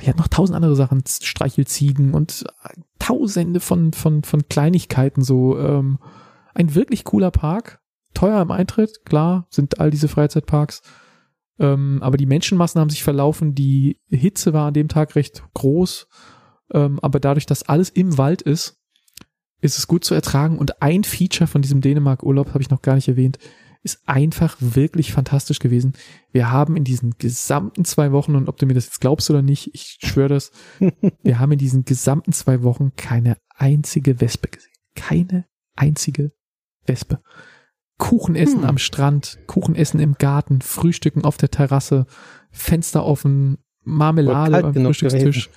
[0.01, 2.45] die hat noch tausend andere Sachen, Streichelziegen und
[2.99, 5.99] tausende von, von, von Kleinigkeiten, so, ähm,
[6.55, 7.81] ein wirklich cooler Park,
[8.15, 10.83] teuer im Eintritt, klar, sind all diese Freizeitparks.
[11.61, 16.09] Ähm, aber die Menschenmassen haben sich verlaufen, die Hitze war an dem Tag recht groß,
[16.73, 18.78] ähm, aber dadurch, dass alles im Wald ist,
[19.61, 20.59] ist es gut zu ertragen.
[20.59, 23.39] Und ein Feature von diesem Dänemark-Urlaub habe ich noch gar nicht erwähnt,
[23.83, 25.95] ist einfach wirklich fantastisch gewesen.
[26.33, 29.43] Wir haben in diesen gesamten zwei Wochen, und ob du mir das jetzt glaubst oder
[29.43, 30.51] nicht, ich schwöre das,
[31.23, 34.73] wir haben in diesen gesamten zwei Wochen keine einzige Wespe gesehen.
[34.95, 36.33] Keine einzige
[36.87, 37.21] Wespe.
[37.99, 38.69] Kuchen essen hm.
[38.69, 42.07] am Strand, Kuchen essen im Garten, Frühstücken auf der Terrasse,
[42.51, 45.51] Fenster offen, Marmelade am Frühstückstisch.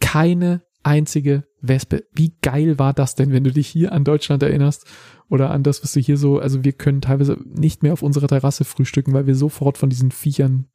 [0.00, 2.04] Keine einzige Wespe.
[2.12, 4.86] Wie geil war das denn, wenn du dich hier an Deutschland erinnerst
[5.28, 8.28] oder an das, was du hier so, also wir können teilweise nicht mehr auf unserer
[8.28, 10.66] Terrasse frühstücken, weil wir sofort von diesen Viechern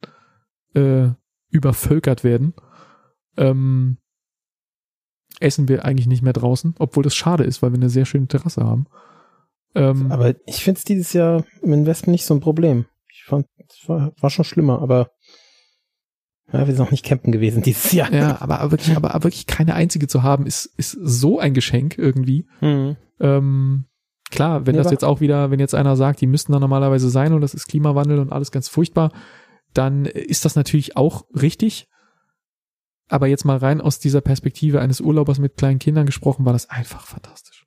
[0.74, 1.08] äh,
[1.50, 2.54] übervölkert werden.
[3.36, 3.98] Ähm,
[5.40, 8.26] essen wir eigentlich nicht mehr draußen, obwohl das schade ist, weil wir eine sehr schöne
[8.26, 8.86] Terrasse haben.
[9.74, 12.86] Ähm, aber ich finde es dieses Jahr im Westen nicht so ein Problem.
[13.12, 15.10] Ich fand, es war, war schon schlimmer, aber
[16.52, 18.12] ja, wir sind noch nicht campen gewesen dieses Jahr.
[18.12, 22.46] Ja, aber wirklich, aber, wirklich keine einzige zu haben, ist, ist so ein Geschenk irgendwie.
[22.60, 22.96] Mhm.
[23.20, 23.84] Ähm,
[24.30, 27.10] klar, wenn ja, das jetzt auch wieder, wenn jetzt einer sagt, die müssten da normalerweise
[27.10, 29.12] sein und das ist Klimawandel und alles ganz furchtbar,
[29.74, 31.88] dann ist das natürlich auch richtig.
[33.08, 36.68] Aber jetzt mal rein aus dieser Perspektive eines Urlaubers mit kleinen Kindern gesprochen, war das
[36.70, 37.66] einfach fantastisch.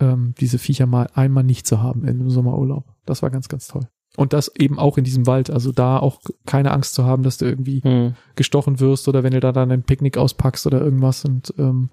[0.00, 2.84] Ähm, diese Viecher mal einmal nicht zu haben im Sommerurlaub.
[3.04, 3.88] Das war ganz, ganz toll.
[4.18, 5.48] Und das eben auch in diesem Wald.
[5.48, 8.16] Also da auch keine Angst zu haben, dass du irgendwie Hm.
[8.34, 11.90] gestochen wirst oder wenn du da dann ein Picknick auspackst oder irgendwas und ähm,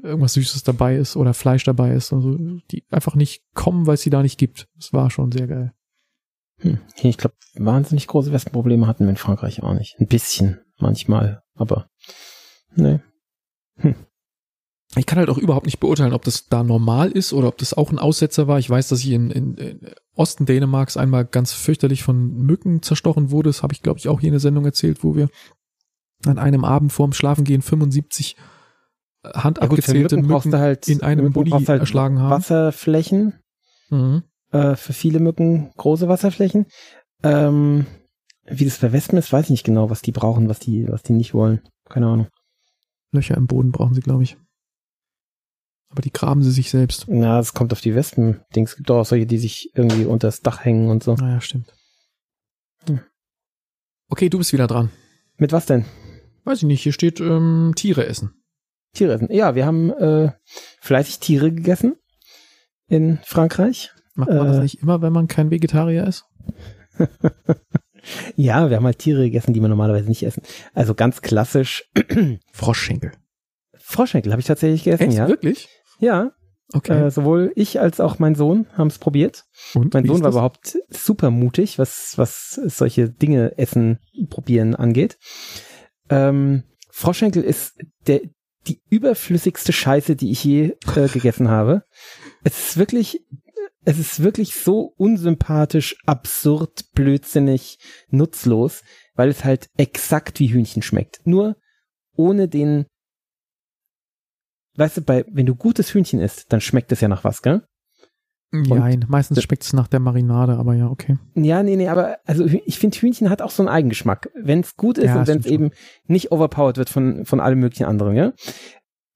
[0.00, 2.12] irgendwas Süßes dabei ist oder Fleisch dabei ist.
[2.12, 2.36] Also
[2.70, 4.68] die einfach nicht kommen, weil es sie da nicht gibt.
[4.76, 5.72] Das war schon sehr geil.
[6.58, 6.78] Hm.
[7.02, 9.96] Ich glaube, wahnsinnig große Wespenprobleme hatten wir in Frankreich auch nicht.
[9.98, 11.88] Ein bisschen, manchmal, aber
[12.76, 13.00] nee.
[14.96, 17.74] Ich kann halt auch überhaupt nicht beurteilen, ob das da normal ist oder ob das
[17.74, 18.58] auch ein Aussetzer war.
[18.58, 19.80] Ich weiß, dass ich in, in, in
[20.16, 23.50] Osten Dänemarks einmal ganz fürchterlich von Mücken zerstochen wurde.
[23.50, 25.28] Das habe ich, glaube ich, auch hier in der Sendung erzählt, wo wir
[26.26, 30.88] an einem Abend vorm Schlafengehen 75 Ja, gut, für handabgezählte Mücken brauchst Mücken du halt
[30.88, 32.30] in einem Mücken Bulli halt erschlagen haben.
[32.32, 33.34] Wasserflächen,
[33.90, 34.24] Mhm.
[34.50, 36.66] äh, für viele Mücken große Wasserflächen.
[37.22, 37.86] Ähm,
[38.44, 41.04] wie das bei Wespen ist, weiß ich nicht genau, was die brauchen, was die, was
[41.04, 41.60] die nicht wollen.
[41.88, 42.26] Keine Ahnung.
[43.12, 44.36] Löcher im Boden brauchen sie, glaube ich.
[45.90, 47.06] Aber die graben sie sich selbst.
[47.08, 48.70] Ja, es kommt auf die Wespen-Dings.
[48.70, 51.14] Es gibt auch solche, die sich irgendwie unter das Dach hängen und so.
[51.14, 51.72] Naja, stimmt.
[52.86, 53.00] Hm.
[54.08, 54.90] Okay, du bist wieder dran.
[55.36, 55.84] Mit was denn?
[56.44, 58.34] Weiß ich nicht, hier steht ähm, Tiere essen.
[58.94, 59.28] Tiere essen.
[59.32, 60.32] Ja, wir haben äh,
[60.80, 61.96] fleißig Tiere gegessen
[62.88, 63.90] in Frankreich.
[64.14, 64.62] Macht man das Äh.
[64.62, 66.24] nicht immer, wenn man kein Vegetarier ist?
[68.34, 70.42] Ja, wir haben halt Tiere gegessen, die man normalerweise nicht essen.
[70.72, 71.84] Also ganz klassisch
[72.50, 73.12] Froschschenkel.
[73.76, 75.18] Froschschenkel habe ich tatsächlich gegessen, Echt?
[75.18, 75.28] ja.
[75.28, 75.68] Wirklich?
[76.00, 76.32] Ja,
[76.72, 77.06] Okay.
[77.06, 79.44] äh, sowohl ich als auch mein Sohn haben es probiert.
[79.74, 83.98] Und Mein wie Sohn war überhaupt super mutig, was, was solche Dinge essen,
[84.28, 85.18] probieren angeht.
[86.08, 88.20] Ähm, Froschschenkel ist der,
[88.68, 91.82] die überflüssigste Scheiße, die ich je äh, gegessen habe.
[92.44, 93.20] Es ist wirklich,
[93.84, 97.78] es ist wirklich so unsympathisch, absurd, blödsinnig,
[98.10, 98.82] nutzlos,
[99.14, 101.20] weil es halt exakt wie Hühnchen schmeckt.
[101.24, 101.56] Nur
[102.14, 102.86] ohne den,
[104.76, 107.62] weißt du, bei, wenn du gutes Hühnchen isst, dann schmeckt es ja nach was, gell?
[108.52, 111.18] Nein, meistens schmeckt es nach der Marinade, aber ja, okay.
[111.36, 114.28] Ja, nee, nee, aber also ich finde Hühnchen hat auch so einen Eigengeschmack.
[114.34, 115.70] Wenn es gut ist Ja, und wenn es eben
[116.06, 118.32] nicht overpowered wird von, von allem möglichen anderen, ja.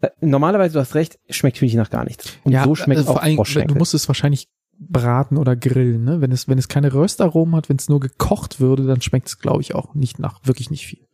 [0.01, 2.39] Äh, Normalerweise, du hast recht, schmeckt Hühnchen nach gar nichts.
[2.45, 3.67] Und ja, so schmeckt also auch allem.
[3.67, 4.47] Du musst es wahrscheinlich
[4.79, 6.21] braten oder grillen, ne?
[6.21, 9.39] Wenn es, wenn es keine Röstaromen hat, wenn es nur gekocht würde, dann schmeckt es,
[9.39, 11.07] glaube ich, auch nicht nach, wirklich nicht viel.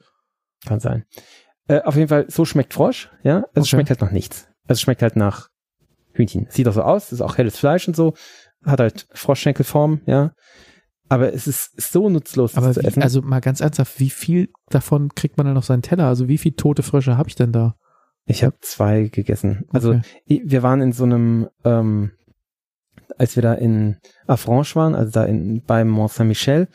[0.66, 1.04] Kann sein.
[1.68, 3.36] Äh, auf jeden Fall, so schmeckt Frosch, ja.
[3.36, 3.68] Also es Okay.
[3.68, 4.44] schmeckt halt nach nichts.
[4.66, 5.48] Also es schmeckt halt nach
[6.12, 6.46] Hühnchen.
[6.50, 8.14] Sieht auch so aus, ist auch helles Fleisch und so.
[8.64, 10.32] Hat halt Froschschenkelform, ja.
[11.08, 13.02] Aber es ist so nutzlos, das Aber zu wie, essen.
[13.02, 16.06] also mal ganz ernsthaft, wie viel davon kriegt man dann auf seinen Teller?
[16.06, 17.74] Also wie viel tote Frösche habe ich denn da?
[18.26, 19.64] ich habe zwei gegessen.
[19.72, 20.42] Also Okay.
[20.44, 22.12] Wir waren in so einem, ähm,
[23.18, 23.96] als wir da in
[24.28, 26.68] Affranche waren, also da in, beim Mont Saint-Michel,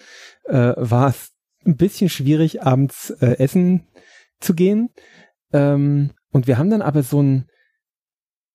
[0.45, 1.31] äh, war es
[1.65, 3.88] ein bisschen schwierig, abends äh, essen
[4.45, 4.91] zu gehen.
[5.51, 7.49] Ähm, und wir haben dann aber so einen,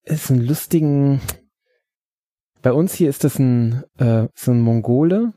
[0.05, 1.21] ist einen lustigen,
[2.63, 5.35] bei uns hier ist das ein, äh, so ein Mongole,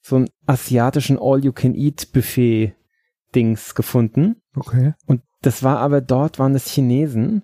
[0.00, 4.40] so einen asiatischen All-You-Can-Eat-Buffet-Dings gefunden.
[4.54, 4.94] Okay.
[5.06, 7.42] Und das war aber dort waren es Chinesen.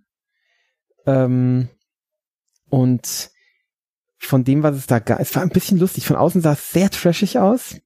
[1.06, 1.68] Ähm,
[2.68, 3.30] und
[4.18, 6.06] von dem, was es da gab, es war ein bisschen lustig.
[6.06, 7.76] Von außen sah es sehr trashig aus.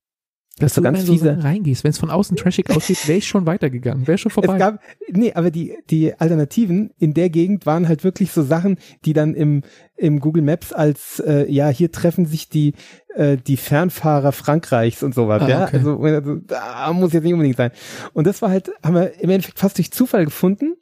[0.60, 1.84] Dass du ganz so fiese- reingehst.
[1.84, 4.06] Wenn es von außen trashig aussieht, wäre ich schon weitergegangen.
[4.06, 4.54] Wäre schon vorbei.
[4.54, 4.80] Es gab,
[5.12, 9.34] nee, aber die, die Alternativen in der Gegend waren halt wirklich so Sachen, die dann
[9.34, 9.62] im,
[9.96, 12.74] im Google Maps als, äh, ja, hier treffen sich die,
[13.14, 15.64] äh, die Fernfahrer Frankreichs und sowas, Ah, ja.
[15.66, 15.76] okay.
[15.78, 17.70] Also, also, da muss jetzt nicht unbedingt sein.
[18.12, 20.74] Und das war halt, haben wir im Endeffekt fast durch Zufall gefunden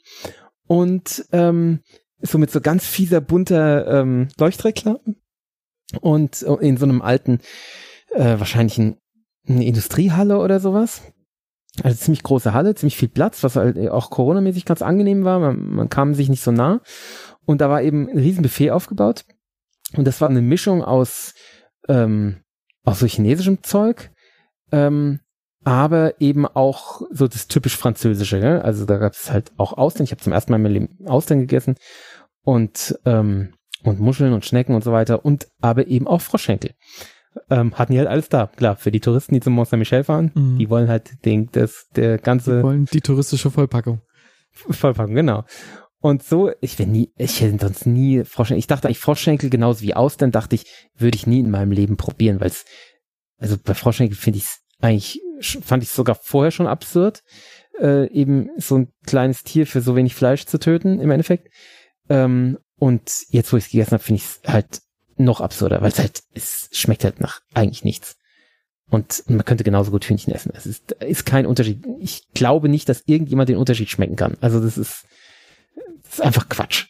[0.66, 1.80] und, ähm,
[2.22, 5.16] so mit so ganz fieser, bunter, ähm, Leuchtreklamen
[6.00, 7.40] und in so einem alten,
[8.14, 8.96] äh, wahrscheinlich ein,
[9.48, 11.02] eine Industriehalle oder sowas.
[11.82, 15.38] Also ziemlich große Halle, ziemlich viel Platz, was halt auch coronamäßig ganz angenehm war.
[15.38, 16.80] Man, man kam sich nicht so nah.
[17.44, 19.24] Und da war eben ein riesen Buffet aufgebaut.
[19.94, 21.34] Und das war eine Mischung aus,
[21.88, 22.42] ähm,
[22.84, 24.10] aus so chinesischem Zeug,
[24.72, 25.20] ähm,
[25.64, 28.40] aber eben auch so das typisch französische.
[28.40, 28.62] Gell?
[28.62, 30.04] Also da gab es halt auch Austern.
[30.04, 31.76] Ich habe zum ersten Mal in meinem Leben Austern gegessen
[32.42, 33.52] und ähm,
[33.82, 36.72] und Muscheln und Schnecken und so weiter und aber eben auch Froschschenkel.
[37.50, 38.46] Ähm, hatten die halt alles da.
[38.46, 40.58] Klar, für die Touristen, die zum Mont Saint-Michel fahren, Mhm.
[40.58, 44.00] die wollen halt den, das, der ganze wollen die touristische Vollpackung.
[44.52, 45.44] Vollpackung, genau.
[46.00, 48.58] Und so, ich wäre nie, ich hätte sonst nie Froschschenkel.
[48.58, 50.64] Ich dachte eigentlich Froschschenkel genauso wie Austern, dachte ich,
[50.96, 52.64] würde ich nie in meinem Leben probieren, weil es,
[53.38, 57.22] also bei Froschschenkel finde ich es eigentlich, fand ich sogar vorher schon absurd,
[57.80, 61.48] äh, eben so ein kleines Tier für so wenig Fleisch zu töten, im Endeffekt.
[62.08, 64.80] Ähm, und jetzt, wo ich es gegessen habe, finde ich es halt
[65.18, 68.16] noch absurder, weil es halt, es schmeckt halt nach eigentlich nichts.
[68.88, 70.52] Und man könnte genauso gut Hühnchen essen.
[70.54, 71.84] Es ist, ist kein Unterschied.
[71.98, 74.36] Ich glaube nicht, dass irgendjemand den Unterschied schmecken kann.
[74.40, 75.06] Also das ist,
[76.04, 76.86] das ist einfach Quatsch.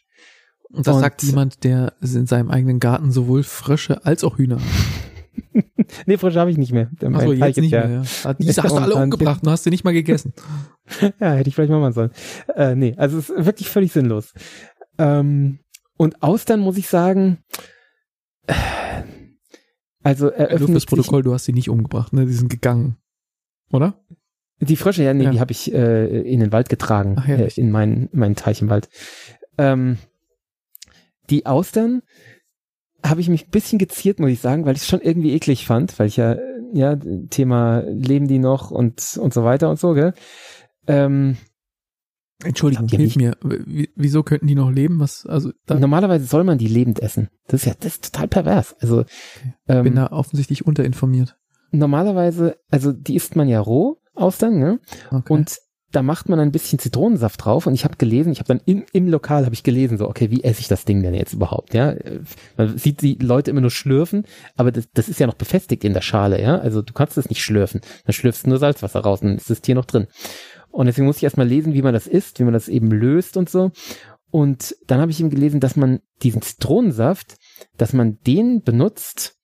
[0.68, 4.58] Und das und, sagt jemand, der in seinem eigenen Garten sowohl Frösche als auch Hühner.
[6.06, 6.90] nee, Frösche habe ich nicht mehr.
[7.02, 8.34] Achso, jetzt nicht mehr, ja.
[8.34, 10.34] Diese hast du alle umgebracht und hast du nicht mal gegessen.
[11.20, 12.10] ja, hätte ich vielleicht mal machen sollen.
[12.54, 14.34] Äh, nee, also es ist wirklich völlig sinnlos.
[14.98, 15.60] Ähm,
[15.96, 17.38] und Austern muss ich sagen,
[20.02, 22.26] also eröffnet Nur fürs Protokoll, du hast sie nicht umgebracht, ne?
[22.26, 22.96] Die sind gegangen.
[23.72, 24.00] Oder?
[24.60, 25.30] Die Frösche, ja, nee, ja.
[25.30, 28.70] die habe ich äh, in den Wald getragen, Ach, äh, in meinen, meinen Teich im
[28.70, 28.88] Wald.
[29.58, 29.98] Ähm,
[31.28, 32.02] die Austern
[33.04, 35.66] habe ich mich ein bisschen geziert, muss ich sagen, weil ich es schon irgendwie eklig
[35.66, 36.36] fand, weil ich ja,
[36.72, 36.96] ja,
[37.30, 40.14] Thema leben die noch und, und so weiter und so, gell?
[40.86, 41.36] Ähm,
[42.44, 43.36] Entschuldigung, hilf mir.
[43.40, 45.00] wieso könnten die noch leben?
[45.00, 47.28] Was, also Normalerweise soll man die lebend essen.
[47.48, 48.76] Das ist ja das ist total pervers.
[48.80, 49.08] Also okay.
[49.68, 51.36] ähm, bin da offensichtlich unterinformiert.
[51.70, 54.80] Normalerweise, also die isst man ja roh Austern, ne?
[55.10, 55.32] Okay.
[55.32, 55.58] Und
[55.92, 58.84] da macht man ein bisschen Zitronensaft drauf und ich habe gelesen, ich habe dann im,
[58.92, 61.74] im Lokal habe ich gelesen, so okay, wie esse ich das Ding denn jetzt überhaupt,
[61.74, 61.94] ja?
[62.56, 65.94] Man sieht die Leute immer nur schlürfen, aber das, das ist ja noch befestigt in
[65.94, 66.58] der Schale, ja?
[66.58, 69.62] Also du kannst es nicht schlürfen, dann schlürfst du nur Salzwasser raus und ist das
[69.62, 70.06] Tier noch drin.
[70.76, 73.38] Und deswegen muss ich erstmal lesen, wie man das isst, wie man das eben löst
[73.38, 73.70] und so.
[74.30, 77.38] Und dann habe ich eben gelesen, dass man diesen Zitronensaft,
[77.78, 79.36] dass man den benutzt,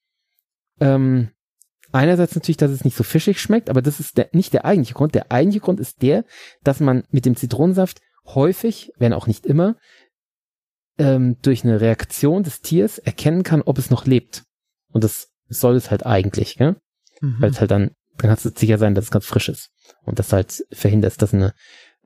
[0.78, 1.30] ähm,
[1.90, 4.92] einerseits natürlich, dass es nicht so fischig schmeckt, aber das ist der, nicht der eigentliche
[4.92, 5.14] Grund.
[5.14, 6.26] Der eigentliche Grund ist der,
[6.64, 9.76] dass man mit dem Zitronensaft häufig, wenn auch nicht immer,
[10.98, 14.44] ähm, durch eine Reaktion des Tiers erkennen kann, ob es noch lebt.
[14.92, 16.76] Und das soll es halt eigentlich, gell?
[17.22, 17.36] Mhm.
[17.38, 19.70] Weil es halt dann, dann kannst du sicher sein, dass es ganz frisch ist
[20.04, 21.54] und das halt verhindert, dass du eine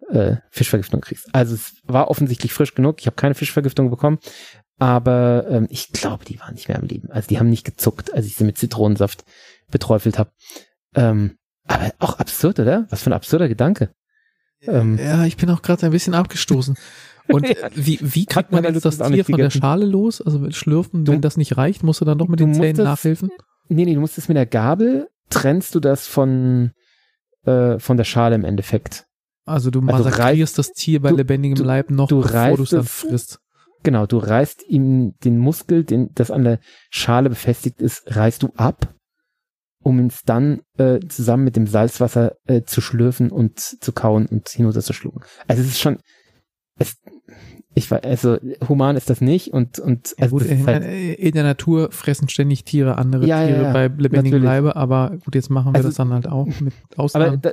[0.08, 1.34] äh, Fischvergiftung kriegst.
[1.34, 3.00] Also es war offensichtlich frisch genug.
[3.00, 4.18] Ich habe keine Fischvergiftung bekommen,
[4.78, 7.10] aber ähm, ich glaube, die waren nicht mehr am Leben.
[7.10, 9.24] Also die haben nicht gezuckt, als ich sie mit Zitronensaft
[9.70, 10.30] beträufelt habe.
[10.94, 11.36] Ähm,
[11.66, 12.86] aber auch absurd, oder?
[12.88, 13.90] Was für ein absurder Gedanke.
[14.62, 16.76] Ähm, ja, ich bin auch gerade ein bisschen abgestoßen.
[17.28, 20.22] Und ja, wie, wie kriegt man jetzt das Tier von der Schale los?
[20.22, 23.30] Also schlürfen, du, wenn das nicht reicht, musst du dann noch mit den Zähnen nachhelfen?
[23.68, 26.72] Nee, nee, du musst es mit der Gabel, trennst du das von,
[27.44, 29.06] äh, von der Schale im Endeffekt.
[29.44, 32.70] Also du also massakrierst das Tier bei du, lebendigem Leib noch, du bevor du es
[32.70, 33.38] dann frisst.
[33.82, 36.58] Genau, du reißt ihm den Muskel, den, das an der
[36.90, 38.94] Schale befestigt ist, reißt du ab,
[39.80, 44.48] um es dann äh, zusammen mit dem Salzwasser äh, zu schlürfen und zu kauen und
[44.48, 45.20] hinunter zu schlucken.
[45.46, 45.98] Also es ist schon,
[46.80, 46.96] es,
[47.78, 51.42] ich weiß, also human ist das nicht und und ja, gut, in, halt, in, der
[51.42, 55.72] Natur fressen ständig Tiere andere ja, Tiere ja, bei lebendigem Leibe, aber gut, jetzt machen
[55.72, 57.26] wir also, das dann halt auch mit Ausnahmen.
[57.26, 57.52] Aber da,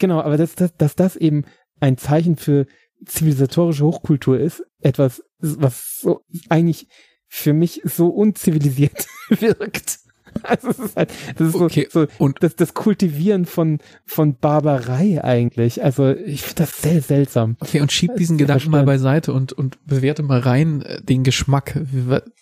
[0.00, 1.44] genau, aber dass, dass, dass das eben
[1.78, 2.66] ein Zeichen für
[3.06, 6.88] zivilisatorische Hochkultur ist, etwas, was so eigentlich
[7.28, 10.00] für mich so unzivilisiert wirkt.
[10.42, 11.88] Also es ist halt, das ist okay.
[11.90, 15.82] so, so und das, das Kultivieren von, von Barbarei eigentlich.
[15.82, 17.56] Also ich finde das sehr seltsam.
[17.60, 21.80] Okay, und schieb diesen Gedanken mal beiseite und, und bewerte mal rein äh, den Geschmack.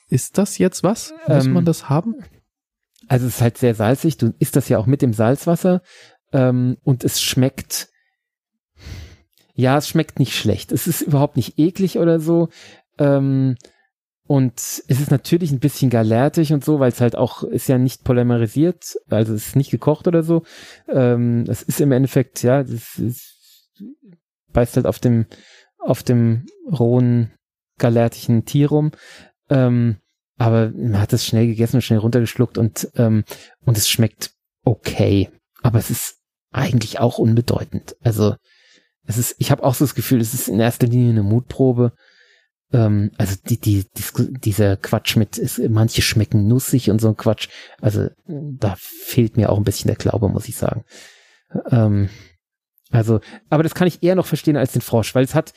[0.08, 1.12] Ist das jetzt was?
[1.28, 2.14] Muss ähm, man das haben?
[3.08, 4.18] Also es ist halt sehr salzig.
[4.18, 5.82] Du isst das ja auch mit dem Salzwasser.
[6.32, 7.88] Ähm, und es schmeckt,
[9.54, 10.72] ja, es schmeckt nicht schlecht.
[10.72, 12.48] Es ist überhaupt nicht eklig oder so.
[12.98, 13.56] Ähm,
[14.30, 17.78] und es ist natürlich ein bisschen galertig und so, weil es halt auch ist ja
[17.78, 20.44] nicht polymerisiert, also es ist nicht gekocht oder so.
[20.86, 23.72] Ähm, es ist im Endeffekt, ja, das ist,
[24.52, 25.26] beißt halt auf dem,
[25.80, 27.32] auf dem rohen,
[27.78, 28.92] galertischen Tier rum.
[29.48, 29.96] Ähm,
[30.38, 33.24] aber man hat es schnell gegessen und schnell runtergeschluckt und, ähm,
[33.64, 34.30] und es schmeckt
[34.64, 35.28] okay.
[35.60, 36.20] Aber es ist
[36.52, 37.96] eigentlich auch unbedeutend.
[38.00, 38.36] Also
[39.02, 41.94] es ist, ich habe auch so das Gefühl, es ist in erster Linie eine Mutprobe
[42.72, 47.16] ähm, also die, die, die, dieser Quatsch mit, ist, manche schmecken nussig und so ein
[47.16, 47.48] Quatsch.
[47.80, 50.84] Also da fehlt mir auch ein bisschen der Glaube, muss ich sagen.
[51.70, 52.08] Ähm,
[52.90, 55.52] also, aber das kann ich eher noch verstehen als den Frosch, weil es hat,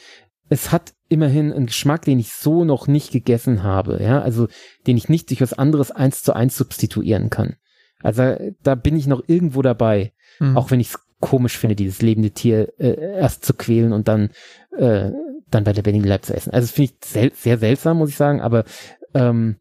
[0.49, 4.47] es hat immerhin einen Geschmack, den ich so noch nicht gegessen habe, ja, also
[4.85, 7.55] den ich nicht durch was anderes eins zu eins substituieren kann.
[8.01, 10.57] Also da bin ich noch irgendwo dabei, mhm.
[10.57, 14.29] auch wenn ich es komisch finde, dieses lebende Tier äh, erst zu quälen und dann
[14.77, 15.11] äh,
[15.49, 16.51] dann bei lebendigem Leib zu essen.
[16.51, 18.65] Also das finde ich sel sehr seltsam, muss ich sagen, aber
[19.13, 19.55] ähm,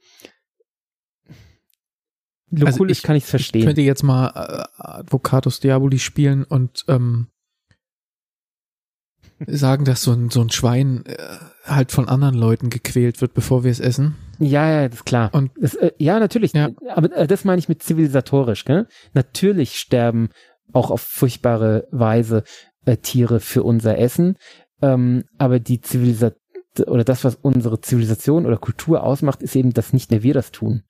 [2.60, 3.60] also ich, kann ich verstehen.
[3.60, 7.28] Ich könnte jetzt mal äh, Advocatus Diaboli spielen und ähm,
[9.46, 11.16] sagen, dass so ein, so ein Schwein äh,
[11.64, 14.16] halt von anderen Leuten gequält wird, bevor wir es essen.
[14.38, 15.30] Ja, ja, das ist klar.
[15.32, 16.52] Und das, äh, ja, natürlich.
[16.52, 16.70] Ja.
[16.94, 18.64] Aber äh, das meine ich mit zivilisatorisch.
[18.64, 18.86] Gell?
[19.14, 20.30] Natürlich sterben
[20.72, 22.44] auch auf furchtbare Weise
[22.84, 24.36] äh, Tiere für unser Essen.
[24.80, 26.40] Ähm, aber die Zivilisation
[26.86, 30.52] oder das, was unsere Zivilisation oder Kultur ausmacht, ist eben, dass nicht mehr wir das
[30.52, 30.82] tun.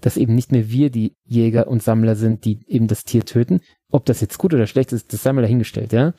[0.00, 3.60] dass eben nicht mehr wir die Jäger und Sammler sind, die eben das Tier töten.
[3.90, 6.14] Ob das jetzt gut oder schlecht ist, das sei mal dahingestellt, ja.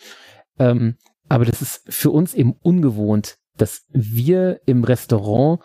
[0.58, 0.96] Ähm,
[1.30, 5.62] aber das ist für uns eben ungewohnt, dass wir im Restaurant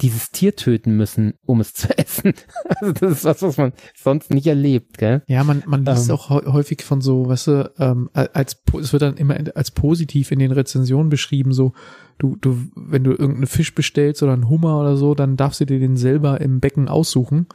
[0.00, 2.34] dieses Tier töten müssen, um es zu essen.
[2.64, 5.22] Also das ist was, was man sonst nicht erlebt, gell?
[5.26, 9.02] Ja, man, man liest ähm, auch häufig von so, weißt du, ähm, als es wird
[9.02, 11.72] dann immer als positiv in den Rezensionen beschrieben, so
[12.18, 15.66] du, du, wenn du irgendeinen Fisch bestellst oder einen Hummer oder so, dann darfst du
[15.66, 17.46] dir den selber im Becken aussuchen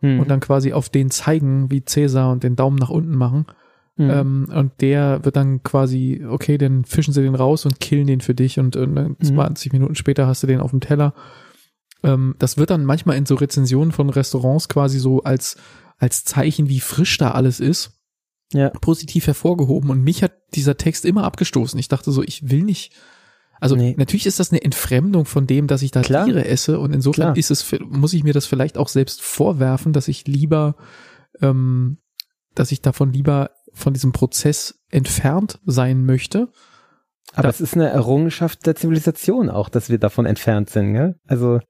[0.00, 0.20] hm.
[0.20, 3.46] und dann quasi auf den zeigen, wie Cäsar und den Daumen nach unten machen.
[3.96, 4.10] Mhm.
[4.10, 8.22] Ähm, und der wird dann quasi, okay, dann fischen sie den raus und killen den
[8.22, 9.78] für dich und, und dann 20 mhm.
[9.78, 11.14] Minuten später hast du den auf dem Teller.
[12.02, 15.56] Ähm, das wird dann manchmal in so Rezensionen von Restaurants quasi so als,
[15.98, 18.00] als Zeichen, wie frisch da alles ist,
[18.52, 18.70] ja.
[18.70, 19.90] positiv hervorgehoben.
[19.90, 21.78] Und mich hat dieser Text immer abgestoßen.
[21.78, 22.92] Ich dachte so, ich will nicht,
[23.60, 23.94] also nee.
[23.96, 26.24] natürlich ist das eine Entfremdung von dem, dass ich da Klar.
[26.24, 27.36] Tiere esse und insofern Klar.
[27.36, 30.74] ist es, muss ich mir das vielleicht auch selbst vorwerfen, dass ich lieber,
[31.40, 31.98] ähm,
[32.56, 36.48] dass ich davon lieber von diesem Prozess entfernt sein möchte.
[37.34, 41.14] Aber es ist eine Errungenschaft der Zivilisation auch, dass wir davon entfernt sind, gell?
[41.26, 41.60] Also.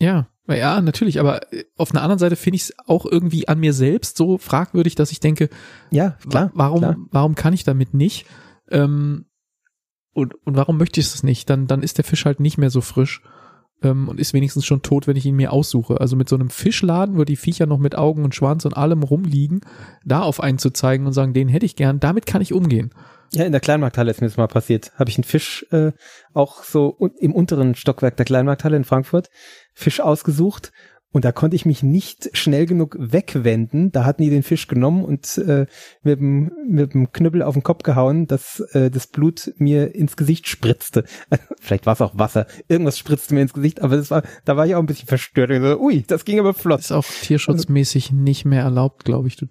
[0.00, 3.58] Ja, ja, natürlich, aber äh, auf einer anderen Seite finde ich es auch irgendwie an
[3.58, 5.48] mir selbst so fragwürdig, dass ich denke,
[5.90, 6.96] ja, klar, warum, klar.
[7.10, 8.26] warum kann ich damit nicht?
[8.70, 9.26] Ähm,
[10.12, 11.50] und, und warum möchte ich es nicht?
[11.50, 13.22] Dann, dann ist der Fisch halt nicht mehr so frisch
[13.82, 16.00] ähm, und ist wenigstens schon tot, wenn ich ihn mir aussuche.
[16.00, 19.02] Also mit so einem Fischladen, wo die Viecher noch mit Augen und Schwanz und allem
[19.02, 19.60] rumliegen,
[20.04, 22.90] da auf einen zu zeigen und sagen, den hätte ich gern, damit kann ich umgehen.
[23.36, 24.92] Ja, in der Kleinmarkthalle ist mir das mal passiert.
[24.98, 25.92] Habe ich einen Fisch äh,
[26.32, 29.28] auch so im unteren Stockwerk der Kleinmarkthalle in Frankfurt
[29.74, 30.72] Fisch ausgesucht
[31.12, 33.92] und da konnte ich mich nicht schnell genug wegwenden.
[33.92, 35.66] Da hatten die den Fisch genommen und äh,
[36.02, 40.16] mit, dem, mit dem Knüppel auf den Kopf gehauen, dass äh, das Blut mir ins
[40.16, 41.04] Gesicht spritzte.
[41.60, 42.46] Vielleicht war es auch Wasser.
[42.68, 45.50] Irgendwas spritzte mir ins Gesicht, aber das war, da war ich auch ein bisschen verstört.
[45.50, 46.80] So, ui, das ging aber flott.
[46.80, 49.36] Ist auch tierschutzmäßig nicht mehr erlaubt, glaube ich.
[49.36, 49.46] Du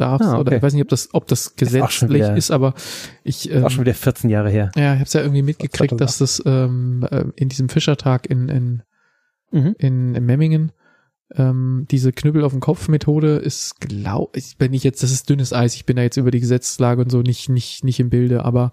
[0.00, 0.40] darfst ah, okay.
[0.40, 2.74] oder ich weiß nicht, ob das, ob das gesetzlich ist, ist aber
[3.24, 4.70] ich ähm, auch schon wieder 14 Jahre her.
[4.76, 8.48] Ja, ich habe es ja irgendwie mitgekriegt, dass das ähm, äh, in diesem Fischertag in
[8.48, 8.82] in,
[9.50, 9.74] mhm.
[9.78, 10.72] in, in Memmingen
[11.34, 15.28] ähm, diese Knüppel auf dem Kopf Methode ist, glaube ich, bin ich jetzt, das ist
[15.28, 15.74] dünnes Eis.
[15.74, 18.72] Ich bin da jetzt über die Gesetzeslage und so nicht, nicht, nicht im Bilde, aber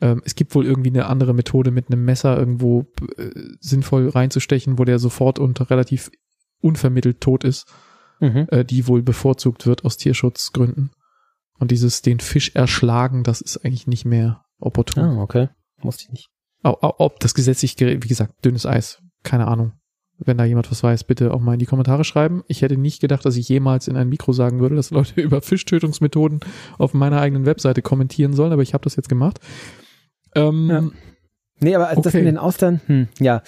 [0.00, 4.78] ähm, es gibt wohl irgendwie eine andere Methode mit einem Messer irgendwo äh, sinnvoll reinzustechen,
[4.78, 6.10] wo der sofort und relativ
[6.60, 7.66] unvermittelt tot ist,
[8.22, 8.46] mhm.
[8.50, 10.92] äh, die wohl bevorzugt wird aus Tierschutzgründen.
[11.58, 15.04] Und dieses den Fisch erschlagen, das ist eigentlich nicht mehr opportun.
[15.04, 15.48] Ah, okay.
[15.82, 16.28] Musste ich nicht.
[16.62, 19.72] Ob das gesetzlich, wie gesagt, dünnes Eis, keine Ahnung.
[20.18, 22.44] Wenn da jemand was weiß, bitte auch mal in die Kommentare schreiben.
[22.46, 25.42] Ich hätte nicht gedacht, dass ich jemals in ein Mikro sagen würde, dass Leute über
[25.42, 26.40] Fischtötungsmethoden
[26.78, 29.40] auf meiner eigenen Webseite kommentieren sollen, aber ich habe das jetzt gemacht.
[30.34, 30.90] Ähm, ja.
[31.58, 32.00] Nee, aber okay.
[32.02, 33.42] das in den Austern, hm, ja.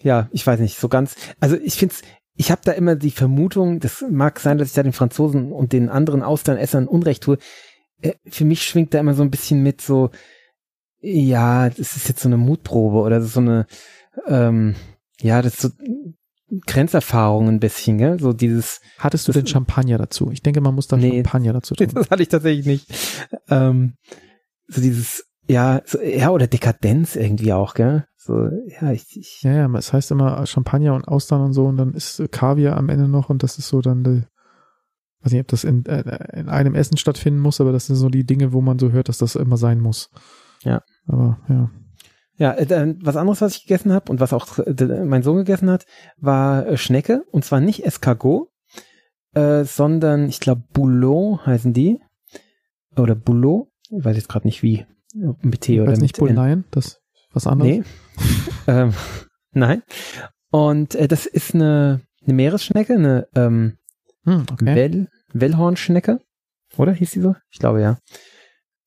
[0.00, 1.14] Ja, ich weiß nicht, so ganz.
[1.40, 2.02] Also ich finde es,
[2.34, 5.72] ich habe da immer die Vermutung, das mag sein, dass ich da den Franzosen und
[5.72, 7.38] den anderen Austernessern Unrecht tue.
[8.00, 10.10] Äh, für mich schwingt da immer so ein bisschen mit so,
[11.00, 13.66] ja, das ist jetzt so eine Mutprobe oder so eine,
[14.26, 14.76] ähm,
[15.20, 15.68] ja, das ist so
[16.66, 18.18] Grenzerfahrung ein bisschen, gell?
[18.20, 18.80] So dieses.
[18.98, 20.30] Hattest du denn Champagner dazu?
[20.30, 21.88] Ich denke, man muss da nee, Champagner dazu tun.
[21.94, 22.92] Das hatte ich tatsächlich nicht.
[23.48, 23.94] Ähm,
[24.68, 28.06] so dieses, ja, so, ja, oder Dekadenz irgendwie auch, gell?
[28.24, 28.48] So,
[28.80, 29.42] ja, ich, ich.
[29.42, 32.88] Ja, ja, es heißt immer Champagner und Austern und so und dann ist Kaviar am
[32.88, 34.22] Ende noch und das ist so dann die,
[35.22, 38.08] weiß nicht, ob das in, äh, in einem Essen stattfinden muss, aber das sind so
[38.08, 40.08] die Dinge, wo man so hört, dass das immer sein muss.
[40.62, 40.82] Ja.
[41.08, 41.70] Aber, ja.
[42.36, 45.68] Ja, äh, was anderes, was ich gegessen habe und was auch äh, mein Sohn gegessen
[45.68, 45.84] hat,
[46.16, 48.50] war äh, Schnecke und zwar nicht Escargot,
[49.34, 51.98] äh, sondern ich glaube Boulot heißen die
[52.96, 57.01] oder Boulot, ich weiß jetzt gerade nicht wie, mit T oder weiß nicht Boulein, das
[57.32, 57.78] was anderes.
[57.78, 57.84] Nee.
[58.66, 58.94] ähm,
[59.52, 59.82] nein.
[60.50, 63.78] Und äh, das ist eine, eine Meeresschnecke, eine ähm,
[64.24, 64.76] hm, okay.
[64.76, 66.20] Well, Wellhornschnecke,
[66.76, 67.34] oder hieß die so?
[67.50, 67.98] Ich glaube ja.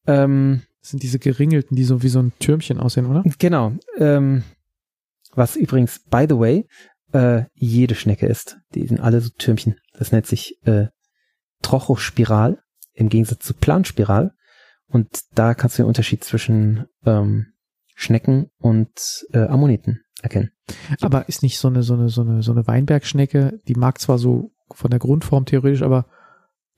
[0.08, 3.24] Ähm, das sind diese geringelten, die so wie so ein Türmchen aussehen, oder?
[3.40, 3.74] Genau.
[3.98, 4.44] Ähm,
[5.34, 6.68] was übrigens, by the way,
[7.12, 8.58] äh, jede Schnecke ist.
[8.74, 9.76] Die sind alle so Türmchen.
[9.98, 10.88] Das nennt sich äh,
[11.62, 12.60] Trochospiral
[12.94, 14.32] im Gegensatz zu Planspiral.
[14.88, 17.48] Und da kannst du den Unterschied zwischen ähm,
[17.96, 20.52] Schnecken und äh, Ammoniten erkennen.
[21.02, 24.18] Aber ist nicht so eine so eine so eine so eine Weinbergschnecke, die mag zwar
[24.18, 26.06] so von der Grundform theoretisch, aber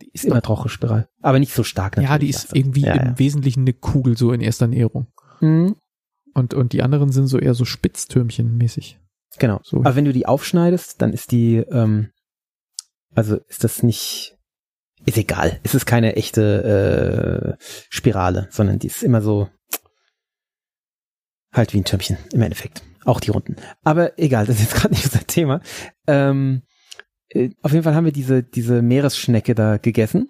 [0.02, 1.10] die ist immer Trockenspiral.
[1.22, 1.98] Aber nicht so stark.
[1.98, 3.20] Ja, die ist irgendwie ja, im ja.
[3.20, 5.08] Wesentlichen eine Kugel so in erster Näherung.
[5.42, 5.76] Mhm.
[6.34, 9.00] Und, und die anderen sind so eher so Spitztürmchen mäßig.
[9.40, 9.60] Genau.
[9.64, 9.78] So.
[9.78, 12.12] Aber wenn du die aufschneidest, dann ist die, ähm,
[13.16, 14.38] also ist das nicht,
[15.06, 15.60] ist egal.
[15.64, 19.50] Es ist keine echte äh, Spirale, sondern die ist immer so
[21.58, 22.84] halt wie ein Türmchen im Endeffekt.
[23.06, 23.56] Auch die Runden.
[23.84, 25.62] Aber egal, das ist jetzt gerade nicht unser Thema.
[26.08, 26.64] Ähm,
[27.30, 30.30] äh, auf jeden Fall haben wir diese, diese Meeresschnecke da gegessen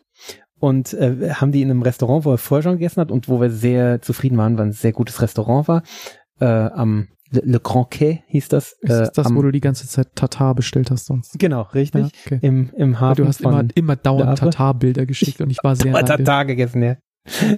[0.60, 3.40] und äh, haben die in einem Restaurant, wo er vorher schon gegessen hat und wo
[3.42, 5.84] wir sehr zufrieden waren, weil ein sehr gutes Restaurant war,
[6.40, 8.74] äh, am Le, Le Grand Quai hieß das.
[8.82, 11.38] Ist äh, das das, wo du die ganze Zeit Tatar bestellt hast sonst?
[11.38, 12.02] Genau, richtig.
[12.02, 12.40] Ja, okay.
[12.42, 14.40] Im, im Weil Hafen du hast immer, immer dauernd.
[14.40, 15.94] Tatar-Bilder geschickt und ich war sehr.
[15.94, 16.96] Tatar gegessen, ja.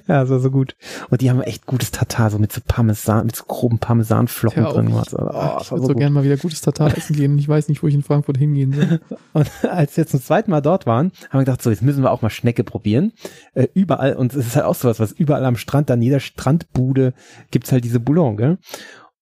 [0.08, 0.76] Ja, das war so gut.
[1.10, 4.72] Und die haben echt gutes Tatar, so mit so Parmesan, mit so groben Parmesanflocken Ja,
[4.72, 5.14] drin gemacht.
[5.14, 7.84] Oh, ich würde so so gerne mal wieder gutes Tatar essen gehen ich weiß nicht,
[7.84, 9.00] wo ich in Frankfurt hingehen soll.
[9.34, 12.12] Und als wir zum zweiten Mal dort waren, haben wir gedacht, so, jetzt müssen wir
[12.12, 13.14] auch mal Schnecke probieren.
[13.54, 17.14] Äh, überall, und es ist halt auch sowas, was überall am Strand, an jeder Strandbude
[17.52, 18.58] gibt's halt diese Bouillon, gell?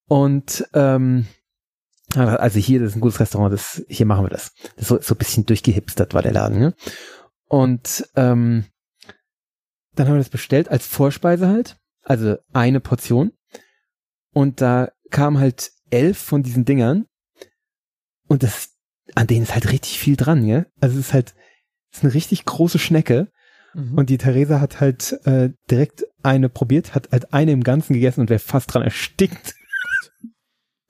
[0.08, 1.28] Und, ähm,
[2.16, 4.54] also hier, das ist ein gutes Restaurant, das, hier machen wir das.
[4.76, 6.74] das ist so, so ein bisschen durchgehipstert war der Laden, ne?
[7.48, 8.66] Und, ähm,
[9.98, 13.32] dann haben wir das bestellt als Vorspeise halt, also eine Portion.
[14.34, 17.06] Und da kamen halt elf von diesen Dingern.
[18.28, 18.70] Und das,
[19.16, 20.66] an denen ist halt richtig viel dran, ja.
[20.80, 21.34] Also es ist halt,
[21.92, 23.32] es ist eine richtig große Schnecke.
[23.74, 23.98] Mhm.
[23.98, 28.22] Und die Theresa hat halt äh, direkt eine probiert, hat halt eine im Ganzen gegessen
[28.22, 29.56] und wäre fast dran erstickt.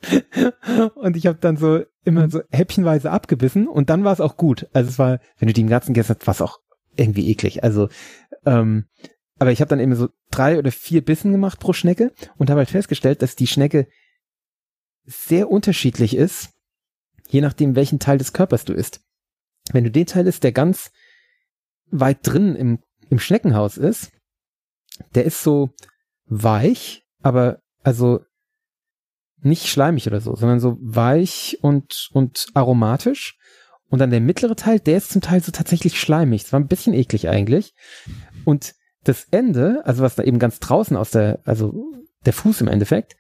[0.96, 4.68] und ich habe dann so immer so häppchenweise abgebissen und dann war es auch gut.
[4.74, 6.60] Also es war, wenn du die im Ganzen gegessen hast, war es auch
[6.98, 7.64] irgendwie eklig.
[7.64, 7.90] Also,
[8.46, 8.86] ähm,
[9.40, 12.60] aber ich habe dann eben so drei oder vier Bissen gemacht pro Schnecke und habe
[12.60, 13.88] halt festgestellt, dass die Schnecke
[15.06, 16.50] sehr unterschiedlich ist,
[17.30, 19.02] je nachdem, welchen Teil des Körpers du isst.
[19.72, 20.92] Wenn du den Teil isst, der ganz
[21.90, 24.12] weit drin im, im Schneckenhaus ist,
[25.16, 25.70] der ist so
[26.26, 28.22] weich, aber also
[29.40, 33.38] nicht schleimig oder so, sondern so weich und, und aromatisch.
[33.90, 36.44] Und dann der mittlere Teil, der ist zum Teil so tatsächlich schleimig.
[36.44, 37.74] Das war ein bisschen eklig eigentlich.
[38.44, 41.74] Und das Ende, also was da eben ganz draußen aus der, also
[42.26, 43.16] der Fuß im Endeffekt,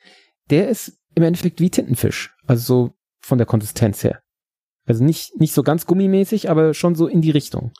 [0.50, 2.36] der ist im Endeffekt wie Tintenfisch.
[2.46, 4.22] Also so von der Konsistenz her.
[4.86, 7.72] Also nicht, nicht so ganz gummimäßig, aber schon so in die Richtung.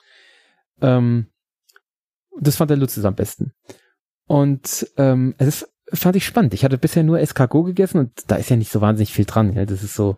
[0.82, 1.28] Ähm,
[2.40, 3.52] das fand der Lutz am besten.
[4.28, 6.54] Und ähm, es ist, fand ich spannend.
[6.54, 9.54] Ich hatte bisher nur Escargot gegessen und da ist ja nicht so wahnsinnig viel dran.
[9.54, 9.66] Ja.
[9.66, 10.18] Das ist so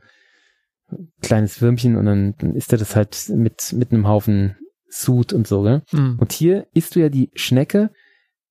[1.21, 4.55] kleines Würmchen und dann, dann isst er das halt mit, mit einem Haufen
[4.87, 5.61] Sud und so.
[5.63, 5.83] Gell?
[5.91, 6.17] Mhm.
[6.19, 7.91] Und hier isst du ja die Schnecke,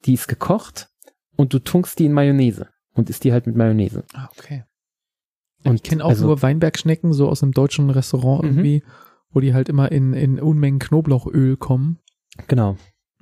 [0.05, 0.89] die ist gekocht
[1.36, 4.05] und du tunkst die in Mayonnaise und isst die halt mit Mayonnaise.
[4.15, 4.65] Ah, okay.
[5.65, 8.49] Und ich kenne auch also- nur Weinbergschnecken, so aus einem deutschen Restaurant Mhm.
[8.50, 8.83] irgendwie,
[9.31, 11.99] wo die halt immer in, in Unmengen Knoblauchöl kommen.
[12.47, 12.76] Genau.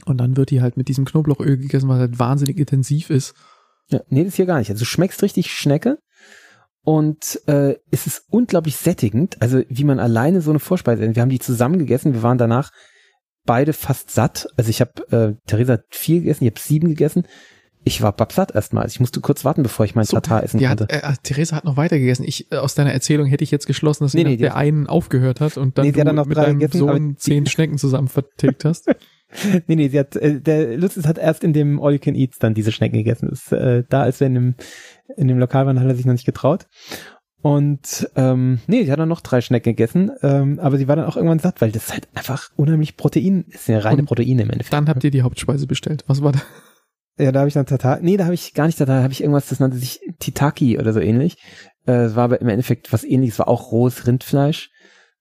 [0.04, 3.34] Und dann wird die halt mit diesem Knoblauchöl gegessen, was halt wahnsinnig intensiv ist.
[3.88, 4.68] Ja, nee, das hier gar nicht.
[4.70, 5.98] Also du schmeckst richtig Schnecke
[6.86, 9.42] und äh, es ist unglaublich sättigend.
[9.42, 12.70] Also wie man alleine so eine Vorspeise, wir haben die zusammen gegessen, wir waren danach
[13.44, 14.46] beide fast satt.
[14.56, 17.24] Also ich habe, äh, Theresa hat vier gegessen, ich habe sieben gegessen.
[17.82, 18.84] Ich war babsatt erstmal.
[18.84, 20.94] Also ich musste kurz warten, bevor ich mein So, Tatar essen Die hat, konnte.
[20.94, 22.22] äh, Theresa hat noch weiter gegessen.
[22.24, 25.40] Ich, äh, aus deiner Erzählung hätte ich jetzt geschlossen, dass Nee, nee, der einen aufgehört
[25.40, 28.88] hat und dann Nee, dann noch mit deinem gegessen, Sohn zehn Schnecken zusammen vertilgt hast.
[29.66, 32.38] Nee, nee, sie hat, äh, der Lutz hat erst in dem All You Can Eats
[32.38, 33.28] dann diese Schnecken gegessen.
[33.30, 34.54] Das, äh, da, als wir in dem,
[35.16, 36.66] in dem Lokal waren, hat er sich noch nicht getraut.
[37.42, 41.04] Und ähm, nee, sie hat dann noch drei Schnecken gegessen, ähm, aber sie war dann
[41.04, 44.50] auch irgendwann satt, weil das halt einfach unheimlich Protein ist, ja reine Und Proteine im
[44.50, 44.72] Endeffekt.
[44.72, 46.02] Dann habt ihr die Hauptspeise bestellt.
[46.06, 46.42] Was war da?
[47.18, 48.00] Ja, da habe ich dann Tatar.
[48.00, 50.78] Nee, da habe ich gar nicht Tatar, da habe ich irgendwas, das nannte sich Titaki
[50.78, 51.36] oder so ähnlich.
[51.86, 54.70] Äh, Es war aber im Endeffekt was ähnliches, war auch rohes Rindfleisch,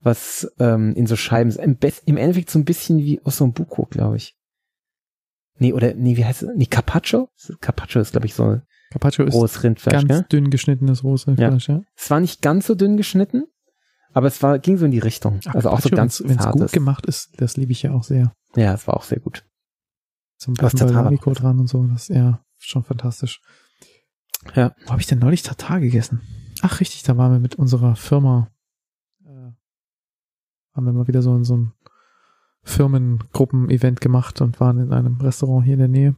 [0.05, 4.17] was ähm, in so Scheiben, im, Best, im Endeffekt so ein bisschen wie Osombuco, glaube
[4.17, 4.35] ich.
[5.57, 6.49] Nee, oder, nee, wie heißt es?
[6.55, 7.29] Nee, Carpaccio?
[7.59, 8.61] Carpaccio ist, glaube ich, so
[8.91, 10.25] Carpaccio ist rohes Rindfleisch, ganz gell?
[10.31, 11.81] dünn geschnittenes rohes Fleisch, ja.
[11.95, 13.45] Es war nicht ganz so dünn geschnitten,
[14.13, 15.39] aber es war, ging so in die Richtung.
[15.45, 18.03] also auch so Carpaccio, ganz Wenn es gut gemacht ist, das liebe ich ja auch
[18.03, 18.33] sehr.
[18.55, 19.43] Ja, es war auch sehr gut.
[20.37, 21.83] Zum Balsamico dran und so.
[21.87, 23.41] Das ist ja schon fantastisch.
[24.53, 24.75] Ja.
[24.85, 26.21] Wo habe ich denn neulich Tatar gegessen?
[26.61, 28.49] Ach, richtig, da waren wir mit unserer Firma.
[30.75, 31.73] Haben wir mal wieder so, so ein
[32.63, 36.15] Firmengruppen-Event gemacht und waren in einem Restaurant hier in der Nähe.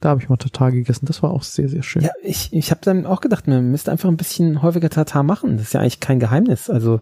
[0.00, 1.06] Da habe ich mal Tatar gegessen.
[1.06, 2.02] Das war auch sehr, sehr schön.
[2.02, 5.58] Ja, ich, ich habe dann auch gedacht, man müsste einfach ein bisschen häufiger Tatar machen.
[5.58, 6.70] Das ist ja eigentlich kein Geheimnis.
[6.70, 7.00] Also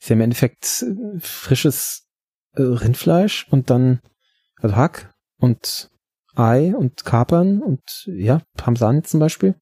[0.00, 2.06] ist ja im Endeffekt äh, frisches
[2.56, 4.00] äh, Rindfleisch und dann
[4.60, 5.90] also Hack und
[6.34, 9.54] Ei und Kapern und ja, Parmesan zum Beispiel.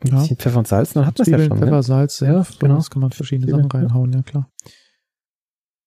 [0.00, 0.20] Ein Ja.
[0.20, 1.58] bisschen Pfeffer und Salz, dann hat man es ja schon.
[1.58, 1.82] Pfeffer, Ne?
[1.82, 2.76] Salz, Ja, genau.
[2.76, 4.50] Das kann man verschiedene Zwiebeln, Sachen reinhauen, ja klar.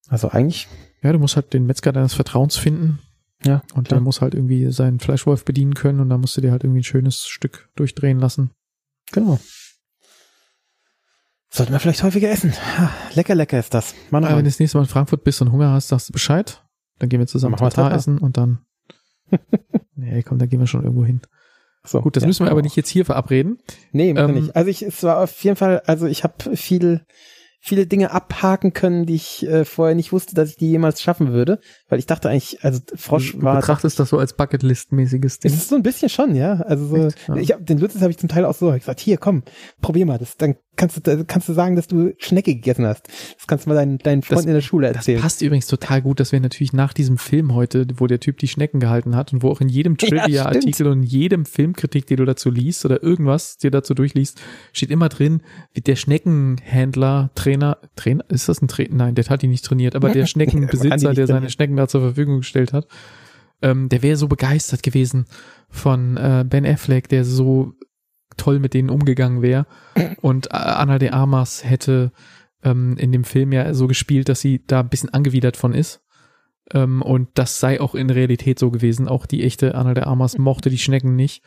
[0.09, 0.67] Also eigentlich,
[1.01, 2.99] Ja, du musst halt den Metzger deines Vertrauens finden.
[3.43, 3.61] ja.
[3.75, 3.99] Und klar.
[3.99, 6.81] der muss halt irgendwie seinen Fleischwolf bedienen können und da musst du dir halt irgendwie
[6.81, 8.51] ein schönes Stück durchdrehen lassen.
[9.11, 9.39] Genau.
[11.51, 12.53] Sollten wir vielleicht häufiger essen.
[12.77, 13.95] Ha, lecker, lecker ist das.
[14.11, 14.43] Mann, oh Äh, wenn Mann.
[14.45, 16.63] du das nächste Mal in Frankfurt bist und Hunger hast, sagst du Bescheid.
[16.99, 17.91] Dann gehen wir zusammen Tatar.
[17.93, 18.59] essen und dann.
[19.95, 21.21] nee, komm, da gehen wir schon irgendwo hin.
[21.85, 22.65] So, Gut, das ja, müssen wir aber genau.
[22.65, 23.57] nicht jetzt hier verabreden.
[23.93, 24.55] Nee, ähm, nicht.
[24.55, 27.05] Also ich, es war auf jeden Fall, also ich habe viel,
[27.61, 31.33] viele Dinge abhaken können, die ich äh, vorher nicht wusste, dass ich die jemals schaffen
[31.33, 31.59] würde.
[31.89, 33.57] Weil ich dachte eigentlich, also Frosch du war.
[33.57, 35.51] betrachtest das so als Bucketlist-mäßiges Ding.
[35.51, 36.61] Es ist so ein bisschen schon, ja.
[36.61, 37.27] Also so, Echt?
[37.27, 37.35] Ja.
[37.35, 39.43] ich hab, den Lutzes habe ich zum Teil auch so hab ich gesagt, hier, komm,
[39.81, 40.37] probier mal das.
[40.37, 43.07] Dann kannst du, kannst du sagen, dass du Schnecke gegessen hast.
[43.37, 45.21] Das kannst du mal deinen, deinen Freunden Das- in der Schule Das erzählen.
[45.21, 48.47] passt übrigens total gut, dass wir natürlich nach diesem Film heute, wo der Typ die
[48.47, 52.15] Schnecken gehalten hat und wo auch in jedem Ja, Trivia-Artikel und in jedem Filmkritik, die
[52.15, 54.41] du dazu liest oder irgendwas dir dazu durchliest,
[54.73, 55.41] steht immer drin,
[55.73, 58.95] wie der Schneckenhändler, Trainer, Trainer, ist das ein Trainer?
[58.95, 61.49] Nein, der hat ihn nicht trainiert, aber der Schneckenbesitzer, der seine.
[61.49, 62.87] Schnecken da zur Verfügung gestellt hat,
[63.61, 65.25] ähm, der wäre so begeistert gewesen
[65.69, 67.73] von äh, Ben Affleck, der so
[68.39, 69.65] toll mit denen umgegangen wäre.
[70.21, 72.11] Und Anna de Armas hätte
[72.63, 76.01] ähm, in dem Film ja so gespielt, dass sie da ein bisschen angewidert von ist.
[76.73, 79.07] Ähm, und das sei auch in Realität so gewesen.
[79.07, 81.43] Auch die echte Anna de Armas mochte die Schnecken nicht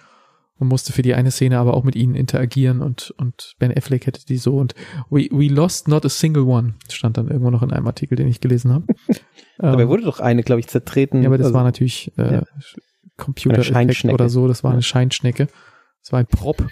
[0.58, 4.06] und musste für die eine Szene aber auch mit ihnen interagieren und, und Ben Affleck
[4.06, 4.74] hätte die so und
[5.10, 8.28] we, we lost not a single one, stand dann irgendwo noch in einem Artikel, den
[8.28, 8.86] ich gelesen habe.
[9.58, 11.22] Dabei Ähm, wurde doch eine, glaube ich, zertreten.
[11.22, 12.42] ja, aber das also, war natürlich äh, ja.
[13.16, 14.14] Computer Scheinschnecke.
[14.14, 14.82] oder so, das war eine.
[14.82, 15.48] Scheinschnecke.
[16.02, 16.66] Das war ein Prop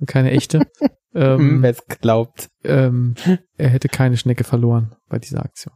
[0.00, 0.60] und keine echte.
[0.80, 2.48] hm, ähm, wer es glaubt.
[2.64, 3.14] ähm,
[3.56, 5.74] er hätte keine Schnecke verloren bei dieser Aktion.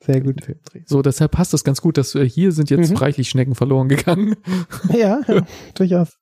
[0.00, 0.36] Sehr gut.
[0.86, 2.96] So, deshalb passt das ganz gut, dass äh, hier sind jetzt Mhm.
[2.96, 4.36] reichlich Schnecken verloren gegangen.
[4.92, 6.16] Ja, ja durchaus.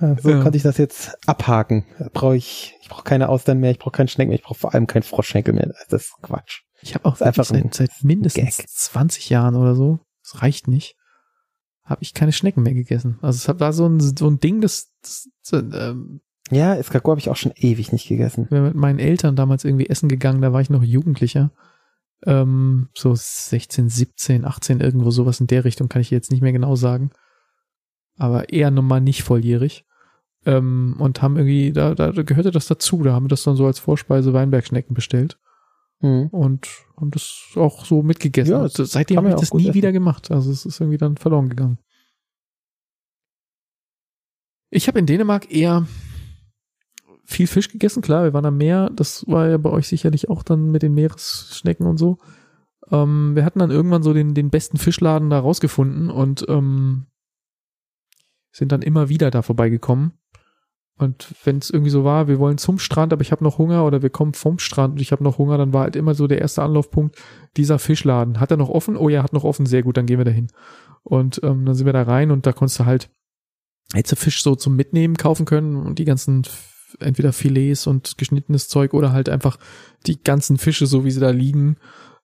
[0.00, 0.42] Ja, so Ja.
[0.42, 1.84] konnte ich das jetzt abhaken.
[2.12, 4.74] Brauche ich, ich brauche keine Austern mehr, ich brauche keinen Schnecken mehr, ich brauche vor
[4.74, 5.72] allem keinen Froschschenkel mehr.
[5.90, 6.62] Das ist Quatsch.
[6.80, 8.68] Ich habe auch einfach seit, seit mindestens Gag.
[8.68, 10.96] 20 Jahren oder so, das reicht nicht,
[11.84, 13.18] habe ich keine Schnecken mehr gegessen.
[13.22, 16.20] Also es war so ein, so ein Ding, das, das, das ähm,
[16.50, 18.46] Ja, Escargot habe ich auch schon ewig nicht gegessen.
[18.50, 21.50] wir mit meinen Eltern damals irgendwie essen gegangen, da war ich noch Jugendlicher.
[22.24, 26.52] Ähm, so 16, 17, 18, irgendwo sowas in der Richtung, kann ich jetzt nicht mehr
[26.52, 27.10] genau sagen.
[28.16, 29.84] Aber eher nochmal nicht volljährig.
[30.46, 33.66] Ähm, und haben irgendwie, da, da gehörte das dazu, da haben wir das dann so
[33.66, 35.38] als Vorspeise Weinbergschnecken bestellt
[36.02, 36.28] Hm.
[36.28, 38.52] und haben das auch so mitgegessen.
[38.52, 39.74] Ja, Und seitdem habe ich das nie essen.
[39.74, 40.30] wieder gemacht.
[40.30, 41.78] Also es ist irgendwie dann verloren gegangen.
[44.70, 45.86] Ich habe in Dänemark eher
[47.24, 50.42] viel Fisch gegessen, klar, wir waren am Meer, das war ja bei euch sicherlich auch
[50.42, 52.18] dann mit den Meeresschnecken und so.
[52.90, 57.06] Ähm, wir hatten dann irgendwann so den, den besten Fischladen da rausgefunden und ähm,
[58.50, 60.12] sind dann immer wieder da vorbeigekommen.
[60.98, 63.84] Und wenn es irgendwie so war, wir wollen zum Strand, aber ich habe noch Hunger
[63.84, 66.26] oder wir kommen vom Strand und ich habe noch Hunger, dann war halt immer so
[66.26, 67.16] der erste Anlaufpunkt
[67.56, 68.38] dieser Fischladen.
[68.38, 68.96] Hat er noch offen?
[68.96, 70.48] Oh ja, hat noch offen, sehr gut, dann gehen wir dahin.
[71.02, 73.10] Und ähm, dann sind wir da rein und da konntest du halt
[73.94, 76.42] hättest du Fisch so zum Mitnehmen kaufen können und die ganzen
[77.00, 79.58] entweder Filets und geschnittenes Zeug oder halt einfach
[80.06, 81.76] die ganzen Fische, so wie sie da liegen,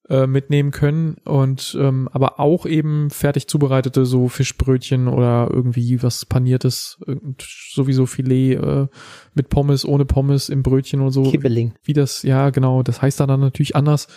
[0.08, 6.24] äh, mitnehmen können und ähm, aber auch eben fertig zubereitete so Fischbrötchen oder irgendwie was
[6.24, 6.98] paniertes,
[7.38, 8.86] sowieso Filet äh,
[9.34, 11.74] mit Pommes, ohne Pommes im Brötchen und so Kibbeling.
[11.82, 14.08] wie das, ja, genau, das heißt da dann natürlich anders.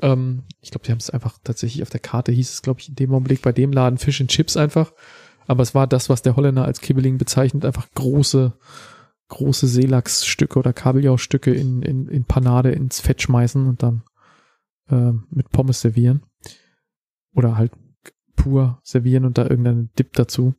[0.00, 2.88] Ähm, ich glaube, die haben es einfach tatsächlich auf der Karte hieß es, glaube ich,
[2.88, 4.92] in dem Augenblick bei dem Laden Fish and Chips einfach.
[5.46, 8.52] Aber es war das, was der Holländer als Kibbeling bezeichnet, einfach große,
[9.28, 14.04] große Seelachsstücke oder Kabeljaustücke in, in, in Panade ins Fett schmeißen und dann
[14.90, 16.22] äh, mit Pommes servieren.
[17.34, 17.72] Oder halt
[18.36, 20.54] pur servieren und da irgendeinen Dip dazu.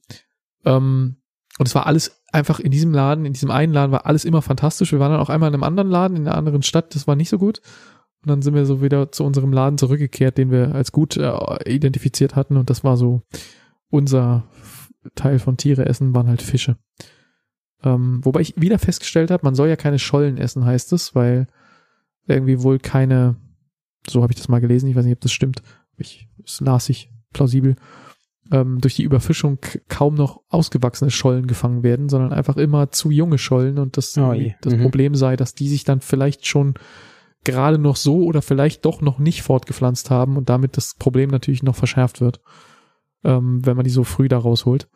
[0.65, 1.17] Ähm,
[1.57, 4.41] und es war alles einfach in diesem Laden, in diesem einen Laden war alles immer
[4.41, 4.91] fantastisch.
[4.91, 7.15] Wir waren dann auch einmal in einem anderen Laden, in einer anderen Stadt, das war
[7.15, 7.61] nicht so gut.
[8.21, 11.33] Und dann sind wir so wieder zu unserem Laden zurückgekehrt, den wir als gut äh,
[11.65, 12.57] identifiziert hatten.
[12.57, 13.21] Und das war so
[13.89, 14.45] unser
[15.15, 16.77] Teil von Tiere essen, waren halt Fische.
[17.81, 21.47] Ähm, wobei ich wieder festgestellt habe, man soll ja keine Schollen essen, heißt es, weil
[22.27, 23.37] irgendwie wohl keine,
[24.07, 25.61] so habe ich das mal gelesen, ich weiß nicht, ob das stimmt,
[25.97, 27.75] ich, das las ich plausibel,
[28.51, 33.37] ähm, durch die Überfischung kaum noch ausgewachsene Schollen gefangen werden, sondern einfach immer zu junge
[33.37, 34.81] Schollen und das, Oh das Mhm.
[34.81, 36.73] Problem sei, dass die sich dann vielleicht schon
[37.43, 41.63] gerade noch so oder vielleicht doch noch nicht fortgepflanzt haben und damit das Problem natürlich
[41.63, 42.41] noch verschärft wird,
[43.23, 44.89] ähm, wenn man die so früh da rausholt.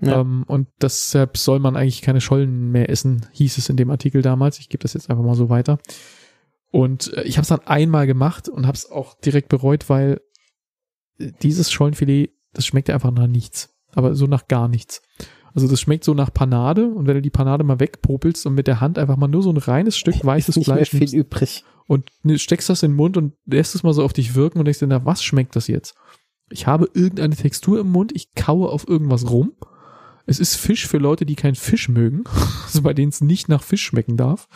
[0.00, 0.20] Ja.
[0.20, 4.22] Ähm, und deshalb soll man eigentlich keine Schollen mehr essen, hieß es in dem Artikel
[4.22, 4.58] damals.
[4.58, 5.78] Ich gebe das jetzt einfach mal so weiter.
[6.70, 10.20] Und äh, ich habe es dann einmal gemacht und habe es auch direkt bereut, weil
[11.18, 13.74] äh, dieses Schollenfilet, das schmeckt einfach nach nichts.
[13.92, 15.02] Aber so nach gar nichts.
[15.54, 18.66] Also das schmeckt so nach Panade und wenn du die Panade mal wegpopelst und mit
[18.66, 21.14] der Hand einfach mal nur so ein reines Stück weißes nicht mehr Fleisch viel nimmst
[21.14, 21.64] übrig.
[21.86, 24.58] und ne- steckst das in den Mund und lässt es mal so auf dich wirken
[24.58, 25.94] und denkst dir, na, was schmeckt das jetzt?
[26.50, 29.52] Ich habe irgendeine Textur im Mund, ich kaue auf irgendwas rum.
[30.26, 32.24] Es ist Fisch für Leute, die keinen Fisch mögen,
[32.64, 34.48] also bei denen es nicht nach Fisch schmecken darf.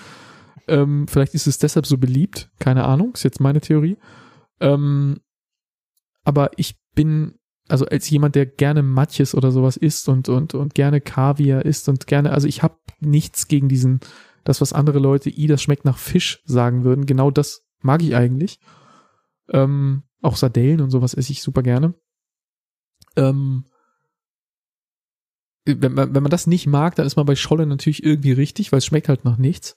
[0.68, 3.96] Ähm, vielleicht ist es deshalb so beliebt, keine Ahnung, ist jetzt meine Theorie.
[4.60, 5.20] Ähm,
[6.24, 10.74] aber ich bin, also als jemand, der gerne Matjes oder sowas isst und, und, und
[10.74, 14.00] gerne Kaviar isst und gerne, also ich habe nichts gegen diesen
[14.44, 18.14] das, was andere Leute, i, das schmeckt nach Fisch sagen würden, genau das mag ich
[18.14, 18.58] eigentlich.
[19.48, 21.94] Ähm, auch Sardellen und sowas esse ich super gerne.
[23.16, 23.66] Ähm,
[25.64, 28.78] wenn wenn man das nicht mag, dann ist man bei Scholle natürlich irgendwie richtig, weil
[28.78, 29.76] es schmeckt halt nach nichts.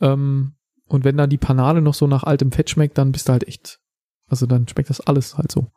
[0.00, 0.54] Ähm,
[0.86, 3.46] und wenn dann die Panade noch so nach altem Fett schmeckt, dann bist du halt
[3.46, 3.78] echt,
[4.26, 5.68] also dann schmeckt das alles halt so.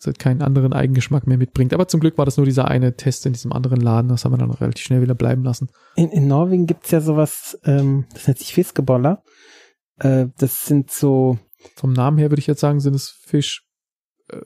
[0.00, 1.74] Es halt keinen anderen Eigengeschmack mehr mitbringt.
[1.74, 4.32] Aber zum Glück war das nur dieser eine Test in diesem anderen Laden, das haben
[4.32, 5.68] wir dann relativ schnell wieder bleiben lassen.
[5.96, 9.22] In, in Norwegen gibt's ja sowas, ähm, das nennt sich Fiskeboller.
[9.98, 11.38] Äh, das sind so.
[11.74, 13.64] Vom Namen her würde ich jetzt sagen, sind es Fisch,
[14.30, 14.40] äh.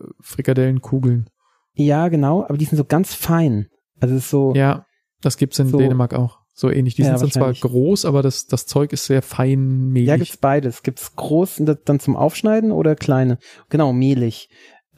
[1.75, 3.69] Ja, genau, aber die sind so ganz fein.
[4.01, 4.55] Also es ist so.
[4.55, 4.86] Ja,
[5.20, 6.42] das gibt's in so, Dänemark auch.
[6.55, 6.95] So ähnlich.
[6.95, 10.09] Die Ja, sind zwar groß, aber das, das Zeug ist sehr fein mehlig.
[10.09, 10.83] Ja, gibt's beides.
[10.83, 13.39] Gibt's groß und dann zum Aufschneiden oder kleine?
[13.71, 14.49] Genau, mehlig.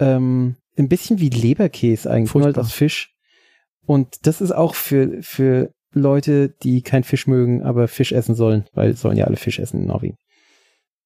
[0.00, 3.14] Ähm, ein bisschen wie Leberkäse eigentlich, nur halt aus Fisch.
[3.86, 8.64] Und das ist auch für, für Leute, die kein Fisch mögen, aber Fisch essen sollen,
[8.72, 10.16] weil sollen ja alle Fisch essen in Norwegen.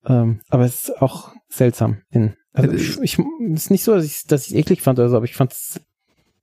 [0.07, 2.01] Ähm, aber es ist auch seltsam.
[2.11, 3.19] In, also Äh, ich, ich,
[3.53, 5.53] es ist nicht so, dass ich dass ich eklig fand oder so, aber ich fand
[5.53, 5.81] es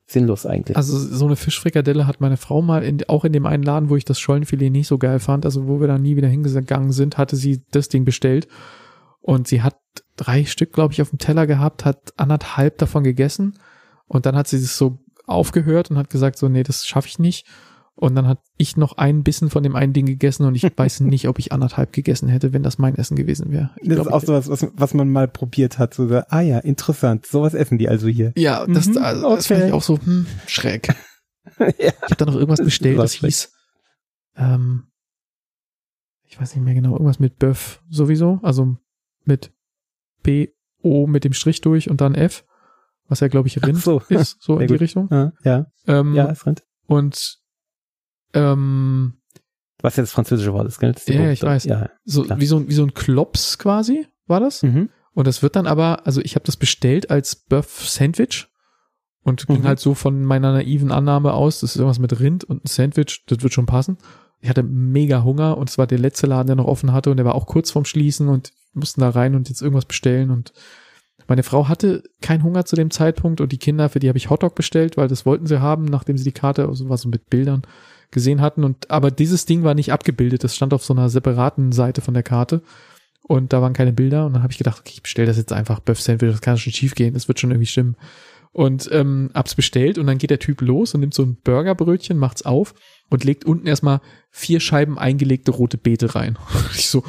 [0.05, 0.77] sinnlos eigentlich.
[0.77, 3.95] Also so eine Fischfrikadelle hat meine Frau mal in, auch in dem einen Laden, wo
[3.95, 7.17] ich das Schollenfilet nicht so geil fand, also wo wir dann nie wieder hingegangen sind,
[7.17, 8.47] hatte sie das Ding bestellt
[9.21, 9.77] und sie hat
[10.15, 13.57] drei Stück, glaube ich, auf dem Teller gehabt, hat anderthalb davon gegessen
[14.05, 17.17] und dann hat sie das so aufgehört und hat gesagt so, nee, das schaffe ich
[17.17, 17.47] nicht.
[17.97, 20.99] Und dann hat ich noch einen Bissen von dem einen Ding gegessen und ich weiß
[21.01, 23.71] nicht, ob ich anderthalb gegessen hätte, wenn das mein Essen gewesen wäre.
[23.81, 25.93] Ich das glaub, ist auch ich- sowas, was, was man mal probiert hat.
[25.93, 27.25] So, ah ja, interessant.
[27.25, 28.33] Sowas essen die also hier.
[28.35, 29.67] Ja, das, Mhm, also, das fand okay.
[29.69, 30.89] ich auch so hm, schräg.
[31.59, 31.73] ja.
[31.77, 33.53] Ich habe da noch irgendwas Das bestellt, das was hieß,
[34.37, 34.87] ähm,
[36.23, 38.75] ich weiß nicht mehr genau, irgendwas mit Böff sowieso, also
[39.23, 39.53] mit
[40.23, 40.49] B,
[40.81, 42.43] O mit dem Strich durch und dann F,
[43.07, 44.01] was ja, glaube ich, Rind so.
[44.09, 44.81] ist, so Sehr in die gut.
[44.81, 45.07] Richtung.
[45.11, 46.63] Ja, ja, Ähm, ja, ist Rind.
[46.87, 47.39] Und
[48.35, 49.13] ähm,
[49.81, 50.91] Was ja das französische Wort ist, gell?
[50.93, 51.31] Das ist Ja, Frucht.
[51.33, 51.63] ich weiß.
[51.65, 51.89] Ja.
[52.03, 52.39] so Klar.
[52.39, 54.63] wie so, ein- wie so ein Klops quasi, war das?
[54.63, 54.89] Mhm.
[55.13, 58.47] Und das wird dann aber, also ich habe das bestellt als Bœuf Sandwich
[59.23, 59.67] und ging Mhm.
[59.67, 63.23] halt so von meiner naiven Annahme aus, das ist irgendwas mit Rind und ein Sandwich,
[63.27, 63.97] das wird schon passen.
[64.41, 67.17] Ich hatte mega Hunger und es war der letzte Laden, der noch offen hatte und
[67.17, 70.51] der war auch kurz vorm Schließen und mussten da rein und jetzt irgendwas bestellen und
[71.27, 74.29] meine Frau hatte keinen Hunger zu dem Zeitpunkt und die Kinder, für die habe ich
[74.29, 77.29] Hotdog bestellt, weil das wollten sie haben, nachdem sie die Karte, also was so mit
[77.29, 77.63] Bildern
[78.11, 78.63] gesehen hatten.
[78.63, 82.13] Und aber dieses Ding war nicht abgebildet, das stand auf so einer separaten Seite von
[82.13, 82.61] der Karte.
[83.27, 84.25] Und da waren keine Bilder.
[84.25, 85.79] Und dann habe ich gedacht, okay, ich bestelle das jetzt einfach.
[85.79, 87.95] Bœuf Sandwich, das kann schon schief gehen, das wird schon irgendwie stimmen.
[88.51, 89.97] Und ähm, hab's bestellt.
[89.97, 92.75] Und dann geht der Typ los und nimmt so ein Burgerbrötchen, macht's auf
[93.09, 96.37] und legt unten erstmal vier Scheiben eingelegte rote Beete rein.
[96.75, 97.03] Ich so,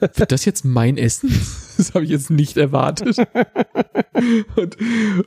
[0.00, 1.30] wird das jetzt mein Essen?
[1.78, 3.16] Das habe ich jetzt nicht erwartet.
[4.56, 4.76] Und,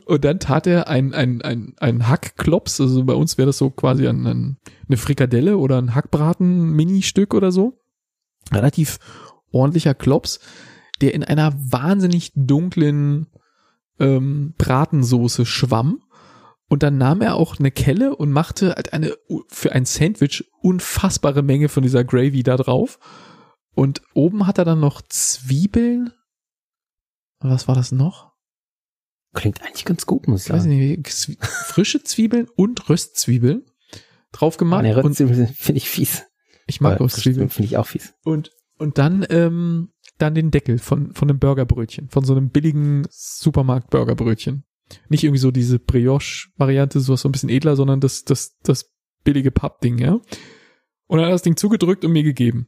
[0.05, 3.71] und dann tat er ein, ein, ein, ein Hackklops, also bei uns wäre das so
[3.71, 7.81] quasi ein, ein, eine Frikadelle oder ein Hackbraten-Mini-Stück oder so.
[8.53, 8.99] Relativ
[9.51, 10.39] ordentlicher Klops,
[11.01, 13.27] der in einer wahnsinnig dunklen
[13.99, 16.01] ähm, Bratensoße schwamm.
[16.67, 19.13] Und dann nahm er auch eine Kelle und machte halt eine
[19.49, 22.99] für ein Sandwich unfassbare Menge von dieser Gravy da drauf.
[23.75, 26.11] Und oben hat er dann noch Zwiebeln.
[27.39, 28.33] Was war das noch?
[29.33, 30.77] Klingt eigentlich ganz gut, muss ich Ich weiß sagen.
[30.77, 33.63] nicht, Zwie- frische Zwiebeln und Röstzwiebeln
[34.31, 34.85] drauf gemacht.
[34.85, 36.23] Und Röstzwiebeln finde ich fies.
[36.67, 37.49] ich mag Röstzwiebeln.
[37.49, 38.13] Finde ich auch fies.
[38.23, 43.05] Und, und dann, ähm, dann den Deckel von, von einem Burgerbrötchen, von so einem billigen
[43.09, 44.63] Supermarkt-Burgerbrötchen.
[45.09, 49.51] Nicht irgendwie so diese Brioche-Variante, sowas so ein bisschen edler, sondern das, das, das billige
[49.51, 50.13] Pappding, ja.
[51.07, 52.67] Und dann hat er das Ding zugedrückt und mir gegeben.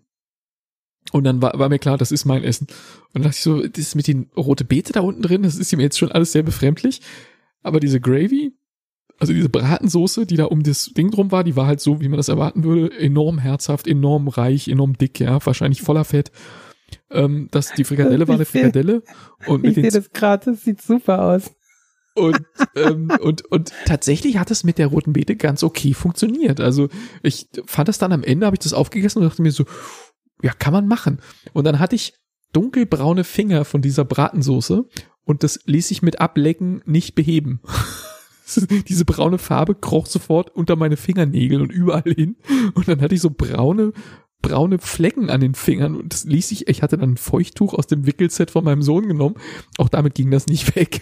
[1.11, 2.67] Und dann war, war mir klar, das ist mein Essen.
[2.67, 5.55] Und dann dachte ich so, das ist mit den rote Beete da unten drin, das
[5.55, 7.01] ist ihm jetzt schon alles sehr befremdlich.
[7.63, 8.53] Aber diese Gravy,
[9.19, 12.07] also diese Bratensoße, die da um das Ding drum war, die war halt so, wie
[12.07, 16.31] man das erwarten würde, enorm herzhaft, enorm reich, enorm dick, ja, wahrscheinlich voller Fett.
[17.09, 19.03] Ähm, das, die Frikadelle war eine Ich Frikadelle
[19.47, 21.51] und Ich mit sehe den das gerade, das sieht super aus.
[22.15, 22.39] und,
[22.75, 26.59] ähm, und, und tatsächlich hat es mit der roten Beete ganz okay funktioniert.
[26.59, 26.89] Also
[27.23, 29.65] ich fand das dann am Ende, habe ich das aufgegessen und dachte mir so,
[30.41, 31.19] ja, kann man machen.
[31.53, 32.13] Und dann hatte ich
[32.53, 34.85] dunkelbraune Finger von dieser Bratensoße
[35.23, 37.61] und das ließ sich mit Ablecken nicht beheben.
[38.87, 42.37] Diese braune Farbe kroch sofort unter meine Fingernägel und überall hin.
[42.75, 43.91] Und dann hatte ich so braune,
[44.41, 47.87] braune Flecken an den Fingern und das ließ sich, ich hatte dann ein Feuchttuch aus
[47.87, 49.35] dem Wickelset von meinem Sohn genommen.
[49.77, 51.01] Auch damit ging das nicht weg.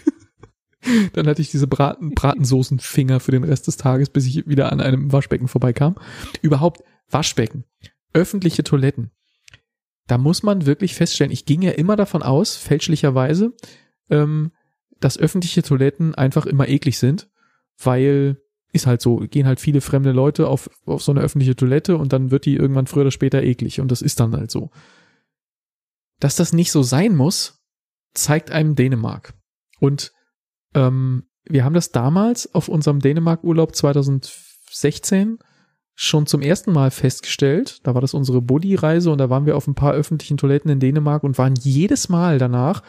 [1.12, 4.80] Dann hatte ich diese Braten, Bratensoßenfinger für den Rest des Tages, bis ich wieder an
[4.80, 5.96] einem Waschbecken vorbeikam.
[6.42, 7.64] Überhaupt Waschbecken,
[8.12, 9.10] öffentliche Toiletten.
[10.06, 13.54] Da muss man wirklich feststellen, ich ging ja immer davon aus, fälschlicherweise,
[14.10, 14.52] ähm,
[15.00, 17.28] dass öffentliche Toiletten einfach immer eklig sind,
[17.78, 18.40] weil
[18.72, 22.12] ist halt so, gehen halt viele fremde Leute auf, auf so eine öffentliche Toilette und
[22.12, 24.70] dann wird die irgendwann früher oder später eklig und das ist dann halt so.
[26.20, 27.64] Dass das nicht so sein muss,
[28.14, 29.34] zeigt einem Dänemark.
[29.80, 30.12] Und
[30.74, 35.38] ähm, wir haben das damals auf unserem Dänemark-Urlaub 2016
[35.98, 37.80] schon zum ersten Mal festgestellt.
[37.82, 40.78] Da war das unsere Buddy-Reise und da waren wir auf ein paar öffentlichen Toiletten in
[40.78, 42.82] Dänemark und waren jedes Mal danach,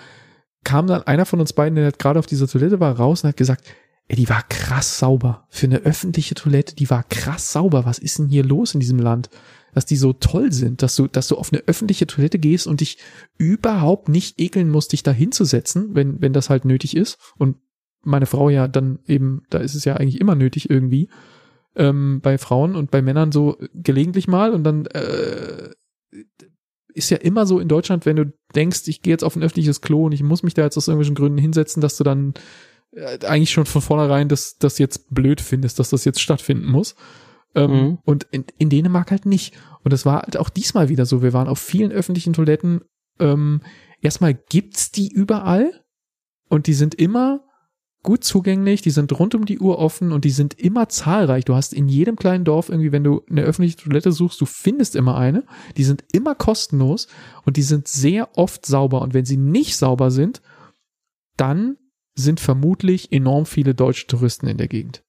[0.65, 3.37] kam dann einer von uns beiden, der gerade auf dieser Toilette war, raus und hat
[3.37, 3.63] gesagt,
[4.09, 5.47] ey, die war krass sauber.
[5.49, 7.85] Für eine öffentliche Toilette, die war krass sauber.
[7.85, 9.29] Was ist denn hier los in diesem Land?
[9.73, 12.81] Dass die so toll sind, dass du, dass du auf eine öffentliche Toilette gehst und
[12.81, 12.97] dich
[13.37, 17.17] überhaupt nicht ekeln musst, dich da hinzusetzen, wenn, wenn das halt nötig ist.
[17.37, 17.55] Und
[18.01, 21.09] meine Frau ja dann eben, da ist es ja eigentlich immer nötig irgendwie,
[21.77, 25.69] ähm, bei Frauen und bei Männern so gelegentlich mal und dann äh,
[26.93, 29.81] ist ja immer so in Deutschland, wenn du denkst, ich gehe jetzt auf ein öffentliches
[29.81, 32.33] Klo und ich muss mich da jetzt aus irgendwelchen Gründen hinsetzen, dass du dann
[32.91, 36.95] äh, eigentlich schon von vornherein das, das jetzt blöd findest, dass das jetzt stattfinden muss.
[37.53, 37.97] Ähm, mhm.
[38.03, 39.55] Und in, in Dänemark halt nicht.
[39.83, 41.21] Und das war halt auch diesmal wieder so.
[41.21, 42.81] Wir waren auf vielen öffentlichen Toiletten.
[43.19, 43.61] Ähm,
[44.01, 45.71] erstmal gibt's die überall
[46.49, 47.46] und die sind immer
[48.07, 51.43] gut zugänglich, die sind rund um die Uhr offen und die sind immer zahlreich.
[51.43, 54.95] Du hast in jedem kleinen Dorf irgendwie, wenn du eine öffentliche Toilette suchst, du findest
[54.95, 55.43] immer eine.
[55.75, 57.09] Die sind immer kostenlos
[57.43, 59.01] und die sind sehr oft sauber.
[59.01, 60.41] Und wenn sie nicht sauber sind,
[61.35, 61.75] dann
[62.15, 65.03] sind vermutlich enorm viele deutsche Touristen in der Gegend.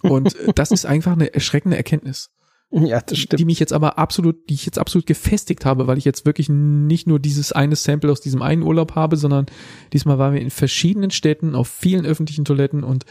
[0.00, 2.30] Und äh, das ist einfach eine erschreckende Erkenntnis.
[2.86, 3.38] Ja, das stimmt.
[3.38, 6.48] Die mich jetzt aber absolut, die ich jetzt absolut gefestigt habe, weil ich jetzt wirklich
[6.48, 9.46] nicht nur dieses eine Sample aus diesem einen Urlaub habe, sondern
[9.92, 13.04] diesmal waren wir in verschiedenen Städten auf vielen öffentlichen Toiletten und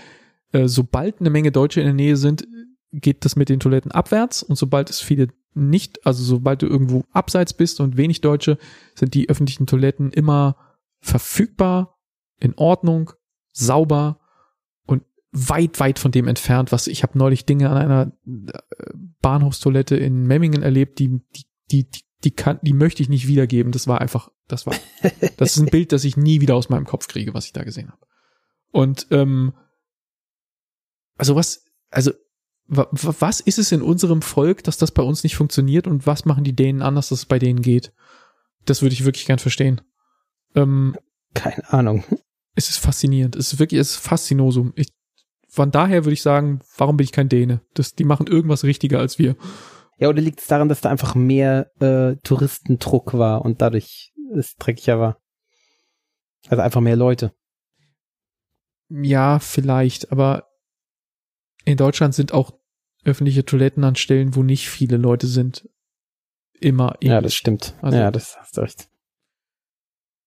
[0.52, 2.46] äh, sobald eine Menge Deutsche in der Nähe sind,
[2.92, 7.04] geht das mit den Toiletten abwärts und sobald es viele nicht, also sobald du irgendwo
[7.12, 8.58] abseits bist und wenig Deutsche,
[8.96, 10.58] sind die öffentlichen Toiletten immer
[11.00, 12.00] verfügbar,
[12.40, 13.12] in Ordnung,
[13.52, 14.20] sauber
[15.34, 18.60] weit, weit von dem entfernt, was ich habe neulich Dinge an einer äh,
[19.22, 23.72] Bahnhofstoilette in Memmingen erlebt, die, die, die, die, die, kann, die möchte ich nicht wiedergeben.
[23.72, 24.76] Das war einfach, das war,
[25.38, 27.64] das ist ein Bild, das ich nie wieder aus meinem Kopf kriege, was ich da
[27.64, 28.06] gesehen habe.
[28.72, 29.54] Und ähm,
[31.18, 32.12] also was, also
[32.68, 36.44] was ist es in unserem Volk, dass das bei uns nicht funktioniert und was machen
[36.44, 37.92] die Dänen anders, dass es bei denen geht?
[38.66, 39.82] Das würde ich wirklich gern verstehen.
[40.56, 40.96] Ähm,
[41.34, 42.04] Keine Ahnung.
[42.56, 43.36] Es ist faszinierend.
[43.36, 44.74] Es ist wirklich, es ist Faszinosum.
[44.76, 44.90] Ich,
[45.54, 47.62] von daher würde ich sagen, warum bin ich kein Däne?
[47.76, 49.36] Das, die machen irgendwas richtiger als wir.
[50.00, 54.56] Ja, oder liegt es daran, dass da einfach mehr äh, Touristendruck war und dadurch es
[54.56, 55.22] dreckiger war?
[56.48, 57.36] Also einfach mehr Leute.
[58.90, 60.48] Ja, vielleicht, aber
[61.66, 62.58] in Deutschland sind auch
[63.06, 65.70] öffentliche Toiletten an Stellen, wo nicht viele Leute sind,
[66.60, 67.12] immer ähnlich.
[67.12, 67.76] Ja, das stimmt.
[67.84, 68.90] Also, ja, das hast du recht.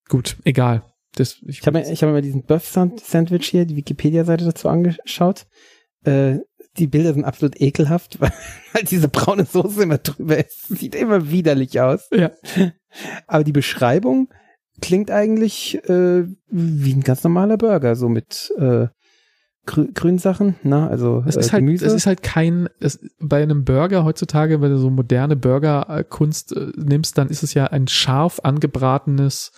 [0.09, 0.85] Gut, egal.
[1.15, 5.47] Das, ich ich habe mir, ich hab mir diesen Buff-Sandwich hier, die Wikipedia-Seite dazu angeschaut.
[6.05, 6.41] Äh,
[6.79, 8.33] die Bilder sind absolut ekelhaft, weil,
[8.73, 10.69] weil diese braune Soße immer drüber ist.
[10.69, 12.09] Sieht immer widerlich aus.
[12.13, 12.31] Ja.
[13.27, 14.29] Aber die Beschreibung
[14.81, 18.89] klingt eigentlich äh, wie ein ganz normaler Burger, so mit äh,
[19.67, 23.43] grü grünen Sachen, na, also es ist äh, halt, es ist halt kein, es, bei
[23.43, 27.89] einem Burger heutzutage, wenn du so moderne Burgerkunst äh, nimmst, dann ist es ja ein
[27.89, 29.53] scharf angebratenes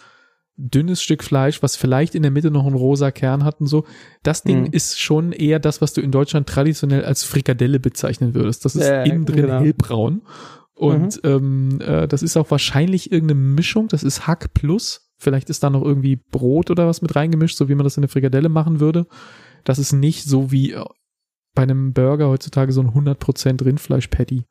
[0.58, 3.86] dünnes Stück Fleisch, was vielleicht in der Mitte noch einen rosa Kern hat und so.
[4.24, 4.72] Das Ding mhm.
[4.72, 8.64] ist schon eher das, was du in Deutschland traditionell als Frikadelle bezeichnen würdest.
[8.64, 9.60] Das ist äh, innen drin genau.
[9.60, 10.22] hellbraun.
[10.74, 11.30] Und mhm.
[11.30, 13.86] ähm, äh, das ist auch wahrscheinlich irgendeine Mischung.
[13.88, 15.12] Das ist Hack plus.
[15.16, 18.02] Vielleicht ist da noch irgendwie Brot oder was mit reingemischt, so wie man das in
[18.02, 19.06] eine Frikadelle machen würde.
[19.64, 20.84] Das ist nicht so wie äh,
[21.54, 24.44] bei einem Burger heutzutage so ein 100% Rindfleisch-Patty,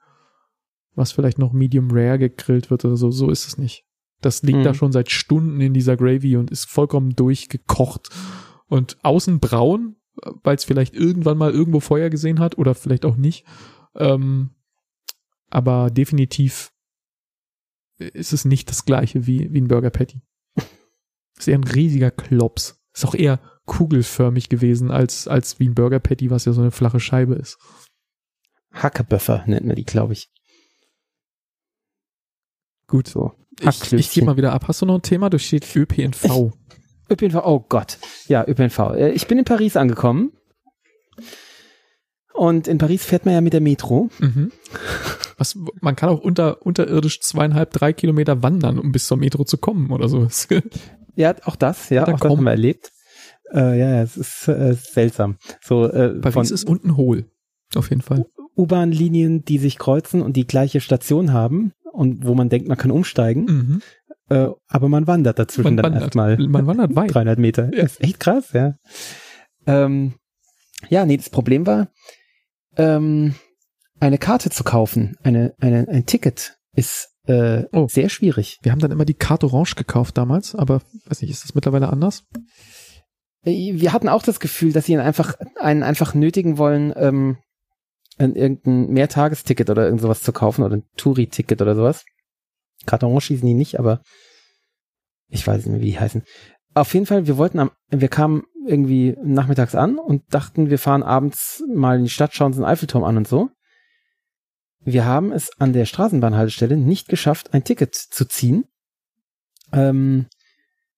[0.96, 3.12] was vielleicht noch medium rare gegrillt wird oder so.
[3.12, 3.87] So ist es nicht.
[4.22, 4.64] Das liegt mhm.
[4.64, 8.10] da schon seit Stunden in dieser Gravy und ist vollkommen durchgekocht.
[8.68, 9.96] Und außen braun,
[10.44, 13.46] weil es vielleicht irgendwann mal irgendwo Feuer gesehen hat oder vielleicht auch nicht.
[13.96, 14.52] Ähm,
[15.50, 16.74] aber definitiv
[17.98, 20.22] ist es nicht das gleiche wie, wie ein Burger Patty.
[21.38, 22.80] Ist eher ein riesiger Klops.
[22.94, 26.72] Ist auch eher kugelförmig gewesen als, als wie ein Burger Patty, was ja so eine
[26.72, 27.58] flache Scheibe ist.
[28.72, 30.32] Hackeböffer nennt man die, glaube ich.
[32.88, 33.08] Gut.
[33.08, 33.34] So.
[33.60, 34.66] Ich, ich gebe mal wieder ab.
[34.68, 35.30] Hast du noch ein Thema?
[35.30, 36.54] Du steht ÖPNV.
[37.10, 37.98] ÖPNV, oh Gott.
[38.28, 38.80] Ja, ÖPNV.
[38.96, 40.34] Äh, ich bin in Paris angekommen.
[42.34, 44.10] Und in Paris fährt man ja mit der Metro.
[44.20, 44.52] Mhm.
[45.38, 49.58] Was, man kann auch unter, unterirdisch zweieinhalb, drei Kilometer wandern, um bis zur Metro zu
[49.58, 50.28] kommen oder so.
[51.16, 52.92] ja, auch das, ja, auch das haben wir erlebt.
[53.52, 55.38] Äh, ja, es ist äh, seltsam.
[55.62, 57.26] So, äh, Paris ist unten hohl.
[57.76, 58.26] Auf jeden Fall.
[58.56, 62.92] U-Bahn-Linien, die sich kreuzen und die gleiche Station haben und wo man denkt, man kann
[62.92, 63.46] umsteigen.
[63.46, 63.82] Mhm.
[64.30, 66.38] Äh, aber man wandert dazwischen man dann erstmal.
[66.38, 67.14] Man wandert weit.
[67.14, 67.74] 300 Meter.
[67.74, 67.84] Ja.
[67.84, 68.76] Ist echt krass, ja.
[69.66, 70.14] Ähm,
[70.90, 71.90] ja, nee, das Problem war,
[72.76, 73.34] ähm,
[74.00, 77.88] eine Karte zu kaufen, eine, eine, ein Ticket ist äh, oh.
[77.90, 78.60] sehr schwierig.
[78.62, 81.90] Wir haben dann immer die Karte Orange gekauft damals, aber weiß nicht, ist das mittlerweile
[81.90, 82.24] anders?
[83.44, 87.38] Äh, wir hatten auch das Gefühl, dass sie ihn einfach, einen einfach nötigen wollen, ähm,
[88.18, 92.06] irgendein Mehrtagesticket oder irgend sowas zu kaufen oder ein Touri-Ticket oder sowas.
[92.86, 94.02] Karte Orange hießen die nicht, aber
[95.30, 96.24] ich weiß nicht mehr, wie die heißen.
[96.74, 101.04] Auf jeden Fall, wir wollten am, wir kamen irgendwie nachmittags an und dachten, wir fahren
[101.04, 103.50] abends mal in die Stadt, schauen uns den Eiffelturm an und so.
[104.80, 108.66] Wir haben es an der Straßenbahnhaltestelle nicht geschafft, ein Ticket zu ziehen,
[109.74, 110.28] ähm,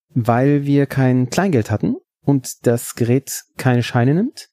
[0.10, 4.50] weil wir kein Kleingeld hatten und das Gerät keine Scheine nimmt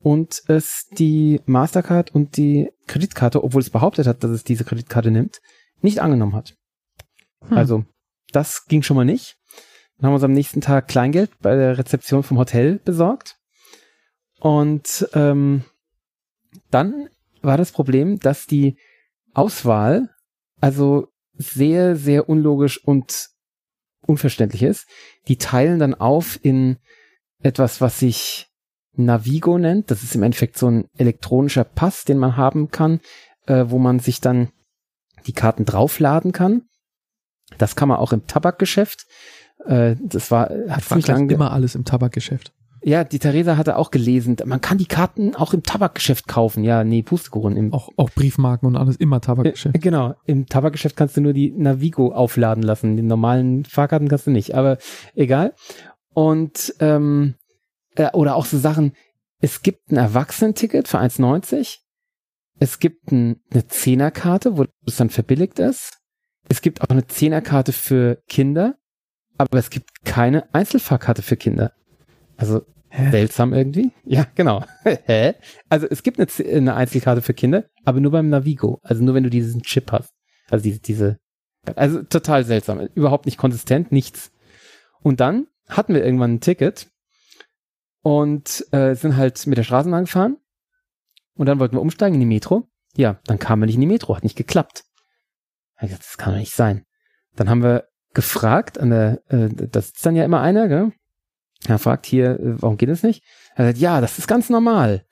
[0.00, 5.10] und es die Mastercard und die Kreditkarte, obwohl es behauptet hat, dass es diese Kreditkarte
[5.10, 5.40] nimmt,
[5.80, 6.54] nicht angenommen hat.
[7.46, 7.56] Hm.
[7.56, 7.84] Also,
[8.32, 9.36] das ging schon mal nicht.
[9.96, 13.36] Dann haben wir uns am nächsten Tag Kleingeld bei der Rezeption vom Hotel besorgt.
[14.38, 15.64] Und ähm,
[16.70, 17.08] dann
[17.42, 18.78] war das Problem, dass die
[19.34, 20.10] Auswahl
[20.60, 23.28] also sehr, sehr unlogisch und
[24.02, 24.86] unverständlich ist.
[25.26, 26.78] Die teilen dann auf in
[27.40, 28.47] etwas, was sich
[28.98, 29.90] Navigo nennt.
[29.90, 33.00] Das ist im Endeffekt so ein elektronischer Pass, den man haben kann,
[33.46, 34.48] äh, wo man sich dann
[35.26, 36.62] die Karten draufladen kann.
[37.56, 39.06] Das kann man auch im Tabakgeschäft.
[39.64, 42.52] Äh, das war, hat ziemlich lange immer alles im Tabakgeschäft.
[42.82, 46.62] Ja, die Theresa hatte auch gelesen, man kann die Karten auch im Tabakgeschäft kaufen.
[46.62, 47.56] Ja, nee, Pustekuchen.
[47.56, 49.74] Im auch, auch Briefmarken und alles immer Tabakgeschäft.
[49.74, 52.96] Äh, genau, im Tabakgeschäft kannst du nur die Navigo aufladen lassen.
[52.96, 54.78] Die normalen Fahrkarten kannst du nicht, aber
[55.14, 55.54] egal.
[56.14, 57.34] Und ähm,
[57.98, 58.92] äh, oder auch so Sachen,
[59.40, 61.78] es gibt ein Erwachsenenticket für 1,90.
[62.58, 65.98] Es gibt ein, eine Zehnerkarte, wo es dann verbilligt ist.
[66.48, 68.76] Es gibt auch eine Zehnerkarte für Kinder,
[69.36, 71.72] aber es gibt keine Einzelfahrkarte für Kinder.
[72.36, 73.10] Also Hä?
[73.10, 73.92] seltsam irgendwie.
[74.04, 74.64] Ja, genau.
[74.84, 75.34] Hä?
[75.68, 78.80] Also es gibt eine, eine, Einzelkarte für Kinder, aber nur beim Navigo.
[78.82, 80.14] Also nur wenn du diesen Chip hast.
[80.48, 81.18] Also diese, diese.
[81.76, 82.80] Also total seltsam.
[82.94, 84.32] Überhaupt nicht konsistent, nichts.
[85.00, 86.88] Und dann hatten wir irgendwann ein Ticket
[88.02, 90.36] und äh, sind halt mit der Straßenbahn gefahren.
[91.34, 92.68] Und dann wollten wir umsteigen in die Metro.
[92.96, 94.84] Ja, dann kamen wir nicht in die Metro, hat nicht geklappt.
[95.80, 96.84] Gesagt, das kann doch nicht sein.
[97.36, 100.92] Dann haben wir gefragt, an der, äh, das ist dann ja immer einer, gell?
[101.66, 103.22] Er fragt hier, äh, warum geht es nicht?
[103.54, 105.04] Er sagt, ja, das ist ganz normal.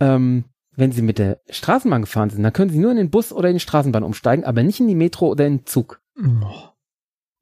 [0.00, 0.44] Ähm,
[0.76, 3.48] wenn Sie mit der Straßenbahn gefahren sind, dann können Sie nur in den Bus oder
[3.48, 6.00] in die Straßenbahn umsteigen, aber nicht in die Metro oder in den Zug.
[6.18, 6.73] Oh.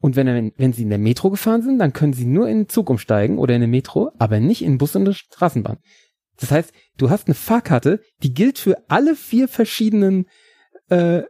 [0.02, 2.68] Und wenn, wenn Sie in der Metro gefahren sind, dann können Sie nur in den
[2.68, 5.78] Zug umsteigen oder in den Metro, aber nicht in Bus und Straßenbahn.
[6.40, 10.26] Das heißt, du hast eine Fahrkarte, die gilt für alle vier verschiedenen
[10.88, 11.22] äh,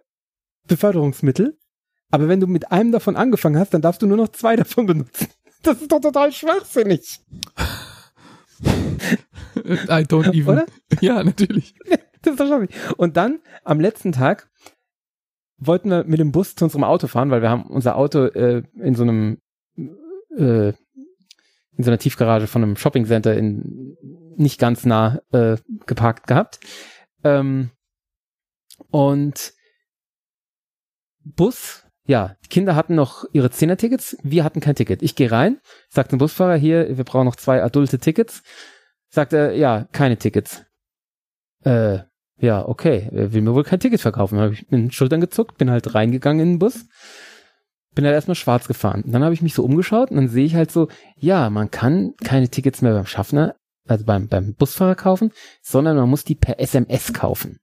[0.67, 1.59] Beförderungsmittel,
[2.11, 4.87] aber wenn du mit einem davon angefangen hast, dann darfst du nur noch zwei davon
[4.87, 5.29] benutzen.
[5.65, 7.21] Das ist doch total schwachsinnig.
[8.65, 10.55] I don't even.
[10.55, 10.67] Oder?
[11.01, 11.77] Ja, natürlich.
[12.23, 12.75] Das ist doch schwachsinnig.
[12.97, 14.51] Und dann am letzten Tag
[15.67, 18.63] wollten wir mit dem Bus zu unserem Auto fahren, weil wir haben unser Auto äh,
[18.77, 19.39] in so einem
[19.77, 20.73] äh,
[21.75, 23.97] in so einer Tiefgarage von einem Shoppingcenter in
[24.37, 26.61] nicht ganz nah äh, geparkt gehabt.
[27.25, 27.71] Ähm,
[28.91, 29.53] und
[31.25, 35.03] Bus, ja, die Kinder hatten noch ihre Zehner-Tickets, wir hatten kein Ticket.
[35.03, 38.43] Ich gehe rein, sagt dem Busfahrer hier, wir brauchen noch zwei adulte Tickets.
[39.09, 40.65] Sagt er, ja, keine Tickets.
[41.65, 42.01] Äh,
[42.39, 44.39] ja, okay, er will mir wohl kein Ticket verkaufen.
[44.39, 46.87] Habe ich mit den Schultern gezuckt, bin halt reingegangen in den Bus,
[47.95, 49.05] bin halt erstmal schwarz gefahren.
[49.07, 52.15] Dann habe ich mich so umgeschaut und dann sehe ich halt so, ja, man kann
[52.23, 56.59] keine Tickets mehr beim Schaffner, also beim, beim Busfahrer kaufen, sondern man muss die per
[56.59, 57.59] SMS kaufen.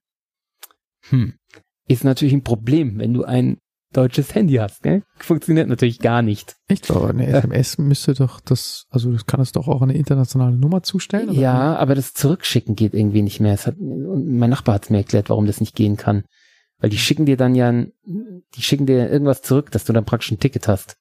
[1.08, 1.34] Hm.
[1.88, 3.58] Ist natürlich ein Problem, wenn du ein
[3.92, 5.02] deutsches Handy hast, gell?
[5.16, 6.56] Funktioniert natürlich gar nicht.
[6.68, 6.90] Echt?
[6.90, 10.56] Aber eine SMS äh, müsste doch das, also das kann es doch auch eine internationale
[10.56, 11.32] Nummer zustellen?
[11.32, 13.56] Ja, aber das Zurückschicken geht irgendwie nicht mehr.
[13.56, 16.24] Hat, mein Nachbar hat es mir erklärt, warum das nicht gehen kann.
[16.78, 20.30] Weil die schicken dir dann ja, die schicken dir irgendwas zurück, dass du dann praktisch
[20.30, 20.96] ein Ticket hast.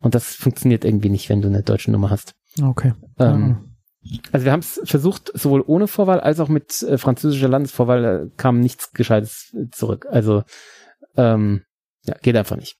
[0.00, 2.34] Und das funktioniert irgendwie nicht, wenn du eine deutsche Nummer hast.
[2.60, 2.92] Okay.
[3.18, 3.56] Ähm,
[4.02, 4.18] ja.
[4.32, 8.30] Also wir haben es versucht, sowohl ohne Vorwahl als auch mit äh, französischer Landesvorwahl äh,
[8.36, 10.06] kam nichts Gescheites zurück.
[10.10, 10.42] Also
[11.16, 11.62] ähm,
[12.04, 12.76] ja, geht einfach nicht.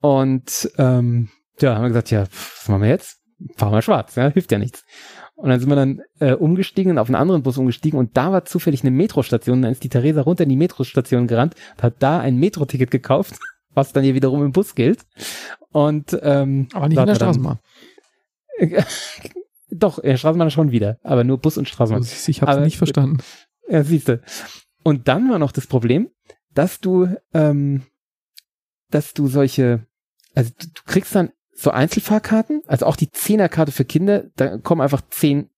[0.00, 1.28] Und ähm,
[1.60, 3.18] ja, haben wir gesagt, ja, was machen wir jetzt?
[3.56, 4.84] Fahren wir schwarz, ja, hilft ja nichts.
[5.36, 8.32] Und dann sind wir dann äh, umgestiegen und auf einen anderen Bus umgestiegen und da
[8.32, 9.62] war zufällig eine Metrostation.
[9.62, 13.38] Dann ist die Theresa runter in die Metrostation gerannt und hat da ein Metro-Ticket gekauft,
[13.74, 15.06] was dann hier wiederum im Bus gilt.
[15.70, 17.58] Und ähm, aber nicht in der Straßenbahn.
[19.70, 22.02] Doch, in der Straßenbahn schon wieder, aber nur Bus und Straßenbahn.
[22.02, 23.18] Also, ich habe nicht verstanden.
[23.68, 24.20] Ja, siehst du.
[24.82, 26.08] Und dann war noch das Problem,
[26.52, 27.82] dass du ähm,
[28.90, 29.86] dass du solche,
[30.34, 34.80] also du, du kriegst dann so Einzelfahrkarten, also auch die Zehnerkarte für Kinder, da kommen
[34.80, 35.50] einfach zehn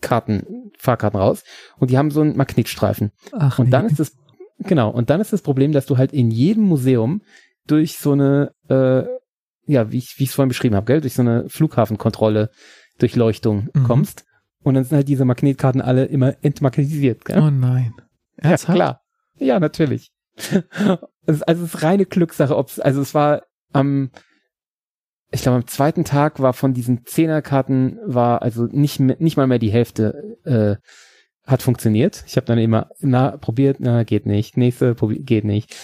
[0.00, 1.42] Karten, Fahrkarten raus
[1.78, 3.10] und die haben so einen Magnetstreifen.
[3.32, 3.70] Ach, Und nee.
[3.72, 4.12] dann ist das,
[4.60, 7.22] genau, und dann ist das Problem, dass du halt in jedem Museum
[7.66, 9.02] durch so eine, äh,
[9.66, 12.50] ja, wie ich es vorhin beschrieben habe, gell, durch so eine Flughafenkontrolle,
[12.98, 13.84] Durchleuchtung Mhm.
[13.84, 14.24] kommst.
[14.62, 17.40] Und dann sind halt diese Magnetkarten alle immer entmagnetisiert, gell?
[17.40, 17.94] Oh nein.
[18.42, 18.76] Ja, Ernsthaft?
[18.76, 19.00] klar.
[19.36, 20.10] Ja, natürlich.
[21.26, 23.42] Also es ist reine Glückssache, ob's, also es war
[23.72, 24.10] am,
[25.30, 29.58] ich glaube am zweiten Tag war von diesen Zehnerkarten war also nicht nicht mal mehr
[29.58, 30.76] die Hälfte äh,
[31.44, 32.24] hat funktioniert.
[32.26, 35.76] Ich habe dann immer na probiert, na geht nicht, nächste probier, geht nicht,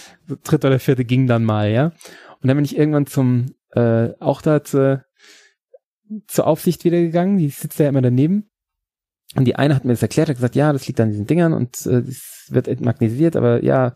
[0.44, 1.92] dritte oder vierte ging dann mal, ja.
[2.41, 5.05] Und dann bin ich irgendwann zum äh, auch da zur,
[6.26, 7.39] zur Aufsicht wieder gegangen.
[7.39, 8.50] Die sitzt ja immer daneben.
[9.34, 11.52] Und die eine hat mir das erklärt, hat gesagt, ja, das liegt an diesen Dingern
[11.52, 13.94] und äh, es wird entmagnetisiert, aber ja,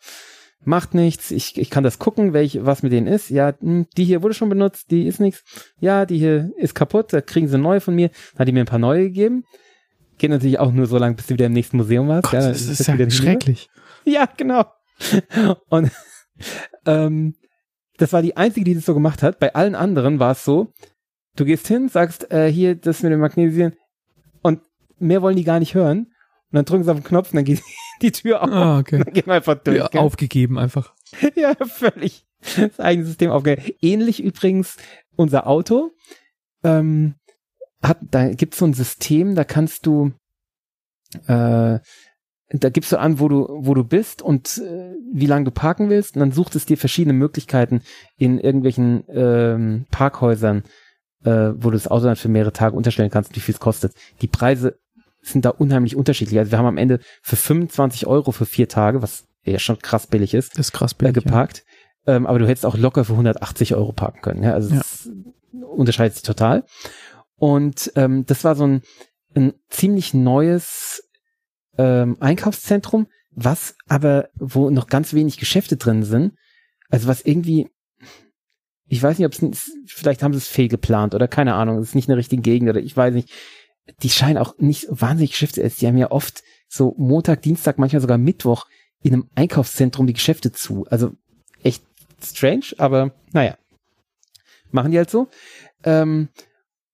[0.64, 1.30] macht nichts.
[1.30, 3.30] Ich, ich kann das gucken, welch, was mit denen ist.
[3.30, 5.44] Ja, hm, die hier wurde schon benutzt, die ist nichts.
[5.80, 8.08] Ja, die hier ist kaputt, da kriegen sie neue von mir.
[8.32, 9.44] Dann hat die mir ein paar neue gegeben.
[10.18, 12.24] Geht natürlich auch nur so lange, bis du wieder im nächsten Museum warst.
[12.24, 13.68] Gott, ja, das das ist ja schrecklich.
[14.04, 14.64] Ja, genau.
[15.68, 15.90] Und
[16.86, 17.34] ähm,
[17.98, 19.38] das war die einzige, die das so gemacht hat.
[19.38, 20.72] Bei allen anderen war es so,
[21.36, 23.74] du gehst hin, sagst, äh, hier, das mit dem Magnesieren
[24.42, 24.60] und
[24.98, 26.06] mehr wollen die gar nicht hören.
[26.50, 27.62] Und dann drücken sie auf den Knopf und dann geht
[28.02, 28.50] die Tür auf.
[28.50, 29.02] Ah, okay.
[29.04, 29.78] Dann gehen wir einfach durch.
[29.78, 30.00] Ja, gell?
[30.00, 30.94] aufgegeben einfach.
[31.34, 32.24] ja, völlig.
[32.56, 33.72] Das eigene System aufgehört.
[33.80, 34.76] Ähnlich übrigens
[35.16, 35.90] unser Auto.
[36.62, 37.14] Ähm,
[37.82, 40.12] hat, da gibt's so ein System, da kannst du,
[41.26, 41.78] äh,
[42.50, 45.90] da gibst du an, wo du, wo du bist und äh, wie lange du parken
[45.90, 46.16] willst.
[46.16, 47.82] Und dann sucht es dir verschiedene Möglichkeiten
[48.16, 50.64] in irgendwelchen ähm, Parkhäusern,
[51.24, 53.94] äh, wo du das Auto dann für mehrere Tage unterstellen kannst, wie viel es kostet.
[54.22, 54.78] Die Preise
[55.32, 56.38] sind da unheimlich unterschiedlich.
[56.38, 60.06] Also wir haben am Ende für 25 Euro für vier Tage, was ja schon krass
[60.06, 61.16] billig ist, Das ist krass äh, billig.
[61.16, 61.22] ja.
[61.22, 61.64] geparkt.
[62.06, 64.42] Ähm, aber du hättest auch locker für 180 Euro parken können.
[64.42, 64.52] Ja?
[64.54, 64.80] Also Ja.
[64.80, 65.10] es
[65.62, 66.64] unterscheidet sich total.
[67.36, 68.82] Und ähm, das war so ein,
[69.34, 71.02] ein ziemlich neues
[71.76, 76.34] ähm, Einkaufszentrum, was aber, wo noch ganz wenig Geschäfte drin sind.
[76.90, 77.68] Also was irgendwie,
[78.86, 81.94] ich weiß nicht, ob es, vielleicht haben sie es fehlgeplant oder keine Ahnung, es ist
[81.94, 83.30] nicht eine richtige Gegend oder ich weiß nicht.
[84.02, 85.68] Die scheinen auch nicht wahnsinnig Geschäfte.
[85.68, 88.66] Die haben ja oft so Montag, Dienstag, manchmal sogar Mittwoch
[89.02, 90.86] in einem Einkaufszentrum die Geschäfte zu.
[90.90, 91.12] Also
[91.62, 91.82] echt
[92.22, 93.56] strange, aber naja.
[94.70, 95.28] Machen die halt so.
[95.84, 96.28] Ähm,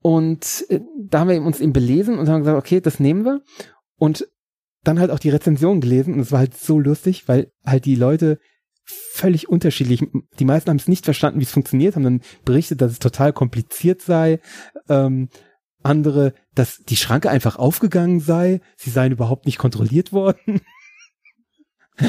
[0.01, 3.43] und äh, da haben wir uns eben belesen und haben gesagt, okay, das nehmen wir.
[3.97, 4.29] Und
[4.85, 7.97] dann halt auch die Rezension gelesen und es war halt so lustig, weil halt die
[7.97, 8.39] Leute
[8.85, 10.07] völlig unterschiedlich,
[10.39, 13.33] die meisten haben es nicht verstanden, wie es funktioniert, haben dann berichtet, dass es total
[13.33, 14.41] kompliziert sei.
[14.89, 15.31] Ähm,
[15.85, 20.61] andere, dass die Schranke einfach aufgegangen sei, sie seien überhaupt nicht kontrolliert worden.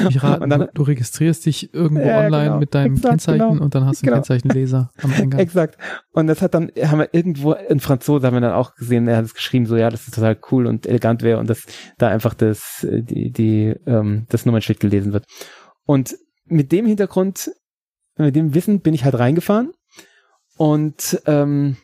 [0.08, 2.58] Ich rate, Und dann- du, registrierst dich irgendwo Ja, online genau.
[2.58, 3.62] mit deinem Exakt, Kennzeichen genau.
[3.64, 4.16] und dann hast du einen Genau.
[4.16, 5.38] Kennzeichenleser am Eingang.
[5.38, 5.78] Exakt.
[6.10, 9.18] Und das hat dann, haben wir irgendwo, ein Franzose haben wir dann auch gesehen, er
[9.18, 11.66] hat es geschrieben, so ja, das ist total cool und elegant wäre und dass
[11.98, 15.24] da einfach das, äh, die, die, ähm, das Nummernschild gelesen wird.
[15.84, 17.52] Und mit dem Hintergrund,
[18.16, 19.70] mit dem Wissen bin ich halt reingefahren
[20.56, 21.76] und ähm,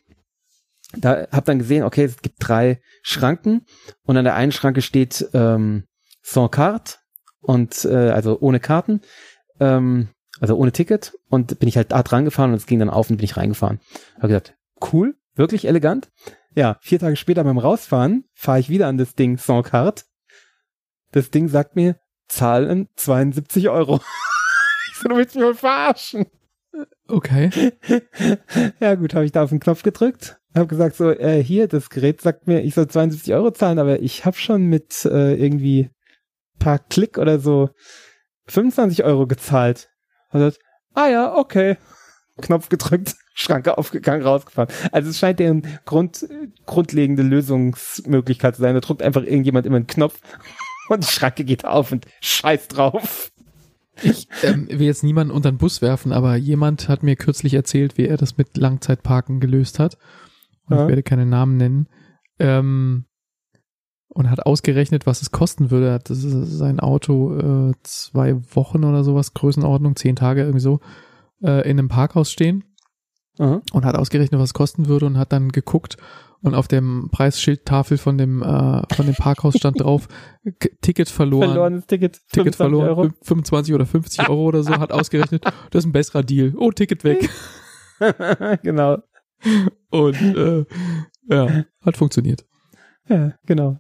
[0.96, 3.66] da hab dann gesehen, okay, es gibt drei Schranken
[4.02, 5.84] und an der einen Schranke steht ähm,
[6.22, 6.96] sans carte
[7.40, 9.00] und äh, also ohne Karten,
[9.60, 10.08] ähm,
[10.40, 13.10] also ohne Ticket und bin ich halt da dran gefahren und es ging dann auf
[13.10, 13.80] und bin ich reingefahren.
[14.16, 14.54] Hab gesagt,
[14.92, 16.10] cool, wirklich elegant.
[16.54, 20.04] Ja, vier Tage später beim Rausfahren fahre ich wieder an das Ding sans carte.
[21.12, 21.96] Das Ding sagt mir,
[22.28, 23.96] zahlen 72 Euro.
[24.90, 26.26] ich so, du willst mich wohl verarschen.
[27.08, 27.50] Okay.
[28.80, 31.90] ja gut, habe ich da auf den Knopf gedrückt, habe gesagt so, äh, hier, das
[31.90, 35.90] Gerät sagt mir, ich soll 72 Euro zahlen, aber ich habe schon mit äh, irgendwie
[36.58, 37.70] paar Klick oder so
[38.46, 39.90] 25 Euro gezahlt.
[40.30, 40.58] Und sagt,
[40.94, 41.76] ah ja, okay.
[42.40, 44.72] Knopf gedrückt, Schranke aufgegangen, rausgefahren.
[44.92, 46.26] Also es scheint deren Grund,
[46.66, 48.74] grundlegende Lösungsmöglichkeit zu sein.
[48.74, 50.18] Da drückt einfach irgendjemand immer einen Knopf
[50.88, 53.31] und die Schranke geht auf und scheiß drauf.
[54.00, 57.98] Ich ähm, will jetzt niemanden unter den Bus werfen, aber jemand hat mir kürzlich erzählt,
[57.98, 59.98] wie er das mit Langzeitparken gelöst hat.
[60.66, 60.82] Und Ja.
[60.84, 61.88] ich werde keine Namen nennen.
[62.38, 63.04] Ähm,
[64.08, 65.88] und hat ausgerechnet, was es kosten würde.
[65.88, 67.34] Er hat das ist sein Auto
[67.70, 70.80] äh, zwei Wochen oder sowas, Größenordnung, zehn Tage irgendwie so,
[71.42, 72.64] äh, in einem Parkhaus stehen
[73.38, 73.62] Aha.
[73.72, 75.96] und hat ausgerechnet, was es kosten würde und hat dann geguckt
[76.42, 80.08] und auf dem Preisschildtafel von dem äh, von dem Parkhaus stand drauf
[80.80, 82.14] Ticket verloren, Verlorenes Ticket.
[82.32, 83.02] Ticket 25 verloren, Euro.
[83.04, 86.54] fün- 25 oder 50 Euro oder so, hat ausgerechnet, das ist ein besserer Deal.
[86.56, 87.28] Oh, Ticket weg.
[88.62, 88.98] genau.
[89.90, 90.64] Und äh,
[91.28, 92.44] ja, hat funktioniert.
[93.08, 93.78] Ja, genau.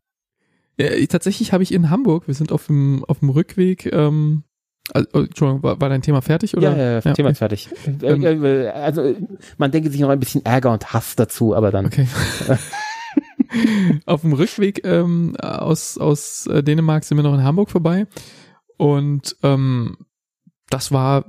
[0.78, 4.44] Ja, ich- tatsächlich habe ich in Hamburg, wir sind auf dem, auf dem Rückweg, ähm,
[4.90, 6.56] also, oh, Entschuldigung, war, war dein Thema fertig?
[6.56, 6.76] Oder?
[6.76, 7.68] Ja, ja, ja, Thema ist fertig.
[8.02, 9.14] Ähm, Äh, äh, also
[9.56, 11.86] man denke sich noch ein bisschen Ärger und Hass dazu, aber dann.
[11.86, 12.06] Okay.
[14.06, 18.06] Auf dem Rückweg ähm, aus, aus äh, Dänemark sind wir noch in Hamburg vorbei.
[18.78, 19.98] Und ähm,
[20.70, 21.26] das war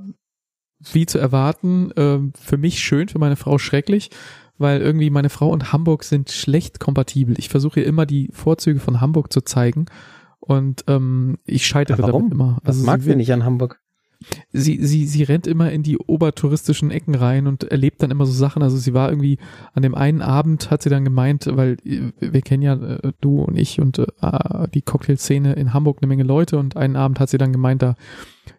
[0.91, 4.09] wie zu erwarten, äh, für mich schön, für meine Frau schrecklich,
[4.57, 7.37] weil irgendwie meine Frau und Hamburg sind schlecht kompatibel.
[7.37, 9.85] Ich versuche ihr immer die Vorzüge von Hamburg zu zeigen
[10.45, 12.59] und ähm, ich scheitere Ja, damit immer.
[12.63, 13.79] Also mag sie sie will- nicht an Hamburg?
[14.53, 18.31] sie, sie, sie rennt immer in die obertouristischen Ecken rein und erlebt dann immer so
[18.31, 18.63] Sachen.
[18.63, 19.37] Also sie war irgendwie
[19.73, 23.41] an dem einen Abend hat sie dann gemeint, weil äh, wir kennen ja äh, du
[23.41, 24.05] und ich und äh,
[24.73, 27.95] die Cocktailszene in Hamburg eine Menge Leute und einen Abend hat sie dann gemeint, da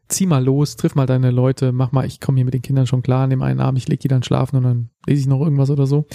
[0.08, 2.86] zieh mal los, triff mal deine Leute, mach mal, ich komme hier mit den Kindern
[2.86, 5.26] schon klar an dem einen Abend, ich leg die dann schlafen und dann lese ich
[5.26, 6.06] noch irgendwas oder so.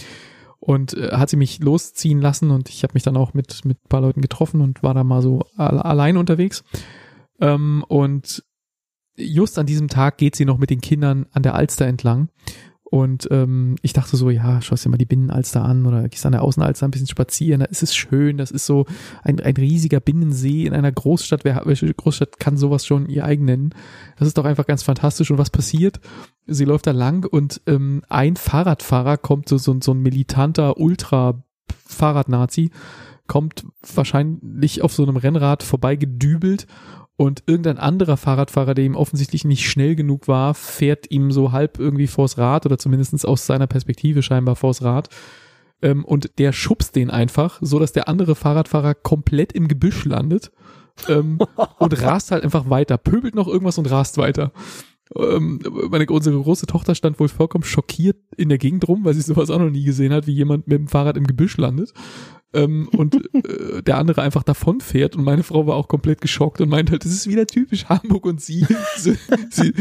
[0.70, 3.84] Und äh, hat sie mich losziehen lassen und ich habe mich dann auch mit, mit
[3.84, 6.64] ein paar Leuten getroffen und war da mal so alle, allein unterwegs.
[7.42, 8.44] Ähm, und
[9.18, 12.30] just an diesem Tag geht sie noch mit den Kindern an der Alster entlang.
[12.92, 16.32] Und ähm, ich dachte so, ja, schaust dir mal die Binnenalster an oder gehst an
[16.32, 18.88] der Außenalster ein bisschen spazieren, da ist es schön, das ist so
[19.22, 21.44] ein, ein riesiger Binnensee in einer Großstadt.
[21.44, 23.76] Wer, welche Großstadt kann sowas schon ihr eigen nennen?
[24.18, 25.30] Das ist doch einfach ganz fantastisch.
[25.30, 26.00] Und was passiert?
[26.48, 32.72] Sie läuft da lang und ähm, ein Fahrradfahrer kommt, so, so, so ein militanter Ultra-Fahrradnazi,
[33.28, 36.66] kommt wahrscheinlich auf so einem Rennrad vorbeigedübelt
[37.20, 41.78] und irgendein anderer Fahrradfahrer, der ihm offensichtlich nicht schnell genug war, fährt ihm so halb
[41.78, 45.10] irgendwie vors Rad oder zumindest aus seiner Perspektive scheinbar vors Rad.
[45.82, 50.54] Ähm, und der schubst den einfach, so dass der andere Fahrradfahrer komplett im Gebüsch landet
[51.10, 51.40] ähm,
[51.80, 54.54] und rast halt einfach weiter, pöbelt noch irgendwas und rast weiter.
[55.14, 59.22] Ähm, meine, unsere große Tochter stand wohl vollkommen schockiert in der Gegend rum, weil sie
[59.22, 61.92] sowas auch noch nie gesehen hat, wie jemand mit dem Fahrrad im Gebüsch landet.
[62.52, 66.62] Ähm, und äh, der andere einfach davon fährt und meine Frau war auch komplett geschockt
[66.62, 68.66] und meint halt, das ist wieder typisch Hamburg und sie,
[68.98, 69.18] sie,
[69.52, 69.74] sie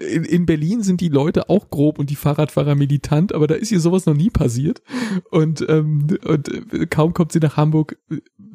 [0.00, 3.72] in, in Berlin sind die Leute auch grob und die Fahrradfahrer militant, aber da ist
[3.72, 4.82] ihr sowas noch nie passiert
[5.30, 7.98] und, ähm, und äh, kaum kommt sie nach Hamburg,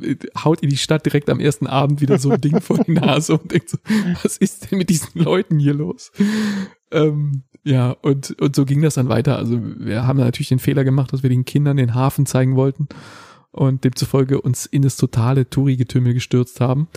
[0.02, 2.94] äh, haut ihr die Stadt direkt am ersten Abend wieder so ein Ding vor die
[2.94, 3.78] Nase und denkt so,
[4.24, 6.12] was ist denn mit diesen Leuten hier los?
[6.92, 9.38] Ähm, ja, und, und so ging das dann weiter.
[9.38, 12.88] Also wir haben natürlich den Fehler gemacht, dass wir den Kindern den Hafen zeigen wollten
[13.58, 16.88] und demzufolge uns in das totale Touri-Getümmel gestürzt haben.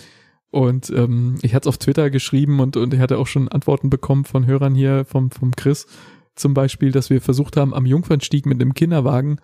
[0.50, 3.88] Und ähm, ich hatte es auf Twitter geschrieben und, und ich hatte auch schon Antworten
[3.88, 5.86] bekommen von Hörern hier, vom, vom Chris
[6.34, 9.40] zum Beispiel, dass wir versucht haben, am Jungfernstieg mit einem Kinderwagen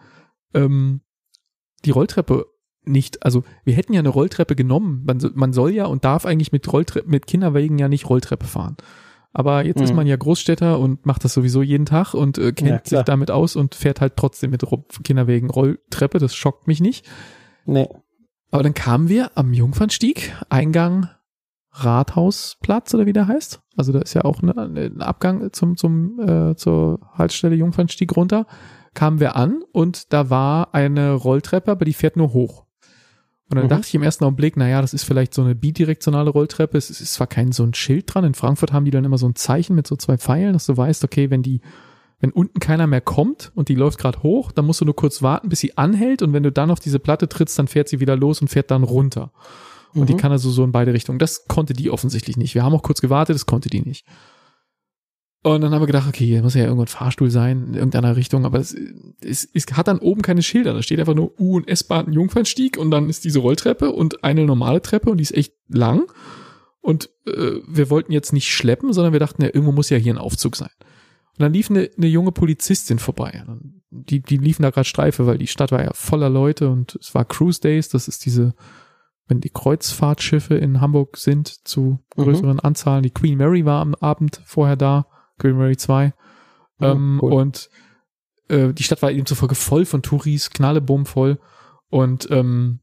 [0.54, 1.00] ähm,
[1.84, 2.46] die Rolltreppe
[2.84, 5.02] nicht, also wir hätten ja eine Rolltreppe genommen.
[5.04, 8.76] Man, man soll ja und darf eigentlich mit Rolltreppe, mit Kinderwagen ja nicht Rolltreppe fahren.
[9.39, 9.97] Aber jetzt ist Mhm.
[9.97, 13.31] man ja Großstädter und macht das sowieso jeden Tag und äh, kennt Ja, sich damit
[13.31, 14.65] aus und fährt halt trotzdem mit
[15.05, 16.18] Kinderwagen Rolltreppe.
[16.18, 17.06] Das schockt mich nicht.
[17.66, 17.86] Nee.
[18.50, 21.10] Aber dann kamen wir am Jungfernstieg, Eingang
[21.70, 23.60] Rathausplatz oder wie der heißt.
[23.76, 28.47] Also da ist ja auch eine, ein Abgang zum, zum, äh, zur Haltestelle Jungfernstieg runter.
[28.94, 32.65] Kamen wir an und da war eine Rolltreppe, aber die fährt nur hoch.
[33.49, 33.68] Und dann Mhm.
[33.70, 36.76] dachte ich im ersten Augenblick, naja, das ist vielleicht so eine bidirektionale Rolltreppe.
[36.76, 38.25] Es ist zwar kein so ein Schild dran.
[38.25, 40.76] In Frankfurt haben die dann immer so ein Zeichen mit so zwei Pfeilen, dass du
[40.76, 41.60] weißt, okay, wenn die,
[42.18, 45.23] wenn unten keiner mehr kommt und die läuft gerade hoch, dann musst du nur kurz
[45.23, 48.00] warten, bis sie anhält und wenn du dann auf diese Platte trittst, dann fährt sie
[48.00, 49.31] wieder los und fährt dann runter.
[49.94, 50.18] Und die Mhm.
[50.18, 51.18] kann also so in beide Richtungen.
[51.20, 52.55] Das konnte die offensichtlich nicht.
[52.55, 54.05] Wir haben auch kurz gewartet, das konnte die nicht.
[55.55, 58.16] Und dann haben wir gedacht, okay, hier muss ja irgendwo ein Fahrstuhl sein, in irgendeiner
[58.16, 58.75] Richtung, aber es,
[59.20, 60.75] es, es hat dann oben keine Schilder.
[60.75, 64.44] Da steht einfach nur U- und S-Bahn Jungfernstieg und dann ist diese Rolltreppe und eine
[64.44, 66.10] normale Treppe und die ist echt lang.
[66.81, 70.15] Und äh, wir wollten jetzt nicht schleppen, sondern wir dachten, ja, irgendwo muss ja hier
[70.15, 70.70] ein Aufzug sein.
[71.39, 73.44] Und dann lief eine, eine junge Polizistin vorbei.
[73.91, 77.15] Die, die liefen da gerade Streife, weil die Stadt war ja voller Leute und es
[77.15, 78.57] war Cruise Days, das ist diese,
[79.28, 82.23] wenn die Kreuzfahrtschiffe in Hamburg sind zu Mhm.
[82.25, 83.05] größeren Anzahlen.
[83.05, 85.07] Die Queen Mary war am Abend vorher da,
[85.39, 86.12] Queen Mary 2.
[86.81, 87.32] Ähm, cool.
[87.32, 87.70] Und
[88.48, 91.39] äh, die Stadt war eben zufolge voll von Touris, knallebum voll.
[91.89, 92.81] Und ähm,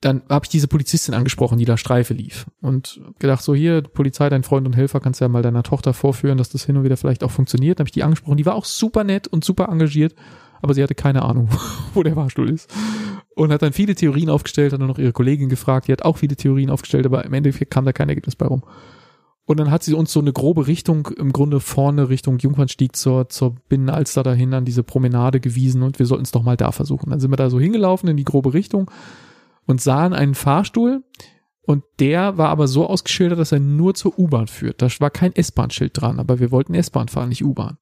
[0.00, 2.46] dann habe ich diese Polizistin angesprochen, die da Streife lief.
[2.62, 6.38] Und gedacht, so hier, Polizei, dein Freund und Helfer, kannst ja mal deiner Tochter vorführen,
[6.38, 7.78] dass das hin und wieder vielleicht auch funktioniert.
[7.78, 8.38] Dann habe ich die angesprochen.
[8.38, 10.14] Die war auch super nett und super engagiert,
[10.62, 11.50] aber sie hatte keine Ahnung,
[11.94, 12.72] wo der Fahrstuhl ist.
[13.34, 16.16] Und hat dann viele Theorien aufgestellt, hat dann noch ihre Kollegin gefragt, die hat auch
[16.16, 18.62] viele Theorien aufgestellt, aber im Endeffekt kam da kein Ergebnis bei rum.
[19.50, 23.28] Und dann hat sie uns so eine grobe Richtung, im Grunde vorne Richtung Jungfernstieg zur,
[23.30, 27.10] zur Binnenalster dahin an diese Promenade gewiesen und wir sollten es doch mal da versuchen.
[27.10, 28.88] Dann sind wir da so hingelaufen in die grobe Richtung
[29.66, 31.02] und sahen einen Fahrstuhl
[31.62, 34.82] und der war aber so ausgeschildert, dass er nur zur U-Bahn führt.
[34.82, 37.78] Da war kein S-Bahn-Schild dran, aber wir wollten S-Bahn fahren, nicht U-Bahn.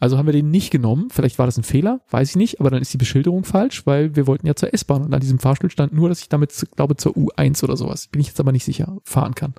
[0.00, 1.08] Also haben wir den nicht genommen.
[1.10, 4.16] Vielleicht war das ein Fehler, weiß ich nicht, aber dann ist die Beschilderung falsch, weil
[4.16, 6.96] wir wollten ja zur S-Bahn und an diesem Fahrstuhl stand nur, dass ich damit, glaube
[6.96, 9.52] zur U1 oder sowas, bin ich jetzt aber nicht sicher, fahren kann.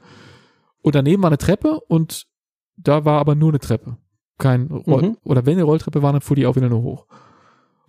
[0.81, 2.25] Und daneben war eine Treppe und
[2.77, 3.97] da war aber nur eine Treppe.
[4.37, 5.17] Kein Roll Mhm.
[5.23, 7.05] oder wenn eine Rolltreppe war, dann fuhr die auch wieder nur hoch.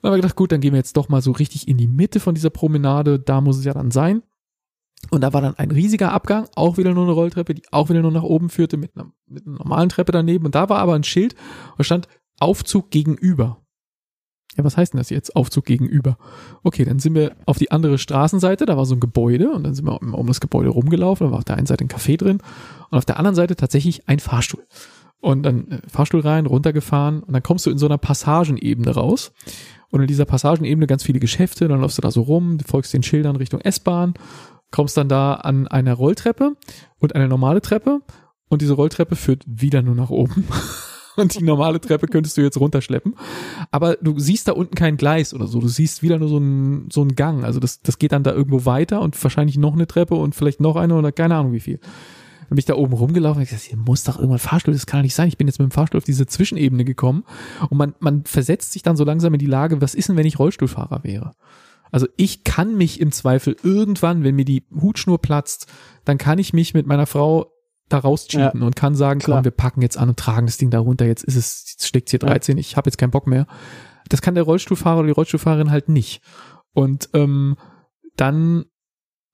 [0.03, 1.87] dann haben wir gedacht, gut, dann gehen wir jetzt doch mal so richtig in die
[1.87, 4.23] Mitte von dieser Promenade, da muss es ja dann sein.
[5.11, 8.01] Und da war dann ein riesiger Abgang, auch wieder nur eine Rolltreppe, die auch wieder
[8.03, 10.45] nur nach oben führte mit einer, mit einer normalen Treppe daneben.
[10.47, 11.35] Und da war aber ein Schild,
[11.79, 13.63] da stand Aufzug gegenüber.
[14.57, 15.37] Ja, was heißt denn das jetzt?
[15.37, 16.19] Aufzug gegenüber.
[16.63, 19.75] Okay, dann sind wir auf die andere Straßenseite, da war so ein Gebäude und dann
[19.75, 22.39] sind wir um das Gebäude rumgelaufen, da war auf der einen Seite ein Café drin
[22.91, 24.67] und auf der anderen Seite tatsächlich ein Fahrstuhl.
[25.21, 29.33] Und dann äh, Fahrstuhl rein, runtergefahren und dann kommst du in so einer Passagenebene raus.
[29.91, 33.03] Und in dieser Passagenebene ganz viele Geschäfte, dann läufst du da so rum, folgst den
[33.03, 34.15] Schildern Richtung S-Bahn,
[34.71, 36.57] kommst dann da an einer Rolltreppe
[36.99, 38.01] und eine normale Treppe
[38.49, 40.47] und diese Rolltreppe führt wieder nur nach oben.
[41.23, 43.15] und die normale Treppe könntest du jetzt runterschleppen.
[43.71, 45.61] Aber du siehst da unten kein Gleis oder so.
[45.61, 47.45] Du siehst wieder nur so einen so einen Gang.
[47.45, 50.61] Also das, das geht dann da irgendwo weiter und wahrscheinlich noch eine Treppe und vielleicht
[50.61, 51.79] noch eine oder keine Ahnung wie viel.
[51.79, 55.01] Dann bin ich da oben rumgelaufen und gesagt, hier muss doch irgendwann Fahrstuhl, das kann
[55.01, 55.29] doch nicht sein.
[55.29, 57.25] Ich bin jetzt mit dem Fahrstuhl auf diese Zwischenebene gekommen
[57.69, 60.27] und man, man versetzt sich dann so langsam in die Lage, was ist denn, wenn
[60.27, 61.33] ich Rollstuhlfahrer wäre?
[61.93, 65.67] Also ich kann mich im Zweifel irgendwann, wenn mir die Hutschnur platzt,
[66.05, 67.53] dann kann ich mich mit meiner Frau
[67.91, 69.39] da rauscheaten ja, und kann sagen, klar.
[69.39, 71.87] komm, wir packen jetzt an und tragen das Ding da runter, jetzt ist es, jetzt
[71.87, 72.61] steckt hier 13, ja.
[72.61, 73.47] ich habe jetzt keinen Bock mehr.
[74.09, 76.23] Das kann der Rollstuhlfahrer oder die Rollstuhlfahrerin halt nicht.
[76.73, 77.57] Und ähm,
[78.17, 78.65] dann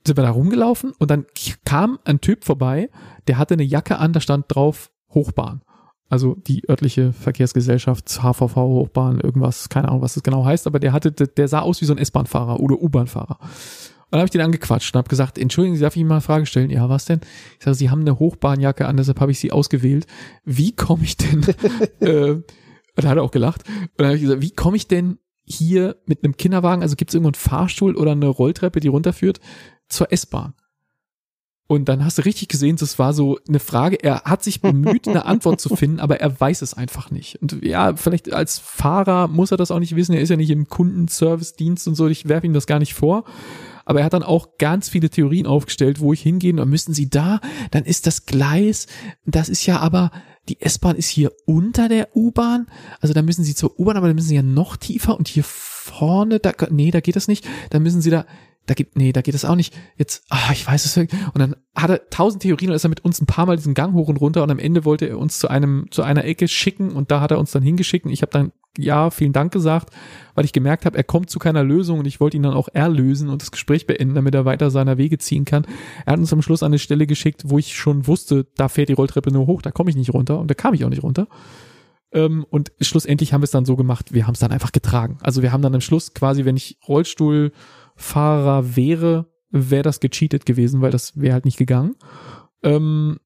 [0.07, 1.27] sind wir da rumgelaufen und dann
[1.65, 2.91] kam ein Typ vorbei,
[3.27, 5.63] der hatte eine Jacke an, da stand drauf Hochbahn.
[6.09, 10.93] Also die örtliche Verkehrsgesellschaft, HVV, Hochbahn, irgendwas, keine Ahnung, was das genau heißt, aber der
[10.93, 13.39] hatte, der sah aus wie so ein S-Bahn-Fahrer oder U-Bahn-Fahrer.
[13.41, 13.47] Und
[14.11, 16.23] dann habe ich den angequatscht und habe gesagt, entschuldigen Sie, darf ich Ihnen mal eine
[16.23, 16.71] Frage stellen?
[16.71, 17.21] Ja, was denn?
[17.59, 20.07] Ich sage, Sie haben eine Hochbahnjacke an, deshalb habe ich Sie ausgewählt.
[20.45, 21.43] Wie komme ich denn,
[22.01, 22.41] äh,
[22.95, 23.65] da hat er auch gelacht.
[23.69, 27.11] Und dann habe ich gesagt, wie komme ich denn hier mit einem Kinderwagen, also gibt
[27.11, 29.41] es irgendwo einen Fahrstuhl oder eine Rolltreppe, die runterführt,
[29.89, 30.55] zur S-Bahn?
[31.69, 33.97] Und dann hast du richtig gesehen, das war so eine Frage.
[34.01, 37.43] Er hat sich bemüht, eine Antwort zu finden, aber er weiß es einfach nicht.
[37.43, 40.13] Und ja, vielleicht als Fahrer muss er das auch nicht wissen.
[40.13, 42.07] Er ist ja nicht im Kundenservice-Dienst und so.
[42.07, 43.25] Ich werfe ihm das gar nicht vor.
[43.87, 47.09] Aber er hat dann auch ganz viele Theorien aufgestellt, wo ich hingehen und müssen Sie
[47.09, 47.41] da,
[47.71, 48.87] dann ist das Gleis,
[49.25, 50.11] das ist ja aber,
[50.49, 52.67] die S-Bahn ist hier unter der U-Bahn,
[53.01, 55.45] also da müssen Sie zur U-Bahn, aber dann müssen Sie ja noch tiefer und hier
[55.45, 58.27] vorne, da, nee, da geht das nicht, dann müssen Sie da,
[58.67, 59.75] da gibt, nee, da geht es auch nicht.
[59.97, 61.21] Jetzt, ah, ich weiß es wirklich.
[61.33, 63.75] Und dann hat er tausend Theorien und ist er mit uns ein paar Mal diesen
[63.75, 66.49] Gang hoch und runter und am Ende wollte er uns zu einem, zu einer Ecke
[66.49, 69.53] schicken und da hat er uns dann hingeschickt und ich habe dann ja, vielen Dank
[69.53, 69.91] gesagt,
[70.35, 72.69] weil ich gemerkt habe, er kommt zu keiner Lösung und ich wollte ihn dann auch
[72.73, 75.67] erlösen und das Gespräch beenden, damit er weiter seiner Wege ziehen kann.
[76.05, 78.89] Er hat uns am Schluss an eine Stelle geschickt, wo ich schon wusste, da fährt
[78.89, 81.03] die Rolltreppe nur hoch, da komme ich nicht runter und da kam ich auch nicht
[81.03, 81.27] runter.
[82.13, 85.19] Ähm, und schlussendlich haben wir es dann so gemacht, wir haben es dann einfach getragen.
[85.23, 87.53] Also wir haben dann am Schluss quasi, wenn ich Rollstuhl
[87.97, 91.97] Fahrer wäre, wäre das gecheatet gewesen, weil das wäre halt nicht gegangen.
[92.63, 93.19] Ähm,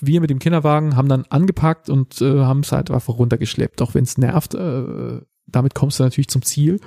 [0.00, 3.94] wir mit dem Kinderwagen haben dann angepackt und äh, haben es halt einfach runtergeschleppt, auch
[3.94, 4.54] wenn es nervt.
[4.54, 6.80] Äh, damit kommst du natürlich zum Ziel.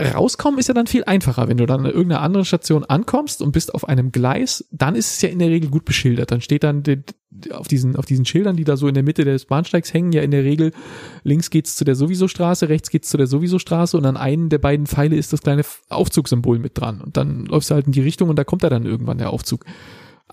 [0.00, 1.48] Rauskommen ist ja dann viel einfacher.
[1.48, 5.14] Wenn du dann an irgendeiner anderen Station ankommst und bist auf einem Gleis, dann ist
[5.14, 6.30] es ja in der Regel gut beschildert.
[6.30, 6.82] Dann steht dann
[7.50, 10.22] auf diesen, auf diesen Schildern, die da so in der Mitte des Bahnsteigs hängen, ja
[10.22, 10.72] in der Regel
[11.24, 14.86] links geht's zu der Sowieso-Straße, rechts geht's zu der Sowieso-Straße und an einem der beiden
[14.86, 17.00] Pfeile ist das kleine Aufzugsymbol mit dran.
[17.00, 19.30] Und dann läufst du halt in die Richtung und da kommt da dann irgendwann der
[19.30, 19.64] Aufzug.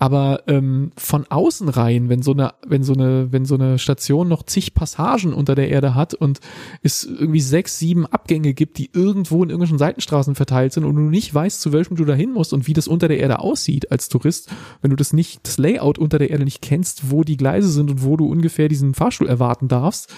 [0.02, 4.28] Aber ähm, von außen rein, wenn so eine, wenn so eine, wenn so eine Station
[4.28, 6.40] noch zig Passagen unter der Erde hat und
[6.82, 11.02] es irgendwie sechs, sieben Abgänge gibt, die irgendwo in irgendwelchen Seitenstraßen verteilt sind und du
[11.02, 13.92] nicht weißt, zu welchem du da hin musst und wie das unter der Erde aussieht
[13.92, 17.36] als Tourist, wenn du das nicht, das Layout unter der Erde nicht kennst, wo die
[17.36, 20.10] Gleise sind und wo du ungefähr diesen Fahrstuhl erwarten darfst,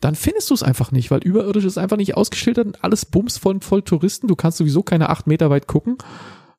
[0.00, 3.38] dann findest du es einfach nicht, weil überirdisch ist einfach nicht ausgeschildert und alles bums
[3.38, 4.26] voll, voll Touristen.
[4.26, 5.96] Du kannst sowieso keine acht Meter weit gucken.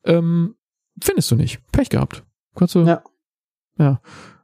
[0.05, 0.55] Ähm,
[1.01, 1.59] findest du nicht.
[1.73, 2.23] Pech gehabt.
[2.55, 2.81] Kannst du?
[2.81, 3.03] Ja.
[3.77, 4.01] Ja.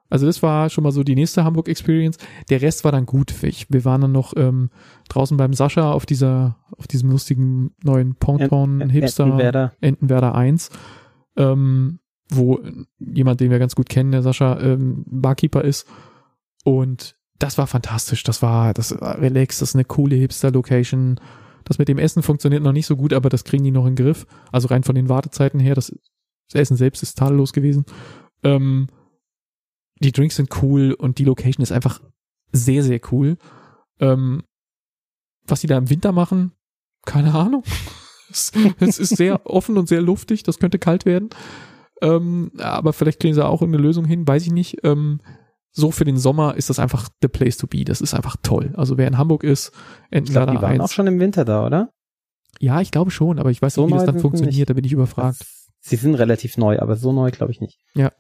[0.09, 2.17] Also das war schon mal so die nächste Hamburg Experience.
[2.49, 3.43] Der Rest war dann gut.
[3.43, 4.69] Ich, wir waren dann noch ähm,
[5.07, 9.73] draußen beim Sascha auf dieser, auf diesem lustigen neuen Ponton Hipster Entenwerder.
[9.81, 10.71] Entenwerder 1,
[11.37, 11.99] ähm,
[12.31, 12.59] wo
[12.97, 15.87] jemand, den wir ganz gut kennen, der Sascha, ähm, Barkeeper ist.
[16.63, 18.23] Und das war fantastisch.
[18.23, 21.19] Das war, das war relaxed, das ist eine coole Hipster-Location.
[21.65, 23.95] Das mit dem Essen funktioniert noch nicht so gut, aber das kriegen die noch in
[23.95, 24.25] den Griff.
[24.51, 25.95] Also rein von den Wartezeiten her, das
[26.51, 27.85] das Essen selbst ist tadellos gewesen.
[28.43, 28.87] Ähm,
[30.01, 32.01] die Drinks sind cool und die Location ist einfach
[32.51, 33.37] sehr, sehr cool.
[33.99, 34.43] Ähm,
[35.45, 36.53] was die da im Winter machen,
[37.05, 37.63] keine Ahnung.
[38.31, 41.29] es, es ist sehr offen und sehr luftig, das könnte kalt werden.
[42.01, 44.77] Ähm, aber vielleicht kriegen sie auch eine Lösung hin, weiß ich nicht.
[44.83, 45.19] Ähm,
[45.71, 47.83] so für den Sommer ist das einfach the place to be.
[47.83, 48.73] Das ist einfach toll.
[48.75, 49.71] Also wer in Hamburg ist,
[50.09, 51.91] entweder Die waren auch schon im Winter da, oder?
[52.59, 54.69] Ja, ich glaube schon, aber ich weiß so nicht, wie das dann funktioniert, nicht.
[54.69, 55.45] da bin ich überfragt.
[55.79, 57.79] Sie sind relativ neu, aber so neu glaube ich nicht.
[57.95, 58.11] Ja.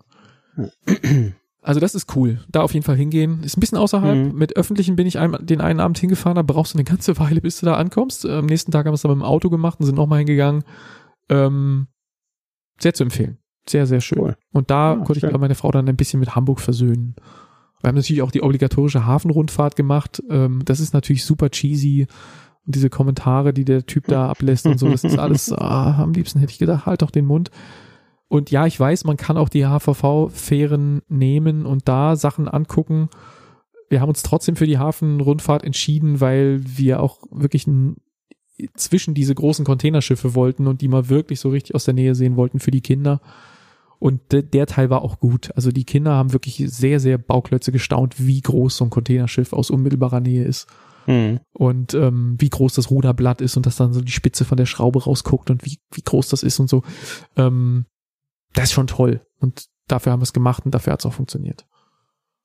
[1.61, 2.39] Also das ist cool.
[2.49, 3.43] Da auf jeden Fall hingehen.
[3.43, 4.15] Ist ein bisschen außerhalb.
[4.33, 4.37] Mhm.
[4.37, 7.41] Mit öffentlichen bin ich ein, den einen Abend hingefahren, da brauchst du eine ganze Weile,
[7.41, 8.25] bis du da ankommst.
[8.25, 10.63] Am nächsten Tag haben wir es dann mit dem Auto gemacht und sind nochmal hingegangen.
[11.29, 11.87] Ähm,
[12.79, 13.37] sehr zu empfehlen.
[13.67, 14.19] Sehr, sehr schön.
[14.19, 14.37] Cool.
[14.51, 15.29] Und da Ah, konnte schön.
[15.31, 17.15] ich meine Frau dann ein bisschen mit Hamburg versöhnen.
[17.81, 20.21] Wir haben natürlich auch die obligatorische Hafenrundfahrt gemacht.
[20.29, 22.07] Ähm, das ist natürlich super cheesy.
[22.69, 26.13] Und diese Kommentare, die der Typ da ablässt und so, das ist alles, ah, am
[26.13, 27.49] liebsten hätte ich gedacht, halt doch den Mund.
[28.27, 33.09] Und ja, ich weiß, man kann auch die HVV-Fähren nehmen und da Sachen angucken.
[33.89, 37.65] Wir haben uns trotzdem für die Hafenrundfahrt entschieden, weil wir auch wirklich
[38.75, 42.35] zwischen diese großen Containerschiffe wollten und die mal wirklich so richtig aus der Nähe sehen
[42.35, 43.19] wollten für die Kinder.
[43.97, 45.49] Und de, der Teil war auch gut.
[45.55, 49.71] Also die Kinder haben wirklich sehr, sehr Bauklötze gestaunt, wie groß so ein Containerschiff aus
[49.71, 50.67] unmittelbarer Nähe ist
[51.07, 51.39] Mhm.
[51.53, 54.65] und ähm, wie groß das Ruderblatt ist und dass dann so die Spitze von der
[54.65, 56.83] Schraube rausguckt und wie, wie groß das ist und so.
[57.35, 57.85] Ähm,
[58.53, 59.21] das ist schon toll.
[59.39, 61.65] Und dafür haben wir es gemacht und dafür hat es auch funktioniert.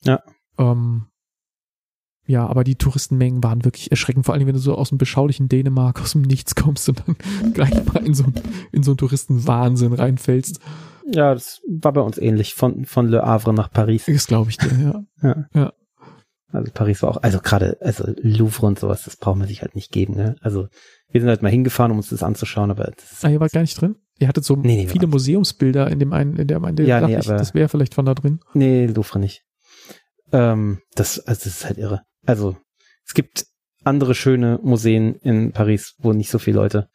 [0.05, 0.21] Ja.
[0.59, 1.07] Ähm,
[2.27, 5.49] ja, aber die Touristenmengen waren wirklich erschreckend, vor allem wenn du so aus dem beschaulichen
[5.49, 7.17] Dänemark, aus dem Nichts kommst und dann
[7.53, 8.25] gleich mal in so,
[8.73, 10.61] in so einen Touristenwahnsinn reinfällst.
[11.13, 14.07] Ja, das war bei uns ähnlich, von, von Le Havre nach Paris.
[14.07, 15.73] Das glaube ich dir, ja.
[16.57, 19.75] Also Paris war auch, also gerade, also Louvre und sowas, das braucht man sich halt
[19.75, 20.37] nicht geben, ne?
[20.41, 20.69] Also
[21.11, 23.61] wir sind halt mal hingefahren, um uns das anzuschauen, aber das Ah, ihr wart gar
[23.63, 23.97] nicht drin?
[24.19, 27.19] Ihr hattet so Nee, nee, viele Museumsbilder in dem einen, in der einen, Ja, nee,
[27.19, 28.41] ich, aber- das wäre vielleicht von da drin.
[28.55, 29.43] nee, Louvre nicht.
[30.33, 32.03] Ähm, das, also das ist halt irre.
[32.27, 32.57] Also
[33.07, 33.47] es gibt
[33.85, 36.89] andere schöne Museen in Paris, wo nicht so viele Leute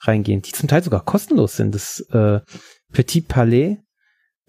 [0.00, 1.74] reingehen, die zum Teil sogar kostenlos sind.
[1.74, 2.40] Das äh,
[2.92, 3.78] Petit Palais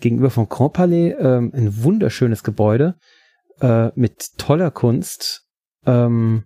[0.01, 2.95] gegenüber vom Grand Palais, ähm, ein wunderschönes Gebäude
[3.61, 5.43] äh, mit toller Kunst.
[5.85, 6.43] Ähm,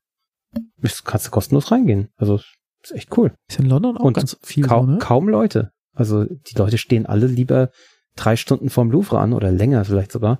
[1.03, 2.09] kannst du kostenlos reingehen.
[2.17, 2.39] Also
[2.81, 3.33] ist echt cool.
[3.49, 4.97] Ist in London auch Und ganz viel kaum, so, ne?
[4.99, 5.71] kaum Leute.
[5.93, 7.71] Also die Leute stehen alle lieber
[8.15, 10.39] drei Stunden vorm Louvre an oder länger vielleicht sogar,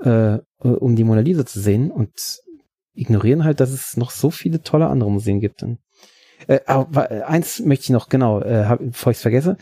[0.00, 2.12] äh, um die Mona Lisa zu sehen und
[2.94, 5.62] ignorieren halt, dass es noch so viele tolle andere Museen gibt.
[5.62, 5.78] Und,
[6.48, 9.56] äh, aber eins möchte ich noch genau, äh, hab, bevor ich es vergesse,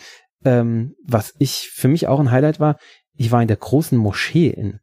[0.45, 2.79] ähm, was ich für mich auch ein Highlight war,
[3.17, 4.81] ich war in der großen Moschee in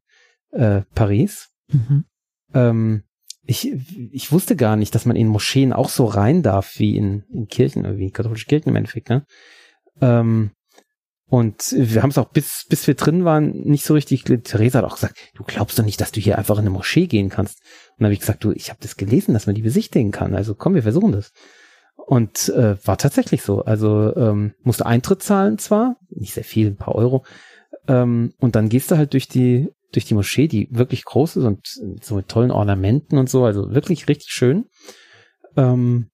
[0.52, 1.50] äh, Paris.
[1.74, 2.06] Mhm.
[2.54, 3.04] Ähm,
[3.46, 3.74] ich,
[4.12, 7.48] ich wusste gar nicht, dass man in Moscheen auch so rein darf wie in, in
[7.48, 9.26] Kirchen, oder wie in katholische Kirchen im Endeffekt, ne?
[10.00, 10.52] Ähm,
[11.32, 14.26] und wir haben es auch bis, bis wir drin waren, nicht so richtig.
[14.26, 17.08] Theresa hat auch gesagt, du glaubst doch nicht, dass du hier einfach in eine Moschee
[17.08, 17.62] gehen kannst.
[17.92, 20.36] Und dann habe ich gesagt, du, ich habe das gelesen, dass man die besichtigen kann.
[20.36, 21.32] Also komm, wir versuchen das.
[21.96, 23.64] Und äh, war tatsächlich so.
[23.64, 27.24] Also ähm, musste Eintritt zahlen zwar, nicht sehr viel, ein paar Euro.
[27.88, 31.44] Ähm, und dann gehst du halt durch die durch die Moschee, die wirklich groß ist
[31.44, 31.68] und
[32.02, 34.66] so mit tollen Ornamenten und so, also wirklich richtig schön.
[35.58, 36.10] Ähm,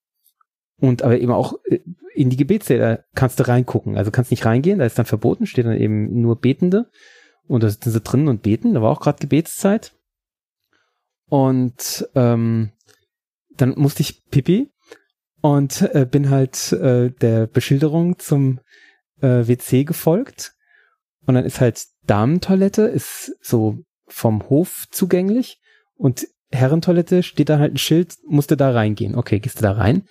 [0.80, 1.80] und aber eben auch äh,
[2.14, 3.98] in die Gebetssäle kannst du reingucken.
[3.98, 6.90] Also kannst nicht reingehen, da ist dann verboten, steht dann eben nur Betende.
[7.48, 9.94] Und da sind sie drin und beten, da war auch gerade Gebetszeit.
[11.30, 12.72] Und ähm,
[13.56, 14.70] dann musste ich pipi
[15.42, 18.60] und äh, bin halt äh, der Beschilderung zum
[19.22, 20.54] äh, WC gefolgt.
[21.26, 25.60] Und dann ist halt Damentoilette, ist so vom Hof zugänglich
[25.96, 29.16] und Herrentoilette steht da halt ein Schild, musste da reingehen.
[29.16, 30.08] Okay, gehst du da rein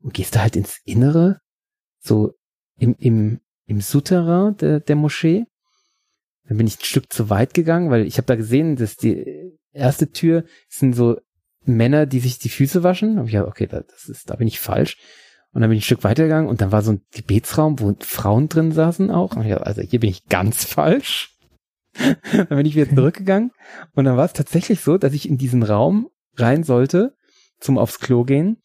[0.00, 1.40] und gehst du halt ins Innere,
[2.00, 2.32] so
[2.78, 5.44] im, im, im Souterrain der, der Moschee.
[6.44, 9.58] Dann bin ich ein Stück zu weit gegangen, weil ich habe da gesehen, dass die
[9.72, 11.18] erste Tür sind so
[11.64, 13.18] Männer, die sich die Füße waschen.
[13.18, 14.98] Hab ich gedacht, okay, da, das ist, da bin ich falsch.
[15.52, 18.48] Und dann bin ich ein Stück weitergegangen und dann war so ein Gebetsraum, wo Frauen
[18.48, 19.34] drin saßen auch.
[19.34, 21.36] Dachte, also hier bin ich ganz falsch.
[21.94, 22.96] dann bin ich wieder Okay.
[22.96, 23.50] zurückgegangen
[23.94, 27.14] und dann war es tatsächlich so, dass ich in diesen Raum rein sollte,
[27.60, 28.62] zum aufs Klo gehen,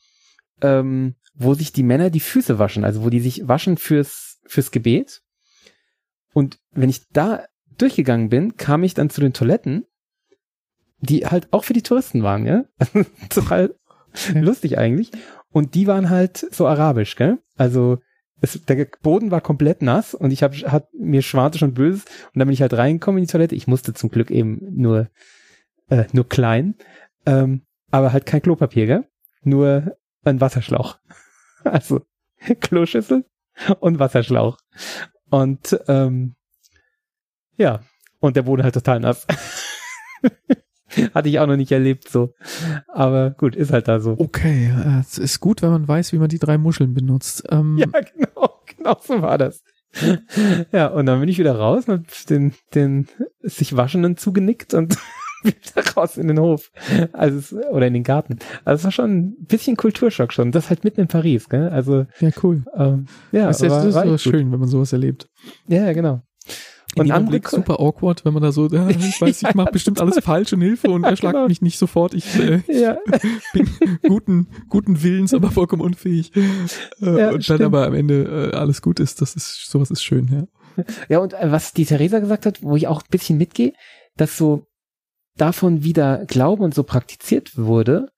[0.62, 4.72] ähm, wo sich die Männer die Füße waschen, also wo die sich waschen fürs, fürs
[4.72, 5.22] Gebet.
[6.34, 7.46] Und wenn ich da
[7.78, 9.86] durchgegangen bin, kam ich dann zu den Toiletten,
[11.00, 12.64] die halt auch für die Touristen waren, ja.
[13.30, 13.76] Total
[14.34, 15.12] lustig eigentlich.
[15.52, 17.40] Und die waren halt so arabisch, gell?
[17.56, 18.00] Also
[18.42, 22.40] es, der Boden war komplett nass und ich habe hat mir schwarte schon böses und
[22.40, 23.56] dann bin ich halt reingekommen in die Toilette.
[23.56, 25.10] Ich musste zum Glück eben nur
[25.90, 26.76] äh, nur klein,
[27.26, 29.08] ähm, aber halt kein Klopapier, gell?
[29.44, 31.00] Nur ein Wasserschlauch.
[31.64, 32.02] Also
[32.62, 33.26] Kloschüssel
[33.82, 34.58] und Wasserschlauch.
[35.30, 36.36] Und ähm,
[37.58, 37.82] ja,
[38.20, 39.28] und der Boden halt total nass.
[41.14, 42.34] Hatte ich auch noch nicht erlebt so.
[42.88, 44.16] Aber gut, ist halt da so.
[44.18, 47.44] Okay, es ist gut, wenn man weiß, wie man die drei Muscheln benutzt.
[47.50, 49.64] Ähm, Ja, genau, genau so war das.
[50.72, 53.08] Ja, und dann bin ich wieder raus und hab den, den
[53.42, 54.98] sich Waschenden zugenickt und
[55.44, 56.72] wieder raus in den Hof.
[57.14, 58.38] Also, oder in den Garten.
[58.66, 60.52] Also, es war schon ein bisschen Kulturschock schon.
[60.52, 61.70] Das halt mitten in Paris, gell?
[61.70, 62.64] Also, ja, cool.
[62.76, 65.30] ähm, ja, das ist, das ist so schön, wenn man sowas erlebt.
[65.68, 65.94] Ja, ja,
[67.04, 67.16] genau.
[67.16, 70.20] und andere super awkward, wenn man da so, ja, ich weiß, ich mache bestimmt alles
[70.20, 71.48] falsch und Hilfe und er schlagt genau.
[71.48, 72.14] mich nicht sofort.
[72.14, 72.98] Ich äh, ja.
[73.54, 73.70] bin
[74.08, 76.32] guten, guten Willens, aber vollkommen unfähig.
[76.36, 77.62] Äh, und stimmt.
[77.62, 79.22] dann aber am Ende äh, alles gut ist.
[79.22, 80.84] Das ist sowas ist schön, ja.
[81.10, 83.74] Ja, und äh, was die Theresa gesagt hat, wo ich auch ein bisschen mitgehe,
[84.16, 84.68] dass so
[85.36, 88.10] davon wieder Glaube und so praktiziert wurde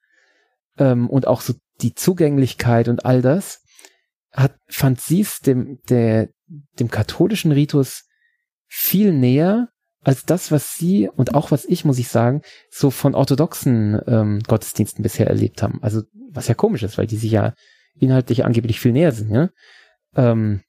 [0.78, 3.62] ähm, und auch so die Zugänglichkeit und all das,
[4.32, 6.30] hat, fand sie es dem, der,
[6.80, 8.06] dem katholischen Ritus
[8.70, 9.70] viel näher
[10.02, 12.42] als das, was sie und auch was ich, muss ich sagen,
[12.72, 15.80] so von orthodoxen ähm, Gottesdiensten bisher erlebt haben.
[15.82, 17.54] Also was ja komisch ist, weil die sich ja
[17.96, 19.50] inhaltlich angeblich viel näher sind, ja.
[20.16, 20.62] Ähm,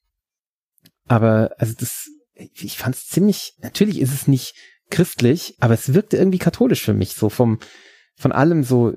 [1.07, 4.55] aber also das, ich fand es ziemlich, natürlich ist es nicht
[4.91, 7.61] christlich, aber es wirkte irgendwie katholisch für mich, so vom,
[8.17, 8.95] von allem so,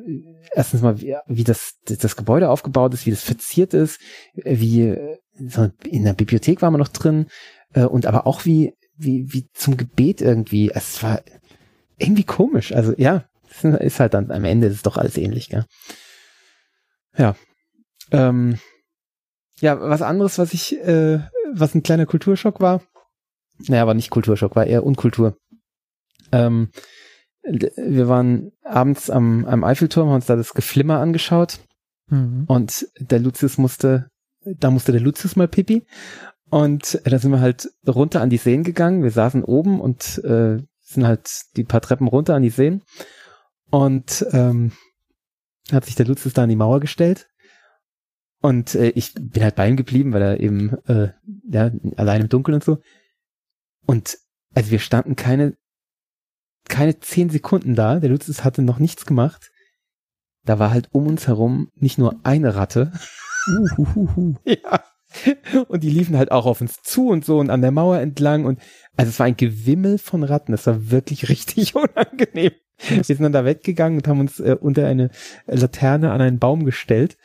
[0.53, 3.99] erstens mal, wie, wie das, das Gebäude aufgebaut ist, wie das verziert ist,
[4.35, 4.95] wie,
[5.37, 7.27] in der Bibliothek war man noch drin,
[7.73, 11.21] äh, und aber auch wie, wie, wie zum Gebet irgendwie, es war
[11.97, 13.25] irgendwie komisch, also ja,
[13.61, 15.65] ist halt dann, am Ende ist es doch alles ähnlich, gell.
[17.17, 17.35] Ja.
[18.11, 18.59] Ähm,
[19.59, 21.19] ja, was anderes, was ich, äh,
[21.53, 22.81] was ein kleiner Kulturschock war,
[23.67, 25.37] naja, war nicht Kulturschock, war eher Unkultur.
[26.31, 26.69] Ähm,
[27.43, 31.59] wir waren abends am, am Eiffelturm, haben uns da das Geflimmer angeschaut
[32.07, 32.45] mhm.
[32.47, 34.09] und der Lucius musste,
[34.43, 35.85] da musste der Lucius mal pipi
[36.53, 39.01] und da sind wir halt runter an die Seen gegangen.
[39.01, 42.83] Wir saßen oben und äh, sind halt die paar Treppen runter an die Seen
[43.71, 44.71] und ähm,
[45.71, 47.27] hat sich der Lucius da an die Mauer gestellt
[48.39, 51.13] und äh, ich bin halt bei ihm geblieben, weil er eben äh,
[51.49, 52.77] ja allein im Dunkeln und so
[53.87, 54.19] und
[54.53, 55.57] also wir standen keine
[56.65, 57.99] keine zehn Sekunden da.
[57.99, 59.49] Der Lucius hatte noch nichts gemacht.
[60.45, 62.91] Da war halt um uns herum nicht nur eine Ratte.
[63.47, 64.35] Uhuhuhu.
[64.45, 64.83] ja.
[65.67, 68.45] Und die liefen halt auch auf uns zu und so und an der Mauer entlang
[68.45, 68.59] und
[68.95, 70.51] also es war ein Gewimmel von Ratten.
[70.51, 72.51] Das war wirklich richtig unangenehm.
[72.89, 75.09] Wir sind dann da weggegangen und haben uns äh, unter eine
[75.45, 77.17] Laterne an einen Baum gestellt.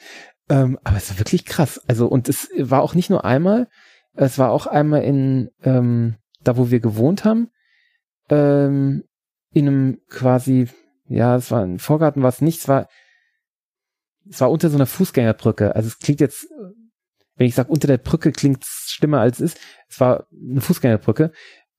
[0.48, 1.80] Ähm, aber es war wirklich krass.
[1.86, 3.68] Also und es war auch nicht nur einmal,
[4.14, 7.50] es war auch einmal in ähm, da, wo wir gewohnt haben.
[8.30, 9.04] Ähm,
[9.52, 10.68] in einem quasi,
[11.06, 12.88] ja, es war ein Vorgarten, war es nicht, es war,
[14.28, 15.74] es war unter so einer Fußgängerbrücke.
[15.74, 16.46] Also es klingt jetzt,
[17.38, 19.60] wenn ich sage unter der Brücke klingt es schlimmer als es ist.
[19.88, 21.32] Es war eine Fußgängerbrücke.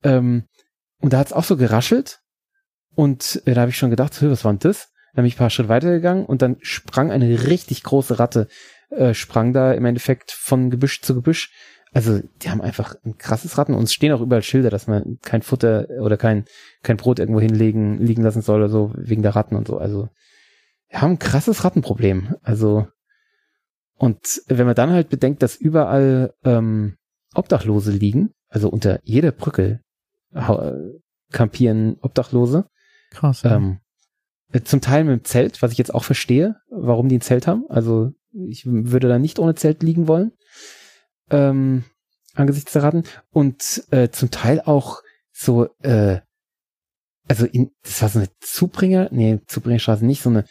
[0.04, 0.46] Ähm,
[1.00, 2.20] und da hat es auch so geraschelt.
[2.96, 4.90] Und äh, da habe ich schon gedacht, was war denn das?
[5.14, 8.48] Dann bin ich ein paar Schritte weitergegangen und dann sprang eine richtig große Ratte,
[8.90, 11.52] äh, sprang da im Endeffekt von Gebüsch zu Gebüsch
[11.92, 15.18] also die haben einfach ein krasses Ratten und es stehen auch überall Schilder, dass man
[15.22, 16.46] kein Futter oder kein,
[16.84, 19.78] kein Brot irgendwo hinlegen, liegen lassen soll oder so, wegen der Ratten und so.
[19.78, 20.10] Also
[20.90, 22.36] wir haben ein krasses Rattenproblem.
[22.42, 22.88] Also
[24.00, 26.96] und wenn man dann halt bedenkt, dass überall ähm,
[27.36, 29.82] Obdachlose liegen, also unter jeder Brücke
[30.34, 30.72] äh,
[31.32, 32.68] kampieren Obdachlose.
[33.12, 33.44] Krass.
[33.44, 33.58] Ja.
[33.58, 33.80] Ähm,
[34.52, 37.46] äh, zum Teil mit dem Zelt, was ich jetzt auch verstehe, warum die ein Zelt
[37.46, 37.66] haben.
[37.70, 40.32] Also ich würde da nicht ohne Zelt liegen wollen
[41.30, 41.84] ähm,
[42.36, 46.20] angesichts der Ratten und äh, zum Teil auch so, äh,
[47.28, 50.46] also in, das war so eine Zubringer, nee, Zubringerstraße nicht, so eine,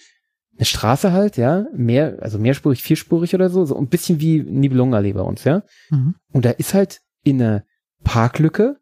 [0.58, 5.12] eine Straße halt, ja, mehr, also mehrspurig, vierspurig oder so, so ein bisschen wie Nibelungenallee
[5.12, 5.62] bei uns, ja.
[5.90, 6.16] Mhm.
[6.32, 7.64] Und da ist halt in einer
[8.04, 8.76] Parklücke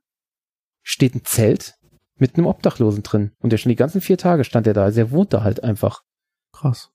[0.83, 1.75] steht ein Zelt
[2.17, 3.33] mit einem Obdachlosen drin.
[3.41, 4.85] Und der schon die ganzen vier Tage stand er da.
[4.85, 6.03] Also er wohnt da halt einfach.
[6.53, 6.91] Krass.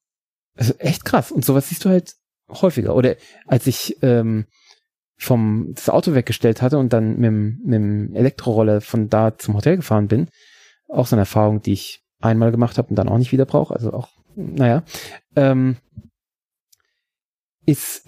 [0.55, 1.31] Also echt krass.
[1.31, 2.15] Und sowas siehst du halt
[2.49, 2.95] häufiger.
[2.95, 3.15] Oder
[3.47, 4.45] als ich ähm,
[5.17, 9.55] vom das Auto weggestellt hatte und dann mit, dem, mit dem Elektroroller von da zum
[9.55, 10.29] Hotel gefahren bin.
[10.87, 13.73] Auch so eine Erfahrung, die ich einmal gemacht habe und dann auch nicht wieder brauche.
[13.73, 14.83] Also auch, naja.
[15.35, 15.77] Ähm,
[17.65, 18.05] ist,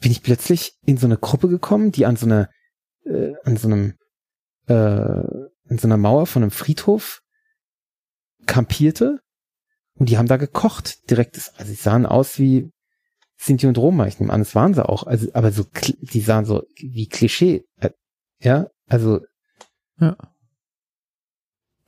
[0.00, 2.50] bin ich plötzlich in so eine Gruppe gekommen, die an so einer,
[3.04, 3.94] äh, an so einem,
[4.66, 5.20] äh,
[5.68, 7.22] in so einer Mauer von einem Friedhof
[8.46, 9.20] kampierte
[9.94, 11.08] und die haben da gekocht.
[11.10, 12.70] Direkt, also sie sahen aus wie,
[13.42, 15.04] Sinti und Roma, ich nehme an, das waren sie auch.
[15.04, 15.64] Also, aber so,
[16.00, 17.64] die sahen so wie Klischee.
[17.76, 17.90] Äh,
[18.38, 19.20] ja, also.
[19.98, 20.16] Ja.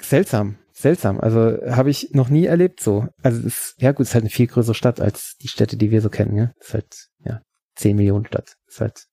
[0.01, 1.21] Seltsam, seltsam.
[1.21, 3.07] Also habe ich noch nie erlebt so.
[3.23, 5.91] Also es, ja gut, es ist halt eine viel größere Stadt als die Städte, die
[5.91, 6.37] wir so kennen.
[6.37, 7.41] Ja, es ist halt ja
[7.77, 8.57] 10 Millionen Stadt.
[8.67, 9.07] Es ist halt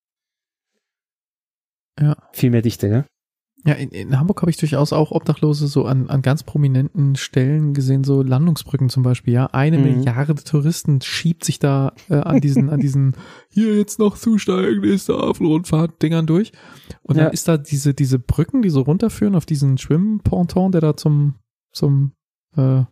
[1.99, 2.17] ja.
[2.33, 2.87] viel mehr Dichte.
[2.87, 3.05] Ja.
[3.65, 7.73] Ja, in, in Hamburg habe ich durchaus auch Obdachlose so an, an ganz prominenten Stellen
[7.73, 9.47] gesehen, so Landungsbrücken zum Beispiel, ja.
[9.47, 9.83] Eine mhm.
[9.83, 13.17] Milliarde Touristen schiebt sich da äh, an diesen, an diesen
[13.49, 16.53] hier jetzt noch zusteigen, nächste Hafenrundfahrt-Dingern durch.
[17.01, 17.25] Und ja.
[17.25, 21.35] dann ist da diese, diese Brücken, die so runterführen auf diesen Schwimmponton, der da zum,
[21.71, 22.11] zum
[22.55, 22.83] äh,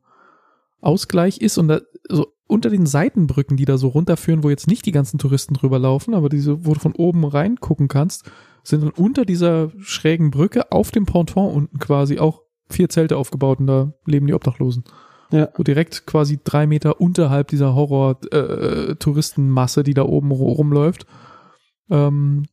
[0.82, 4.86] Ausgleich ist und da so unter den Seitenbrücken, die da so runterführen, wo jetzt nicht
[4.86, 8.32] die ganzen Touristen drüber laufen, aber diese, wo du von oben reingucken kannst,
[8.64, 13.60] sind dann unter dieser schrägen Brücke auf dem Ponton unten quasi auch vier Zelte aufgebaut
[13.60, 14.86] und da leben die Obdachlosen.
[15.32, 15.50] Ja.
[15.58, 21.06] So direkt quasi drei Meter unterhalb dieser Horror-Touristenmasse, die da oben ru- rumläuft.
[21.90, 22.46] Ähm,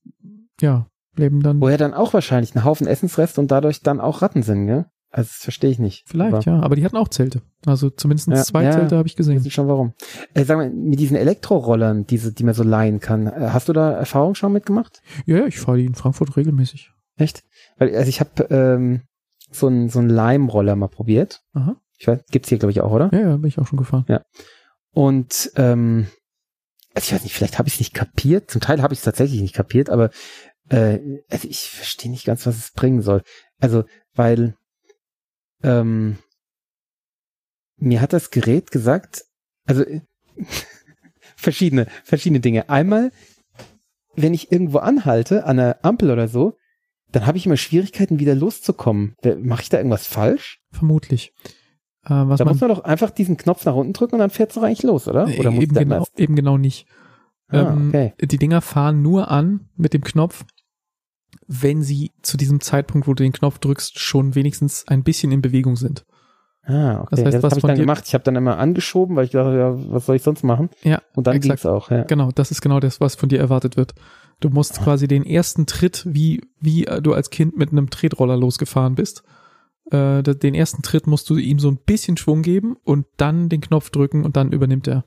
[0.61, 4.23] ja, leben dann Wo ja dann auch wahrscheinlich ein Haufen Essensrest und dadurch dann auch
[4.23, 4.87] Ratten sind, gell?
[5.17, 6.03] Also das verstehe ich nicht.
[6.09, 6.61] vielleicht, Aber ja.
[6.61, 7.41] Aber die hatten auch Zelte.
[7.65, 8.73] Also zumindest Ja, zwei ja.
[8.73, 9.45] Zelte habe ich Ich gesehen.
[9.45, 9.95] weiß schon warum.
[10.35, 13.73] Äh, sag mal, mit diesen Elektrorollern, diese, die man so leihen kann, äh, hast du
[13.73, 15.03] da Erfahrung schon mitgemacht?
[15.25, 16.91] Ja, ja, ich fahre die in Frankfurt regelmäßig.
[17.17, 17.45] Echt?
[17.79, 19.03] Weil, also ich habe ähm,
[19.53, 21.43] so einen so einen Leimroller mal probiert.
[21.53, 21.77] Aha.
[21.97, 23.09] Ich weiß, gibt's hier, glaube ich, auch, oder?
[23.13, 24.05] Ja, ja, bin ich auch schon gefahren.
[24.93, 26.09] Und ähm,
[26.93, 28.51] also ich weiß nicht, vielleicht habe ich es nicht kapiert.
[28.51, 30.11] Zum Teil habe ich es tatsächlich nicht kapiert, aber
[30.71, 30.99] äh,
[31.31, 33.23] also ich verstehe nicht ganz, was es bringen soll.
[33.61, 33.85] Also,
[34.15, 34.57] weil
[35.65, 36.19] ähm,
[37.77, 39.25] mir hat das Gerät gesagt,
[39.67, 40.01] also äh,
[41.37, 42.69] verschiedene, verschiedene Dinge.
[42.69, 43.11] Einmal,
[44.15, 46.57] wenn ich irgendwo anhalte, an einer Ampel oder so,
[47.13, 49.15] dann habe ich immer Schwierigkeiten, wieder loszukommen.
[49.39, 50.61] Mache ich da irgendwas falsch?
[50.73, 51.33] Vermutlich.
[52.05, 54.31] Äh, was Da man muss man doch einfach diesen Knopf nach unten drücken und dann
[54.31, 55.29] fährt es doch eigentlich los, oder?
[55.39, 56.87] Oder muss eben, genau, eben genau nicht.
[57.49, 58.15] Ah, ähm, okay.
[58.21, 60.45] Die Dinger fahren nur an mit dem Knopf,
[61.47, 65.43] wenn sie zu diesem Zeitpunkt, wo du den Knopf drückst, schon wenigstens ein bisschen in
[65.43, 66.05] Bewegung sind.
[66.67, 67.09] Ah, okay.
[67.11, 68.05] Das heißt, ja, das was habe ich dann gemacht.
[68.07, 70.71] Ich habe dann immer angeschoben, weil ich dachte, ja, was soll ich sonst machen?
[70.83, 71.61] Ja, Und dann exakt.
[71.63, 72.05] ging's auch, ja.
[72.05, 73.95] Genau, das ist genau das, was von dir erwartet wird.
[74.41, 74.85] Du musst Ah.
[74.85, 79.23] quasi den ersten Tritt, wie, wie äh, du als Kind mit einem Tretroller losgefahren bist,
[79.91, 83.61] äh, den ersten Tritt musst du ihm so ein bisschen Schwung geben und dann den
[83.61, 85.05] Knopf drücken und dann übernimmt er.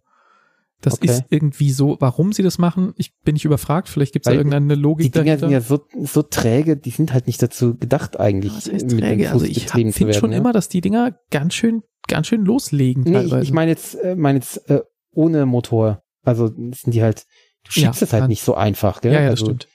[0.81, 1.07] Das Okay.
[1.07, 4.37] ist irgendwie so, warum sie das machen, ich bin nicht überfragt, vielleicht gibt es da
[4.37, 5.39] irgendeine Logik Die Dinger dahinter.
[5.47, 8.91] sind ja so, so träge, die sind halt nicht dazu gedacht eigentlich, Was heißt mit
[8.91, 9.31] dem träge?
[9.31, 10.37] Also ich finde schon ne?
[10.37, 13.43] immer, dass die Dinger ganz schön, ganz schön loslegen Nee, ich, teilweise.
[13.43, 14.81] ich meine jetzt, äh, meine jetzt äh,
[15.11, 16.03] ohne Motor.
[16.23, 17.25] Also sind die halt,
[17.63, 19.13] du schiebst Ja, es halt nicht so einfach, gell?
[19.13, 19.67] ja, ja, das also, stimmt.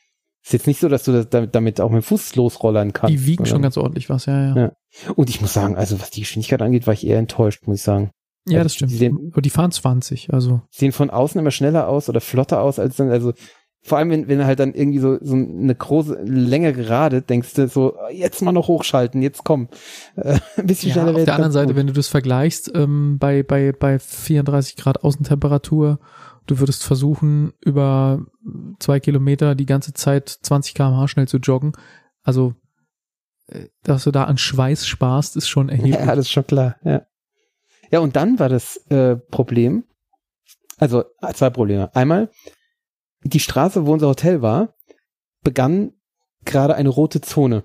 [0.45, 3.13] Ist jetzt nicht so, dass du das damit, auch mit dem Fuß losrollern kannst.
[3.13, 4.57] Die wiegen schon sondern- ganz ordentlich was, ja, ja.
[4.57, 4.73] Ja.
[5.15, 7.83] Und ich muss sagen, also was die Geschwindigkeit angeht, war ich eher enttäuscht, muss ich
[7.83, 8.11] sagen.
[8.47, 8.91] Ja, Also das stimmt.
[8.93, 10.63] die sehen- Aber die fahren 20, also.
[10.71, 13.33] sehen von außen immer schneller aus oder flotter aus als dann, also
[13.85, 17.55] vor allem, wenn, wenn du halt dann irgendwie so, so eine große, länger gerade, denkst
[17.55, 19.69] du so, jetzt mal noch hochschalten, jetzt komm.
[20.15, 21.77] Äh, ein bisschen Ja, schneller auf der anderen Seite, gut.
[21.77, 25.99] wenn du das vergleichst, ähm, bei, bei, bei 34 Grad Außentemperatur,
[26.47, 28.25] du würdest versuchen, über
[28.79, 31.73] zwei Kilometer die ganze Zeit 20 km/h schnell zu joggen.
[32.23, 32.55] Also,
[33.49, 35.95] äh, dass du da an Schweiß sparst, ist schon erheblich.
[35.95, 37.03] Ja, das ist schon klar, ja.
[37.93, 39.85] Ja, und dann war das äh, Problem,
[40.79, 41.95] also äh, zwei Probleme.
[41.95, 42.31] Einmal,
[43.23, 44.75] die Straße, wo unser Hotel war,
[45.43, 45.93] begann
[46.45, 47.65] gerade eine rote Zone.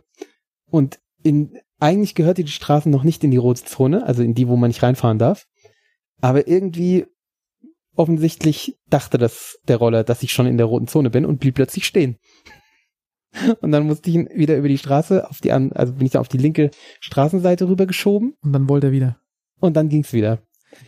[0.70, 4.50] Und in, eigentlich gehörte die Straße noch nicht in die rote Zone, also in die,
[4.50, 5.48] wo man nicht reinfahren darf.
[6.20, 7.06] Aber irgendwie
[7.96, 11.56] offensichtlich dachte das der Roller, dass ich schon in der roten Zone bin und blieb
[11.56, 12.18] plötzlich stehen.
[13.62, 16.20] Und dann musste ich ihn wieder über die Straße auf die also bin ich da
[16.20, 19.20] auf die linke Straßenseite rübergeschoben Und dann wollte er wieder.
[19.60, 20.40] Und dann ging's wieder.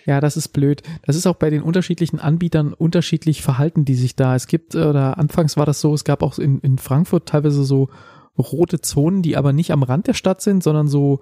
[0.06, 0.83] Ja, das ist blöd.
[1.03, 4.35] Das ist auch bei den unterschiedlichen Anbietern unterschiedlich verhalten die sich da.
[4.35, 7.64] Es gibt, äh, oder anfangs war das so, es gab auch in, in Frankfurt teilweise
[7.64, 7.89] so
[8.38, 11.22] rote Zonen, die aber nicht am Rand der Stadt sind, sondern so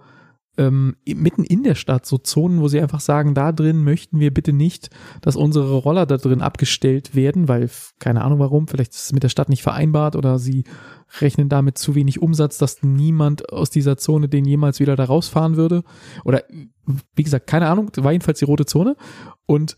[0.58, 4.34] ähm, mitten in der Stadt, so Zonen, wo sie einfach sagen, da drin möchten wir
[4.34, 4.90] bitte nicht,
[5.22, 7.70] dass unsere Roller da drin abgestellt werden, weil,
[8.00, 10.64] keine Ahnung warum, vielleicht ist es mit der Stadt nicht vereinbart oder sie
[11.22, 15.56] rechnen damit zu wenig Umsatz, dass niemand aus dieser Zone den jemals wieder da rausfahren
[15.56, 15.84] würde.
[16.26, 16.44] Oder
[17.16, 18.96] wie gesagt, keine Ahnung, war jedenfalls die rote Zone.
[19.46, 19.78] Und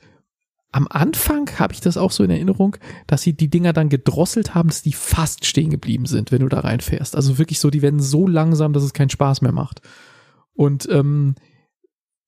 [0.72, 2.77] am Anfang habe ich das auch so in Erinnerung,
[3.08, 6.49] dass sie die Dinger dann gedrosselt haben, dass die fast stehen geblieben sind, wenn du
[6.49, 7.16] da reinfährst.
[7.16, 9.82] Also wirklich so, die werden so langsam, dass es keinen Spaß mehr macht.
[10.53, 11.35] Und ähm,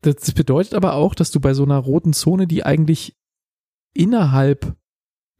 [0.01, 3.15] das bedeutet aber auch, dass du bei so einer roten Zone, die eigentlich
[3.93, 4.75] innerhalb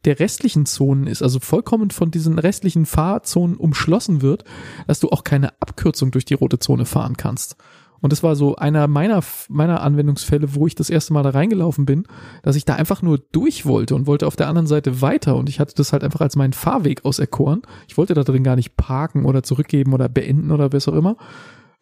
[0.04, 4.44] der restlichen Zonen ist, also vollkommen von diesen restlichen Fahrzonen umschlossen wird,
[4.86, 7.56] dass du auch keine Abkürzung durch die rote Zone fahren kannst.
[8.00, 11.86] Und das war so einer meiner, meiner Anwendungsfälle, wo ich das erste Mal da reingelaufen
[11.86, 12.02] bin,
[12.42, 15.48] dass ich da einfach nur durch wollte und wollte auf der anderen Seite weiter und
[15.48, 17.62] ich hatte das halt einfach als meinen Fahrweg auserkoren.
[17.86, 21.16] Ich wollte da drin gar nicht parken oder zurückgeben oder beenden oder was auch immer.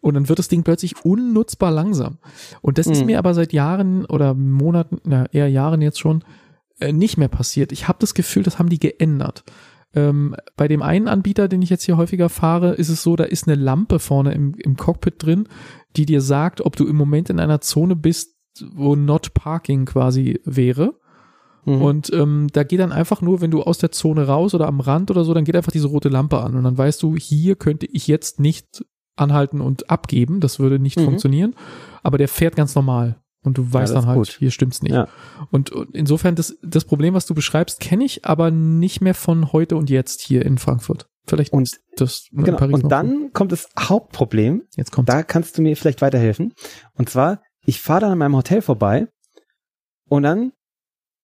[0.02, 2.18] Und dann wird das Ding plötzlich unnutzbar langsam.
[2.60, 3.07] Und das ist Mhm.
[3.07, 6.23] mir aber seit Jahren oder Monaten, na, eher Jahren jetzt schon,
[6.81, 7.73] äh, nicht mehr passiert.
[7.73, 9.44] Ich habe das Gefühl, das haben die geändert.
[9.92, 13.25] Ähm, bei dem einen Anbieter, den ich jetzt hier häufiger fahre, ist es so, da
[13.25, 15.49] ist eine Lampe vorne im, im Cockpit drin,
[15.97, 18.36] die dir sagt, ob du im Moment in einer Zone bist,
[18.73, 20.94] wo Not Parking quasi wäre.
[21.65, 21.83] Mhm.
[21.83, 24.81] Und ähm, da geht dann einfach nur, wenn du aus der Zone raus oder am
[24.81, 27.57] Rand oder so, dann geht einfach diese rote Lampe an und dann weißt du, hier
[27.57, 28.84] könnte ich jetzt nicht
[29.17, 31.05] anhalten und abgeben, das würde nicht Mhm.
[31.05, 31.55] funktionieren,
[32.02, 34.36] aber der fährt ganz normal und du weißt das dann halt, gut.
[34.39, 34.93] hier stimmt's nicht.
[34.93, 35.09] Ja.
[35.51, 39.52] Und, und insofern das, das Problem, was du beschreibst, kenne ich, aber nicht mehr von
[39.52, 41.09] heute und jetzt hier in Frankfurt.
[41.27, 44.62] Vielleicht Und, das genau, Paris und dann kommt das Hauptproblem.
[44.77, 46.55] jetzt kommt Da kannst du mir vielleicht weiterhelfen.
[46.94, 49.07] Und zwar, ich fahre dann an meinem Hotel vorbei
[50.09, 50.52] und dann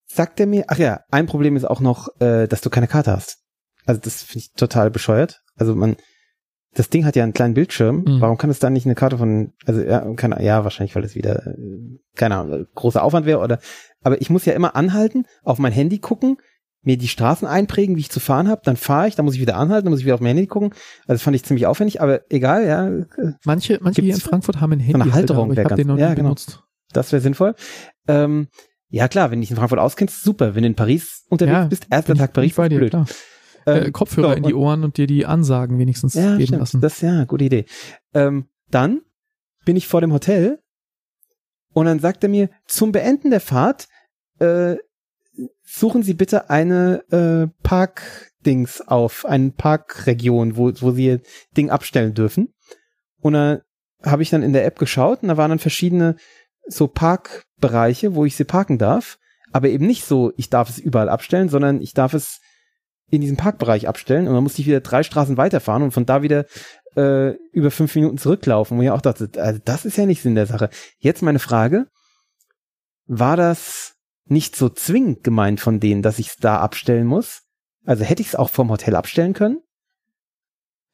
[0.06, 3.12] sagt er mir, ach ja, ein Problem ist auch noch, äh, dass du keine Karte
[3.12, 3.38] hast.
[3.84, 5.42] Also das finde ich total bescheuert.
[5.56, 5.96] Also man,
[6.76, 8.04] das Ding hat ja einen kleinen Bildschirm.
[8.06, 8.20] Mhm.
[8.20, 11.14] Warum kann es dann nicht eine Karte von, also ja, keine, ja, wahrscheinlich, weil es
[11.14, 11.56] wieder, äh,
[12.14, 13.58] keine Ahnung, großer Aufwand wäre oder,
[14.02, 16.36] aber ich muss ja immer anhalten, auf mein Handy gucken,
[16.82, 19.40] mir die Straßen einprägen, wie ich zu fahren habe, dann fahre ich, dann muss ich
[19.40, 20.70] wieder anhalten, dann muss ich wieder auf mein Handy gucken.
[21.00, 24.60] Also das fand ich ziemlich aufwendig, aber egal, ja, äh, manche manche hier in Frankfurt
[24.60, 26.28] haben ein Handy, eine Halterung ich habe den noch ja, genau.
[26.28, 26.62] benutzt.
[26.92, 27.54] das wäre sinnvoll.
[28.06, 28.48] Ähm,
[28.88, 30.54] ja klar, wenn du dich in Frankfurt auskennst, super.
[30.54, 32.90] Wenn du in Paris unterwegs Ja, bist, erster Tag Paris, bei dir, blöd.
[32.90, 33.06] klar.
[33.66, 36.60] Äh, Ähm, Kopfhörer so, in die Ohren und dir die Ansagen wenigstens Ja, geben stimmt.
[36.60, 36.80] lassen.
[36.80, 37.64] Das ja, gute Idee.
[38.14, 39.00] Ähm, dann
[39.64, 40.60] bin ich vor dem Hotel
[41.72, 43.88] und dann sagt er mir, zum Beenden der Fahrt
[44.38, 44.76] äh,
[45.62, 51.20] suchen Sie bitte eine äh, Parkdings auf, eine Parkregion, wo, wo Sie Ihr
[51.56, 52.54] Ding abstellen dürfen.
[53.20, 53.60] Und dann
[54.04, 56.16] habe ich dann in der App geschaut und da waren dann verschiedene
[56.68, 59.18] so Parkbereiche, wo ich sie parken darf.
[59.52, 62.40] Aber eben nicht so, ich darf es überall abstellen, sondern ich darf es
[63.10, 66.22] in diesem Parkbereich abstellen und dann musste ich wieder drei Straßen weiterfahren und von da
[66.22, 66.46] wieder
[66.96, 70.34] äh, über fünf Minuten zurücklaufen, wo ich auch dachte, also das ist ja nicht Sinn
[70.34, 70.70] der Sache.
[70.98, 71.86] Jetzt meine Frage,
[73.06, 73.94] war das
[74.24, 77.42] nicht so zwingend gemeint von denen, dass ich es da abstellen muss?
[77.84, 79.60] Also hätte ich es auch vom Hotel abstellen können?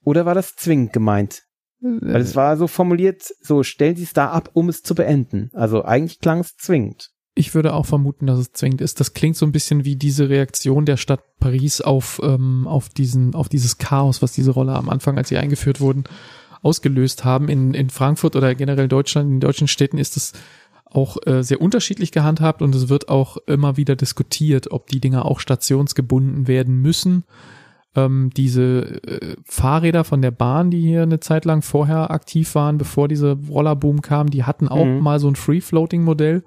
[0.04, 1.44] Oder war das zwingend gemeint?
[1.80, 5.50] Weil es war so formuliert, so stellen Sie es da ab, um es zu beenden.
[5.52, 7.10] Also eigentlich klang es zwingend.
[7.34, 9.00] Ich würde auch vermuten, dass es zwingend ist.
[9.00, 13.34] Das klingt so ein bisschen wie diese Reaktion der Stadt Paris auf, ähm, auf diesen,
[13.34, 16.04] auf dieses Chaos, was diese Roller am Anfang, als sie eingeführt wurden,
[16.60, 17.48] ausgelöst haben.
[17.48, 20.34] In, in Frankfurt oder generell Deutschland, in deutschen Städten ist es
[20.84, 25.24] auch äh, sehr unterschiedlich gehandhabt und es wird auch immer wieder diskutiert, ob die Dinger
[25.24, 27.24] auch stationsgebunden werden müssen.
[27.96, 32.76] Ähm, diese äh, Fahrräder von der Bahn, die hier eine Zeit lang vorher aktiv waren,
[32.76, 35.00] bevor diese Rollerboom kam, die hatten auch Mhm.
[35.00, 36.42] mal so ein Free-Floating-Modell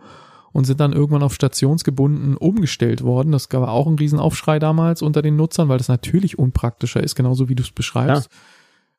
[0.55, 3.33] und sind dann irgendwann auf stationsgebunden umgestellt worden.
[3.33, 7.49] Das gab auch einen Riesenaufschrei damals unter den Nutzern, weil das natürlich unpraktischer ist, genauso
[7.49, 8.29] wie du es beschreibst.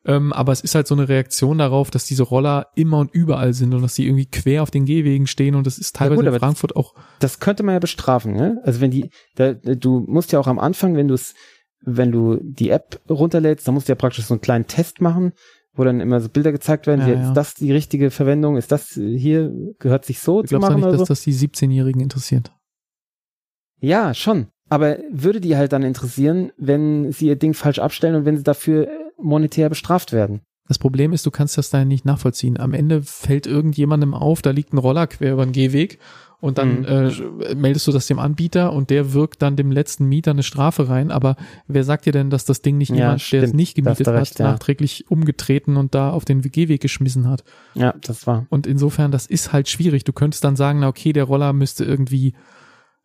[0.05, 3.55] Ähm, aber es ist halt so eine Reaktion darauf, dass diese Roller immer und überall
[3.55, 6.31] sind und dass sie irgendwie quer auf den Gehwegen stehen und das ist teilweise gut,
[6.31, 8.61] in Frankfurt auch Das könnte man ja bestrafen, ne?
[8.63, 11.35] Also wenn die, da, du musst ja auch am Anfang, wenn du es,
[11.81, 15.33] wenn du die App runterlädst, dann musst du ja praktisch so einen kleinen Test machen,
[15.77, 17.29] wo dann immer so Bilder gezeigt werden, Ja, ja.
[17.29, 20.77] ist das die richtige Verwendung, ist das hier, gehört sich so Ich zu glaube machen
[20.77, 21.07] nicht, oder dass so?
[21.07, 22.53] das die 17-Jährigen interessiert.
[23.81, 24.47] Ja, schon.
[24.69, 28.43] Aber würde die halt dann interessieren, wenn sie ihr Ding falsch abstellen und wenn sie
[28.43, 28.89] dafür
[29.19, 30.41] monetär bestraft werden?
[30.69, 32.59] Das Problem ist, du kannst das da nicht nachvollziehen.
[32.59, 35.99] Am Ende fällt irgendjemandem auf, da liegt ein Roller quer über den Gehweg
[36.41, 36.85] und dann Mhm.
[37.41, 40.89] äh, meldest du das dem Anbieter und der wirkt dann dem letzten Mieter eine Strafe
[40.89, 41.11] rein.
[41.11, 41.37] Aber
[41.69, 44.33] wer sagt dir denn, dass das Ding nicht Ja, jemand, der es nicht gemietet recht,
[44.33, 44.51] hat, ja.
[44.53, 47.45] nachträglich umgetreten und da auf den Gehweg geschmissen hat?
[47.75, 48.47] Ja, das war.
[48.51, 50.05] Und insofern, das ist halt schwierig.
[50.05, 52.35] Du könntest dann sagen, na okay, der Roller müsste irgendwie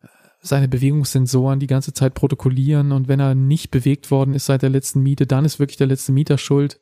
[0.02, 0.06] äh,
[0.42, 4.70] seine Bewegungssensoren die ganze Zeit protokollieren und wenn er nicht bewegt worden ist seit der
[4.70, 6.80] letzten Miete, dann ist wirklich der letzte Mieter schuld.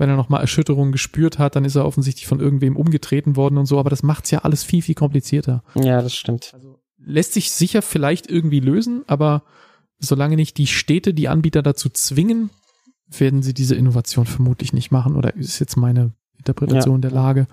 [0.00, 3.66] Wenn er nochmal Erschütterungen gespürt hat, dann ist er offensichtlich von irgendwem umgetreten worden und
[3.66, 5.62] so, aber das macht's ja alles viel, viel komplizierter.
[5.74, 6.56] Ja, das stimmt.
[6.96, 9.42] Lässt sich sicher vielleicht irgendwie lösen, aber
[9.98, 12.48] solange nicht die Städte die Anbieter dazu zwingen,
[13.10, 17.46] werden sie diese Innovation vermutlich nicht machen oder ist jetzt meine Interpretation der Lage.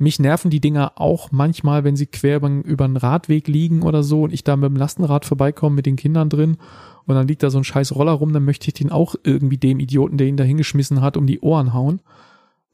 [0.00, 4.02] Mich nerven die Dinger auch manchmal, wenn sie quer über, über einen Radweg liegen oder
[4.02, 6.56] so und ich da mit dem Lastenrad vorbeikomme mit den Kindern drin
[7.04, 9.58] und dann liegt da so ein scheiß Roller rum, dann möchte ich den auch irgendwie
[9.58, 12.00] dem Idioten, der ihn da hingeschmissen hat, um die Ohren hauen.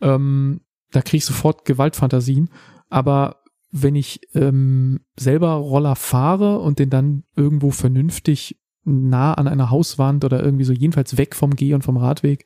[0.01, 0.61] Ähm,
[0.93, 2.49] da kriege ich sofort Gewaltfantasien.
[2.91, 9.71] Aber wenn ich ähm, selber Roller fahre und den dann irgendwo vernünftig nah an einer
[9.71, 12.45] Hauswand oder irgendwie so jedenfalls weg vom Geh- und vom Radweg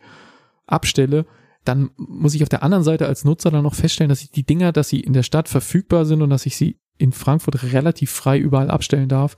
[0.67, 1.27] abstelle,
[1.65, 4.45] dann muss ich auf der anderen Seite als Nutzer dann noch feststellen, dass ich die
[4.45, 8.11] Dinger, dass sie in der Stadt verfügbar sind und dass ich sie in Frankfurt relativ
[8.11, 9.37] frei überall abstellen darf,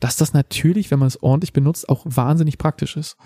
[0.00, 3.16] dass das natürlich, wenn man es ordentlich benutzt, auch wahnsinnig praktisch ist.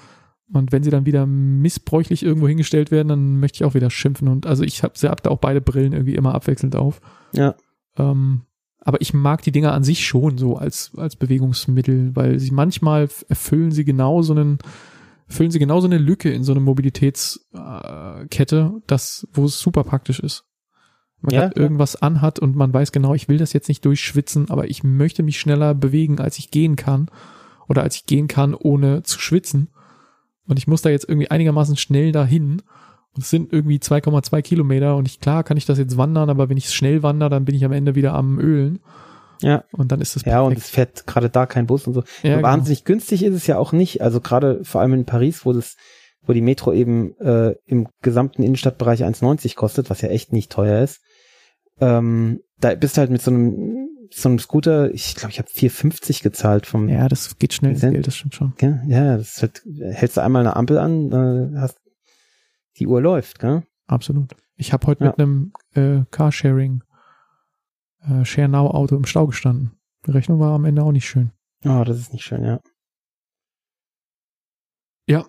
[0.53, 4.29] Und wenn sie dann wieder missbräuchlich irgendwo hingestellt werden, dann möchte ich auch wieder schimpfen.
[4.29, 7.01] Und also ich habe hab da auch beide Brillen irgendwie immer abwechselnd auf.
[7.33, 7.55] Ja.
[7.97, 8.43] Ähm,
[8.81, 13.09] aber ich mag die Dinger an sich schon so als, als Bewegungsmittel, weil sie manchmal
[13.29, 14.59] erfüllen sie genau so einen,
[15.31, 20.21] füllen sie genau so eine Lücke in so eine Mobilitätskette, das, wo es super praktisch
[20.21, 20.45] ist.
[21.23, 24.51] Man Ja, hat irgendwas anhat und man weiß genau, ich will das jetzt nicht durchschwitzen,
[24.51, 27.11] aber ich möchte mich schneller bewegen, als ich gehen kann.
[27.69, 29.69] Oder als ich gehen kann, ohne zu schwitzen.
[30.47, 32.63] Und ich muss da jetzt irgendwie einigermaßen schnell dahin.
[33.15, 36.49] Und es sind irgendwie 2,2 Kilometer und ich, klar kann ich das jetzt wandern, aber
[36.49, 38.81] wenn ich schnell wandere, dann bin ich am Ende wieder am Ölen.
[39.43, 39.65] Ja.
[39.73, 42.05] Und dann ist das Ja, und es fährt gerade da kein Bus und so.
[42.23, 42.49] Ja, genau.
[42.49, 44.03] Wahnsinnig günstig ist es ja auch nicht.
[44.03, 45.77] Also gerade vor allem in Paris, wo das
[46.23, 50.83] wo die Metro eben äh, im gesamten Innenstadtbereich 1,90 kostet, was ja echt nicht teuer
[50.83, 51.01] ist.
[51.81, 55.49] Ähm, da bist du halt mit so einem so einem Scooter, ich glaube, ich habe
[55.49, 56.89] 4,50 gezahlt vom.
[56.89, 58.53] Ja, das geht schnell, das Geld, das stimmt schon.
[58.61, 59.63] Ja, ja, das halt,
[59.93, 61.79] hältst du einmal eine Ampel an, dann hast
[62.79, 63.63] die Uhr läuft, gell?
[63.87, 64.35] Absolut.
[64.57, 65.11] Ich habe heute ja.
[65.11, 66.83] mit einem äh, Carsharing
[68.09, 69.73] äh, Share Now Auto im Stau gestanden.
[70.07, 71.33] Die Rechnung war am Ende auch nicht schön.
[71.65, 72.61] Oh, das ist nicht schön, ja.
[75.07, 75.27] Ja.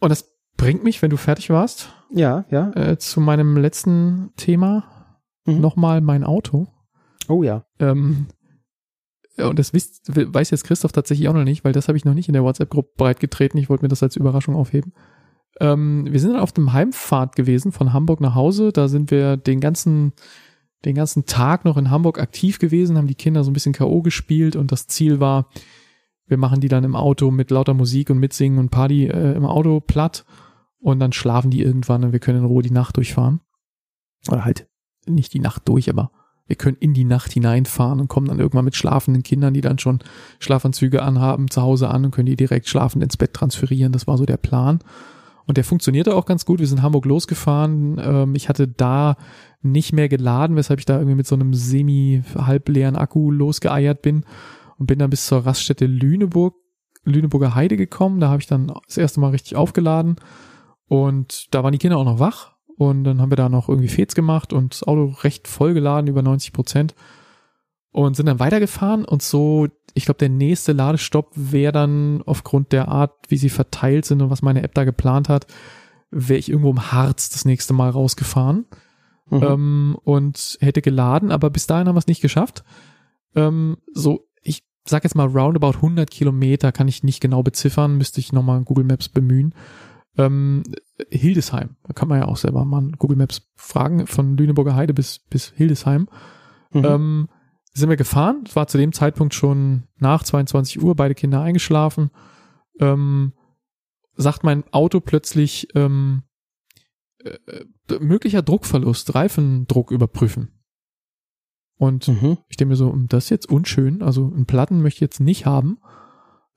[0.00, 1.90] Und das bringt mich, wenn du fertig warst.
[2.10, 2.72] Ja, ja.
[2.72, 5.18] Äh, zu meinem letzten Thema.
[5.44, 5.60] Mhm.
[5.60, 6.68] Nochmal mein Auto.
[7.28, 7.64] Oh ja.
[7.78, 8.26] Ähm,
[9.38, 12.14] und das wisst, weiß jetzt Christoph tatsächlich auch noch nicht, weil das habe ich noch
[12.14, 13.58] nicht in der WhatsApp-Gruppe breitgetreten.
[13.58, 14.92] Ich wollte mir das als Überraschung aufheben.
[15.60, 18.72] Ähm, wir sind dann auf dem Heimfahrt gewesen von Hamburg nach Hause.
[18.72, 20.12] Da sind wir den ganzen,
[20.84, 24.02] den ganzen Tag noch in Hamburg aktiv gewesen, haben die Kinder so ein bisschen K.O.
[24.02, 25.48] gespielt und das Ziel war,
[26.26, 29.44] wir machen die dann im Auto mit lauter Musik und mitsingen und Party äh, im
[29.44, 30.24] Auto platt
[30.78, 33.40] und dann schlafen die irgendwann und wir können in Ruhe die Nacht durchfahren.
[34.28, 34.68] Oder halt
[35.06, 36.10] nicht die Nacht durch, aber
[36.46, 39.78] wir können in die Nacht hineinfahren und kommen dann irgendwann mit schlafenden Kindern, die dann
[39.78, 40.00] schon
[40.38, 43.92] Schlafanzüge anhaben, zu Hause an und können die direkt schlafend ins Bett transferieren.
[43.92, 44.80] Das war so der Plan.
[45.46, 46.60] Und der funktionierte auch ganz gut.
[46.60, 48.00] Wir sind Hamburg losgefahren.
[48.02, 49.16] Ähm, ich hatte da
[49.62, 54.24] nicht mehr geladen, weshalb ich da irgendwie mit so einem semi-halbleeren Akku losgeeiert bin
[54.78, 56.54] und bin dann bis zur Raststätte Lüneburg,
[57.04, 58.20] Lüneburger Heide gekommen.
[58.20, 60.16] Da habe ich dann das erste Mal richtig aufgeladen.
[60.88, 62.52] Und da waren die Kinder auch noch wach.
[62.76, 66.22] Und dann haben wir da noch irgendwie Fets gemacht und das Auto recht vollgeladen, über
[66.22, 66.94] 90 Prozent.
[67.92, 72.88] Und sind dann weitergefahren und so, ich glaube, der nächste Ladestopp wäre dann aufgrund der
[72.88, 75.46] Art, wie sie verteilt sind und was meine App da geplant hat,
[76.10, 78.66] wäre ich irgendwo im Harz das nächste Mal rausgefahren
[79.30, 79.42] mhm.
[79.42, 82.64] ähm, und hätte geladen, aber bis dahin haben wir es nicht geschafft.
[83.34, 88.20] Ähm, so, ich sag jetzt mal roundabout 100 Kilometer, kann ich nicht genau beziffern, müsste
[88.20, 89.54] ich nochmal Google Maps bemühen.
[90.18, 90.62] Ähm,
[91.10, 95.18] Hildesheim, da kann man ja auch selber mal Google Maps fragen, von Lüneburger Heide bis,
[95.18, 96.08] bis Hildesheim.
[96.72, 96.84] Mhm.
[96.84, 97.28] Ähm,
[97.72, 102.10] sind wir gefahren, es war zu dem Zeitpunkt schon nach 22 Uhr, beide Kinder eingeschlafen.
[102.80, 103.32] Ähm,
[104.14, 106.22] sagt mein Auto plötzlich ähm,
[107.18, 107.38] äh,
[107.98, 110.62] möglicher Druckverlust, Reifendruck überprüfen.
[111.76, 112.38] Und mhm.
[112.48, 115.46] ich denke mir so, das ist jetzt unschön, also einen Platten möchte ich jetzt nicht
[115.46, 115.78] haben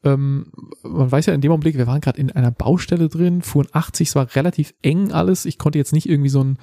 [0.06, 0.52] ähm,
[0.84, 4.10] man weiß ja in dem Augenblick, wir waren gerade in einer Baustelle drin, fuhren 80,
[4.10, 5.46] es war relativ eng alles.
[5.46, 6.60] Ich konnte jetzt nicht irgendwie so ein,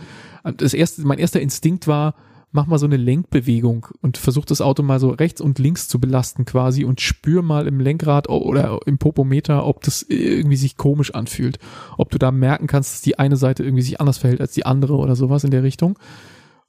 [0.57, 2.15] das erste, mein erster Instinkt war,
[2.53, 5.99] mach mal so eine Lenkbewegung und versuch das Auto mal so rechts und links zu
[5.99, 11.15] belasten quasi und spür mal im Lenkrad oder im Popometer, ob das irgendwie sich komisch
[11.15, 11.59] anfühlt.
[11.97, 14.67] Ob du da merken kannst, dass die eine Seite irgendwie sich anders verhält als die
[14.67, 15.99] andere oder sowas in der Richtung.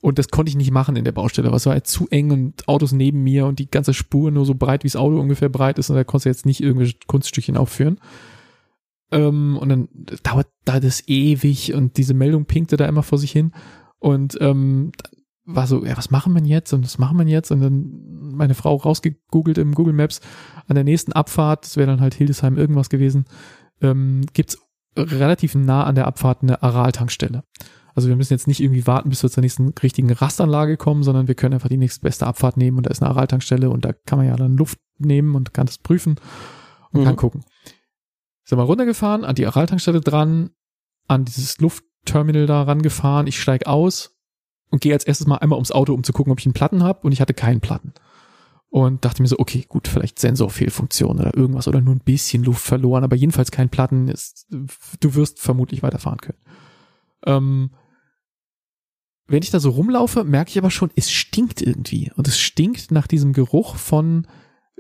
[0.02, 2.32] Und das konnte ich nicht machen in der Baustelle, weil es war halt zu eng
[2.32, 5.50] und Autos neben mir und die ganze Spur nur so breit, wie das Auto ungefähr
[5.50, 8.00] breit ist und da konntest du jetzt nicht irgendwelche Kunststückchen aufführen.
[9.12, 9.90] Ähm, und dann
[10.24, 13.52] dauert da das ewig und diese Meldung pinkte da immer vor sich hin
[14.00, 14.92] und ähm,
[15.46, 17.52] war so, ja, was machen wir jetzt und was machen wir jetzt?
[17.52, 17.92] Und dann
[18.36, 20.22] meine Frau rausgegoogelt im Google Maps
[20.68, 23.26] an der nächsten Abfahrt, das wäre dann halt Hildesheim irgendwas gewesen,
[23.82, 24.58] ähm, gibt's
[24.98, 27.44] relativ nah an der Abfahrt eine Aral-Tankstelle.
[27.96, 31.28] Also wir müssen jetzt nicht irgendwie warten, bis wir zur nächsten richtigen Rastanlage kommen, sondern
[31.28, 33.94] wir können einfach die nächste beste Abfahrt nehmen und da ist eine Araltankstelle und da
[33.94, 36.16] kann man ja dann Luft nehmen und kann das prüfen
[36.92, 37.06] und mhm.
[37.06, 37.44] kann gucken.
[38.44, 40.52] Sind wir runtergefahren, an die Araltankstelle dran,
[41.08, 44.13] an dieses Luftterminal da rangefahren, ich steig aus
[44.74, 46.82] und gehe als erstes mal einmal ums Auto, um zu gucken, ob ich einen Platten
[46.82, 47.94] habe und ich hatte keinen Platten.
[48.70, 52.66] Und dachte mir so, okay, gut, vielleicht Sensorfehlfunktion oder irgendwas oder nur ein bisschen Luft
[52.66, 54.08] verloren, aber jedenfalls kein Platten.
[54.08, 56.40] Ist, du wirst vermutlich weiterfahren können.
[57.24, 57.70] Ähm,
[59.28, 62.12] wenn ich da so rumlaufe, merke ich aber schon, es stinkt irgendwie.
[62.16, 64.26] Und es stinkt nach diesem Geruch von,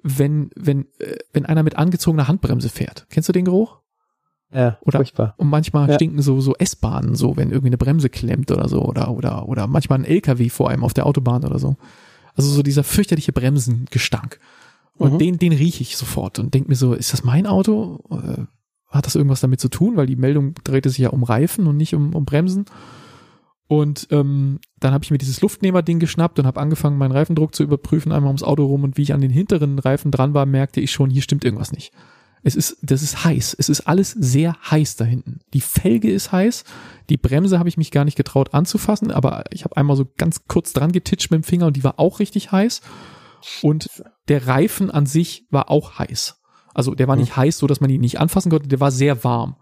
[0.01, 3.05] wenn, wenn, äh, wenn einer mit angezogener Handbremse fährt.
[3.11, 3.82] Kennst du den Geruch?
[4.53, 5.33] Ja, oder, furchtbar.
[5.37, 5.95] Und manchmal ja.
[5.95, 9.67] stinken so, so S-Bahnen so, wenn irgendwie eine Bremse klemmt oder so, oder, oder, oder
[9.67, 11.75] manchmal ein LKW vor einem auf der Autobahn oder so.
[12.35, 14.39] Also so dieser fürchterliche Bremsengestank.
[14.95, 15.17] Und mhm.
[15.17, 18.03] den, den rieche ich sofort und denke mir so, ist das mein Auto?
[18.11, 18.43] Äh,
[18.89, 19.97] hat das irgendwas damit zu tun?
[19.97, 22.65] Weil die Meldung drehte sich ja um Reifen und nicht um, um Bremsen.
[23.67, 27.63] Und ähm, dann habe ich mir dieses Luftnehmer-Ding geschnappt und habe angefangen, meinen Reifendruck zu
[27.63, 28.83] überprüfen, einmal ums Auto rum.
[28.83, 31.71] Und wie ich an den hinteren Reifen dran war, merkte ich schon, hier stimmt irgendwas
[31.71, 31.91] nicht.
[32.43, 33.55] Es ist, das ist heiß.
[33.57, 35.39] Es ist alles sehr heiß da hinten.
[35.53, 36.65] Die Felge ist heiß.
[37.09, 40.45] Die Bremse habe ich mich gar nicht getraut anzufassen, aber ich habe einmal so ganz
[40.47, 42.81] kurz dran getitscht mit dem Finger und die war auch richtig heiß.
[43.61, 43.89] Und
[44.27, 46.41] der Reifen an sich war auch heiß.
[46.73, 47.41] Also der war nicht mhm.
[47.41, 49.55] heiß, so dass man ihn nicht anfassen konnte, der war sehr warm.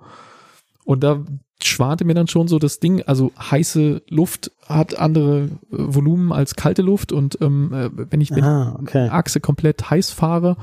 [0.83, 1.23] Und da
[1.61, 6.55] schwante mir dann schon so das Ding, also heiße Luft hat andere äh, Volumen als
[6.55, 9.09] kalte Luft und ähm, äh, wenn ich mit ah, okay.
[9.09, 10.57] Achse komplett heiß fahre,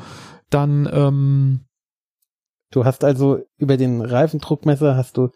[0.50, 1.60] dann ähm,
[2.70, 5.30] Du hast also über den Reifendruckmesser hast du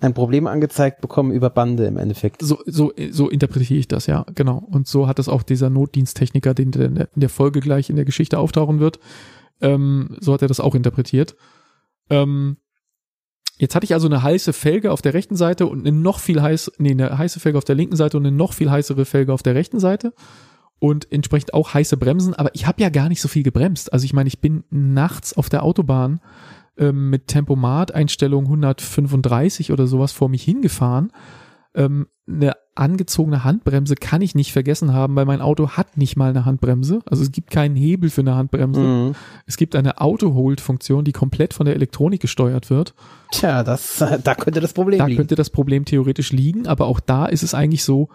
[0.00, 2.40] ein Problem angezeigt bekommen über Bande im Endeffekt.
[2.42, 4.58] So, so, so interpretiere ich das, ja, genau.
[4.58, 8.38] Und so hat es auch dieser Notdiensttechniker, den in der Folge gleich in der Geschichte
[8.38, 9.00] auftauchen wird,
[9.60, 11.34] ähm, so hat er das auch interpretiert.
[12.10, 12.58] Ähm,
[13.56, 16.40] jetzt hatte ich also eine heiße Felge auf der rechten Seite und eine noch viel
[16.40, 19.32] heiß, nee, eine heiße Felge auf der linken Seite und eine noch viel heißere Felge
[19.32, 20.14] auf der rechten Seite
[20.78, 23.92] und entsprechend auch heiße Bremsen, aber ich habe ja gar nicht so viel gebremst.
[23.92, 26.20] Also ich meine, ich bin nachts auf der Autobahn
[26.78, 31.12] ähm, mit Tempomat-Einstellung 135 oder sowas vor mich hingefahren.
[31.74, 36.30] Ähm, eine angezogene Handbremse kann ich nicht vergessen haben, weil mein Auto hat nicht mal
[36.30, 37.00] eine Handbremse.
[37.06, 38.80] Also es gibt keinen Hebel für eine Handbremse.
[38.80, 39.14] Mhm.
[39.46, 42.94] Es gibt eine Auto-Hold-Funktion, die komplett von der Elektronik gesteuert wird.
[43.32, 45.16] Tja, das, da könnte das Problem da liegen.
[45.16, 48.08] Da könnte das Problem theoretisch liegen, aber auch da ist es eigentlich so,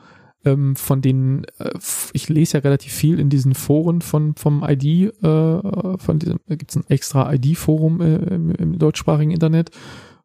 [0.45, 1.71] ähm, von den, äh,
[2.13, 6.55] ich lese ja relativ viel in diesen Foren von vom ID, äh, von diesem, da
[6.55, 9.71] gibt es ein extra ID-Forum äh, im, im deutschsprachigen Internet,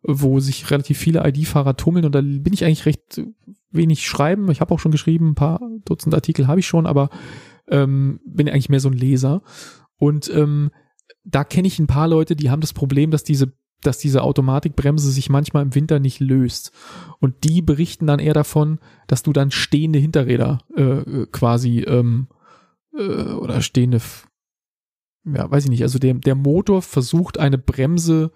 [0.02, 3.22] wo sich relativ viele ID-Fahrer tummeln und da bin ich eigentlich recht
[3.70, 4.50] wenig schreiben.
[4.50, 7.10] Ich habe auch schon geschrieben, ein paar Dutzend Artikel habe ich schon, aber
[7.68, 9.42] ähm, bin eigentlich mehr so ein Leser.
[9.97, 10.70] Und ähm,
[11.24, 15.10] da kenne ich ein paar Leute, die haben das Problem, dass diese dass diese Automatikbremse
[15.10, 16.73] sich manchmal im Winter nicht löst.
[17.20, 22.28] Und die berichten dann eher davon, dass du dann stehende Hinterräder äh, quasi ähm,
[22.97, 24.00] äh, oder stehende,
[25.24, 28.32] ja, weiß ich nicht, also der, der Motor versucht eine Bremse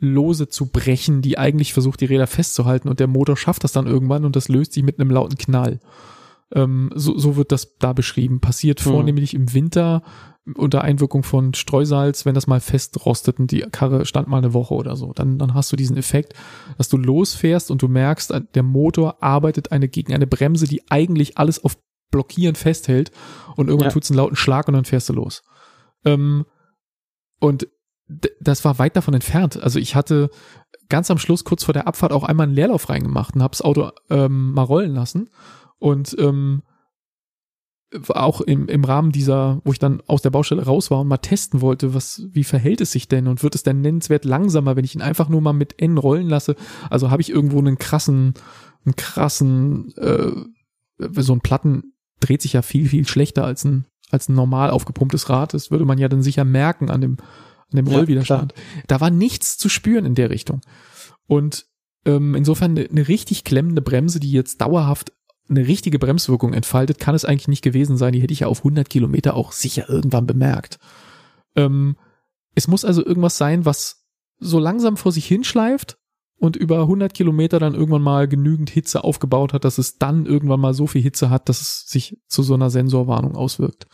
[0.00, 3.86] lose zu brechen, die eigentlich versucht, die Räder festzuhalten und der Motor schafft das dann
[3.86, 5.80] irgendwann und das löst sich mit einem lauten Knall.
[6.54, 8.40] Ähm, so, so wird das da beschrieben.
[8.40, 8.90] Passiert mhm.
[8.90, 10.02] vornehmlich im Winter
[10.56, 14.74] unter Einwirkung von Streusalz, wenn das mal festrostet und die Karre stand mal eine Woche
[14.74, 16.34] oder so, dann, dann hast du diesen Effekt,
[16.76, 21.38] dass du losfährst und du merkst, der Motor arbeitet eine gegen eine Bremse, die eigentlich
[21.38, 21.78] alles auf
[22.10, 23.10] Blockieren festhält
[23.56, 23.92] und irgendwann ja.
[23.92, 25.42] tut's einen lauten Schlag und dann fährst du los.
[26.04, 26.46] Ähm,
[27.40, 27.68] und
[28.40, 29.62] das war weit davon entfernt.
[29.62, 30.30] Also ich hatte
[30.88, 33.90] ganz am Schluss, kurz vor der Abfahrt, auch einmal einen Leerlauf reingemacht und hab's Auto
[34.08, 35.28] ähm, mal rollen lassen.
[35.78, 36.62] Und ähm,
[38.08, 41.16] auch im, im Rahmen dieser, wo ich dann aus der Baustelle raus war und mal
[41.18, 44.84] testen wollte, was, wie verhält es sich denn und wird es denn nennenswert langsamer, wenn
[44.84, 46.54] ich ihn einfach nur mal mit N rollen lasse?
[46.90, 48.34] Also habe ich irgendwo einen krassen,
[48.84, 50.32] einen krassen, äh,
[51.22, 55.30] so ein Platten dreht sich ja viel, viel schlechter als ein, als ein normal aufgepumptes
[55.30, 55.54] Rad.
[55.54, 57.16] Das würde man ja dann sicher merken an dem,
[57.70, 58.52] an dem Rollwiderstand.
[58.54, 60.60] Ja, da war nichts zu spüren in der Richtung.
[61.26, 61.66] Und
[62.04, 65.12] ähm, insofern eine, eine richtig klemmende Bremse, die jetzt dauerhaft
[65.48, 68.12] eine richtige Bremswirkung entfaltet, kann es eigentlich nicht gewesen sein.
[68.12, 70.78] Die hätte ich ja auf 100 Kilometer auch sicher irgendwann bemerkt.
[71.56, 71.96] Ähm,
[72.54, 74.06] es muss also irgendwas sein, was
[74.38, 75.98] so langsam vor sich hinschleift
[76.38, 80.60] und über 100 Kilometer dann irgendwann mal genügend Hitze aufgebaut hat, dass es dann irgendwann
[80.60, 83.86] mal so viel Hitze hat, dass es sich zu so einer Sensorwarnung auswirkt.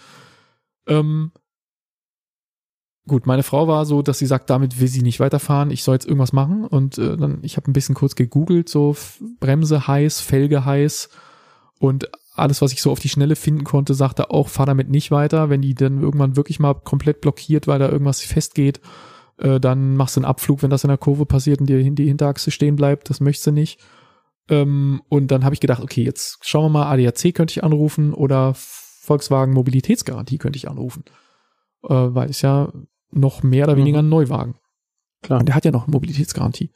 [0.87, 1.33] Ähm,
[3.07, 5.95] gut, meine Frau war so, dass sie sagt, damit will sie nicht weiterfahren, ich soll
[5.95, 8.95] jetzt irgendwas machen und äh, dann, ich habe ein bisschen kurz gegoogelt, so
[9.41, 11.09] Bremse heiß, Felge heiß,
[11.79, 15.11] und alles, was ich so auf die Schnelle finden konnte, sagte auch, fahr damit nicht
[15.11, 15.51] weiter.
[15.51, 18.81] Wenn die dann irgendwann wirklich mal komplett blockiert, weil da irgendwas festgeht,
[19.39, 22.07] äh, dann machst du einen Abflug, wenn das in der Kurve passiert und dir die
[22.07, 23.11] Hinterachse stehen bleibt.
[23.11, 23.81] Das möchtest du nicht.
[24.49, 28.13] Ähm, und dann habe ich gedacht, okay, jetzt schauen wir mal, ADAC könnte ich anrufen
[28.13, 31.05] oder Volkswagen Mobilitätsgarantie könnte ich anrufen.
[31.85, 32.73] Äh, weil es ja
[33.11, 34.09] noch mehr oder weniger mhm.
[34.09, 34.55] ein Neuwagen.
[35.23, 35.41] Klar.
[35.41, 36.71] Und der hat ja noch Mobilitätsgarantie.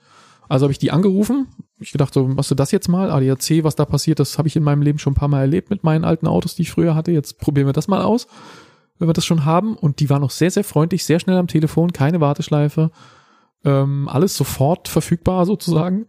[0.48, 1.48] Also habe ich die angerufen.
[1.78, 3.10] Ich gedacht, so, machst du das jetzt mal?
[3.10, 5.70] ADAC, was da passiert, das habe ich in meinem Leben schon ein paar Mal erlebt
[5.70, 7.12] mit meinen alten Autos, die ich früher hatte.
[7.12, 8.26] Jetzt probieren wir das mal aus,
[8.98, 9.76] wenn wir das schon haben.
[9.76, 12.90] Und die war noch sehr, sehr freundlich, sehr schnell am Telefon, keine Warteschleife.
[13.64, 16.06] Ähm, alles sofort verfügbar sozusagen.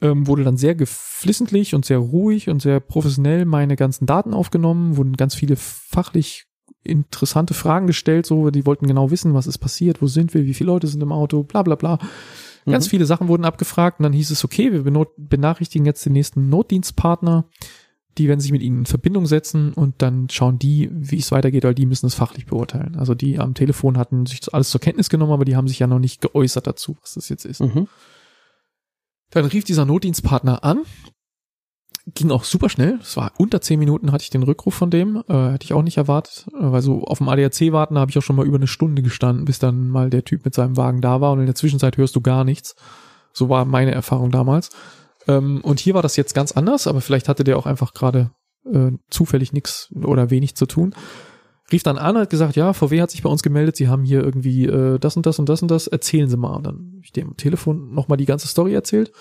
[0.00, 4.96] Ähm, wurde dann sehr geflissentlich und sehr ruhig und sehr professionell meine ganzen Daten aufgenommen,
[4.96, 6.46] wurden ganz viele fachlich
[6.84, 10.54] interessante Fragen gestellt, so, die wollten genau wissen, was ist passiert, wo sind wir, wie
[10.54, 11.98] viele Leute sind im Auto, bla bla bla.
[12.64, 12.90] Ganz mhm.
[12.90, 17.48] viele Sachen wurden abgefragt und dann hieß es, okay, wir benachrichtigen jetzt den nächsten Notdienstpartner.
[18.18, 21.64] Die werden sich mit ihnen in Verbindung setzen und dann schauen die, wie es weitergeht,
[21.64, 22.96] weil die müssen es fachlich beurteilen.
[22.96, 25.86] Also die am Telefon hatten sich alles zur Kenntnis genommen, aber die haben sich ja
[25.86, 27.60] noch nicht geäußert dazu, was das jetzt ist.
[27.60, 27.88] Mhm.
[29.30, 30.82] Dann rief dieser Notdienstpartner an
[32.06, 32.98] ging auch super schnell.
[33.00, 35.22] Es war unter zehn Minuten hatte ich den Rückruf von dem.
[35.28, 36.46] Äh, hätte ich auch nicht erwartet.
[36.48, 38.66] Äh, weil so auf dem ADAC warten, da habe ich auch schon mal über eine
[38.66, 41.54] Stunde gestanden, bis dann mal der Typ mit seinem Wagen da war und in der
[41.54, 42.74] Zwischenzeit hörst du gar nichts.
[43.32, 44.70] So war meine Erfahrung damals.
[45.28, 48.30] Ähm, und hier war das jetzt ganz anders, aber vielleicht hatte der auch einfach gerade
[48.70, 50.94] äh, zufällig nichts oder wenig zu tun.
[51.70, 54.22] Rief dann an, hat gesagt, ja, VW hat sich bei uns gemeldet, sie haben hier
[54.22, 56.54] irgendwie äh, das und das und das und das, erzählen Sie mal.
[56.56, 59.12] Und dann habe ich dem Telefon nochmal die ganze Story erzählt.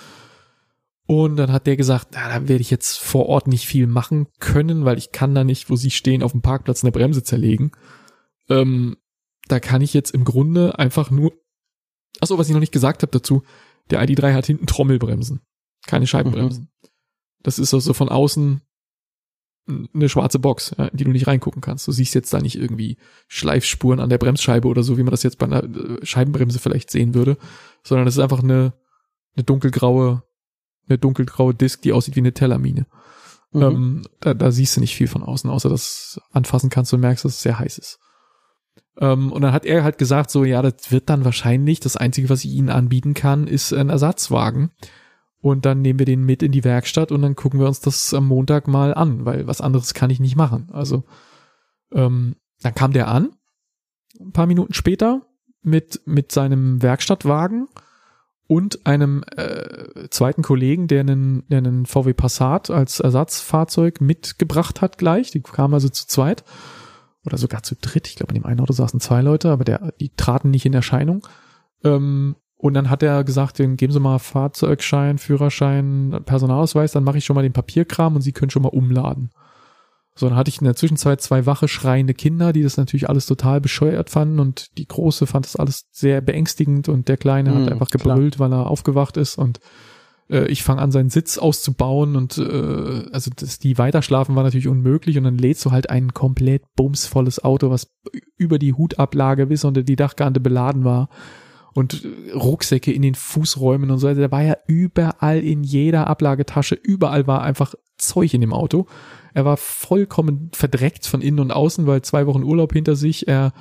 [1.12, 4.28] Und dann hat der gesagt, na, da werde ich jetzt vor Ort nicht viel machen
[4.40, 7.72] können, weil ich kann da nicht, wo sie stehen, auf dem Parkplatz eine Bremse zerlegen.
[8.50, 8.96] Ähm,
[9.48, 11.34] da kann ich jetzt im Grunde einfach nur
[12.20, 13.44] Achso, was ich noch nicht gesagt habe dazu,
[13.90, 15.42] der ID3 hat hinten Trommelbremsen,
[15.88, 16.64] keine Scheibenbremsen.
[16.64, 16.88] Mhm.
[17.44, 18.62] Das ist also von außen
[19.68, 21.88] eine schwarze Box, ja, in die du nicht reingucken kannst.
[21.88, 25.24] Du siehst jetzt da nicht irgendwie Schleifspuren an der Bremsscheibe oder so, wie man das
[25.24, 27.38] jetzt bei einer äh, Scheibenbremse vielleicht sehen würde,
[27.84, 28.74] sondern es ist einfach eine,
[29.36, 30.24] eine dunkelgraue,
[30.92, 32.86] eine dunkelgraue Disk, die aussieht wie eine Tellermine.
[33.52, 33.62] Mhm.
[33.62, 37.26] Ähm, da, da siehst du nicht viel von außen, außer dass anfassen kannst und merkst,
[37.26, 38.00] dass es sehr heiß ist.
[38.98, 42.30] Ähm, und dann hat er halt gesagt, so, ja, das wird dann wahrscheinlich, das Einzige,
[42.30, 44.72] was ich Ihnen anbieten kann, ist ein Ersatzwagen.
[45.40, 48.14] Und dann nehmen wir den mit in die Werkstatt und dann gucken wir uns das
[48.14, 50.70] am Montag mal an, weil was anderes kann ich nicht machen.
[50.72, 51.04] Also,
[51.92, 53.32] ähm, dann kam der an,
[54.20, 55.26] ein paar Minuten später,
[55.64, 57.68] mit, mit seinem Werkstattwagen
[58.52, 64.98] und einem äh, zweiten Kollegen, der einen, der einen VW Passat als Ersatzfahrzeug mitgebracht hat
[64.98, 65.32] gleich.
[65.32, 66.44] Die kamen also zu zweit
[67.26, 68.10] oder sogar zu dritt.
[68.10, 70.74] Ich glaube, in dem einen Auto saßen zwei Leute, aber der, die traten nicht in
[70.74, 71.26] Erscheinung.
[71.86, 77.20] Ähm, und dann hat er gesagt, dann geben Sie mal Fahrzeugschein, Führerschein, Personalausweis, dann mache
[77.20, 79.30] ich schon mal den Papierkram und Sie können schon mal umladen.
[80.16, 83.26] So, dann hatte ich in der Zwischenzeit zwei wache, schreiende Kinder, die das natürlich alles
[83.26, 87.56] total bescheuert fanden und die Große fand das alles sehr beängstigend und der Kleine mhm,
[87.56, 88.52] hat einfach gebrüllt, klar.
[88.52, 89.60] weil er aufgewacht ist und
[90.30, 94.68] äh, ich fange an, seinen Sitz auszubauen und äh, also das, die weiterschlafen war natürlich
[94.68, 97.88] unmöglich und dann lädst du halt ein komplett bumsvolles Auto, was
[98.38, 101.10] über die Hutablage bis unter die Dachkante beladen war
[101.74, 104.08] und Rucksäcke in den Fußräumen und so.
[104.08, 108.88] Also der war ja überall in jeder Ablagetasche, überall war einfach Zeug in dem Auto.
[109.34, 113.28] Er war vollkommen verdreckt von innen und außen, weil zwei Wochen Urlaub hinter sich.
[113.28, 113.54] Er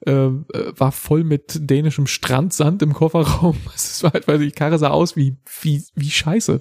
[0.00, 3.56] äh, war voll mit dänischem Strandsand im Kofferraum.
[3.74, 6.60] Es war halt, weil die Karre sah aus wie wie wie Scheiße.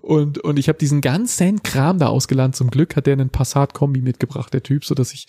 [0.00, 2.54] Und und ich habe diesen ganzen Kram da ausgeladen.
[2.54, 5.26] Zum Glück hat der einen Passat Kombi mitgebracht, der Typ, so dass ich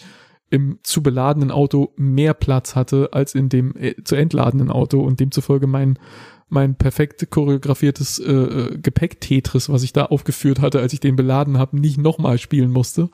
[0.50, 5.20] im zu beladenen Auto mehr Platz hatte als in dem äh, zu entladenen Auto und
[5.20, 5.98] demzufolge mein
[6.54, 11.58] mein perfekt choreografiertes äh, äh Gepäck-Tetris, was ich da aufgeführt hatte, als ich den beladen
[11.58, 13.10] habe, nicht nochmal spielen musste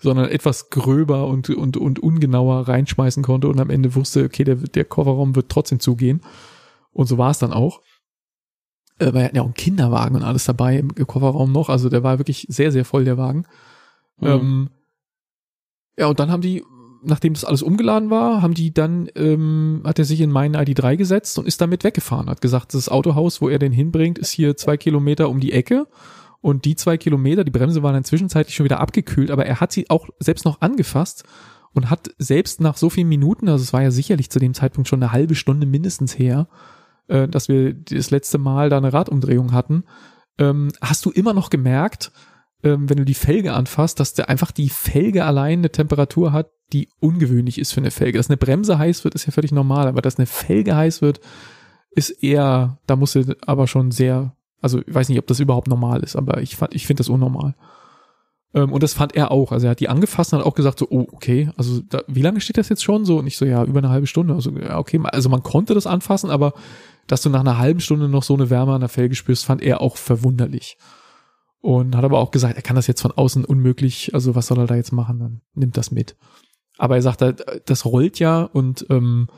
[0.00, 4.56] sondern etwas gröber und, und, und ungenauer reinschmeißen konnte und am Ende wusste, okay, der,
[4.56, 6.22] der Kofferraum wird trotzdem zugehen.
[6.92, 7.82] Und so war es dann auch.
[8.98, 11.68] Äh, weil er ja auch einen Kinderwagen und alles dabei im Kofferraum noch.
[11.68, 13.46] Also der war wirklich sehr, sehr voll, der Wagen.
[14.18, 14.26] Mhm.
[14.26, 14.70] Ähm,
[15.98, 16.64] ja, und dann haben die,
[17.02, 20.96] nachdem das alles umgeladen war, haben die dann, ähm, hat er sich in meinen ID3
[20.96, 22.28] gesetzt und ist damit weggefahren.
[22.28, 25.86] Hat gesagt, das Autohaus, wo er den hinbringt, ist hier zwei Kilometer um die Ecke.
[26.40, 29.72] Und die zwei Kilometer, die Bremse waren dann zwischenzeitlich schon wieder abgekühlt, aber er hat
[29.72, 31.24] sie auch selbst noch angefasst
[31.74, 34.88] und hat selbst nach so vielen Minuten, also es war ja sicherlich zu dem Zeitpunkt
[34.88, 36.48] schon eine halbe Stunde mindestens her,
[37.08, 39.84] äh, dass wir das letzte Mal da eine Radumdrehung hatten,
[40.38, 42.10] ähm, hast du immer noch gemerkt,
[42.62, 46.50] ähm, wenn du die Felge anfasst, dass der einfach die Felge allein eine Temperatur hat,
[46.72, 48.18] die ungewöhnlich ist für eine Felge.
[48.18, 51.20] Dass eine Bremse heiß wird, ist ja völlig normal, aber dass eine Felge heiß wird,
[51.90, 55.68] ist eher, da musst du aber schon sehr also ich weiß nicht, ob das überhaupt
[55.68, 57.54] normal ist, aber ich fand, ich finde das unnormal.
[58.54, 59.52] Ähm, und das fand er auch.
[59.52, 62.22] Also er hat die angefasst und hat auch gesagt so, oh, okay, also da, wie
[62.22, 63.18] lange steht das jetzt schon so?
[63.18, 64.34] Und ich so, ja, über eine halbe Stunde.
[64.34, 66.52] Also ja, okay, also man konnte das anfassen, aber
[67.06, 69.62] dass du nach einer halben Stunde noch so eine Wärme an der Felge spürst, fand
[69.62, 70.76] er auch verwunderlich.
[71.62, 74.58] Und hat aber auch gesagt, er kann das jetzt von außen unmöglich, also was soll
[74.58, 75.18] er da jetzt machen?
[75.18, 76.16] Dann nimmt das mit.
[76.80, 79.28] Aber er sagt halt, das rollt ja und ähm,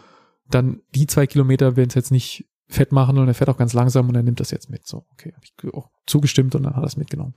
[0.49, 3.73] dann die zwei Kilometer werden es jetzt nicht fett machen und er fährt auch ganz
[3.73, 4.87] langsam und er nimmt das jetzt mit.
[4.87, 7.35] So, okay, habe ich auch zugestimmt und dann hat er es mitgenommen.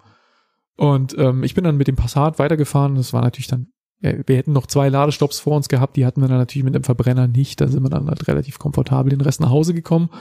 [0.78, 2.94] Und ähm, ich bin dann mit dem Passat weitergefahren.
[2.94, 3.70] Das war natürlich dann,
[4.00, 6.76] ja, wir hätten noch zwei Ladestops vor uns gehabt, die hatten wir dann natürlich mit
[6.76, 7.60] dem Verbrenner nicht.
[7.60, 10.12] Da sind wir dann halt relativ komfortabel den Rest nach Hause gekommen.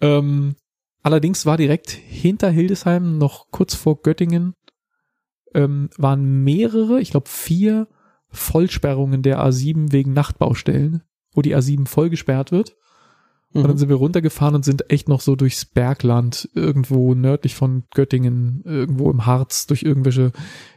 [0.00, 0.56] Ähm,
[1.04, 4.54] allerdings war direkt hinter Hildesheim, noch kurz vor Göttingen,
[5.54, 7.86] ähm, waren mehrere, ich glaube vier
[8.30, 12.76] Vollsperrungen der A7 wegen Nachtbaustellen, wo die A7 voll gesperrt wird.
[13.52, 13.78] Und dann mhm.
[13.78, 19.10] sind wir runtergefahren und sind echt noch so durchs Bergland, irgendwo nördlich von Göttingen, irgendwo
[19.10, 20.32] im Harz, durch irgendwelche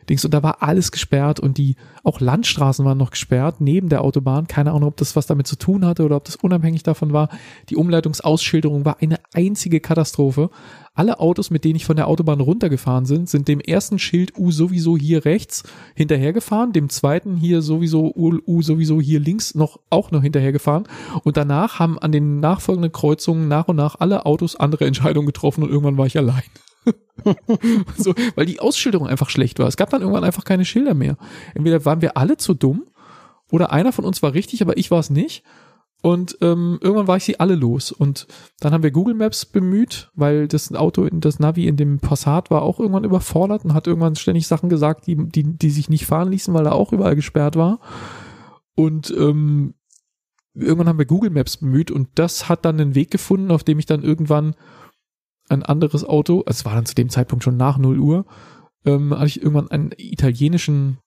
[0.09, 0.25] Dings.
[0.25, 4.47] Und da war alles gesperrt und die, auch Landstraßen waren noch gesperrt, neben der Autobahn.
[4.47, 7.29] Keine Ahnung, ob das was damit zu tun hatte oder ob das unabhängig davon war.
[7.69, 10.49] Die Umleitungsausschilderung war eine einzige Katastrophe.
[10.93, 14.51] Alle Autos, mit denen ich von der Autobahn runtergefahren sind, sind dem ersten Schild U
[14.51, 15.63] sowieso hier rechts
[15.95, 20.83] hinterhergefahren, dem zweiten hier sowieso U, U sowieso hier links noch auch noch hinterhergefahren
[21.23, 25.63] und danach haben an den nachfolgenden Kreuzungen nach und nach alle Autos andere Entscheidungen getroffen
[25.63, 26.43] und irgendwann war ich allein.
[27.97, 29.67] so, weil die Ausschilderung einfach schlecht war.
[29.67, 31.17] Es gab dann irgendwann einfach keine Schilder mehr.
[31.53, 32.87] Entweder waren wir alle zu dumm
[33.51, 35.43] oder einer von uns war richtig, aber ich war es nicht.
[36.01, 37.91] Und ähm, irgendwann war ich sie alle los.
[37.91, 38.27] Und
[38.61, 42.61] dann haben wir Google Maps bemüht, weil das Auto, das Navi in dem Passat war
[42.61, 46.31] auch irgendwann überfordert und hat irgendwann ständig Sachen gesagt, die, die, die sich nicht fahren
[46.31, 47.79] ließen, weil er auch überall gesperrt war.
[48.75, 49.73] Und ähm,
[50.53, 53.77] irgendwann haben wir Google Maps bemüht und das hat dann einen Weg gefunden, auf dem
[53.77, 54.55] ich dann irgendwann
[55.49, 58.25] ein anderes Auto, es war dann zu dem Zeitpunkt schon nach 0 Uhr,
[58.85, 60.99] ähm, hatte ich irgendwann einen italienischen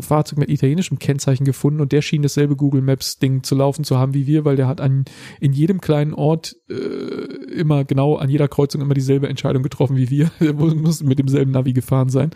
[0.00, 3.96] Fahrzeug mit italienischem Kennzeichen gefunden und der schien dasselbe Google Maps Ding zu laufen zu
[3.96, 5.04] haben wie wir, weil der hat an
[5.40, 10.10] in jedem kleinen Ort äh, immer genau an jeder Kreuzung immer dieselbe Entscheidung getroffen wie
[10.10, 10.32] wir.
[10.40, 12.30] Er muss mit demselben Navi gefahren sein.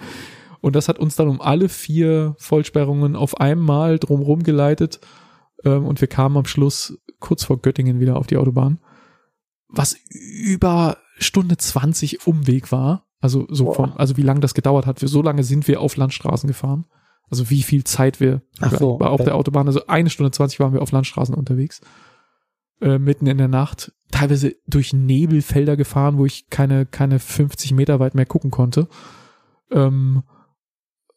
[0.61, 5.01] Und das hat uns dann um alle vier Vollsperrungen auf einmal drumherum geleitet
[5.65, 8.78] ähm, und wir kamen am Schluss kurz vor Göttingen wieder auf die Autobahn,
[9.69, 13.05] was über Stunde 20 Umweg war.
[13.21, 15.01] Also so vom, also wie lange das gedauert hat.
[15.01, 16.87] Für so lange sind wir auf Landstraßen gefahren.
[17.31, 18.43] Also wie viel Zeit wir
[18.79, 19.25] so, war auf okay.
[19.25, 21.81] der Autobahn, also eine Stunde 20 waren wir auf Landstraßen unterwegs.
[22.81, 27.99] Äh, mitten in der Nacht, teilweise durch Nebelfelder gefahren, wo ich keine, keine 50 Meter
[27.99, 28.89] weit mehr gucken konnte.
[29.73, 30.38] Ähm, äh,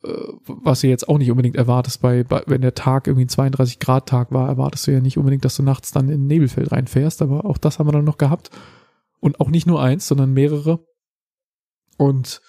[0.02, 3.80] was du jetzt auch nicht unbedingt erwartest, bei, bei wenn der Tag irgendwie ein 32
[3.80, 6.72] Grad Tag war, erwartest du ja nicht unbedingt, dass du nachts dann in ein Nebelfeld
[6.72, 8.50] reinfährst, aber auch das haben wir dann noch gehabt.
[9.20, 10.80] Und auch nicht nur eins, sondern mehrere.
[11.98, 12.42] Und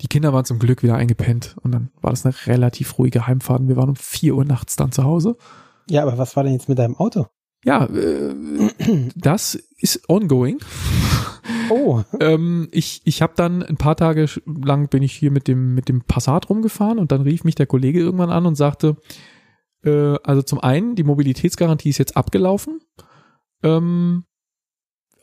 [0.00, 3.68] die Kinder waren zum Glück wieder eingepennt und dann war das eine relativ ruhige Heimfahrt.
[3.68, 5.36] Wir waren um 4 Uhr nachts dann zu Hause.
[5.90, 7.26] Ja, aber was war denn jetzt mit deinem Auto?
[7.64, 8.34] Ja, äh,
[9.16, 10.58] das ist ongoing.
[11.70, 15.74] Oh, ähm, ich ich habe dann ein paar Tage lang bin ich hier mit dem
[15.74, 18.96] mit dem Passat rumgefahren und dann rief mich der Kollege irgendwann an und sagte,
[19.82, 22.80] äh, also zum einen die Mobilitätsgarantie ist jetzt abgelaufen.
[23.62, 24.24] Ähm,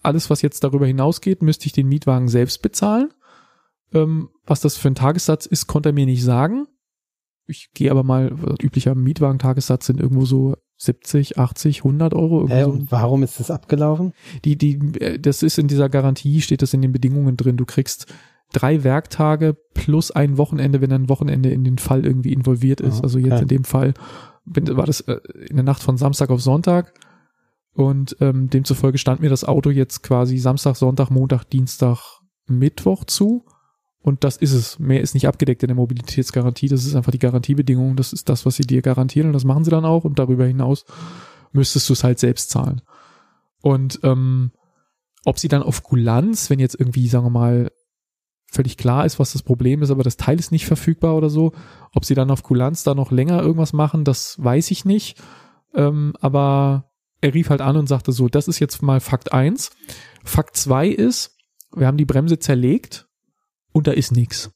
[0.03, 3.14] alles was jetzt darüber hinausgeht, müsste ich den Mietwagen selbst bezahlen.
[3.93, 6.67] Ähm, was das für ein Tagessatz ist, konnte er mir nicht sagen.
[7.47, 12.42] Ich gehe aber mal üblicher Mietwagen-Tagessatz sind irgendwo so 70, 80, 100 Euro.
[12.42, 12.72] irgendwie hä, so.
[12.72, 14.14] und warum ist das abgelaufen?
[14.44, 17.58] Die, die, äh, das ist in dieser Garantie, steht das in den Bedingungen drin.
[17.58, 18.08] Du kriegst
[18.52, 23.00] drei Werktage plus ein Wochenende, wenn ein Wochenende in den Fall irgendwie involviert ist.
[23.00, 23.94] Ah, Also jetzt in dem Fall
[24.45, 26.94] bin, war das äh, in der Nacht von Samstag auf Sonntag.
[27.74, 33.45] Und ähm, demzufolge stand mir das Auto jetzt quasi Samstag, Sonntag, Montag, Dienstag, Mittwoch zu.
[34.06, 34.77] Und das ist es.
[34.77, 36.67] Mehr ist nicht abgedeckt in der Mobilitätsgarantie.
[36.67, 37.95] Das ist einfach die Garantiebedingung.
[37.95, 39.30] Das ist das, was sie dir garantieren.
[39.30, 40.03] Und das machen sie dann auch.
[40.03, 40.85] Und darüber hinaus
[41.53, 42.84] müsstest du es halt selbst zahlen.
[43.64, 44.51] Und ähm,
[45.24, 47.72] ob sie dann auf Kulanz, wenn jetzt irgendwie, sagen wir mal,
[48.51, 51.53] völlig klar ist, was das Problem ist, aber das Teil ist nicht verfügbar oder so,
[51.92, 55.17] ob sie dann auf Kulanz da noch länger irgendwas machen, das weiß ich nicht.
[55.74, 59.72] Ähm, aber er rief halt an und sagte so, das ist jetzt mal Fakt eins.
[60.24, 61.40] Fakt zwei ist,
[61.75, 63.05] wir haben die Bremse zerlegt
[63.76, 64.52] und da ist nichts.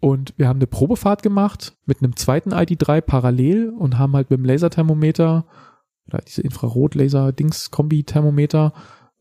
[0.00, 4.40] Und wir haben eine Probefahrt gemacht mit einem zweiten ID3 parallel und haben halt mit
[4.40, 5.46] dem Laserthermometer
[6.08, 8.72] oder diese Infrarot-Laser-Dings-Kombi-Thermometer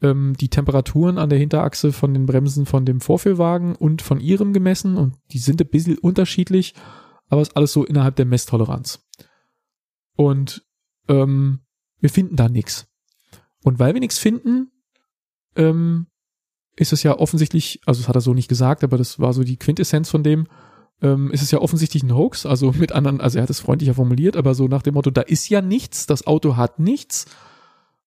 [0.02, 4.54] ähm, die Temperaturen an der Hinterachse von den Bremsen von dem Vorführwagen und von ihrem
[4.54, 6.74] gemessen und die sind ein bisschen unterschiedlich,
[7.30, 9.06] aber ist alles so innerhalb der Messtoleranz.
[10.16, 10.66] Und
[11.10, 11.60] ähm,
[12.00, 12.88] wir finden da nichts.
[13.64, 14.72] Und weil wir nichts finden,
[15.56, 16.08] ähm,
[16.78, 19.44] ist es ja offensichtlich, also das hat er so nicht gesagt, aber das war so
[19.44, 20.48] die Quintessenz von dem,
[21.02, 23.96] ähm, ist es ja offensichtlich ein Hoax, also mit anderen, also er hat es freundlicher
[23.96, 27.26] formuliert, aber so nach dem Motto, da ist ja nichts, das Auto hat nichts,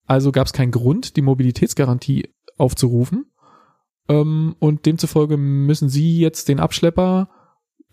[0.06, 3.26] also gab es keinen Grund, die Mobilitätsgarantie aufzurufen.
[4.08, 7.30] Ähm, und demzufolge müssen Sie jetzt den Abschlepper,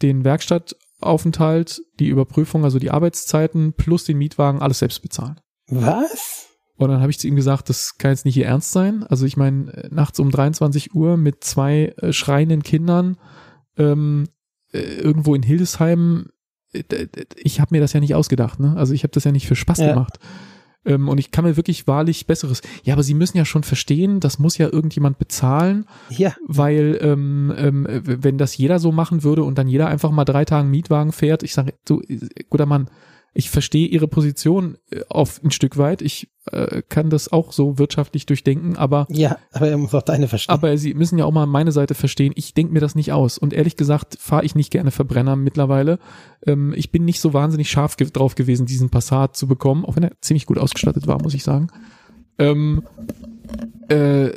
[0.02, 5.40] den Werkstattaufenthalt, die Überprüfung, also die Arbeitszeiten plus den Mietwagen alles selbst bezahlen.
[5.68, 6.48] Was?
[6.78, 9.04] Und dann habe ich zu ihm gesagt, das kann jetzt nicht Ihr Ernst sein.
[9.10, 13.18] Also ich meine, äh, nachts um 23 Uhr mit zwei äh, schreienden Kindern
[13.78, 14.28] ähm,
[14.74, 16.28] äh, irgendwo in Hildesheim,
[16.74, 16.84] äh,
[17.36, 18.60] ich habe mir das ja nicht ausgedacht.
[18.60, 18.76] Ne?
[18.78, 19.90] Also ich habe das ja nicht für Spaß Ja.
[19.90, 20.20] gemacht.
[20.86, 22.62] Ähm, und ich kann mir wirklich wahrlich Besseres.
[22.84, 27.52] Ja, aber Sie müssen ja schon verstehen, das muss ja irgendjemand bezahlen, Ja, weil ähm,
[27.58, 31.12] ähm, wenn das jeder so machen würde und dann jeder einfach mal drei Tage Mietwagen
[31.12, 32.90] fährt, ich sage, du, äh, guter Mann,
[33.34, 36.02] ich verstehe Ihre Position äh, auf ein Stück weit.
[36.02, 40.28] Ich äh, kann das auch so wirtschaftlich durchdenken, aber ja, aber er muss auch deine
[40.28, 40.54] verstehen.
[40.54, 42.34] aber Sie müssen ja auch mal meine Seite verstehen.
[42.36, 43.38] Ich denke mir das nicht aus.
[43.38, 46.00] Und ehrlich gesagt fahre ich nicht gerne Verbrenner mittlerweile.
[46.46, 49.96] Ähm, ich bin nicht so wahnsinnig scharf ge drauf gewesen, diesen Passat zu bekommen, auch
[49.96, 51.68] wenn er ziemlich gut ausgestattet war, muss ich sagen.
[52.40, 52.84] Ähm,
[53.90, 54.30] äh,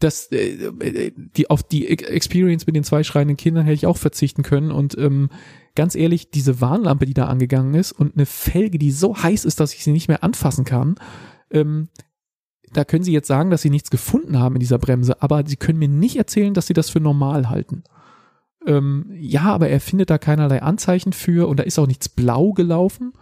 [0.00, 3.86] das, äh, äh, die, auf die Ex- Experience mit den zwei schreienden Kindern hätte ich
[3.86, 4.70] auch verzichten können.
[4.70, 5.30] Und ähm,
[5.74, 9.60] ganz ehrlich, diese Warnlampe, die da angegangen ist und eine Felge, die so heiß ist,
[9.60, 10.96] dass ich sie nicht mehr anfassen kann,
[11.50, 11.88] ähm,
[12.72, 15.56] da können Sie jetzt sagen, dass Sie nichts gefunden haben in dieser Bremse, aber Sie
[15.56, 17.84] können mir nicht erzählen, dass Sie das für normal halten.
[18.66, 22.52] Ähm, ja, aber er findet da keinerlei Anzeichen für und da ist auch nichts blau
[22.52, 23.12] gelaufen.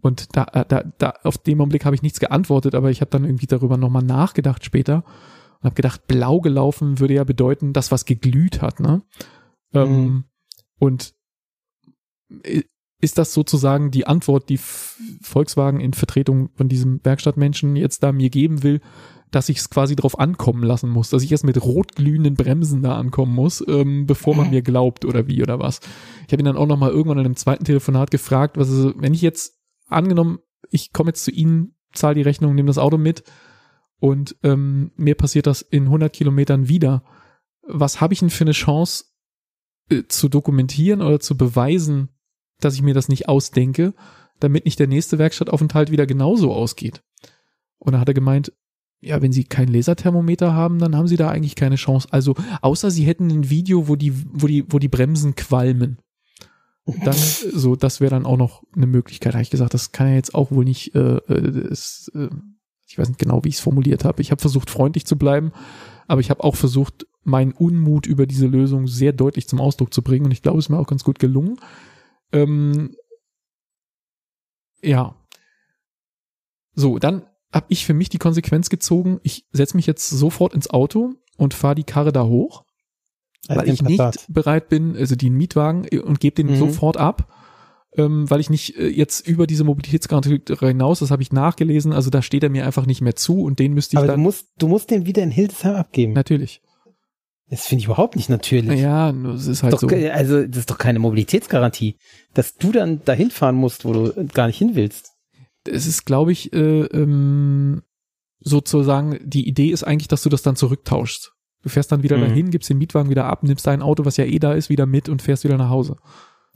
[0.00, 3.10] Und da, äh, da, da auf dem Augenblick habe ich nichts geantwortet, aber ich habe
[3.10, 5.04] dann irgendwie darüber nochmal nachgedacht später
[5.58, 9.02] und habe gedacht, blau gelaufen würde ja bedeuten, dass was geglüht hat, ne?
[9.74, 10.24] Ähm, Mhm.
[10.78, 11.17] und äh,
[13.00, 18.30] ist das sozusagen die Antwort, die Volkswagen in Vertretung von diesem Werkstattmenschen jetzt da mir
[18.30, 18.80] geben will,
[19.30, 22.96] dass ich es quasi drauf ankommen lassen muss, dass ich erst mit rotglühenden Bremsen da
[22.96, 25.80] ankommen muss, ähm, bevor man mir glaubt oder wie oder was.
[26.26, 28.94] Ich habe ihn dann auch noch mal irgendwann in einem zweiten Telefonat gefragt, was ist,
[28.96, 29.58] wenn ich jetzt
[29.88, 30.38] angenommen,
[30.70, 33.22] ich komme jetzt zu Ihnen, zahle die Rechnung, nehme das Auto mit
[34.00, 37.04] und ähm, mir passiert das in 100 Kilometern wieder.
[37.62, 39.04] Was habe ich denn für eine Chance
[39.90, 42.08] äh, zu dokumentieren oder zu beweisen,
[42.60, 43.94] dass ich mir das nicht ausdenke,
[44.40, 47.02] damit nicht der nächste Werkstattaufenthalt wieder genauso ausgeht?
[47.78, 48.52] Und da hat er gemeint,
[49.00, 52.08] ja, wenn sie kein Laserthermometer haben, dann haben sie da eigentlich keine Chance.
[52.10, 55.98] Also, außer sie hätten ein Video, wo die, wo die, wo die Bremsen qualmen.
[57.04, 59.34] Dann, so, das wäre dann auch noch eine Möglichkeit.
[59.34, 62.28] habe ich gesagt, das kann ja jetzt auch wohl nicht, äh, das, äh,
[62.86, 64.22] ich weiß nicht genau, wie ich es formuliert habe.
[64.22, 65.52] Ich habe versucht, freundlich zu bleiben,
[66.06, 70.02] aber ich habe auch versucht, meinen Unmut über diese Lösung sehr deutlich zum Ausdruck zu
[70.02, 70.24] bringen.
[70.24, 71.60] Und ich glaube, es ist mir auch ganz gut gelungen.
[72.32, 72.94] Ähm,
[74.82, 75.16] ja.
[76.74, 80.70] So, dann habe ich für mich die Konsequenz gezogen, ich setze mich jetzt sofort ins
[80.70, 82.64] Auto und fahre die Karre da hoch,
[83.48, 86.58] also weil ich nicht bereit bin, also den Mietwagen äh, und gebe den mhm.
[86.58, 87.32] sofort ab,
[87.96, 92.10] ähm, weil ich nicht äh, jetzt über diese Mobilitätsgarantie hinaus, das habe ich nachgelesen, also
[92.10, 94.16] da steht er mir einfach nicht mehr zu und den müsste ich Aber dann.
[94.16, 96.12] Du musst, du musst den wieder in Hildesheim abgeben.
[96.12, 96.60] Natürlich.
[97.50, 98.80] Das finde ich überhaupt nicht natürlich.
[98.80, 99.88] Ja, es ist halt doch, so.
[99.88, 101.96] Also das ist doch keine Mobilitätsgarantie,
[102.34, 105.18] dass du dann dahin fahren musst, wo du gar nicht hin willst
[105.68, 107.82] es ist, glaube ich, äh, ähm,
[108.40, 111.32] sozusagen, die Idee ist eigentlich, dass du das dann zurücktauschst.
[111.62, 112.22] Du fährst dann wieder mhm.
[112.22, 114.86] dahin, gibst den Mietwagen wieder ab, nimmst dein Auto, was ja eh da ist, wieder
[114.86, 115.96] mit und fährst wieder nach Hause.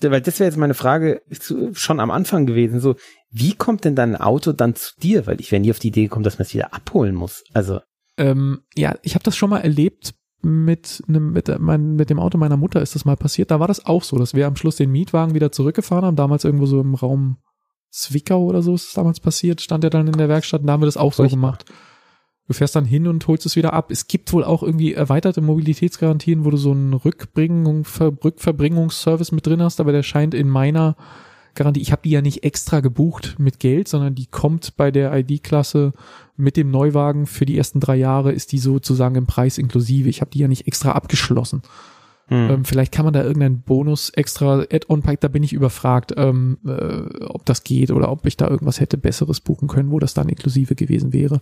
[0.00, 1.22] Weil das wäre jetzt meine Frage
[1.72, 2.80] schon am Anfang gewesen.
[2.80, 2.96] So,
[3.30, 5.26] wie kommt denn dein Auto dann zu dir?
[5.26, 7.44] Weil ich wäre nie auf die Idee gekommen, dass man es wieder abholen muss.
[7.52, 7.80] Also
[8.18, 12.36] ähm, ja, ich habe das schon mal erlebt mit einem mit, mein, mit dem Auto
[12.38, 13.50] meiner Mutter ist das mal passiert.
[13.50, 16.16] Da war das auch so, dass wir am Schluss den Mietwagen wieder zurückgefahren haben.
[16.16, 17.38] Damals irgendwo so im Raum
[17.90, 20.72] Zwickau oder so ist es damals passiert, stand er dann in der Werkstatt und da
[20.72, 21.66] haben wir das auch so gemacht.
[22.48, 23.90] Du fährst dann hin und holst es wieder ab.
[23.90, 29.46] Es gibt wohl auch irgendwie erweiterte Mobilitätsgarantien, wo du so einen Rückbringung, Ver Rückverbringungsservice mit
[29.46, 30.96] drin hast, aber der scheint in meiner
[31.54, 35.14] Garantie, ich habe die ja nicht extra gebucht mit Geld, sondern die kommt bei der
[35.14, 35.92] ID-Klasse
[36.36, 40.08] mit dem Neuwagen für die ersten drei Jahre, ist die sozusagen im Preis inklusive.
[40.08, 41.62] Ich habe die ja nicht extra abgeschlossen.
[42.28, 42.50] Hm.
[42.50, 47.24] Ähm, vielleicht kann man da irgendeinen Bonus extra Add-on-Pack, da bin ich überfragt, ähm, äh,
[47.24, 50.28] ob das geht oder ob ich da irgendwas hätte Besseres buchen können, wo das dann
[50.28, 51.40] inklusive gewesen wäre.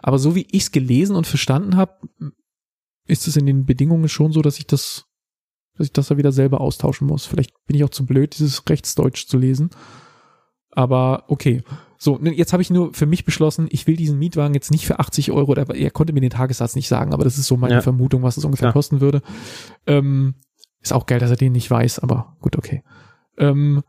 [0.00, 1.92] Aber so wie ich es gelesen und verstanden habe,
[3.06, 5.06] ist es in den Bedingungen schon so, dass ich das,
[5.76, 7.26] dass ich das da wieder selber austauschen muss.
[7.26, 9.70] Vielleicht bin ich auch zu blöd, dieses Rechtsdeutsch zu lesen.
[10.70, 11.62] Aber okay.
[12.00, 14.86] So, ne, jetzt habe ich nur für mich beschlossen, ich will diesen Mietwagen jetzt nicht
[14.86, 17.56] für 80 Euro, oder er konnte mir den Tagessatz nicht sagen, aber das ist so
[17.56, 17.80] meine ja.
[17.80, 18.72] Vermutung, was es ungefähr ja.
[18.72, 19.20] kosten würde.
[19.86, 20.36] Ähm,
[20.80, 22.84] ist auch geil, dass er den nicht weiß, aber gut, okay.
[23.36, 23.82] Ähm,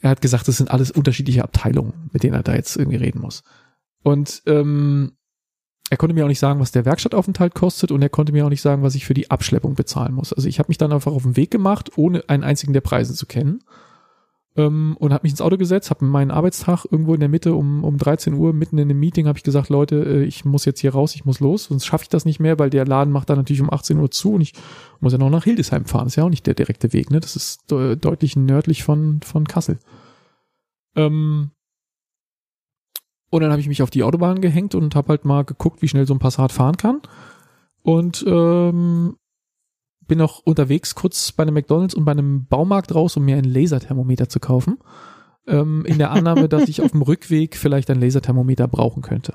[0.00, 3.22] er hat gesagt, das sind alles unterschiedliche Abteilungen, mit denen er da jetzt irgendwie reden
[3.22, 3.42] muss.
[4.02, 5.12] Und ähm,
[5.88, 8.50] er konnte mir auch nicht sagen, was der Werkstattaufenthalt kostet und er konnte mir auch
[8.50, 10.34] nicht sagen, was ich für die Abschleppung bezahlen muss.
[10.34, 13.14] Also ich habe mich dann einfach auf den Weg gemacht, ohne einen einzigen der Preise
[13.14, 13.60] zu kennen
[14.56, 17.84] ähm, und habe mich ins Auto gesetzt, habe meinen Arbeitstag irgendwo in der Mitte um,
[17.84, 20.80] um 13 Uhr mitten in einem Meeting habe ich gesagt, Leute, äh, ich muss jetzt
[20.80, 23.28] hier raus, ich muss los, sonst schaffe ich das nicht mehr, weil der Laden macht
[23.28, 24.54] dann natürlich um 18 Uhr zu und ich
[25.00, 26.06] muss ja noch nach Hildesheim fahren.
[26.06, 27.20] Ist ja auch nicht der direkte Weg, ne?
[27.20, 29.78] Das ist de deutlich nördlich von, von Kassel.
[30.94, 31.50] Ähm,
[33.28, 35.88] und dann habe ich mich auf die Autobahn gehängt und habe halt mal geguckt, wie
[35.88, 37.02] schnell so ein Passat fahren kann.
[37.82, 39.16] Und ähm,
[40.06, 43.44] bin noch unterwegs kurz bei einem McDonalds und bei einem Baumarkt raus, um mir ein
[43.44, 44.78] Laserthermometer zu kaufen.
[45.46, 49.34] Ähm, in der Annahme, dass ich auf dem Rückweg vielleicht ein Laserthermometer brauchen könnte.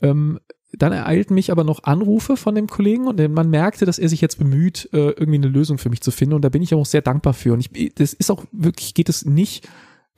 [0.00, 0.38] Ähm,
[0.74, 4.22] dann ereilten mich aber noch Anrufe von dem Kollegen und man merkte, dass er sich
[4.22, 6.34] jetzt bemüht, äh, irgendwie eine Lösung für mich zu finden.
[6.34, 7.52] Und da bin ich auch sehr dankbar für.
[7.52, 9.68] Und ich, das ist auch wirklich, geht es nicht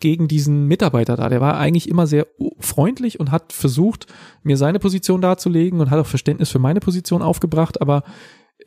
[0.01, 1.29] gegen diesen Mitarbeiter da.
[1.29, 2.27] Der war eigentlich immer sehr
[2.61, 4.07] freundlich und hat versucht,
[4.43, 7.81] mir seine Position darzulegen und hat auch Verständnis für meine Position aufgebracht.
[7.81, 8.05] Aber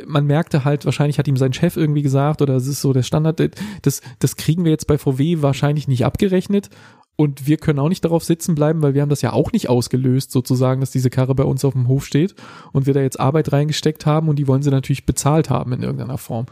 [0.06, 3.04] man merkte halt, wahrscheinlich hat ihm sein Chef irgendwie gesagt, oder es ist so der
[3.04, 3.42] Standard,
[3.82, 6.70] das, das kriegen wir jetzt bei VW wahrscheinlich nicht abgerechnet.
[7.20, 9.70] Und wir können auch nicht darauf sitzen bleiben, weil wir haben das ja auch nicht
[9.70, 12.36] ausgelöst, sozusagen, dass diese Karre bei uns auf dem Hof steht
[12.74, 15.82] und wir da jetzt Arbeit reingesteckt haben und die wollen sie natürlich bezahlt haben in
[15.82, 16.46] irgendeiner Form.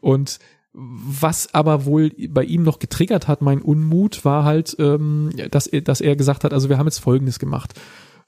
[0.00, 0.38] Und
[0.72, 6.00] was aber wohl bei ihm noch getriggert hat, mein Unmut, war halt, ähm, dass, dass
[6.00, 7.74] er gesagt hat, also wir haben jetzt Folgendes gemacht.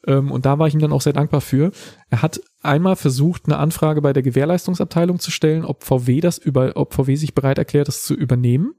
[0.06, 1.72] Ähm, und da war ich ihm dann auch sehr dankbar für.
[2.08, 6.72] Er hat einmal versucht, eine Anfrage bei der Gewährleistungsabteilung zu stellen, ob VW das über,
[6.76, 8.74] ob VW sich bereit erklärt, das zu übernehmen.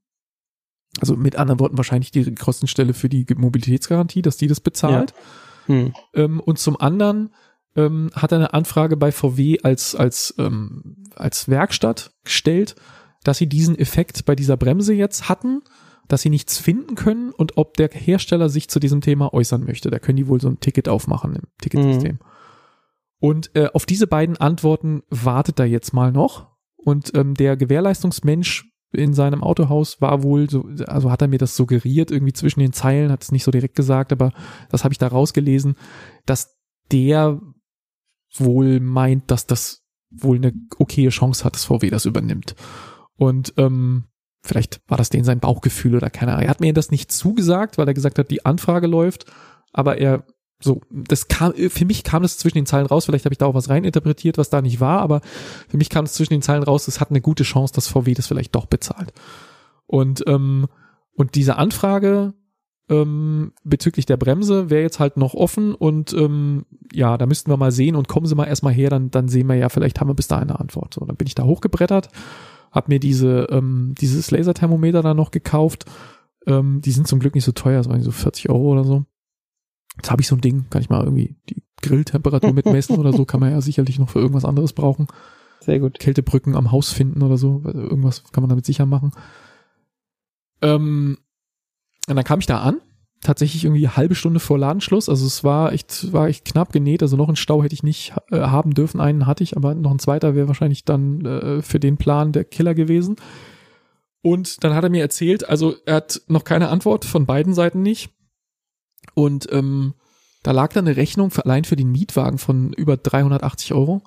[1.00, 5.14] Also mit anderen Worten wahrscheinlich die Kostenstelle für die Mobilitätsgarantie, dass die das bezahlt.
[5.68, 5.76] Ja.
[5.76, 5.94] Hm.
[6.14, 7.34] Ähm, und zum anderen
[7.76, 12.76] ähm, hat er eine Anfrage bei VW als, als, ähm, als Werkstatt gestellt,
[13.24, 15.62] dass sie diesen Effekt bei dieser Bremse jetzt hatten
[16.12, 19.90] dass sie nichts finden können und ob der Hersteller sich zu diesem Thema äußern möchte.
[19.90, 22.16] Da können die wohl so ein Ticket aufmachen im Ticketsystem.
[22.16, 22.20] Mhm.
[23.20, 26.48] Und äh, auf diese beiden Antworten wartet er jetzt mal noch.
[26.76, 31.56] Und ähm, der Gewährleistungsmensch in seinem Autohaus war wohl so, also hat er mir das
[31.56, 34.34] suggeriert, irgendwie zwischen den Zeilen, hat es nicht so direkt gesagt, aber
[34.70, 35.76] das habe ich da rausgelesen,
[36.26, 36.58] dass
[36.92, 37.40] der
[38.36, 42.56] wohl meint, dass das wohl eine okaye Chance hat, dass VW das übernimmt.
[43.16, 44.08] Und ähm,
[44.42, 46.46] vielleicht war das denen sein Bauchgefühl oder keine Ahnung.
[46.46, 49.26] Er hat mir das nicht zugesagt, weil er gesagt hat, die Anfrage läuft,
[49.72, 50.24] aber er
[50.64, 53.48] so, das kam, für mich kam das zwischen den Zeilen raus, vielleicht habe ich da
[53.48, 55.22] auch was reininterpretiert, was da nicht war, aber
[55.68, 58.14] für mich kam es zwischen den Zeilen raus, es hat eine gute Chance, dass VW
[58.14, 59.12] das vielleicht doch bezahlt.
[59.88, 60.68] Und, ähm,
[61.16, 62.34] und diese Anfrage
[62.90, 67.58] ähm, bezüglich der Bremse wäre jetzt halt noch offen und ähm, ja, da müssten wir
[67.58, 70.10] mal sehen und kommen Sie mal erstmal her, dann, dann sehen wir ja, vielleicht haben
[70.10, 70.94] wir bis dahin eine Antwort.
[70.94, 72.10] So, dann bin ich da hochgebrettert,
[72.72, 75.86] habe mir diese, ähm, dieses Laserthermometer dann noch gekauft.
[76.48, 79.06] Ähm, die sind zum Glück nicht so teuer, das waren so 40 Euro oder so.
[79.98, 83.26] Jetzt habe ich so ein Ding, kann ich mal irgendwie die Grilltemperatur mitmessen oder so,
[83.26, 85.08] kann man ja sicherlich noch für irgendwas anderes brauchen.
[85.60, 86.00] Sehr gut.
[86.00, 89.12] Kältebrücken am Haus finden oder so, irgendwas kann man damit sicher machen.
[90.62, 91.18] Ähm,
[92.08, 92.82] und dann kam ich da an,
[93.22, 97.04] tatsächlich irgendwie eine halbe Stunde vor Ladenschluss, also es war echt, war echt knapp genäht,
[97.04, 99.92] also noch einen Stau hätte ich nicht äh, haben dürfen, einen hatte ich, aber noch
[99.92, 103.16] ein zweiter wäre wahrscheinlich dann äh, für den Plan der Killer gewesen.
[104.24, 107.82] Und dann hat er mir erzählt, also er hat noch keine Antwort von beiden Seiten
[107.82, 108.12] nicht.
[109.16, 109.96] Und ähm,
[110.44, 114.04] da lag dann eine Rechnung für, allein für den Mietwagen von über 380 Euro.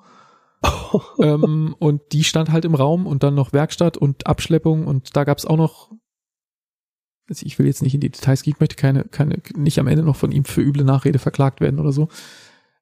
[1.21, 4.87] ähm, und die stand halt im Raum und dann noch Werkstatt und Abschleppung.
[4.87, 5.91] Und da gab's auch noch,
[7.27, 10.03] ich will jetzt nicht in die Details gehen, ich möchte keine, keine, nicht am Ende
[10.03, 12.07] noch von ihm für üble Nachrede verklagt werden oder so.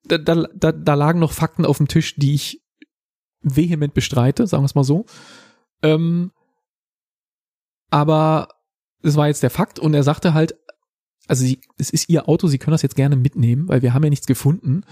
[0.05, 2.61] Da, da, da, da lagen noch Fakten auf dem Tisch, die ich
[3.41, 5.05] vehement bestreite, sagen wir es mal so.
[5.81, 6.31] Ähm,
[7.89, 8.49] aber
[9.01, 10.55] das war jetzt der Fakt und er sagte halt,
[11.27, 14.03] also sie, es ist ihr Auto, sie können das jetzt gerne mitnehmen, weil wir haben
[14.03, 14.83] ja nichts gefunden.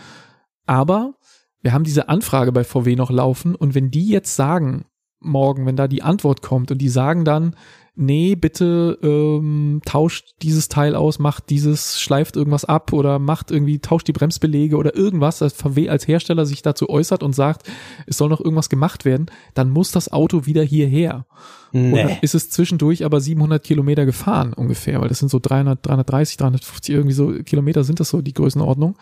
[0.66, 1.16] Aber
[1.62, 4.86] wir haben diese Anfrage bei VW noch laufen und wenn die jetzt sagen,
[5.20, 7.56] morgen, wenn da die Antwort kommt und die sagen dann,
[7.96, 13.80] nee, bitte ähm, tauscht dieses Teil aus, macht dieses, schleift irgendwas ab oder macht irgendwie,
[13.80, 17.70] tauscht die Bremsbelege oder irgendwas, dass VW als Hersteller sich dazu äußert und sagt,
[18.08, 21.26] es soll noch irgendwas gemacht werden, dann muss das Auto wieder hierher.
[21.72, 22.04] Nee.
[22.04, 26.38] Dann ist es zwischendurch aber 700 Kilometer gefahren ungefähr, weil das sind so 300, 330,
[26.38, 28.98] 350 irgendwie so Kilometer sind das so die Größenordnung.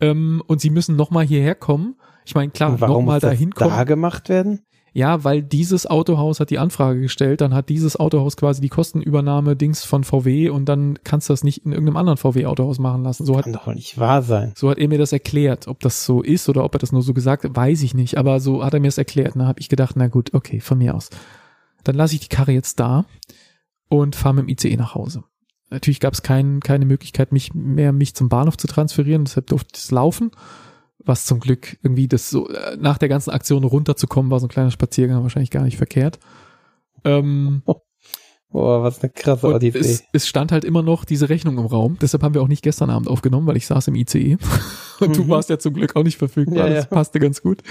[0.00, 1.96] Ähm, und sie müssen nochmal hierher kommen.
[2.24, 3.70] Ich meine, klar, nochmal dahin kommen.
[3.70, 4.60] da gemacht werden?
[4.98, 9.54] Ja, weil dieses Autohaus hat die Anfrage gestellt, dann hat dieses Autohaus quasi die Kostenübernahme
[9.54, 13.24] Dings von VW und dann kannst du das nicht in irgendeinem anderen VW-Autohaus machen lassen.
[13.24, 14.54] So Kann hat, doch nicht wahr sein.
[14.56, 15.68] So hat er mir das erklärt.
[15.68, 18.18] Ob das so ist oder ob er das nur so gesagt hat, weiß ich nicht.
[18.18, 19.36] Aber so hat er mir das erklärt.
[19.36, 21.10] Da habe ich gedacht, na gut, okay, von mir aus.
[21.84, 23.04] Dann lasse ich die Karre jetzt da
[23.88, 25.22] und fahre mit dem ICE nach Hause.
[25.70, 29.68] Natürlich gab es kein, keine Möglichkeit, mich mehr mich zum Bahnhof zu transferieren, deshalb durfte
[29.74, 30.32] ich es laufen
[30.98, 34.50] was zum Glück irgendwie das so äh, nach der ganzen Aktion runterzukommen war so ein
[34.50, 36.18] kleiner Spaziergang wahrscheinlich gar nicht verkehrt.
[37.04, 37.62] Ähm,
[38.50, 39.78] Boah, was eine krasse Odyssee.
[39.78, 41.98] Es, es, stand halt immer noch diese Rechnung im Raum.
[42.00, 44.38] Deshalb haben wir auch nicht gestern Abend aufgenommen, weil ich saß im ICE.
[45.00, 45.12] Und mhm.
[45.12, 46.68] du warst ja zum Glück auch nicht verfügbar.
[46.68, 46.90] Ja, das ja.
[46.90, 47.62] passte ganz gut.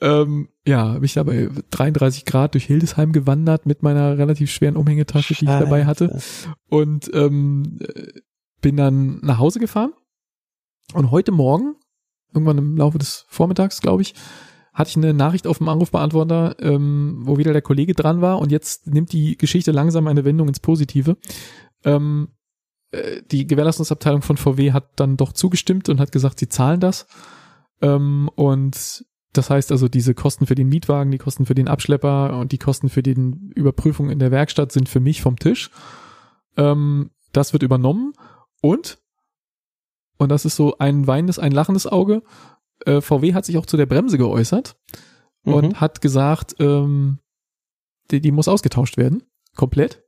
[0.00, 4.76] Ähm, ja, bin ich da bei 33 Grad durch Hildesheim gewandert mit meiner relativ schweren
[4.76, 6.20] Umhängetasche, die ich dabei hatte.
[6.68, 7.78] Und ähm,
[8.60, 9.92] bin dann nach Hause gefahren.
[10.92, 11.76] Und heute Morgen
[12.32, 14.14] irgendwann im Laufe des Vormittags, glaube ich,
[14.72, 18.52] hatte ich eine Nachricht auf dem Anrufbeantworter, ähm, wo wieder der Kollege dran war und
[18.52, 21.16] jetzt nimmt die Geschichte langsam eine Wendung ins Positive.
[21.84, 22.28] Ähm,
[22.92, 27.06] äh, die Gewährleistungsabteilung von VW hat dann doch zugestimmt und hat gesagt, sie zahlen das.
[27.80, 32.38] Ähm, und das heißt also, diese Kosten für den Mietwagen, die Kosten für den Abschlepper
[32.38, 33.16] und die Kosten für die
[33.54, 35.70] Überprüfung in der Werkstatt sind für mich vom Tisch.
[36.56, 38.14] Ähm, das wird übernommen
[38.62, 38.98] und
[40.18, 42.22] und das ist so ein weinendes, ein lachendes Auge.
[42.84, 44.76] Äh, VW hat sich auch zu der Bremse geäußert
[45.44, 45.54] mhm.
[45.54, 47.18] und hat gesagt, ähm,
[48.10, 49.22] die, die muss ausgetauscht werden,
[49.56, 50.02] komplett.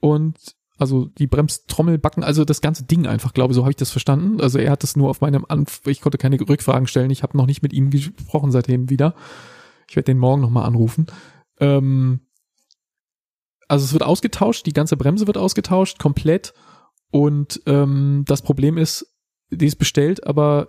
[0.00, 4.40] Und also die Bremstrommelbacken, also das ganze Ding einfach, glaube so habe ich das verstanden.
[4.40, 7.10] Also er hat das nur auf meinem Anf ich konnte keine Rückfragen stellen.
[7.10, 9.14] Ich habe noch nicht mit ihm gesprochen seitdem wieder.
[9.88, 11.06] Ich werde den morgen nochmal anrufen.
[11.58, 12.20] Ähm,
[13.68, 16.54] also es wird ausgetauscht, die ganze Bremse wird ausgetauscht, komplett.
[17.10, 19.06] Und ähm, das Problem ist,
[19.50, 20.68] die ist bestellt, aber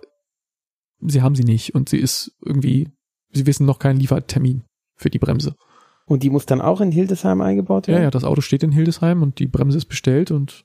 [1.00, 2.88] sie haben sie nicht und sie ist irgendwie,
[3.32, 4.64] sie wissen noch keinen Liefertermin
[4.96, 5.54] für die Bremse.
[6.06, 7.98] Und die muss dann auch in Hildesheim eingebaut werden?
[7.98, 10.64] Ja, ja, das Auto steht in Hildesheim und die Bremse ist bestellt und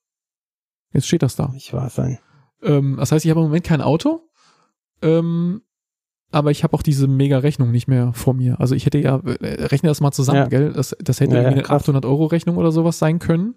[0.93, 1.53] jetzt steht das da.
[1.55, 2.17] Ich wahr sein.
[2.63, 4.21] Ähm, das heißt, ich habe im Moment kein Auto.
[5.03, 5.61] Ähm,
[6.31, 8.59] aber ich habe auch diese mega Rechnung nicht mehr vor mir.
[8.59, 10.47] Also ich hätte ja, äh, rechne das mal zusammen, Ja.
[10.47, 10.73] gell?
[10.73, 11.83] Das, das hätte Ja, ja, eine krass.
[11.83, 13.55] 800 Euro Rechnung oder sowas sein können.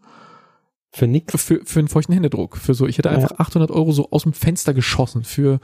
[0.93, 1.41] Für nix.
[1.43, 2.57] Für, für einen feuchten Händedruck.
[2.57, 3.15] Für so, ich hätte Ja.
[3.15, 5.25] einfach 800 Euro so aus dem Fenster geschossen.
[5.25, 5.60] Für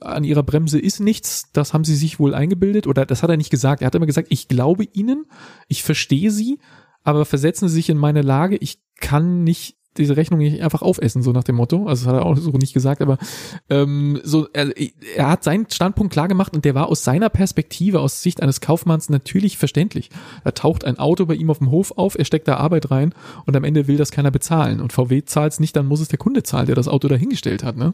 [0.00, 1.50] an ihrer Bremse ist nichts.
[1.52, 3.82] Das haben sie sich wohl eingebildet oder das hat er nicht gesagt.
[3.82, 5.26] Er hat immer gesagt, ich glaube ihnen,
[5.66, 6.58] ich verstehe sie,
[7.02, 8.56] aber versetzen sie sich in meine Lage.
[8.56, 11.86] Ich kann nicht diese Rechnung nicht einfach aufessen, so nach dem Motto.
[11.86, 13.18] Also das hat er auch so nicht gesagt, aber
[13.68, 14.72] ähm, so er,
[15.16, 18.60] er hat seinen Standpunkt klar gemacht und der war aus seiner Perspektive, aus Sicht eines
[18.60, 20.10] Kaufmanns natürlich verständlich.
[20.44, 23.14] Da taucht ein Auto bei ihm auf dem Hof auf, er steckt da Arbeit rein
[23.46, 24.80] und am Ende will das keiner bezahlen.
[24.80, 27.64] Und VW zahlt es nicht, dann muss es der Kunde zahlen, der das Auto dahingestellt
[27.64, 27.76] hat.
[27.76, 27.92] Ne?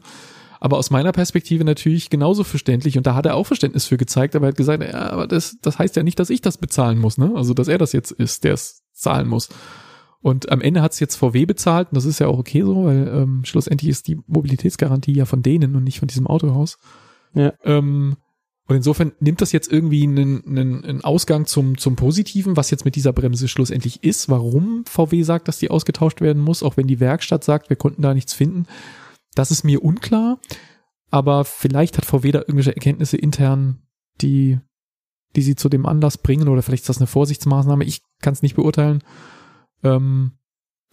[0.60, 4.36] Aber aus meiner Perspektive natürlich genauso verständlich und da hat er auch Verständnis für gezeigt,
[4.36, 6.99] aber er hat gesagt, ja, aber das, das heißt ja nicht, dass ich das bezahlen
[6.99, 7.33] muss, ne?
[7.34, 9.49] Also dass er das jetzt ist, der es zahlen muss.
[10.26, 12.86] Und am Ende hat es jetzt VW bezahlt und das ist ja auch okay so,
[12.86, 16.78] weil ähm, schlussendlich ist die Mobilitätsgarantie ja von denen und nicht von diesem Autohaus.
[17.32, 17.52] Ja.
[17.62, 18.16] Ähm,
[18.66, 22.84] und insofern nimmt das jetzt irgendwie einen, einen, einen Ausgang zum, zum Positiven, was jetzt
[22.84, 26.88] mit dieser Bremse schlussendlich ist, warum VW sagt, dass die ausgetauscht werden muss, auch wenn
[26.88, 28.66] die Werkstatt sagt, wir konnten da nichts finden.
[29.36, 30.40] Das ist mir unklar,
[31.08, 33.78] aber vielleicht hat VW da irgendwelche Erkenntnisse intern,
[34.20, 34.58] die,
[35.36, 37.84] die sie zu dem Anlass bringen, oder vielleicht ist das eine Vorsichtsmaßnahme.
[37.84, 39.05] Ich kann es nicht beurteilen.
[39.94, 40.32] Ähm,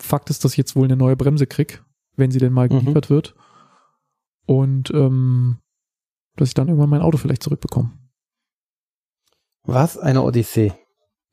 [0.02, 1.84] Fakt ist, dass ich jetzt wohl eine neue Bremse krieg,
[2.16, 2.80] wenn sie denn mal Mhm.
[2.80, 3.36] geliefert wird.
[4.46, 5.60] Und ähm,
[6.36, 7.92] dass ich dann irgendwann mein Auto vielleicht zurückbekomme.
[9.64, 10.74] Was eine Odyssee.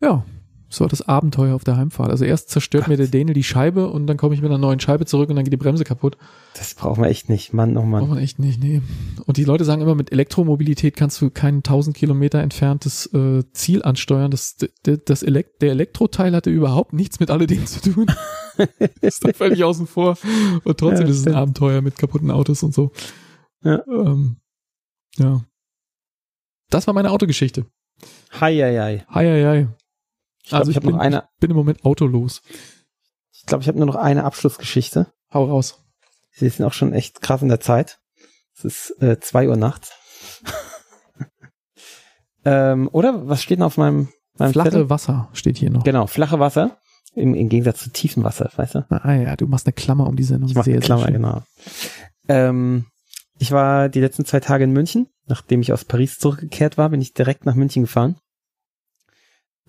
[0.01, 0.25] Ja,
[0.71, 2.11] so das Abenteuer auf der Heimfahrt.
[2.11, 4.79] Also erst zerstört mir der Daniel die Scheibe und dann komme ich mit einer neuen
[4.79, 6.17] Scheibe zurück und dann geht die Bremse kaputt.
[6.55, 7.53] Das brauchen wir echt nicht.
[7.53, 8.09] Mann, oh Braucht Mann.
[8.09, 8.81] man echt nicht, nee.
[9.27, 13.83] Und die Leute sagen immer, mit Elektromobilität kannst du kein 1000 Kilometer entferntes äh, Ziel
[13.83, 14.31] ansteuern.
[14.31, 18.07] Das, das, das Elekt der Elektroteil hatte überhaupt nichts mit alledem zu tun.
[19.01, 20.17] ist da völlig außen vor.
[20.63, 21.35] Und trotzdem Ja, ist es ein.
[21.35, 22.93] Abenteuer mit kaputten Autos und so.
[23.65, 23.83] Ja.
[23.89, 24.37] Ähm,
[25.19, 25.43] ja.
[26.71, 27.67] Das war meine Autogeschichte.
[28.41, 29.05] Hei, hei, hei.
[29.09, 29.67] Hi, hi, hi.
[30.45, 32.43] Ich Also ich, ich habe bin, noch eine, ich bin im Moment autolos.
[33.33, 35.13] ich glaube, ich habe nur noch eine Abschlussgeschichte.
[35.33, 35.83] Hau raus.
[36.33, 37.99] Sie sind auch schon echt krass in der Zeit.
[38.57, 39.93] Es ist äh, zwei Uhr nachts.
[42.45, 44.91] ähm, oder was steht noch auf meinem, meinem Flache Zettel?
[44.91, 45.85] Wasser steht hier noch.
[45.85, 46.79] Genau, flache Wasser.
[47.15, 48.87] Im, Im Gegensatz zu tiefem Wasser, weißt du?
[48.91, 50.49] Ah ja, du machst eine Klammer um die Sendung.
[50.49, 51.15] Ich mache eine Klammer, schön.
[51.15, 51.43] genau.
[52.29, 52.87] Ähm,
[53.39, 55.09] ich war die letzten zwei Tage in München.
[55.27, 58.17] Nachdem ich aus Paris zurückgekehrt war, bin ich direkt nach München gefahren.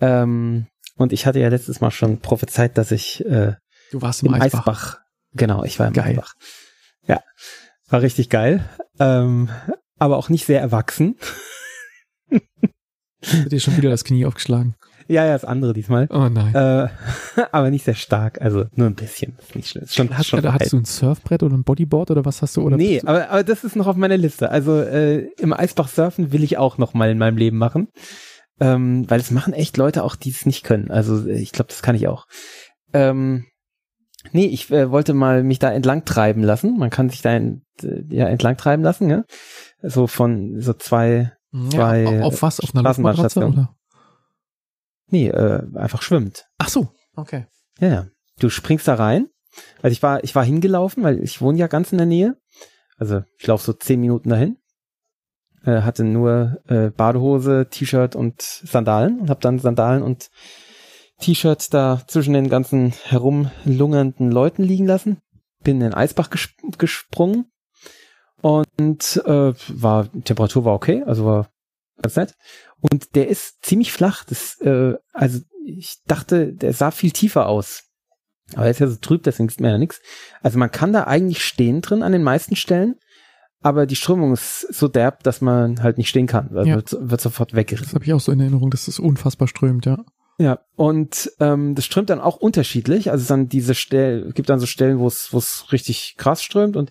[0.00, 3.54] Ähm, und ich hatte ja letztes Mal schon prophezeit, dass ich äh,
[3.92, 4.60] Du warst im, im Eisbach.
[4.60, 5.00] Eisbach.
[5.34, 6.12] Genau, ich war im Geil.
[6.12, 6.34] Eisbach.
[7.06, 7.20] Ja,
[7.88, 8.64] war richtig geil.
[8.98, 9.50] Ähm,
[9.98, 11.16] aber auch nicht sehr erwachsen.
[13.24, 14.74] Hat dir schon wieder das Knie aufgeschlagen.
[15.08, 16.08] Ja, ja, das andere diesmal.
[16.10, 16.54] Oh nein.
[16.54, 16.88] Äh,
[17.52, 19.36] aber nicht sehr stark, also nur ein bisschen.
[19.38, 19.84] Ist nicht schlimm.
[19.84, 22.56] Ist schon, Hast, schon oder hattest du ein Surfbrett oder ein Bodyboard oder was hast
[22.56, 22.62] du?
[22.62, 24.50] Oder nee, aber, aber das ist noch auf meiner Liste.
[24.50, 27.88] Also äh, im Eisbach surfen will ich auch noch mal in meinem Leben machen.
[28.62, 30.92] Ähm, weil es machen echt Leute auch, die es nicht können.
[30.92, 32.26] Also äh, ich glaube, das kann ich auch.
[32.92, 33.46] Ähm,
[34.30, 36.78] nee, ich äh, wollte mal mich da entlang treiben lassen.
[36.78, 39.24] Man kann sich da ent, äh, ja, entlang treiben lassen, ja.
[39.82, 41.32] So von so zwei,
[41.70, 42.60] zwei, ja, auf, auf was?
[42.60, 42.82] Auf einer?
[42.82, 43.52] Straßenbahnstation.
[43.52, 43.74] Oder?
[45.08, 46.46] nee, äh, einfach schwimmt.
[46.58, 47.46] Ach so, okay.
[47.80, 48.06] Ja, ja.
[48.38, 49.26] Du springst da rein.
[49.82, 52.36] Also ich war, ich war hingelaufen, weil ich wohne ja ganz in der Nähe.
[52.96, 54.56] Also ich laufe so zehn Minuten dahin.
[55.64, 60.30] Äh, hatte nur äh, Badehose, T-Shirt und Sandalen und habe dann Sandalen und
[61.20, 65.18] T-Shirt da zwischen den ganzen herumlungernden Leuten liegen lassen.
[65.62, 67.46] Bin in den Eisbach gesp gesprungen
[68.40, 71.48] und äh, war Temperatur war okay, also war
[72.02, 72.34] ganz nett.
[72.80, 74.24] Und der ist ziemlich flach.
[74.24, 77.84] Das, äh, also ich dachte, der sah viel tiefer aus.
[78.54, 80.00] Aber er ist ja so trüb, deswegen sieht man ja nichts.
[80.42, 82.96] Also man kann da eigentlich stehen drin an den meisten Stellen,
[83.62, 86.48] aber die Strömung ist so derb, dass man halt nicht stehen kann.
[86.54, 86.76] Also Ja.
[86.76, 87.94] wird, wird sofort Das weggerissen.
[87.94, 89.98] habe ich auch so in Erinnerung, dass das unfassbar strömt, ja.
[90.38, 93.10] Ja, und ähm, das strömt dann auch unterschiedlich.
[93.10, 96.42] Also es dann diese Stellen, gibt dann so Stellen, wo es wo es richtig krass
[96.42, 96.90] strömt und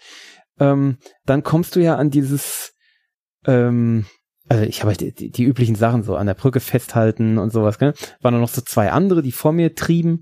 [0.60, 2.74] ähm, dann kommst du ja an dieses,
[3.46, 4.06] ähm,
[4.48, 7.52] also ich habe halt die, die, die üblichen Sachen so an der Brücke festhalten und
[7.52, 7.80] sowas.
[7.80, 7.94] Gell?
[8.22, 10.22] Waren dann noch so zwei andere, die vor mir trieben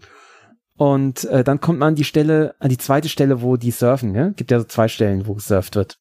[0.77, 4.13] und äh, dann kommt man an die Stelle, an die zweite Stelle, wo die surfen.
[4.13, 4.33] Gell?
[4.35, 5.97] Gibt ja so zwei Stellen, wo gesurft wird.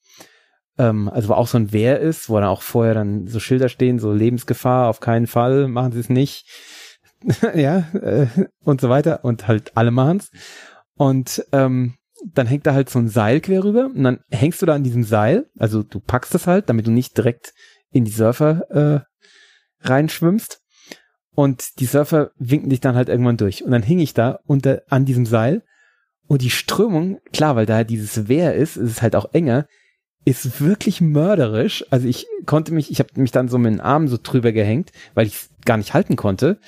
[0.78, 3.68] Ähm, also wo auch so ein Wehr ist, wo dann auch vorher dann so Schilder
[3.68, 6.46] stehen, so Lebensgefahr, auf keinen Fall, machen Sie es nicht
[7.54, 8.26] ja, äh,
[8.62, 10.30] und so weiter und halt alle machen's.
[10.94, 14.66] Und ähm, dann hängt da halt so ein Seil quer rüber und dann hängst du
[14.66, 17.52] da an diesem Seil, also du packst es halt, damit du nicht direkt
[17.90, 20.60] in die Surfer äh, reinschwimmst.
[21.34, 23.62] Und die Surfer winken dich dann halt irgendwann durch.
[23.62, 25.62] Und dann hing ich da unter an diesem Seil
[26.26, 29.66] und die Strömung, klar, weil da halt dieses Wehr ist, ist es halt auch enger,
[30.24, 31.84] ist wirklich mörderisch.
[31.90, 34.92] Also ich konnte mich, ich habe mich dann so mit den Armen so drüber gehängt,
[35.14, 36.58] weil ich es gar nicht halten konnte.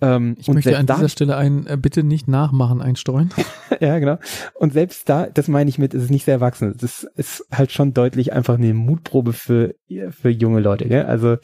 [0.00, 3.30] Ähm, ich möchte an dieser Stelle ein äh, bitte nicht nachmachen einstreuen.
[3.80, 4.18] ja, genau.
[4.54, 6.76] Und selbst da, das meine ich mit, es ist nicht sehr erwachsen.
[6.78, 9.74] Das ist halt schon deutlich einfach eine Mutprobe für
[10.10, 10.86] für junge Leute.
[10.86, 11.06] Gell?
[11.06, 11.38] Also,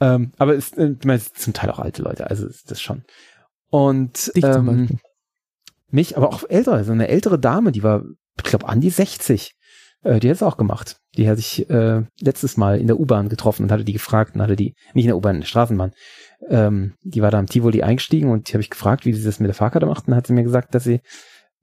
[0.00, 2.30] ähm, aber es äh, ist zum Teil auch alte Leute.
[2.30, 3.02] Also ist das schon.
[3.70, 5.00] Und Dich ähm,
[5.90, 8.04] mich, aber auch ältere, so also eine ältere Dame, die war,
[8.36, 9.54] ich glaube, an die 60.
[10.02, 10.96] Äh, die hat es auch gemacht.
[11.16, 14.42] Die hat sich äh, letztes Mal in der U-Bahn getroffen und hatte die gefragt und
[14.42, 15.92] hatte die, nicht in der U-Bahn, in der Straßenbahn,
[16.48, 19.40] ähm, die war da am Tivoli eingestiegen und die habe ich gefragt, wie sie das
[19.40, 20.06] mit der Fahrkarte macht.
[20.06, 21.00] Und dann hat sie mir gesagt, dass sie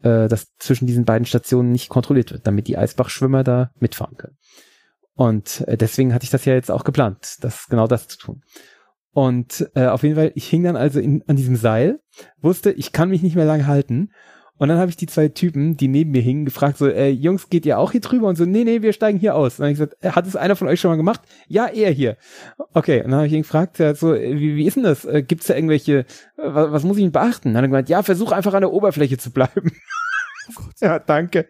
[0.04, 4.38] äh, dass zwischen diesen beiden Stationen nicht kontrolliert wird, damit die Eisbachschwimmer da mitfahren können.
[5.14, 8.42] Und äh, deswegen hatte ich das ja jetzt auch geplant, das genau das zu tun.
[9.12, 12.00] Und äh, auf jeden Fall, ich hing dann also in, an diesem Seil,
[12.40, 14.12] wusste, ich kann mich nicht mehr lange halten
[14.58, 17.50] und dann habe ich die zwei Typen, die neben mir hingen, gefragt, so, äh, Jungs,
[17.50, 18.28] geht ihr auch hier drüber?
[18.28, 19.60] Und so, nee, nee, wir steigen hier aus.
[19.60, 21.22] Und dann habe ich gesagt, äh, hat es einer von euch schon mal gemacht?
[21.48, 22.18] Ja, er hier.
[22.74, 25.06] Okay, und dann habe ich ihn gefragt, ja, so, äh, wie, wie ist denn das?
[25.06, 26.06] Äh, Gibt es da irgendwelche,
[26.38, 27.50] was, was muss ich denn beachten?
[27.50, 29.72] dann hat er gemeint, ja, versuch einfach an der Oberfläche zu bleiben.
[30.58, 31.50] Oh ja, danke.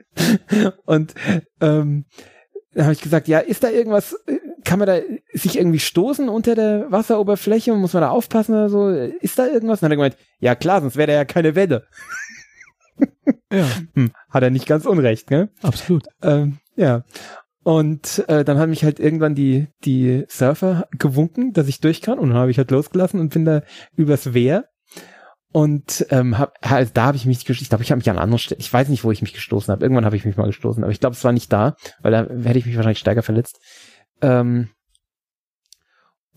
[0.86, 1.14] Und
[1.62, 2.06] ähm,
[2.74, 4.16] dann habe ich gesagt, ja, ist da irgendwas,
[4.64, 4.98] kann man da
[5.34, 7.76] sich irgendwie stoßen unter der Wasseroberfläche?
[7.76, 8.90] Muss man da aufpassen oder so?
[8.90, 9.84] Ist da irgendwas?
[9.84, 11.86] Und dann hat er gemeint, ja klar, sonst wäre da ja keine Welle
[13.52, 13.66] ja.
[13.94, 15.50] Hm, hat er nicht ganz unrecht, ne?
[15.62, 16.06] Absolut.
[16.22, 17.04] Ähm, ja.
[17.64, 22.18] Und äh, dann haben mich halt irgendwann die, die Surfer gewunken, dass ich durch kann.
[22.18, 23.62] Und dann habe ich halt losgelassen und bin da
[23.96, 24.66] übers Wehr.
[25.52, 28.40] Und ähm, hab, also da habe ich mich, ich glaube, ich habe mich an anderen
[28.40, 29.84] Stellen, ich weiß nicht, wo ich mich gestoßen habe.
[29.84, 32.26] Irgendwann habe ich mich mal gestoßen, aber ich glaube, es war nicht da, weil da
[32.44, 33.60] hätte ich mich wahrscheinlich stärker verletzt.
[34.22, 34.70] Ähm,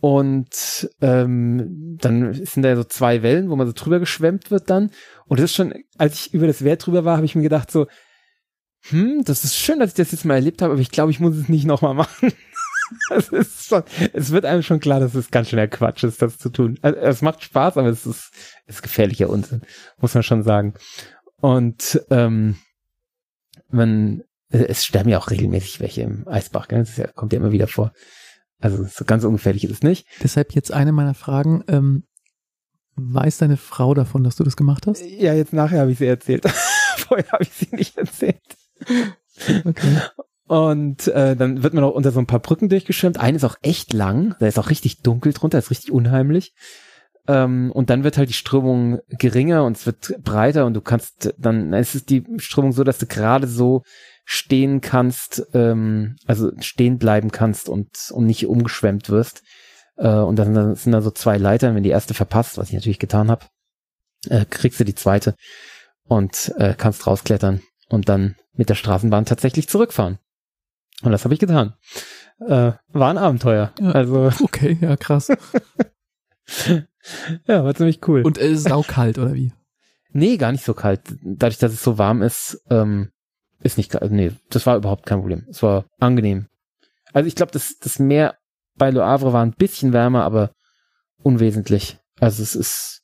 [0.00, 4.90] und ähm, dann sind da so zwei Wellen, wo man so drüber geschwemmt wird dann.
[5.26, 7.70] Und das ist schon, als ich über das Wehr drüber war, habe ich mir gedacht
[7.70, 7.86] so,
[8.88, 11.20] hm, das ist schön, dass ich das jetzt mal erlebt habe, aber ich glaube, ich
[11.20, 12.32] muss es nicht nochmal machen.
[13.10, 13.82] es ist schon,
[14.14, 16.78] es wird einem schon klar, dass es ganz schön Quatsch ist, das zu tun.
[16.80, 18.32] Also, es macht Spaß, aber es ist,
[18.66, 19.60] es ist gefährlicher Unsinn,
[19.98, 20.74] muss man schon sagen.
[21.40, 22.56] Und ähm,
[23.68, 26.80] man, es sterben ja auch regelmäßig welche im Eisbach, gell?
[26.80, 27.92] das ja, kommt ja immer wieder vor.
[28.60, 30.06] Also so ganz ungefährlich ist es nicht.
[30.22, 31.64] Deshalb jetzt eine meiner Fragen.
[31.68, 32.04] Ähm,
[32.96, 35.02] weiß deine Frau davon, dass du das gemacht hast?
[35.02, 36.44] Ja, jetzt nachher habe ich sie erzählt.
[36.96, 38.40] Vorher habe ich sie nicht erzählt.
[39.64, 40.00] Okay.
[40.46, 43.20] Und äh, dann wird man auch unter so ein paar Brücken durchgeschwemmt.
[43.20, 46.54] Eine ist auch echt lang, da ist auch richtig dunkel drunter, ist richtig unheimlich.
[47.28, 51.34] Ähm, und dann wird halt die Strömung geringer und es wird breiter und du kannst
[51.38, 53.84] dann, es ist die Strömung so, dass du gerade so
[54.32, 59.42] stehen kannst, ähm, also stehen bleiben kannst und, und nicht umgeschwemmt wirst.
[59.96, 63.00] Äh, und dann sind da so zwei Leitern, wenn die erste verpasst, was ich natürlich
[63.00, 63.46] getan habe,
[64.28, 65.34] äh, kriegst du die zweite
[66.04, 70.20] und äh, kannst rausklettern und dann mit der Straßenbahn tatsächlich zurückfahren.
[71.02, 71.74] Und das habe ich getan.
[72.38, 73.72] Äh, war ein Abenteuer.
[73.80, 75.26] Ja, also okay, ja krass.
[77.48, 78.22] ja, war ziemlich cool.
[78.22, 79.52] Und es ist auch kalt oder wie?
[80.12, 81.00] Nee, gar nicht so kalt.
[81.20, 83.10] Dadurch, dass es so warm ist, ähm,
[83.60, 85.46] ist nicht, nee, das war überhaupt kein Problem.
[85.48, 86.46] Es war angenehm.
[87.12, 88.36] Also ich glaube, das, das Meer
[88.76, 90.52] bei Le Havre war ein bisschen wärmer, aber
[91.22, 91.98] unwesentlich.
[92.18, 93.02] Also es ist,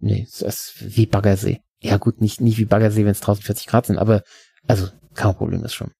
[0.00, 1.60] nee, es ist wie Baggersee.
[1.80, 4.22] Ja gut, nicht, nicht wie Baggersee, wenn es draußen 40 Grad sind, aber,
[4.66, 5.92] also kein Problem ist schon.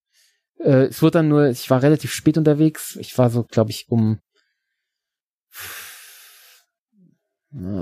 [0.58, 2.96] Äh, es wurde dann nur, ich war relativ spät unterwegs.
[2.96, 4.20] Ich war so, glaube ich, um,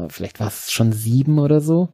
[0.08, 1.92] vielleicht war es schon sieben oder so.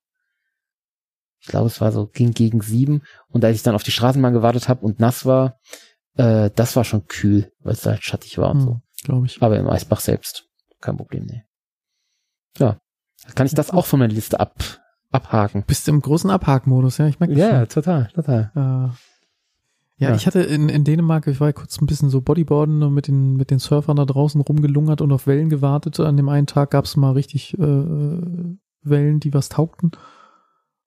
[1.40, 3.02] Ich glaube, es war so, ging gegen sieben.
[3.28, 5.58] Und als ich dann auf die Straßenbahn gewartet habe und nass war,
[6.16, 8.80] äh, das war schon kühl, weil es halt schattig war und hm, so.
[9.04, 9.40] Glaube ich.
[9.42, 10.44] Aber im Eisbach selbst,
[10.80, 11.42] kein Problem, nee.
[12.58, 12.78] Ja.
[13.34, 14.54] Kann ich das auch von meiner Liste ab,
[15.10, 15.64] abhaken?
[15.66, 17.06] Bist du im großen Abhakenmodus, ja?
[17.06, 17.68] Ich merke Ja, schon.
[17.68, 18.50] total, total.
[18.54, 18.94] Äh,
[19.98, 22.82] ja, ja, ich hatte in, in Dänemark, ich war ja kurz ein bisschen so Bodyboarden
[22.82, 25.98] und mit den, mit den Surfern da draußen rumgelungert und auf Wellen gewartet.
[26.00, 29.92] An dem einen Tag gab es mal richtig äh, Wellen, die was taugten.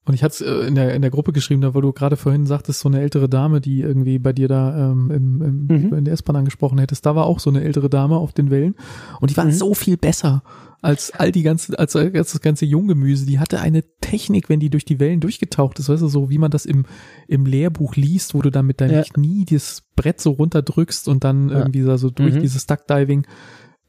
[0.05, 2.17] Und ich hatte es äh, in der, in der Gruppe geschrieben, da wo du gerade
[2.17, 5.93] vorhin sagtest, so eine ältere Dame, die irgendwie bei dir da ähm, im, im, mhm.
[5.93, 8.75] in der S-Bahn angesprochen hättest, da war auch so eine ältere Dame auf den Wellen
[9.19, 9.51] und die war mhm.
[9.51, 10.43] so viel besser
[10.81, 13.25] als all die ganze, als, als das ganze Junggemüse.
[13.25, 16.37] Die hatte eine Technik, wenn die durch die Wellen durchgetaucht ist, weißt du, so wie
[16.37, 16.85] man das im,
[17.27, 19.03] im Lehrbuch liest, wo du dann mit deinem ja.
[19.03, 21.59] Knie das Brett so runterdrückst und dann ja.
[21.59, 22.41] irgendwie so durch mhm.
[22.41, 23.27] dieses Duckdiving.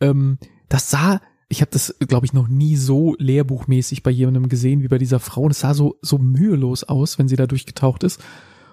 [0.01, 4.83] Ähm, das sah ich habe das, glaube ich, noch nie so lehrbuchmäßig bei jemandem gesehen
[4.83, 5.43] wie bei dieser Frau.
[5.43, 8.23] Und es sah so, so mühelos aus, wenn sie da durchgetaucht ist.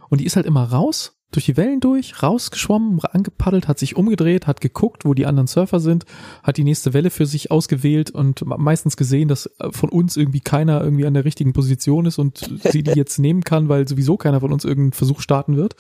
[0.09, 4.47] Und die ist halt immer raus, durch die Wellen durch, rausgeschwommen, angepaddelt, hat sich umgedreht,
[4.47, 6.05] hat geguckt, wo die anderen Surfer sind,
[6.41, 10.39] hat die nächste Welle für sich ausgewählt und meistens gesehen, dass äh, von uns irgendwie
[10.39, 14.17] keiner irgendwie an der richtigen Position ist und sie die jetzt nehmen kann, weil sowieso
[14.17, 15.75] keiner von uns irgendeinen Versuch starten wird.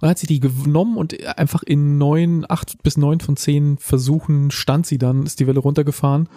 [0.00, 4.50] Und hat sie die genommen und einfach in neun, acht bis neun von zehn Versuchen
[4.50, 6.28] stand sie dann, ist die Welle runtergefahren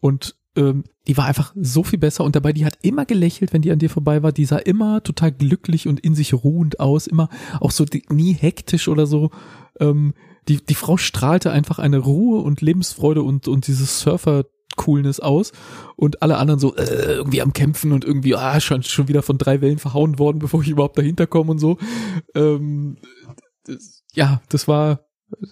[0.00, 3.62] und ähm, die war einfach so viel besser und dabei, die hat immer gelächelt, wenn
[3.62, 4.32] die an dir vorbei war.
[4.32, 7.28] Die sah immer total glücklich und in sich ruhend aus, immer
[7.60, 9.30] auch so die, nie hektisch oder so.
[9.78, 10.14] Ähm,
[10.48, 14.46] die, die Frau strahlte einfach eine Ruhe und Lebensfreude und, und dieses Surfer
[14.76, 15.52] Coolness aus
[15.96, 19.38] und alle anderen so äh, irgendwie am Kämpfen und irgendwie ah, schon, schon wieder von
[19.38, 21.78] drei Wellen verhauen worden, bevor ich überhaupt dahinter komme und so.
[22.34, 22.98] Ähm,
[23.64, 25.00] das, ja, das war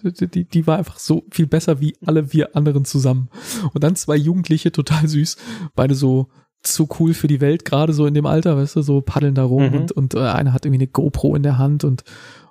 [0.03, 3.29] die, die war einfach so viel besser wie alle wir anderen zusammen.
[3.73, 5.35] Und dann zwei Jugendliche, total süß,
[5.75, 6.29] beide so
[6.63, 9.43] zu cool für die Welt, gerade so in dem Alter, weißt du, so paddeln da
[9.43, 9.73] rum mhm.
[9.75, 12.03] und, und äh, einer hat irgendwie eine GoPro in der Hand und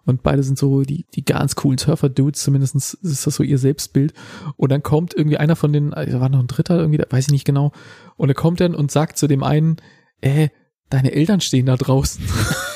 [0.06, 4.12] und beide sind so die, die ganz coolen Surfer-Dudes, zumindest ist das so ihr Selbstbild.
[4.56, 7.32] Und dann kommt irgendwie einer von den, da war noch ein Dritter irgendwie, weiß ich
[7.32, 7.72] nicht genau.
[8.16, 9.76] Und er kommt dann und sagt zu dem einen,
[10.20, 10.48] äh,
[10.90, 12.24] deine Eltern stehen da draußen.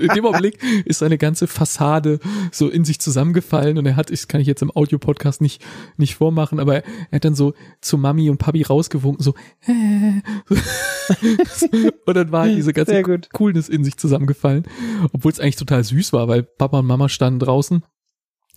[0.00, 2.18] in dem Augenblick ist seine ganze Fassade
[2.52, 5.64] so in sich zusammengefallen und er hat, ich kann ich jetzt im Audio-Podcast nicht,
[5.96, 9.34] nicht vormachen, aber er hat dann so zu Mami und Papi rausgewunken, so,
[9.66, 10.22] äh.
[12.06, 14.64] und dann war diese ganze Coolness in sich zusammengefallen,
[15.12, 17.82] obwohl es eigentlich total süß war, weil Papa und Mama standen draußen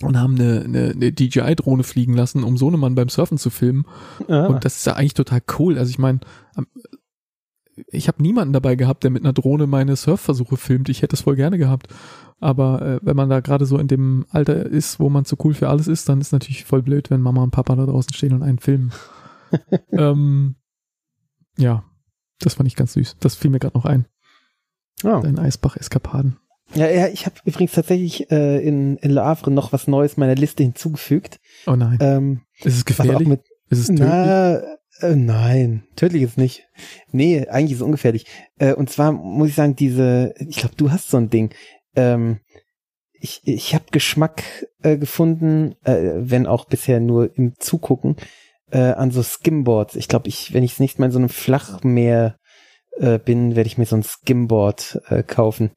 [0.01, 3.85] und haben eine, eine, eine DJI-Drohne fliegen lassen, um Sohnemann beim Surfen zu filmen.
[4.27, 4.47] Ah.
[4.47, 5.77] Und das ist ja eigentlich total cool.
[5.77, 6.21] Also ich meine,
[7.87, 10.89] ich habe niemanden dabei gehabt, der mit einer Drohne meine Surfversuche filmt.
[10.89, 11.87] Ich hätte es voll gerne gehabt.
[12.39, 15.53] Aber äh, wenn man da gerade so in dem Alter ist, wo man zu cool
[15.53, 18.33] für alles ist, dann ist natürlich voll blöd, wenn Mama und Papa da draußen stehen
[18.33, 18.93] und einen filmen.
[19.91, 20.55] ähm,
[21.57, 21.83] ja,
[22.39, 23.17] das fand ich ganz süß.
[23.19, 24.05] Das fiel mir gerade noch ein.
[25.03, 25.19] Oh.
[25.21, 26.37] Dein Eisbach-Eskapaden.
[26.75, 30.35] Ja, ja, ich habe übrigens tatsächlich äh, in, in Le Havre noch was Neues meiner
[30.35, 31.39] Liste hinzugefügt.
[31.65, 31.97] Oh nein.
[31.99, 33.27] Ähm, ist es gefährlich?
[33.27, 34.07] Mit, ist es tödlich?
[34.07, 34.61] Na,
[34.99, 36.67] äh, nein, tödlich ist nicht.
[37.11, 38.25] Nee, eigentlich ist es ungefährlich.
[38.57, 41.53] Äh, und zwar muss ich sagen, diese, ich glaube, du hast so ein Ding.
[41.95, 42.39] Ähm,
[43.13, 44.43] ich ich habe Geschmack
[44.81, 48.15] äh, gefunden, äh, wenn auch bisher nur im Zugucken,
[48.71, 49.95] äh, an so Skimboards.
[49.95, 52.35] Ich glaube, ich, wenn ich das nächste Mal in so einem Flachmeer
[53.23, 55.71] bin, werde ich mir so ein Skimboard kaufen.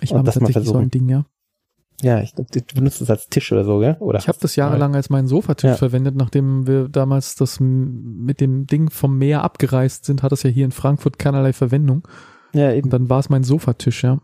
[0.00, 1.26] Ich habe tatsächlich so ein Ding, ja.
[2.00, 3.96] Ja, ich glaube, du benutzt es als Tisch oder so, gell?
[3.98, 5.76] Oder ich habe das jahrelang als meinen Sofatisch ja.
[5.76, 10.50] verwendet, nachdem wir damals das mit dem Ding vom Meer abgereist sind, hat es ja
[10.50, 12.06] hier in Frankfurt keinerlei Verwendung.
[12.52, 12.84] Ja, eben.
[12.84, 14.20] Und dann war es mein Sofatisch, ja.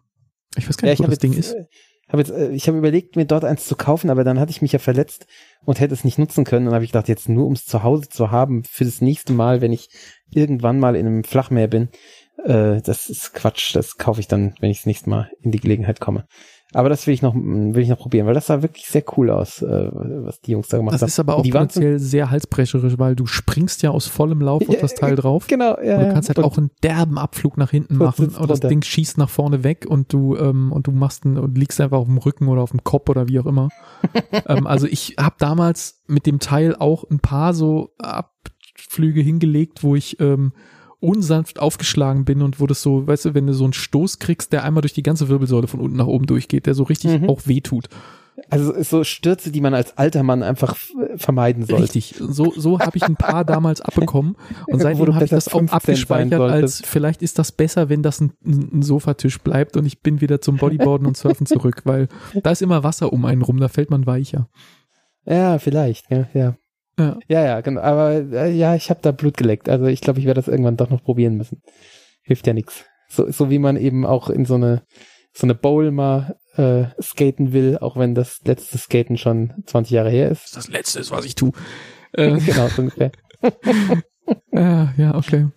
[0.56, 1.52] Ich weiß gar nicht, ja, wo das jetzt, Ding ist.
[1.52, 1.64] Äh,
[2.08, 4.62] hab jetzt, äh, ich habe überlegt, mir dort eins zu kaufen, aber dann hatte ich
[4.62, 5.26] mich ja verletzt
[5.64, 6.66] und hätte es nicht nutzen können.
[6.66, 9.00] Und dann habe ich gedacht, jetzt nur um es zu Hause zu haben, für das
[9.00, 9.88] nächste Mal, wenn ich
[10.30, 11.88] irgendwann mal in einem Flachmeer bin,
[12.44, 13.74] äh, das ist Quatsch.
[13.74, 16.26] Das kaufe ich dann, wenn ich das nächste Mal in die Gelegenheit komme.
[16.74, 19.30] Aber das will ich noch, will ich noch probieren, weil das sah wirklich sehr cool
[19.30, 21.06] aus, äh, was die Jungs da gemacht das haben.
[21.06, 24.68] Das ist aber auch die potenziell sehr halsbrecherisch, weil du springst ja aus vollem Lauf
[24.68, 25.46] auf das Teil drauf.
[25.46, 25.98] Genau, ja.
[25.98, 28.82] Und du kannst halt und auch einen derben Abflug nach hinten machen und das Ding
[28.82, 32.06] schießt nach vorne weg und du, ähm, und du machst einen, und liegst einfach auf
[32.06, 33.68] dem Rücken oder auf dem Kopf oder wie auch immer.
[34.46, 39.94] ähm, also ich habe damals mit dem Teil auch ein paar so Abflüge hingelegt, wo
[39.94, 40.52] ich, ähm,
[41.04, 44.52] unsanft aufgeschlagen bin und wo das so, weißt du, wenn du so einen Stoß kriegst,
[44.52, 47.28] der einmal durch die ganze Wirbelsäule von unten nach oben durchgeht, der so richtig mhm.
[47.28, 47.88] auch wehtut.
[48.50, 50.76] Also so Stürze, die man als alter Mann einfach
[51.16, 51.84] vermeiden sollte.
[51.84, 52.16] Richtig.
[52.18, 56.40] So, so habe ich ein paar damals abbekommen und seitdem habe ich das auch abgespeichert
[56.40, 60.40] als vielleicht ist das besser, wenn das ein, ein, Sofatisch bleibt und ich bin wieder
[60.40, 62.08] zum Bodyboarden und Surfen zurück, weil
[62.42, 64.48] da ist immer Wasser um einen rum, da fällt man weicher.
[65.26, 66.56] Ja, vielleicht, ja, ja.
[66.98, 67.80] Ja, ja, ja genau.
[67.80, 69.68] Aber äh, ja, ich habe da Blut geleckt.
[69.68, 71.62] Also ich glaube, ich werde das irgendwann doch noch probieren müssen.
[72.22, 72.84] Hilft ja nichts.
[73.08, 74.82] So, so wie man eben auch in so eine
[75.36, 80.10] so eine Bowl mal äh, skaten will, auch wenn das letzte Skaten schon 20 Jahre
[80.10, 80.56] her ist.
[80.56, 81.50] Das letzte ist, was ich tue.
[82.12, 83.10] Äh, genau, so ungefähr.
[84.52, 85.48] ja, ja, okay.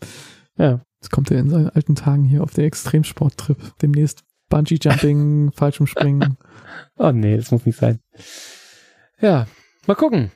[0.57, 0.81] Ja.
[0.99, 3.57] Jetzt kommt er in seinen alten Tagen hier auf der Extremsporttrip.
[3.83, 6.37] Demnächst Bungee Jumping, Fallschirmspringen.
[6.97, 7.99] Oh nee, das muss nicht sein.
[9.21, 9.45] Ja,
[9.85, 10.31] mal gucken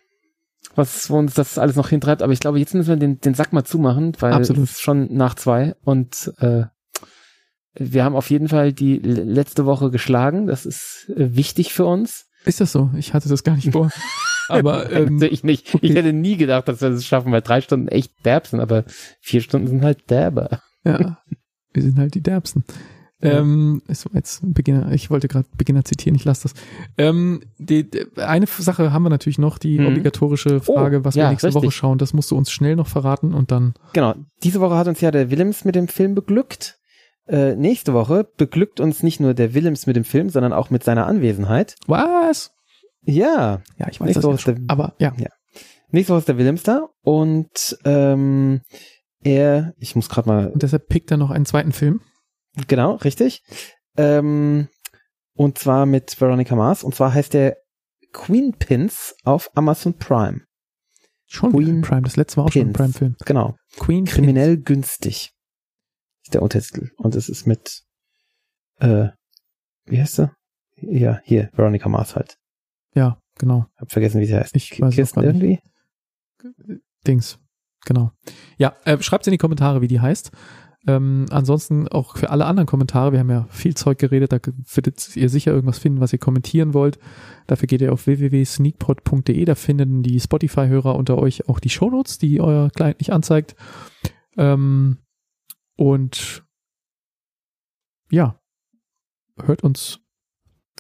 [0.76, 2.22] was wo uns das alles noch hintreibt.
[2.22, 4.64] Aber ich glaube, jetzt müssen wir den, den Sack mal zumachen, weil Absolut.
[4.64, 6.64] es ist schon nach zwei und äh,
[7.74, 10.48] wir haben auf jeden Fall die letzte Woche geschlagen.
[10.48, 12.28] Das ist äh, wichtig für uns.
[12.44, 12.90] Ist das so?
[12.98, 13.92] Ich hatte das gar nicht vor.
[14.50, 15.74] aber ähm, ich nicht.
[15.74, 15.88] Okay.
[15.88, 18.84] Ich hätte nie gedacht, dass wir das schaffen, weil drei Stunden echt derb sind, aber
[19.22, 20.62] vier Stunden sind halt derber.
[20.84, 21.20] Ja,
[21.74, 22.66] wir sind halt die derbsten.
[23.22, 26.54] Ähm, ist jetzt Beginner, ich wollte gerade Beginner zitieren, ich lasse das.
[26.98, 29.88] Ähm, die, die, eine Sache haben wir natürlich noch, die mhm.
[29.88, 31.64] obligatorische Frage, oh, was ja, wir nächste richtig.
[31.64, 31.98] Woche schauen.
[31.98, 33.74] Das musst du uns schnell noch verraten und dann.
[33.94, 36.80] Genau, diese Woche hat uns ja der Willems mit dem Film beglückt.
[37.28, 40.84] Äh, nächste Woche beglückt uns nicht nur der Willems mit dem Film, sondern auch mit
[40.84, 41.76] seiner Anwesenheit.
[41.88, 42.52] Was?
[43.04, 43.62] Ja.
[43.78, 45.14] Ja, ich weiß nächste das ja der, aber ja.
[45.18, 45.30] ja.
[45.92, 48.62] Nächste Woche ist der Willems da und ähm,
[49.24, 50.48] er, ich muss gerade mal.
[50.48, 52.02] Und deshalb pickt er noch einen zweiten Film.
[52.68, 53.42] Genau, richtig.
[53.98, 54.68] Ähm,
[55.34, 56.84] Und zwar mit Veronica Mars.
[56.84, 57.58] Und zwar heißt der
[58.12, 60.42] Queen Pins auf Amazon Prime.
[61.26, 62.78] Schon Queen Prime, das letzte war auch schon ein Pins.
[62.78, 63.16] Prime-Film.
[63.26, 63.56] Genau.
[63.80, 65.32] Queen Kriminell günstig.
[66.24, 66.92] Ist der Untertitel.
[66.98, 67.84] Und es ist mit,
[68.80, 69.08] äh,
[69.86, 70.32] wie heißt sie?
[70.76, 72.38] Ja, hier, Veronica Mars halt.
[72.94, 73.68] Ja, genau.
[73.78, 74.56] Hab vergessen, wie sie heißt.
[74.56, 75.30] Ich weiß es Kirsten nicht.
[75.30, 76.82] irgendwie?
[77.08, 77.40] Dings.
[77.86, 78.12] Genau.
[78.58, 80.32] Ja, äh, schreibt in die Kommentare, wie die heißt.
[80.88, 84.40] Ähm, ansonsten auch für alle anderen Kommentare, wir haben ja viel Zeug geredet, da
[84.74, 86.98] werdet ihr sicher irgendwas finden, was ihr kommentieren wollt.
[87.46, 92.42] Dafür geht ihr auf www.sneakpod.de, da finden die Spotify-Hörer unter euch auch die Shownotes, die
[92.42, 93.56] euer Client nicht anzeigt.
[94.38, 94.98] Ähm,
[95.76, 96.44] und
[98.10, 98.40] ja,
[99.40, 100.00] hört uns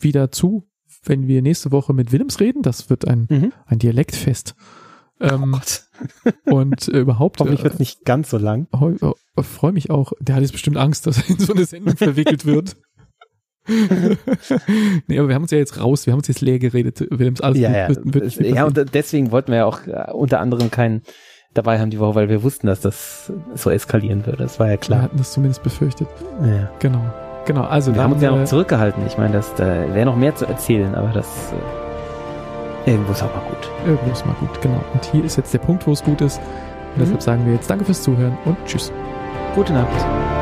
[0.01, 0.67] wieder zu,
[1.03, 2.63] wenn wir nächste Woche mit Willems reden.
[2.63, 3.53] Das wird ein, Mhm.
[3.65, 4.55] ein Dialektfest.
[5.21, 5.59] Ähm,
[6.47, 8.67] Oh und äh, überhaupt Hoffentlich wird es nicht ganz so lang.
[8.77, 10.13] heu- äh, freue mich auch.
[10.19, 12.75] Der hat jetzt bestimmt Angst, dass er in so eine Sendung verwickelt wird.
[15.07, 17.41] nee, aber wir haben uns ja jetzt raus, wir haben uns jetzt leer geredet, Willems.
[17.41, 18.13] Alles ja, gut, ja.
[18.13, 21.03] wird- wird ja, und deswegen wollten wir ja auch äh, unter anderem keinen
[21.53, 24.37] dabei haben die Woche, weil wir wussten, dass das so eskalieren würde.
[24.39, 25.01] Das war ja wir klar.
[25.03, 26.07] hatten das zumindest befürchtet.
[26.43, 26.71] Ja.
[26.79, 27.01] Genau.
[27.45, 29.05] Genau, also Wir haben uns ja äh, noch zurückgehalten.
[29.07, 31.80] Ich meine, das, da wäre noch mehr zu erzählen, aber das äh,
[32.85, 33.69] irgendwo ist auch mal gut.
[33.85, 34.81] irgendwo ist mal gut, genau.
[34.93, 36.37] Und hier ist jetzt der Punkt, wo es gut ist.
[36.39, 36.99] Und Mhm.
[37.01, 38.91] deshalb sagen wir jetzt Danke fürs Zuhören und Tschüss.
[39.55, 40.40] Gute Nacht.